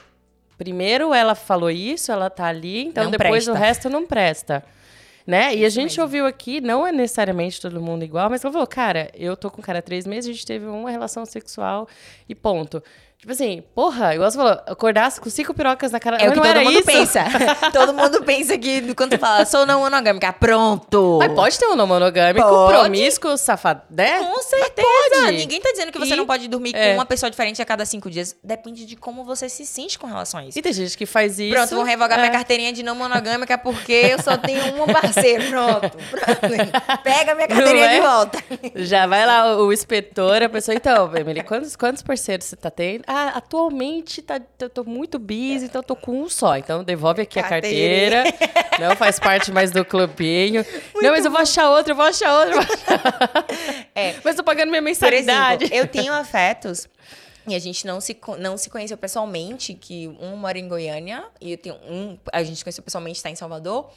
Primeiro 0.57 1.14
ela 1.14 1.34
falou 1.34 1.70
isso, 1.70 2.12
ela 2.12 2.28
tá 2.28 2.47
ali, 2.47 2.84
então 2.84 3.05
Não 3.05 3.11
depois 3.11 3.45
presta. 3.45 3.53
o 3.53 3.55
resto 3.55 3.91
não 3.91 4.07
presta. 4.07 4.62
Né? 5.26 5.55
E 5.55 5.64
a 5.64 5.68
gente 5.68 5.93
mesmo. 5.93 6.03
ouviu 6.03 6.26
aqui, 6.26 6.61
não 6.61 6.86
é 6.86 6.91
necessariamente 6.91 7.61
todo 7.61 7.80
mundo 7.80 8.03
igual, 8.03 8.28
mas 8.28 8.43
ela 8.43 8.53
falou, 8.53 8.66
cara, 8.66 9.11
eu 9.14 9.36
tô 9.36 9.51
com 9.51 9.61
o 9.61 9.64
cara 9.64 9.78
há 9.78 9.82
três 9.82 10.07
meses, 10.07 10.28
a 10.30 10.32
gente 10.32 10.47
teve 10.47 10.66
uma 10.66 10.91
relação 10.91 11.24
sexual 11.24 11.86
e 12.28 12.34
ponto. 12.34 12.82
Tipo 13.20 13.32
assim, 13.32 13.62
porra, 13.74 14.14
igual 14.14 14.30
você 14.30 14.36
falou, 14.38 14.52
acordasse 14.66 15.20
com 15.20 15.28
cinco 15.28 15.52
pirocas 15.52 15.92
na 15.92 16.00
cara. 16.00 16.16
É 16.16 16.30
o 16.30 16.32
que 16.32 16.40
todo 16.40 16.60
mundo 16.62 16.78
isso. 16.78 16.84
pensa. 16.86 17.24
todo 17.70 17.92
mundo 17.92 18.22
pensa 18.24 18.56
que 18.56 18.94
quando 18.94 19.18
fala, 19.18 19.44
sou 19.44 19.66
não 19.66 19.80
monogâmica, 19.80 20.32
pronto. 20.32 21.18
Mas 21.20 21.30
pode 21.34 21.58
ter 21.58 21.66
um 21.66 21.76
não 21.76 21.86
monogâmico, 21.86 22.48
Pode. 22.48 22.78
promíscuo, 22.78 23.36
safado, 23.36 23.82
né? 23.90 24.20
Com 24.20 24.40
certeza. 24.42 24.88
pode. 25.20 25.36
Ninguém 25.36 25.60
tá 25.60 25.70
dizendo 25.70 25.92
que 25.92 25.98
você 25.98 26.14
E- 26.14 26.16
não 26.16 26.24
pode 26.24 26.48
dormir 26.48 26.74
é. 26.74 26.88
com 26.88 26.94
uma 26.94 27.04
pessoa 27.04 27.28
diferente 27.30 27.60
a 27.60 27.64
cada 27.66 27.84
cinco 27.84 28.08
dias. 28.08 28.34
Depende 28.42 28.86
de 28.86 28.96
como 28.96 29.22
você 29.22 29.50
se 29.50 29.66
sente 29.66 29.98
com 29.98 30.06
relação 30.06 30.40
a 30.40 30.46
isso. 30.46 30.58
E 30.58 30.62
tem 30.62 30.72
gente 30.72 30.96
que 30.96 31.04
faz 31.04 31.38
isso. 31.38 31.54
Pronto, 31.54 31.74
vão 31.74 31.84
revogar 31.84 32.18
é. 32.18 32.22
minha 32.22 32.32
carteirinha 32.32 32.72
de 32.72 32.82
não 32.82 32.94
monogâmica 32.94 33.58
porque 33.58 33.92
eu 33.92 34.22
só 34.22 34.38
tenho 34.38 34.82
um 34.82 34.86
parceiro. 34.86 35.44
Pronto, 35.50 35.90
pronto. 36.10 37.02
Pega 37.04 37.34
minha 37.34 37.48
carteirinha 37.48 37.84
é? 37.84 37.94
de 37.96 38.00
volta. 38.00 38.38
Já 38.76 39.06
vai 39.06 39.26
lá 39.26 39.58
o 39.58 39.70
inspetor, 39.70 40.42
a 40.42 40.48
pessoa, 40.48 40.74
então, 40.74 41.14
Emily, 41.14 41.42
quantos, 41.42 41.76
quantos 41.76 42.02
parceiros 42.02 42.46
você 42.46 42.56
tá 42.56 42.70
tendo? 42.70 43.09
Ah, 43.12 43.30
atualmente 43.38 44.22
tá, 44.22 44.40
eu 44.61 44.70
tô 44.70 44.84
muito 44.84 45.18
busy, 45.18 45.64
então 45.64 45.80
eu 45.80 45.82
tô 45.84 45.96
com 45.96 46.22
um 46.22 46.28
só. 46.28 46.56
Então 46.56 46.84
devolve 46.84 47.22
aqui 47.22 47.40
a 47.40 47.42
Carteirinha. 47.42 48.22
carteira. 48.22 48.78
Não 48.78 48.94
faz 48.94 49.18
parte 49.18 49.50
mais 49.50 49.72
do 49.72 49.84
clubinho. 49.84 50.64
não, 50.94 51.11
mas 51.11 51.24
eu 51.24 51.30
vou 51.32 51.40
achar 51.40 51.68
outro, 51.70 51.90
eu 51.90 51.96
vou 51.96 52.04
achar 52.04 52.32
outro. 52.38 52.52
vou 52.54 52.62
achar- 52.62 53.46
É. 53.96 54.14
Mas 54.24 54.36
tô 54.36 54.44
pagando 54.44 54.68
minha 54.70 54.80
mensalidade. 54.80 55.64
exemplo, 55.64 55.76
eu 55.80 55.88
tenho 55.88 56.12
afetos 56.12 56.88
e 57.48 57.54
a 57.56 57.58
gente 57.58 57.84
não 57.84 58.00
se, 58.00 58.16
não 58.38 58.56
se 58.56 58.70
conheceu 58.70 58.96
pessoalmente, 58.96 59.74
que 59.74 60.06
um 60.20 60.36
mora 60.36 60.56
em 60.56 60.68
Goiânia 60.68 61.24
e 61.40 61.50
eu 61.50 61.58
tenho 61.58 61.74
um, 61.88 62.16
a 62.32 62.44
gente 62.44 62.62
conheceu 62.62 62.84
pessoalmente, 62.84 63.16
está 63.16 63.28
em 63.28 63.34
Salvador. 63.34 63.90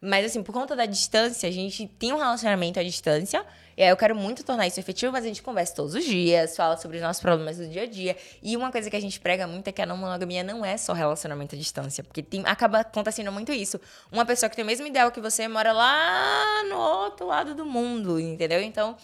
Mas 0.00 0.26
assim, 0.26 0.42
por 0.42 0.52
conta 0.52 0.74
da 0.74 0.86
distância, 0.86 1.48
a 1.48 1.52
gente 1.52 1.86
tem 1.86 2.12
um 2.12 2.16
relacionamento 2.16 2.80
à 2.80 2.82
distância. 2.82 3.44
E 3.76 3.82
aí 3.82 3.88
eu 3.88 3.96
quero 3.96 4.14
muito 4.14 4.42
tornar 4.42 4.66
isso 4.66 4.80
efetivo, 4.80 5.12
mas 5.12 5.24
a 5.24 5.28
gente 5.28 5.42
conversa 5.42 5.74
todos 5.74 5.94
os 5.94 6.04
dias, 6.04 6.56
fala 6.56 6.76
sobre 6.76 6.96
os 6.96 7.02
nossos 7.02 7.22
problemas 7.22 7.58
do 7.58 7.66
dia 7.66 7.82
a 7.82 7.86
dia. 7.86 8.16
E 8.42 8.56
uma 8.56 8.72
coisa 8.72 8.88
que 8.88 8.96
a 8.96 9.00
gente 9.00 9.20
prega 9.20 9.46
muito 9.46 9.68
é 9.68 9.72
que 9.72 9.80
a 9.80 9.86
não 9.86 9.96
monogamia 9.96 10.42
não 10.42 10.64
é 10.64 10.76
só 10.76 10.92
relacionamento 10.92 11.54
à 11.54 11.58
distância, 11.58 12.02
porque 12.02 12.22
tem, 12.22 12.42
acaba 12.46 12.80
acontecendo 12.80 13.30
muito 13.30 13.52
isso. 13.52 13.80
Uma 14.10 14.24
pessoa 14.24 14.48
que 14.48 14.56
tem 14.56 14.62
o 14.62 14.66
mesmo 14.66 14.86
ideal 14.86 15.10
que 15.10 15.20
você 15.20 15.46
mora 15.48 15.72
lá 15.72 16.64
no 16.68 16.76
outro 16.76 17.26
lado 17.26 17.54
do 17.54 17.64
mundo, 17.66 18.18
entendeu? 18.18 18.60
Então, 18.62 18.96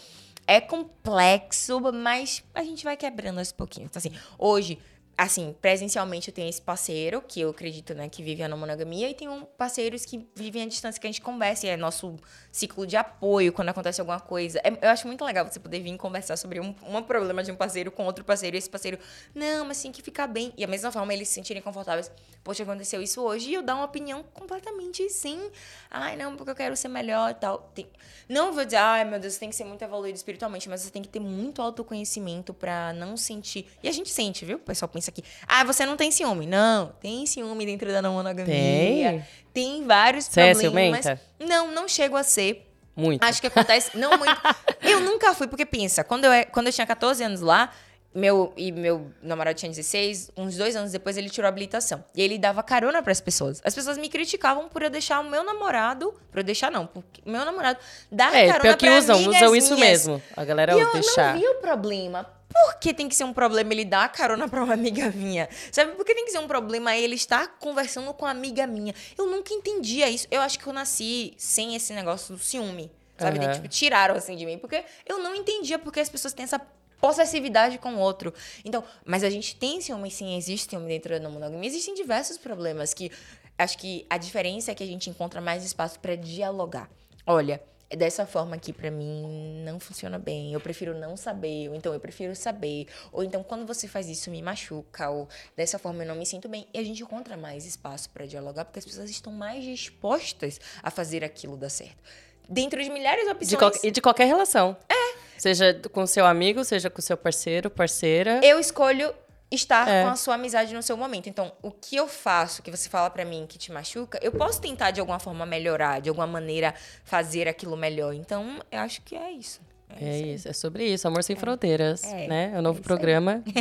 é 0.47 0.61
complexo, 0.61 1.81
mas 1.93 2.43
a 2.55 2.63
gente 2.63 2.85
vai 2.85 2.97
quebrando 2.97 3.39
aos 3.39 3.53
pouquinhos. 3.53 3.91
Então, 3.91 3.99
assim, 3.99 4.13
hoje, 4.39 4.79
assim, 5.19 5.55
presencialmente 5.63 6.29
eu 6.29 6.35
tenho 6.35 6.49
esse 6.49 6.61
parceiro, 6.61 7.23
que 7.27 7.41
eu 7.41 7.49
acredito, 7.51 7.95
né, 7.95 8.07
que 8.09 8.23
vive 8.23 8.43
a 8.43 8.49
não 8.49 8.59
monogamia, 8.59 9.09
e 9.09 9.15
tenho 9.15 9.47
parceiros 9.57 10.05
que 10.05 10.29
vivem 10.35 10.63
à 10.63 10.67
distância, 10.67 11.01
que 11.01 11.07
a 11.07 11.11
gente 11.11 11.23
conversa, 11.23 11.67
e 11.67 11.71
é 11.71 11.77
nosso 11.77 12.17
ciclo 12.53 12.87
de 12.87 12.97
apoio 12.97 13.53
quando 13.53 13.71
acontece 13.71 14.01
alguma 14.01 14.21
coisa. 14.21 14.61
É- 14.63 14.77
eu 14.87 14.91
acho 14.91 15.07
muito 15.07 15.25
legal 15.25 15.47
você 15.51 15.59
poder 15.59 15.81
vir 15.81 15.97
conversar 15.97 16.37
sobre 16.37 16.61
um, 16.61 16.75
um 16.87 17.03
problema 17.03 17.43
de 17.43 17.51
um 17.51 17.57
parceiro 17.57 17.91
com 17.91 18.05
outro 18.05 18.25
parceiro, 18.25 18.57
e 18.57 18.59
esse 18.59 18.69
parceiro, 18.69 18.99
não, 19.35 19.65
mas 19.65 19.81
tem 19.81 19.91
que 19.91 20.03
ficar 20.03 20.27
bem. 20.27 20.53
E 20.57 20.63
a 20.65 20.67
mesma 20.69 20.93
forma, 20.93 21.15
eles 21.15 21.29
se 21.29 21.35
sentirem 21.35 21.63
confortáveis. 21.63 22.11
Poxa, 22.45 22.63
aconteceu 22.63 23.01
isso 23.01 23.23
hoje, 23.23 23.51
e 23.51 23.55
eu 23.55 23.63
dar 23.63 23.75
uma 23.77 23.85
opinião 23.85 24.23
completamente 24.35 25.09
sim. 25.09 25.51
Ai, 25.91 26.15
não, 26.17 26.37
porque 26.37 26.51
eu 26.51 26.55
quero 26.55 26.77
ser 26.77 26.89
melhor 26.89 27.31
e 27.31 27.35
tal. 27.35 27.71
Tem- 27.75 27.89
Não 28.29 28.53
vou 28.53 28.65
dizer, 28.65 28.77
ai, 28.77 29.05
meu 29.05 29.19
Deus, 29.19 29.35
você 29.35 29.41
tem 29.41 29.49
que 29.49 29.57
ser 29.57 29.65
muito 29.65 29.83
evoluído 29.83 30.17
espiritualmente, 30.17 30.69
mas 30.69 30.83
você 30.83 30.91
tem 30.91 31.01
que 31.03 31.09
ter 31.09 31.21
muito 31.21 31.63
autoconhecimento 31.63 32.53
pra 32.53 32.93
não 32.93 33.17
sentir. 33.17 33.67
E 33.83 33.89
a 33.89 33.93
gente 33.93 34.11
sente, 34.11 34.45
viu? 34.45 34.57
O 34.57 34.61
pessoal 34.61 34.89
pensa 34.89 35.06
aqui, 35.11 35.23
ah, 35.47 35.65
você 35.65 35.85
não 35.87 35.97
tem 35.97 36.11
ciúme. 36.11 36.47
Não, 36.47 36.93
tem 37.01 37.25
ciúme 37.27 37.65
dentro 37.67 37.91
da 37.91 38.01
não 38.03 38.15
monogamia. 38.15 38.47
Tem? 38.47 39.25
Tem 39.53 39.85
vários 39.87 40.27
Você 40.27 40.41
é 40.41 40.53
problemas. 40.53 41.05
ciumenta? 41.05 41.21
Não, 41.41 41.71
não 41.73 41.89
chego 41.89 42.17
a 42.17 42.23
ser. 42.23 42.63
Muito. 42.95 43.23
Acho 43.25 43.41
que 43.41 43.47
acontece. 43.47 43.91
Não 43.97 44.17
muito. 44.17 44.41
Eu 44.83 45.01
nunca 45.01 45.35
fui, 45.35 45.47
porque 45.47 45.67
pensa, 45.67 46.03
quando 46.05 46.25
eu, 46.25 46.33
é- 46.33 46.45
quando 46.45 46.69
eu 46.69 46.73
tinha 46.73 46.87
14 46.87 47.23
anos 47.23 47.41
lá, 47.41 47.71
meu, 48.17 48.53
e 48.57 48.73
meu 48.73 49.11
namorado 49.23 49.57
tinha 49.59 49.71
16, 49.71 50.31
uns 50.37 50.57
dois 50.57 50.75
anos 50.75 50.93
depois 50.93 51.17
ele 51.17 51.29
tirou 51.31 51.47
a 51.47 51.49
habilitação. 51.51 52.05
E 52.15 52.23
ele 52.23 52.39
dava 52.39 52.63
carona 52.63 53.03
pras 53.03 53.21
pessoas. 53.21 53.61
As 53.65 53.75
pessoas 53.75 53.99
me 53.99 54.09
criticavam 54.09 54.69
por 54.69 54.83
eu 54.83 54.91
deixar 54.91 55.21
o 55.21 55.25
meu 55.25 55.45
namorado. 55.45 56.13
Por 56.31 56.39
eu 56.39 56.45
deixar, 56.45 56.71
não, 56.71 56.87
porque 56.87 57.21
o 57.25 57.31
meu 57.31 57.45
namorado 57.45 57.79
dar 58.11 58.35
É, 58.35 58.47
carona 58.47 58.63
pior 58.63 58.77
que 58.77 58.89
usam, 58.99 59.29
usam 59.29 59.55
isso 59.57 59.75
minhas. 59.75 60.07
mesmo. 60.07 60.23
A 60.37 60.45
galera 60.45 60.75
E 60.77 60.81
eu 60.81 60.93
deixar. 60.93 61.35
não 61.35 61.41
vi 61.41 61.47
o 61.47 61.55
problema. 61.57 62.25
Por 62.49 62.79
que 62.79 62.95
tem 62.95 63.07
que 63.07 63.15
ser 63.15 63.25
um 63.25 63.35
problema 63.35 63.73
ele 63.75 63.85
dar 63.85 64.11
carona 64.11 64.49
pra 64.49 64.65
uma 64.65 64.73
amiga 64.73 65.11
minha? 65.15 65.47
Sabe, 65.71 65.93
por 65.93 66.07
que 66.07 66.15
tem 66.15 66.25
que 66.25 66.31
ser 66.31 66.39
um 66.39 66.47
problema 66.47 66.97
ele 66.97 67.15
estar 67.15 67.59
conversando 67.59 68.15
com 68.15 68.25
uma 68.25 68.31
amiga 68.31 68.67
minha? 68.67 68.95
Eu 69.19 69.27
nunca 69.27 69.53
entendia 69.53 70.09
isso. 70.09 70.27
Eu 70.31 70.41
acho 70.41 70.59
que 70.59 70.67
eu 70.67 70.73
nasci 70.73 71.35
sem 71.37 71.75
esse 71.77 71.93
negócio 71.93 72.35
do 72.35 72.43
ciúme. 72.43 72.91
Sabe? 73.19 73.39
De, 73.39 73.47
Aham. 73.47 73.55
tipo, 73.55 73.69
tiraram 73.69 74.15
assim 74.15 74.37
de 74.37 74.47
mim. 74.47 74.59
Porque 74.59 74.85
eu 75.07 75.19
não 75.19 75.35
entendia 75.35 75.79
porque 75.79 76.01
as 76.01 76.09
pessoas 76.09 76.33
têm 76.35 76.45
essa 76.45 76.61
possessividade 77.01 77.79
com 77.79 77.95
o 77.95 77.99
outro. 77.99 78.33
Então, 78.65 78.83
mas 79.05 79.23
a 79.23 79.31
gente 79.31 79.57
tem 79.57 79.81
ciúme, 79.81 80.11
sim, 80.11 80.37
existe 80.37 80.71
ciúme 80.71 80.89
dentro 80.89 81.19
da 81.21 81.29
monogamia. 81.29 81.69
Existem 81.69 81.95
diversos 81.95 82.39
problemas 82.39 82.95
que 82.95 83.11
acho 83.59 83.79
que 83.79 84.07
a 84.09 84.19
diferença 84.19 84.73
é 84.73 84.75
que 84.75 84.83
a 84.83 84.87
gente 84.87 85.09
encontra 85.11 85.41
mais 85.41 85.65
espaço 85.65 85.99
pra 86.01 86.15
dialogar. 86.15 86.91
Olha, 87.27 87.63
é 87.89 87.97
dessa 87.97 88.27
forma 88.27 88.57
aqui 88.57 88.73
pra 88.73 88.91
mim 88.91 89.63
não 89.65 89.79
funciona 89.79 90.19
bem. 90.19 90.53
Eu 90.53 90.61
prefiro 90.61 90.99
não 90.99 91.17
saber, 91.17 91.69
ou 91.69 91.75
então 91.75 91.93
eu 91.93 92.01
prefiro 92.01 92.35
saber, 92.35 92.87
ou 93.13 93.23
então 93.23 93.43
quando 93.43 93.67
você 93.67 93.87
faz 93.87 94.09
isso 94.09 94.31
me 94.31 94.43
machuca, 94.43 95.09
ou 95.09 95.29
dessa 95.57 95.79
forma 95.79 96.03
eu 96.03 96.09
não 96.09 96.17
me 96.17 96.27
sinto 96.27 96.49
bem. 96.49 96.67
E 96.75 96.79
a 96.79 96.83
gente 96.83 97.03
encontra 97.03 97.37
mais 97.37 97.65
espaço 97.65 98.11
pra 98.11 98.27
dialogar 98.27 98.65
porque 98.65 98.81
as 98.81 98.85
pessoas 98.85 99.11
estão 99.11 99.33
mais 99.33 99.65
dispostas 99.65 100.61
a 100.83 100.91
fazer 100.91 101.23
aquilo 101.23 101.57
dar 101.57 101.71
certo. 101.71 102.03
Dentro 102.49 102.83
de 102.83 102.91
milhares 102.91 103.25
de 103.25 103.31
opções. 103.31 103.81
De 103.81 103.89
e 103.89 103.91
de 103.91 104.01
qualquer 104.01 104.27
relação. 104.27 104.77
É. 104.89 105.26
Seja 105.39 105.75
com 105.93 106.07
seu 106.07 106.25
amigo, 106.27 106.65
seja 106.65 106.89
com 106.91 107.01
seu 107.03 107.17
parceiro, 107.17 107.71
parceira. 107.71 108.41
eu 108.43 108.59
escolho 108.59 109.13
estar 109.51 109.87
É. 109.89 110.03
com 110.03 110.09
a 110.11 110.17
sua 110.17 110.35
amizade 110.35 110.75
no 110.75 110.83
seu 110.83 110.97
momento. 110.97 111.29
Então, 111.29 111.53
o 111.63 111.71
que 111.71 111.95
eu 111.95 112.09
faço 112.09 112.63
que 112.63 112.71
você 112.71 112.89
fala 112.89 113.09
pra 113.11 113.25
mim 113.25 113.47
que 113.49 113.57
te 113.59 113.71
machuca, 113.71 114.19
eu 114.23 114.33
posso 114.33 114.61
tentar 114.61 114.91
de 114.91 114.99
alguma 115.01 115.19
forma 115.21 115.47
melhorar, 115.47 116.01
de 116.01 116.09
alguma 116.09 116.27
maneira 116.27 116.75
fazer 117.05 117.47
aquilo 117.47 117.77
melhor. 117.77 118.13
Então, 118.13 118.61
eu 118.73 118.81
acho 118.81 119.03
que 119.03 119.15
é 119.15 119.31
isso. 119.31 119.61
É 119.99 120.11
aí. 120.11 120.35
isso, 120.35 120.49
é 120.49 120.53
sobre 120.53 120.85
isso. 120.85 121.09
Amor 121.09 121.23
Sem 121.23 121.37
Fronteiras, 121.37 122.05
É, 122.05 122.27
né? 122.29 122.53
É 122.55 122.59
o 122.59 122.63
novo 122.63 122.81
é 122.81 122.83
programa. 122.83 123.43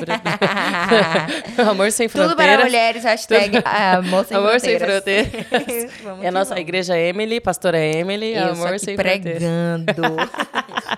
Amor 1.70 1.92
Sem 1.92 2.10
Tudo 2.10 2.24
Fronteiras. 2.28 2.56
para 2.56 2.66
mulheres, 2.66 3.04
hashtag 3.04 3.58
Amor 3.64 4.26
Sem 4.26 4.38
Amor 4.38 4.60
Sem 4.60 4.78
Fronteiras. 4.78 5.30
Fronteiras. 5.30 5.92
Vamos 6.04 6.26
É 6.26 6.28
a 6.28 6.32
nossa 6.32 6.60
igreja 6.60 6.98
Emily, 6.98 7.40
pastora 7.40 7.80
Emily, 7.80 8.34
Eu 8.34 8.50
Amor 8.52 8.78
Sem 8.80 8.96
Fronteiras. 8.96 9.22
pregando. 9.22 9.94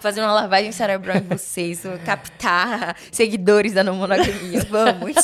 Fazendo 0.02 0.24
uma 0.26 0.34
lavagem 0.34 0.72
cerebral 0.72 1.18
em 1.18 1.22
vocês. 1.22 1.84
Captar 2.06 2.96
seguidores 3.12 3.74
da 3.74 3.84
não 3.84 3.96
monogamia. 3.96 4.62
Vamos. 4.70 5.16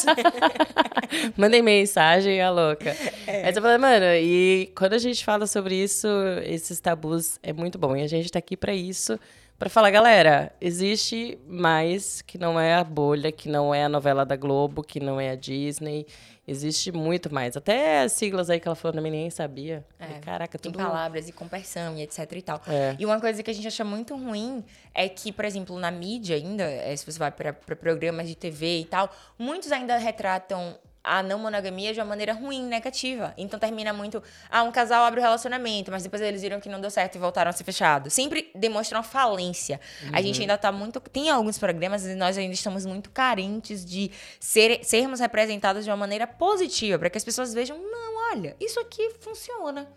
Mandem 1.35 1.61
mensagem, 1.61 2.41
a 2.41 2.49
louca. 2.51 2.95
É. 3.27 3.47
Aí 3.47 3.53
você 3.53 3.61
fala, 3.61 3.77
mano, 3.77 4.05
e 4.15 4.71
quando 4.75 4.93
a 4.93 4.97
gente 4.97 5.23
fala 5.25 5.47
sobre 5.47 5.75
isso, 5.75 6.07
esses 6.45 6.79
tabus 6.79 7.39
é 7.41 7.51
muito 7.53 7.77
bom. 7.77 7.95
E 7.95 8.03
a 8.03 8.07
gente 8.07 8.31
tá 8.31 8.39
aqui 8.39 8.55
pra 8.55 8.73
isso, 8.73 9.19
pra 9.57 9.69
falar, 9.69 9.91
galera, 9.91 10.51
existe 10.59 11.39
mais 11.47 12.21
que 12.21 12.37
não 12.37 12.59
é 12.59 12.75
a 12.75 12.83
bolha, 12.83 13.31
que 13.31 13.47
não 13.47 13.73
é 13.73 13.85
a 13.85 13.89
novela 13.89 14.25
da 14.25 14.35
Globo, 14.35 14.83
que 14.83 14.99
não 14.99 15.19
é 15.19 15.29
a 15.29 15.35
Disney. 15.35 16.05
Existe 16.45 16.91
muito 16.91 17.33
mais. 17.33 17.55
Até 17.55 18.01
as 18.01 18.11
siglas 18.11 18.49
aí 18.49 18.59
que 18.59 18.67
ela 18.67 18.75
falou, 18.75 18.93
também 18.93 19.11
nem 19.11 19.29
sabia. 19.29 19.85
Falei, 19.97 20.19
Caraca, 20.19 20.57
É. 20.57 20.59
Tem 20.59 20.71
tudo... 20.71 20.83
palavras 20.83 21.29
e 21.29 21.31
conversão 21.31 21.97
e 21.97 22.01
etc 22.01 22.29
e 22.33 22.41
tal. 22.41 22.61
É. 22.67 22.95
E 22.99 23.05
uma 23.05 23.19
coisa 23.19 23.41
que 23.41 23.49
a 23.49 23.53
gente 23.53 23.67
acha 23.67 23.83
muito 23.85 24.15
ruim 24.15 24.63
é 24.93 25.07
que, 25.07 25.31
por 25.31 25.45
exemplo, 25.45 25.79
na 25.79 25.89
mídia 25.89 26.35
ainda, 26.35 26.63
eh, 26.63 26.95
se 26.97 27.05
você 27.05 27.17
vai 27.17 27.31
para 27.31 27.53
programas 27.53 28.27
de 28.27 28.35
TV 28.35 28.79
e 28.81 28.85
tal, 28.85 29.09
muitos 29.39 29.71
ainda 29.71 29.97
retratam 29.97 30.77
a 31.03 31.21
não 31.21 31.37
monogamia 31.37 31.93
de 31.93 31.99
uma 31.99 32.05
maneira 32.05 32.33
ruim, 32.33 32.63
negativa. 32.63 33.33
Então 33.37 33.59
termina 33.59 33.91
muito, 33.91 34.23
ah, 34.49 34.63
um 34.63 34.71
casal 34.71 35.03
abre 35.03 35.19
o 35.19 35.23
relacionamento, 35.23 35.91
mas 35.91 36.03
depois 36.03 36.21
eles 36.21 36.41
viram 36.41 36.59
que 36.59 36.69
não 36.69 36.79
deu 36.79 36.89
certo 36.89 37.15
e 37.15 37.19
voltaram 37.19 37.49
a 37.49 37.51
ser 37.51 37.63
fechados. 37.63 38.13
Sempre 38.13 38.49
demonstra 38.55 38.97
uma 38.97 39.03
falência. 39.03 39.79
A 40.11 40.21
gente 40.21 40.39
ainda 40.39 40.57
tá 40.57 40.71
muito, 40.71 40.99
tem 40.99 41.29
alguns 41.29 41.57
programas 41.57 42.05
e 42.05 42.15
nós 42.15 42.37
ainda 42.37 42.53
estamos 42.53 42.85
muito 42.85 43.09
carentes 43.09 43.83
de 43.83 44.09
ser, 44.39 44.83
sermos 44.83 45.19
representados 45.19 45.83
de 45.83 45.89
uma 45.89 45.97
maneira 45.97 46.25
positiva, 46.25 46.97
para 46.97 47.09
que 47.09 47.17
as 47.17 47.23
pessoas 47.23 47.53
vejam, 47.53 47.77
não, 47.77 48.31
olha, 48.31 48.55
isso 48.59 48.79
aqui 48.79 49.11
funciona 49.19 49.87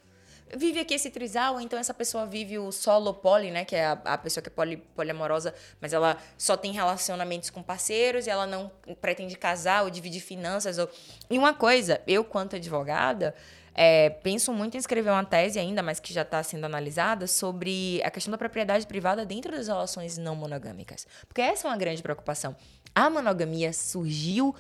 vive 0.55 0.81
aqui 0.81 0.95
esse 0.95 1.11
trisal, 1.11 1.61
então 1.61 1.79
essa 1.79 1.95
pessoa 1.95 2.27
vive 2.27 2.59
o 2.59 2.71
solo 2.71 3.15
poli, 3.15 3.51
né? 3.51 3.65
Que 3.65 3.77
é 3.77 3.87
a, 3.87 3.93
a 4.05 4.19
pessoa 4.19 4.43
que 4.43 4.49
é 4.49 4.53
poli, 4.53 4.77
poliamorosa, 4.77 5.55
mas 5.81 5.93
ela 5.93 6.17
só 6.37 6.57
tem 6.57 6.73
relacionamentos 6.73 7.51
com 7.51 7.63
parceiros 7.63 8.27
e 8.27 8.31
ela 8.31 8.47
não 8.47 8.71
pretende 9.01 9.37
casar 9.37 9.85
ou 9.85 9.91
dividir 9.91 10.21
finanças. 10.21 10.79
Ou... 10.79 10.89
E 11.31 11.39
uma 11.39 11.55
coisa, 11.55 12.01
eu, 12.07 12.25
quanto 12.25 12.57
advogada, 12.57 13.35
é, 13.75 14.09
penso 14.09 14.53
muito 14.55 14.75
em 14.75 14.79
escrever 14.79 15.11
uma 15.11 15.25
tese 15.25 15.59
ainda, 15.59 15.83
mas 15.83 16.01
que 16.01 16.13
já 16.15 16.23
está 16.23 16.43
sendo 16.43 16.65
analisada, 16.65 17.27
sobre 17.27 18.01
a 18.03 18.11
questão 18.11 18.31
da 18.31 18.39
propriedade 18.39 18.87
privada 18.87 19.27
dentro 19.27 19.53
das 19.53 19.69
relações 19.69 20.17
não 20.17 20.35
monogâmicas. 20.35 21.07
Porque 21.29 21.43
essa 21.43 21.69
é 21.69 21.71
uma 21.71 21.77
grande 21.77 22.03
preocupação. 22.03 22.57
A 22.95 23.11
monogamia 23.11 23.73
surgiu 23.75 24.55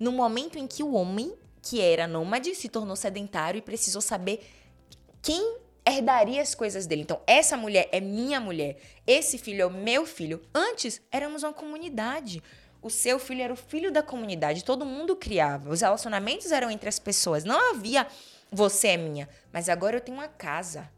no 0.00 0.10
momento 0.10 0.58
em 0.58 0.66
que 0.66 0.82
o 0.82 0.94
homem, 0.94 1.32
que 1.62 1.80
era 1.80 2.08
nômade, 2.08 2.54
se 2.56 2.68
tornou 2.68 2.96
sedentário 2.96 3.58
e 3.58 3.62
precisou 3.62 4.02
saber 4.02 4.44
quem 5.26 5.58
herdaria 5.84 6.40
as 6.40 6.54
coisas 6.54 6.86
dele. 6.86 7.02
Então, 7.02 7.20
essa 7.26 7.56
mulher 7.56 7.88
é 7.90 8.00
minha 8.00 8.38
mulher, 8.38 8.76
esse 9.04 9.38
filho 9.38 9.62
é 9.62 9.66
o 9.66 9.70
meu 9.70 10.06
filho. 10.06 10.40
Antes, 10.54 11.02
éramos 11.10 11.42
uma 11.42 11.52
comunidade. 11.52 12.40
O 12.80 12.88
seu 12.88 13.18
filho 13.18 13.42
era 13.42 13.52
o 13.52 13.56
filho 13.56 13.90
da 13.90 14.04
comunidade, 14.04 14.64
todo 14.64 14.86
mundo 14.86 15.16
criava. 15.16 15.68
Os 15.70 15.80
relacionamentos 15.80 16.52
eram 16.52 16.70
entre 16.70 16.88
as 16.88 17.00
pessoas. 17.00 17.42
Não 17.42 17.72
havia 17.72 18.06
você 18.52 18.88
é 18.88 18.96
minha, 18.96 19.28
mas 19.52 19.68
agora 19.68 19.96
eu 19.96 20.00
tenho 20.00 20.16
uma 20.16 20.28
casa. 20.28 20.88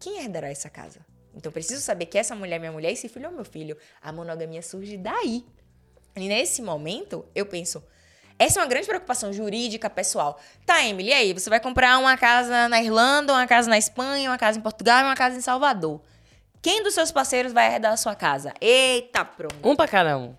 Quem 0.00 0.18
herdará 0.20 0.48
essa 0.48 0.70
casa? 0.70 1.04
Então, 1.34 1.52
preciso 1.52 1.82
saber 1.82 2.06
que 2.06 2.16
essa 2.16 2.34
mulher 2.34 2.56
é 2.56 2.58
minha 2.60 2.72
mulher 2.72 2.88
e 2.88 2.92
esse 2.94 3.10
filho 3.10 3.26
é 3.26 3.30
meu 3.30 3.44
filho. 3.44 3.76
A 4.00 4.10
monogamia 4.10 4.62
surge 4.62 4.96
daí. 4.96 5.44
E 6.16 6.28
nesse 6.28 6.62
momento, 6.62 7.26
eu 7.34 7.44
penso, 7.44 7.84
essa 8.38 8.60
é 8.60 8.62
uma 8.62 8.68
grande 8.68 8.86
preocupação 8.86 9.32
jurídica, 9.32 9.88
pessoal. 9.88 10.38
Tá, 10.66 10.84
Emily, 10.84 11.10
e 11.10 11.12
aí? 11.12 11.32
Você 11.32 11.48
vai 11.48 11.60
comprar 11.60 11.98
uma 11.98 12.16
casa 12.16 12.68
na 12.68 12.82
Irlanda, 12.82 13.32
uma 13.32 13.46
casa 13.46 13.68
na 13.68 13.78
Espanha, 13.78 14.30
uma 14.30 14.38
casa 14.38 14.58
em 14.58 14.62
Portugal 14.62 15.00
e 15.00 15.04
uma 15.04 15.14
casa 15.14 15.36
em 15.36 15.40
Salvador. 15.40 16.00
Quem 16.60 16.82
dos 16.82 16.94
seus 16.94 17.12
parceiros 17.12 17.52
vai 17.52 17.74
herdar 17.74 17.92
a 17.92 17.96
sua 17.96 18.14
casa? 18.14 18.52
Eita, 18.60 19.24
pronto. 19.24 19.56
Um 19.62 19.76
pra 19.76 19.86
cada 19.86 20.16
um. 20.16 20.34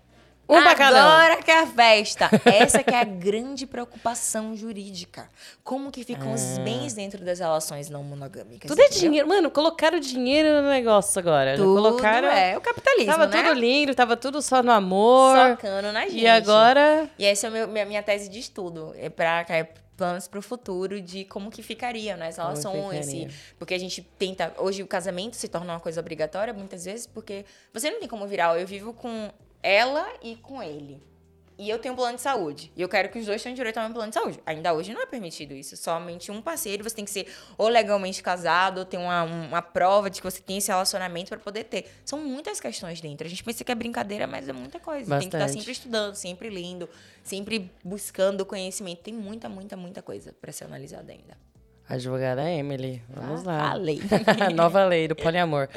Um 0.48 0.62
pra 0.62 0.74
cada. 0.74 1.02
Agora 1.02 1.42
que 1.42 1.50
é 1.50 1.60
a 1.60 1.66
festa. 1.66 2.30
Essa 2.44 2.82
que 2.82 2.94
é 2.94 3.00
a 3.00 3.04
grande 3.04 3.66
preocupação 3.66 4.56
jurídica. 4.56 5.28
Como 5.64 5.90
que 5.90 6.04
ficam 6.04 6.32
os 6.32 6.58
bens 6.58 6.94
dentro 6.94 7.24
das 7.24 7.40
relações 7.40 7.90
não 7.90 8.02
monogâmicas. 8.04 8.70
Ah. 8.70 8.74
Tudo 8.74 8.80
é 8.80 8.86
entendeu? 8.86 9.00
dinheiro. 9.08 9.28
Mano, 9.28 9.50
colocaram 9.50 9.98
dinheiro 9.98 10.62
no 10.62 10.68
negócio 10.68 11.18
agora. 11.18 11.56
Tudo 11.56 11.82
colocaram... 11.82 12.28
é 12.28 12.56
o 12.56 12.60
capitalismo, 12.60 13.12
Tava 13.12 13.26
né? 13.26 13.42
tudo 13.42 13.58
lindo, 13.58 13.94
tava 13.94 14.16
tudo 14.16 14.40
só 14.40 14.62
no 14.62 14.70
amor. 14.70 15.36
Socando 15.50 15.92
na 15.92 16.02
gente. 16.02 16.18
E 16.18 16.26
agora... 16.26 17.10
E 17.18 17.24
essa 17.24 17.46
é 17.46 17.48
a 17.48 17.52
meu- 17.52 17.68
minha, 17.68 17.84
minha 17.84 18.02
tese 18.02 18.28
de 18.28 18.38
estudo. 18.38 18.94
É 18.96 19.08
pra 19.08 19.44
é 19.48 19.68
planos 19.96 20.28
para 20.28 20.38
o 20.38 20.42
futuro 20.42 21.00
de 21.00 21.24
como 21.24 21.50
que 21.50 21.62
ficariam 21.62 22.18
né, 22.18 22.28
as 22.28 22.36
relações. 22.36 23.06
ficaria. 23.06 23.28
e- 23.28 23.30
porque 23.58 23.74
a 23.74 23.78
gente 23.78 24.02
tenta. 24.18 24.52
Hoje 24.58 24.82
o 24.82 24.86
casamento 24.86 25.34
se 25.36 25.48
torna 25.48 25.72
uma 25.72 25.80
coisa 25.80 26.00
obrigatória, 26.00 26.52
muitas 26.52 26.84
vezes, 26.84 27.06
porque 27.06 27.44
você 27.72 27.90
não 27.90 27.98
tem 27.98 28.08
como 28.08 28.26
virar. 28.26 28.58
Eu 28.60 28.66
vivo 28.66 28.92
com 28.92 29.30
ela 29.66 30.06
e 30.22 30.36
com 30.36 30.62
ele. 30.62 31.02
e 31.58 31.70
eu 31.70 31.78
tenho 31.78 31.94
um 31.94 31.96
plano 31.96 32.16
de 32.16 32.20
saúde. 32.22 32.70
E 32.76 32.82
eu 32.82 32.88
quero 32.88 33.08
que 33.08 33.18
os 33.18 33.24
dois 33.24 33.42
tenham 33.42 33.54
direito 33.56 33.78
ao 33.78 33.84
meu 33.84 33.94
plano 33.94 34.10
de 34.10 34.14
saúde. 34.14 34.38
Ainda 34.44 34.74
hoje 34.74 34.92
não 34.92 35.00
é 35.00 35.06
permitido 35.06 35.54
isso. 35.54 35.74
Somente 35.74 36.30
um 36.30 36.42
parceiro, 36.42 36.84
você 36.84 36.94
tem 36.94 37.04
que 37.06 37.10
ser 37.10 37.26
ou 37.56 37.66
legalmente 37.68 38.22
casado, 38.22 38.76
ou 38.80 38.84
ter 38.84 38.98
uma, 38.98 39.22
uma 39.22 39.62
prova 39.62 40.10
de 40.10 40.20
que 40.20 40.30
você 40.30 40.38
tem 40.42 40.58
esse 40.58 40.68
relacionamento 40.70 41.30
para 41.30 41.38
poder 41.38 41.64
ter. 41.64 41.86
São 42.04 42.18
muitas 42.20 42.60
questões 42.60 43.00
dentro. 43.00 43.26
A 43.26 43.30
gente 43.30 43.42
pensa 43.42 43.64
que 43.64 43.72
é 43.72 43.74
brincadeira, 43.74 44.26
mas 44.26 44.46
é 44.46 44.52
muita 44.52 44.78
coisa. 44.78 45.08
Tem 45.08 45.18
que 45.20 45.24
estar 45.28 45.38
Bastante. 45.38 45.58
sempre 45.60 45.72
estudando, 45.72 46.14
sempre 46.14 46.50
lendo, 46.50 46.88
sempre 47.24 47.70
buscando 47.82 48.44
conhecimento. 48.44 49.00
Tem 49.00 49.14
muita, 49.14 49.48
muita, 49.48 49.76
muita 49.78 50.02
coisa 50.02 50.34
para 50.38 50.52
ser 50.52 50.64
analisada 50.64 51.10
ainda. 51.10 51.38
Advogada 51.88 52.42
Emily, 52.50 53.02
vamos 53.08 53.40
Ah, 53.46 53.50
lá. 53.52 53.70
a 53.70 53.74
lei. 53.74 54.00
Nova 54.54 54.84
lei 54.84 55.08
do 55.08 55.16
poliamor. 55.16 55.68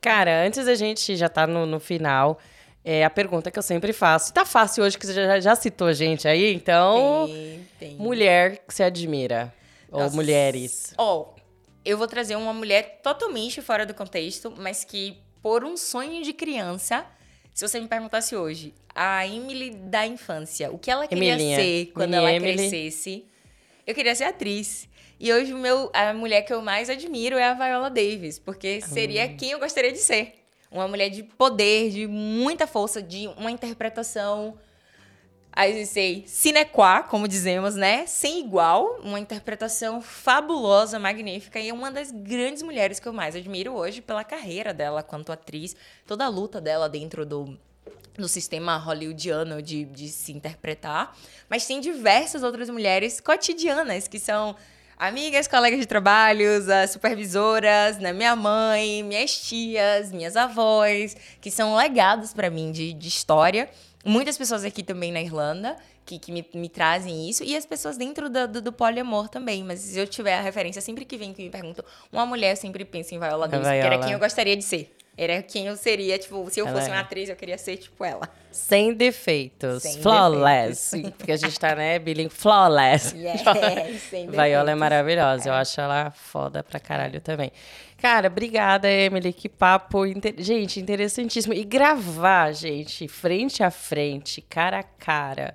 Cara, 0.00 0.44
antes 0.44 0.64
da 0.66 0.74
gente 0.74 1.14
já 1.14 1.28
tá 1.28 1.46
no, 1.46 1.66
no 1.66 1.78
final, 1.78 2.38
é 2.84 3.04
a 3.04 3.10
pergunta 3.10 3.50
que 3.50 3.58
eu 3.58 3.62
sempre 3.62 3.92
faço. 3.92 4.30
E 4.30 4.32
tá 4.34 4.44
fácil 4.44 4.84
hoje, 4.84 4.98
que 4.98 5.06
você 5.06 5.14
já, 5.14 5.40
já 5.40 5.54
citou 5.56 5.88
a 5.88 5.92
gente 5.92 6.26
aí, 6.26 6.54
então... 6.54 7.26
Tem, 7.28 7.68
tem. 7.78 7.96
Mulher 7.96 8.58
que 8.66 8.74
você 8.74 8.82
admira. 8.84 9.52
Ou 9.90 10.00
Nossa. 10.00 10.14
mulheres. 10.16 10.94
Ó, 10.96 11.26
eu 11.84 11.98
vou 11.98 12.06
trazer 12.06 12.36
uma 12.36 12.52
mulher 12.52 13.00
totalmente 13.02 13.60
fora 13.60 13.84
do 13.84 13.92
contexto, 13.94 14.52
mas 14.56 14.84
que 14.84 15.18
por 15.42 15.64
um 15.64 15.76
sonho 15.76 16.22
de 16.22 16.32
criança, 16.32 17.04
se 17.54 17.66
você 17.66 17.80
me 17.80 17.88
perguntasse 17.88 18.36
hoje, 18.36 18.72
a 18.94 19.26
Emily 19.26 19.70
da 19.70 20.06
infância, 20.06 20.70
o 20.70 20.78
que 20.78 20.90
ela 20.90 21.06
queria 21.06 21.32
Emilinha. 21.34 21.56
ser 21.56 21.86
quando 21.92 22.10
Mini 22.10 22.16
ela 22.22 22.32
Emily. 22.32 22.56
crescesse, 22.56 23.24
eu 23.86 23.94
queria 23.94 24.14
ser 24.14 24.24
atriz. 24.24 24.88
E 25.18 25.32
hoje 25.32 25.52
meu, 25.52 25.90
a 25.92 26.12
mulher 26.14 26.42
que 26.42 26.52
eu 26.52 26.62
mais 26.62 26.88
admiro 26.88 27.36
é 27.36 27.44
a 27.44 27.54
Viola 27.54 27.90
Davis, 27.90 28.38
porque 28.38 28.80
seria 28.80 29.26
Hum. 29.26 29.36
quem 29.36 29.50
eu 29.50 29.58
gostaria 29.58 29.92
de 29.92 29.98
ser. 29.98 30.34
Uma 30.70 30.86
mulher 30.86 31.10
de 31.10 31.22
poder, 31.22 31.90
de 31.90 32.06
muita 32.06 32.66
força, 32.66 33.02
de 33.02 33.26
uma 33.36 33.50
interpretação 33.50 34.56
Aí 35.52 35.84
sei, 35.84 36.24
sine 36.28 36.64
qua, 36.64 37.02
como 37.02 37.26
dizemos, 37.26 37.74
né? 37.74 38.06
Sem 38.06 38.40
igual, 38.40 39.00
uma 39.02 39.18
interpretação 39.18 40.00
fabulosa, 40.00 40.98
magnífica 40.98 41.58
e 41.58 41.68
é 41.68 41.72
uma 41.72 41.90
das 41.90 42.12
grandes 42.12 42.62
mulheres 42.62 43.00
que 43.00 43.08
eu 43.08 43.12
mais 43.12 43.34
admiro 43.34 43.72
hoje 43.74 44.00
pela 44.00 44.22
carreira 44.22 44.72
dela 44.72 45.02
quanto 45.02 45.32
atriz, 45.32 45.74
toda 46.06 46.24
a 46.24 46.28
luta 46.28 46.60
dela 46.60 46.88
dentro 46.88 47.26
do, 47.26 47.58
do 48.14 48.28
sistema 48.28 48.76
hollywoodiano 48.76 49.60
de, 49.60 49.84
de 49.86 50.08
se 50.08 50.30
interpretar. 50.30 51.16
Mas 51.48 51.66
tem 51.66 51.80
diversas 51.80 52.44
outras 52.44 52.70
mulheres 52.70 53.20
cotidianas 53.20 54.06
que 54.06 54.20
são 54.20 54.54
amigas, 55.00 55.48
colegas 55.48 55.80
de 55.80 55.86
trabalhos, 55.86 56.68
as 56.68 56.90
supervisoras, 56.90 57.98
né? 57.98 58.12
minha 58.12 58.36
mãe, 58.36 59.02
minhas 59.02 59.34
tias, 59.40 60.12
minhas 60.12 60.36
avós, 60.36 61.16
que 61.40 61.50
são 61.50 61.74
legados 61.74 62.34
para 62.34 62.50
mim 62.50 62.70
de, 62.70 62.92
de 62.92 63.08
história. 63.08 63.70
Muitas 64.04 64.36
pessoas 64.36 64.62
aqui 64.62 64.82
também 64.82 65.10
na 65.10 65.22
Irlanda 65.22 65.76
que, 66.04 66.18
que 66.18 66.30
me, 66.30 66.44
me 66.54 66.68
trazem 66.68 67.28
isso. 67.28 67.42
E 67.42 67.56
as 67.56 67.64
pessoas 67.64 67.96
dentro 67.96 68.28
do, 68.28 68.46
do, 68.46 68.60
do 68.60 68.72
poliamor 68.72 69.28
também. 69.28 69.64
Mas 69.64 69.80
se 69.80 69.98
eu 69.98 70.06
tiver 70.06 70.34
a 70.34 70.40
referência, 70.40 70.82
sempre 70.82 71.04
que 71.04 71.16
vem 71.16 71.32
que 71.32 71.42
me 71.42 71.50
perguntam, 71.50 71.84
uma 72.12 72.26
mulher, 72.26 72.52
eu 72.52 72.56
sempre 72.56 72.84
penso 72.84 73.14
em 73.14 73.18
Viola 73.18 73.48
Davis, 73.48 73.66
porque 73.66 73.78
era 73.78 73.88
Viola. 73.90 74.04
quem 74.04 74.12
eu 74.12 74.18
gostaria 74.18 74.56
de 74.56 74.64
ser. 74.64 74.94
Era 75.18 75.42
quem 75.42 75.66
eu 75.66 75.76
seria, 75.76 76.18
tipo, 76.18 76.48
se 76.50 76.60
eu 76.60 76.66
Ela 76.66 76.78
fosse 76.78 76.88
é. 76.90 76.94
uma 76.94 77.00
atriz, 77.00 77.28
eu 77.28 77.36
queria 77.36 77.58
ser 77.58 77.76
tipo 77.76 78.02
ela. 78.02 78.26
Sem 78.50 78.94
defeitos. 78.94 79.82
Sem 79.82 80.00
flawless. 80.00 80.90
defeitos. 80.92 81.12
Porque 81.18 81.32
a 81.32 81.36
gente 81.36 81.60
tá, 81.60 81.74
né, 81.74 81.98
bilingue 81.98 82.32
flawless. 82.32 83.14
Yes, 83.18 83.42
sem 84.08 84.26
Viola 84.30 84.44
é 84.44 84.48
defeitos. 84.54 84.74
maravilhosa. 84.78 85.48
Eu 85.50 85.52
acho 85.54 85.80
ela 85.80 86.10
foda 86.10 86.62
pra 86.62 86.80
caralho 86.80 87.20
também. 87.20 87.52
Cara, 87.98 88.28
obrigada, 88.28 88.90
Emily. 88.90 89.32
Que 89.32 89.48
papo. 89.48 90.06
inte- 90.06 90.34
Gente, 90.38 90.80
interessantíssimo. 90.80 91.52
E 91.52 91.64
gravar, 91.64 92.52
gente, 92.52 93.06
frente 93.06 93.62
a 93.62 93.70
frente, 93.70 94.40
cara 94.40 94.78
a 94.78 94.82
cara. 94.82 95.54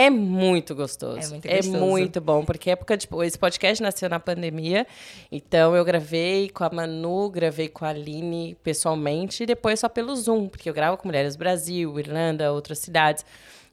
É 0.00 0.08
muito 0.08 0.74
gostoso. 0.74 1.18
É 1.18 1.28
muito 1.28 1.46
gostoso. 1.46 1.78
muito 1.78 2.20
bom, 2.22 2.42
porque 2.42 2.70
época 2.70 2.96
de, 2.96 3.06
esse 3.26 3.38
podcast 3.38 3.82
nasceu 3.82 4.08
na 4.08 4.18
pandemia. 4.18 4.86
Então 5.30 5.76
eu 5.76 5.84
gravei 5.84 6.48
com 6.48 6.64
a 6.64 6.70
Manu, 6.70 7.28
gravei 7.28 7.68
com 7.68 7.84
a 7.84 7.88
Aline 7.88 8.56
pessoalmente 8.62 9.42
e 9.42 9.46
depois 9.46 9.78
só 9.78 9.90
pelo 9.90 10.16
Zoom, 10.16 10.48
porque 10.48 10.70
eu 10.70 10.72
gravo 10.72 10.96
com 10.96 11.06
Mulheres 11.06 11.36
do 11.36 11.38
Brasil, 11.38 11.98
Irlanda, 11.98 12.50
outras 12.50 12.78
cidades. 12.78 13.26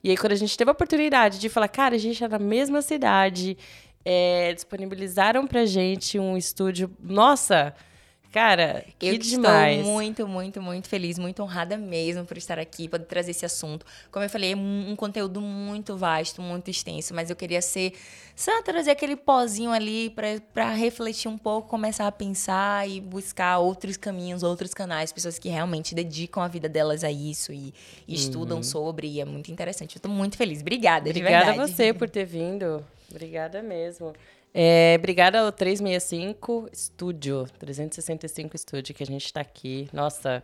E 0.04 0.10
aí 0.10 0.18
quando 0.18 0.32
a 0.32 0.36
gente 0.36 0.54
teve 0.54 0.70
a 0.70 0.72
oportunidade 0.72 1.38
de 1.38 1.48
falar, 1.48 1.68
cara, 1.68 1.94
a 1.94 1.98
gente 1.98 2.22
é 2.22 2.28
na 2.28 2.38
mesma 2.38 2.82
cidade, 2.82 3.56
é, 4.04 4.52
disponibilizaram 4.52 5.46
pra 5.46 5.64
gente 5.64 6.18
um 6.18 6.36
estúdio. 6.36 6.90
Nossa, 7.02 7.74
cara, 8.32 8.84
que 8.98 9.06
Eu 9.06 9.18
demais. 9.18 9.78
estou 9.78 9.92
muito, 9.92 10.28
muito, 10.28 10.62
muito 10.62 10.88
feliz, 10.88 11.18
muito 11.18 11.42
honrada 11.42 11.76
mesmo 11.76 12.24
por 12.24 12.36
estar 12.36 12.58
aqui, 12.58 12.88
poder 12.88 13.04
trazer 13.06 13.30
esse 13.30 13.44
assunto. 13.46 13.84
Como 14.10 14.24
eu 14.24 14.30
falei, 14.30 14.52
é 14.52 14.56
um, 14.56 14.90
um 14.90 14.96
conteúdo 14.96 15.40
muito 15.40 15.96
vasto, 15.96 16.42
muito 16.42 16.70
extenso, 16.70 17.14
mas 17.14 17.30
eu 17.30 17.36
queria 17.36 17.62
ser, 17.62 17.92
só 18.36 18.62
trazer 18.62 18.90
aquele 18.90 19.16
pozinho 19.16 19.70
ali 19.70 20.14
pra 20.52 20.70
refletir 20.70 21.28
um 21.28 21.38
pouco, 21.38 21.68
começar 21.68 22.06
a 22.06 22.12
pensar 22.12 22.88
e 22.88 23.00
buscar 23.00 23.58
outros 23.58 23.96
caminhos, 23.96 24.42
outros 24.42 24.74
canais, 24.74 25.12
pessoas 25.12 25.38
que 25.38 25.48
realmente 25.48 25.94
dedicam 25.94 26.42
a 26.42 26.48
vida 26.48 26.68
delas 26.68 27.04
a 27.04 27.10
isso 27.10 27.52
e, 27.52 27.72
e 28.06 28.14
estudam 28.14 28.62
sobre, 28.62 29.08
e 29.08 29.20
é 29.20 29.24
muito 29.24 29.50
interessante. 29.50 29.96
Eu 29.96 30.02
tô 30.02 30.08
muito 30.08 30.36
feliz. 30.36 30.60
Obrigada, 30.60 31.04
de 31.12 31.18
Obrigada 31.18 31.44
a 31.44 31.48
verdade. 31.52 31.72
você 31.72 31.92
por 31.94 32.08
ter 32.08 32.24
vindo. 32.24 32.84
Obrigada 33.10 33.62
mesmo. 33.62 34.12
É, 34.54 34.96
obrigada 34.98 35.40
ao 35.40 35.52
365 35.52 36.68
Estúdio, 36.72 37.46
365 37.58 38.56
Estúdio, 38.56 38.94
que 38.94 39.02
a 39.02 39.06
gente 39.06 39.32
tá 39.32 39.40
aqui. 39.40 39.88
Nossa, 39.92 40.42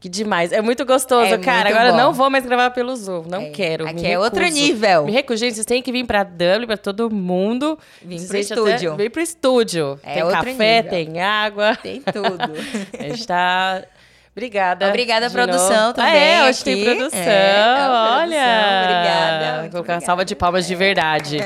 que 0.00 0.08
demais. 0.08 0.52
É 0.52 0.60
muito 0.60 0.84
gostoso, 0.84 1.34
É 1.34 1.38
cara. 1.38 1.64
muito 1.68 1.76
Agora 1.76 1.90
bom. 1.92 1.96
não 1.98 2.12
vou 2.12 2.30
mais 2.30 2.44
gravar 2.46 2.70
pelo 2.70 2.94
Zoom. 2.96 3.24
Não 3.28 3.42
É, 3.42 3.50
quero. 3.50 3.86
aqui 3.86 4.06
é 4.06 4.18
outro 4.18 4.44
nível. 4.48 5.04
Me 5.04 5.12
recuso. 5.12 5.38
Gente, 5.44 5.54
vocês 5.54 5.66
têm 5.66 5.82
que 5.82 5.92
vir 5.92 6.06
pra 6.06 6.24
Dublin, 6.24 6.66
pra 6.66 6.76
todo 6.76 7.10
mundo. 7.10 7.78
Vim 8.00 8.16
pro 8.16 8.26
Vocês 8.26 8.50
até- 8.50 8.60
estúdio. 8.60 8.96
Vem 8.96 9.10
pro 9.10 9.20
estúdio. 9.22 10.00
É 10.02 10.14
tem 10.22 10.30
café, 10.30 10.76
nível. 10.82 10.90
tem 10.90 11.20
água. 11.20 11.76
Tem 11.76 12.00
tudo. 12.00 12.52
A 12.98 13.02
gente 13.08 13.26
tá... 13.26 13.84
Obrigada. 14.34 14.88
Obrigada 14.88 15.30
produção 15.30 15.82
novo. 15.88 15.94
também 15.94 16.12
Ah, 16.12 16.16
é, 16.46 16.48
hoje 16.48 16.64
tem 16.64 16.74
aqui. 16.74 16.84
produção. 16.84 17.18
É, 17.20 17.60
a 17.60 18.16
Olha. 18.16 18.28
produção, 18.28 18.82
obrigada, 18.82 19.60
Vou 19.62 19.70
colocar 19.70 19.94
uma 19.94 20.00
salva 20.00 20.24
de 20.24 20.34
palmas 20.34 20.66
de 20.66 20.74
verdade. 20.74 21.36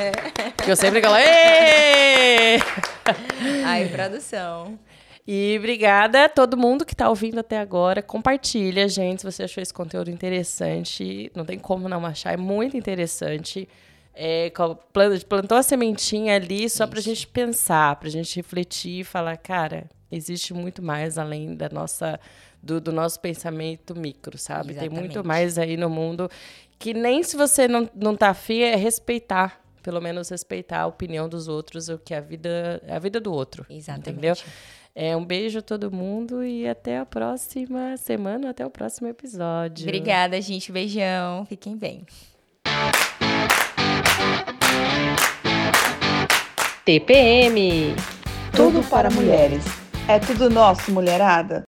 Porque 0.57 0.71
eu 0.71 0.77
sempre 0.77 1.01
coloco. 1.01 1.21
"Ê!" 1.21 2.59
Ai, 3.67 3.87
produção. 3.89 4.79
E 5.27 5.57
obrigada 5.59 6.27
a 6.27 6.29
todo 6.29 6.57
mundo 6.57 6.85
que 6.85 6.95
tá 6.95 7.09
ouvindo 7.09 7.41
até 7.41 7.59
agora. 7.59 8.01
Compartilha, 8.01 8.89
gente, 8.89 9.23
se 9.23 9.25
você 9.33 9.43
achou 9.43 9.61
esse 9.61 9.75
conteúdo 9.75 10.09
interessante. 10.09 11.31
Não 11.35 11.45
tem 11.45 11.59
como 11.59 11.89
não 11.89 12.07
achar, 12.07 12.33
é 12.35 12.37
muito 12.37 12.77
interessante. 12.77 13.69
É, 14.15 14.51
plantou 15.29 15.59
a 15.59 15.63
sementinha 15.65 16.37
ali 16.37 16.71
só 16.71 16.87
pra 16.87 17.01
gente 17.01 17.27
pensar, 17.27 17.97
pra 17.97 18.09
gente 18.09 18.37
refletir 18.37 19.01
e 19.01 19.05
falar, 19.05 19.37
cara, 19.37 19.85
existe 20.11 20.55
muito 20.55 20.81
mais 20.81 21.19
além 21.19 21.55
da 21.57 21.69
nossa, 21.69 22.19
do, 22.63 22.81
do 22.81 22.93
nosso 22.93 23.21
pensamento 23.21 23.95
micro, 23.95 24.37
sabe? 24.39 24.75
Tem 24.75 24.89
muito 24.89 25.13
Exatamente. 25.13 25.27
mais 25.27 25.59
aí 25.59 25.77
no 25.77 25.89
mundo 25.89 26.29
que 26.79 26.93
nem 26.93 27.23
se 27.23 27.37
você 27.37 27.67
não, 27.67 27.89
não 27.95 28.17
tá 28.17 28.31
afim, 28.31 28.61
é 28.61 28.77
respeitar. 28.77 29.61
Pelo 29.83 30.01
menos 30.01 30.29
respeitar 30.29 30.81
a 30.81 30.87
opinião 30.87 31.29
dos 31.29 31.47
outros, 31.47 31.89
o 31.89 31.97
que 31.97 32.13
a 32.13 32.21
vida, 32.21 32.83
a 32.89 32.99
vida 32.99 33.21
do 33.21 33.33
outro. 33.33 33.65
Exatamente. 33.71 34.11
Entendeu? 34.11 34.35
É, 34.95 35.17
um 35.17 35.25
beijo 35.25 35.59
a 35.61 35.63
todo 35.63 35.93
mundo 35.93 36.43
e 36.43 36.67
até 36.67 36.99
a 36.99 37.07
próxima 37.07 37.97
semana, 37.97 38.51
até 38.51 38.67
o 38.67 38.71
próximo 38.71 39.07
episódio. 39.07 39.85
Obrigada, 39.85 40.41
gente. 40.41 40.73
Beijão. 40.73 41.47
Fiquem 41.47 41.77
bem. 41.77 42.05
TPM. 46.85 47.95
Tudo 48.57 48.83
para 48.89 49.11
mulheres. 49.11 49.65
É 50.09 50.19
tudo 50.19 50.51
nosso, 50.51 50.91
mulherada. 50.91 51.65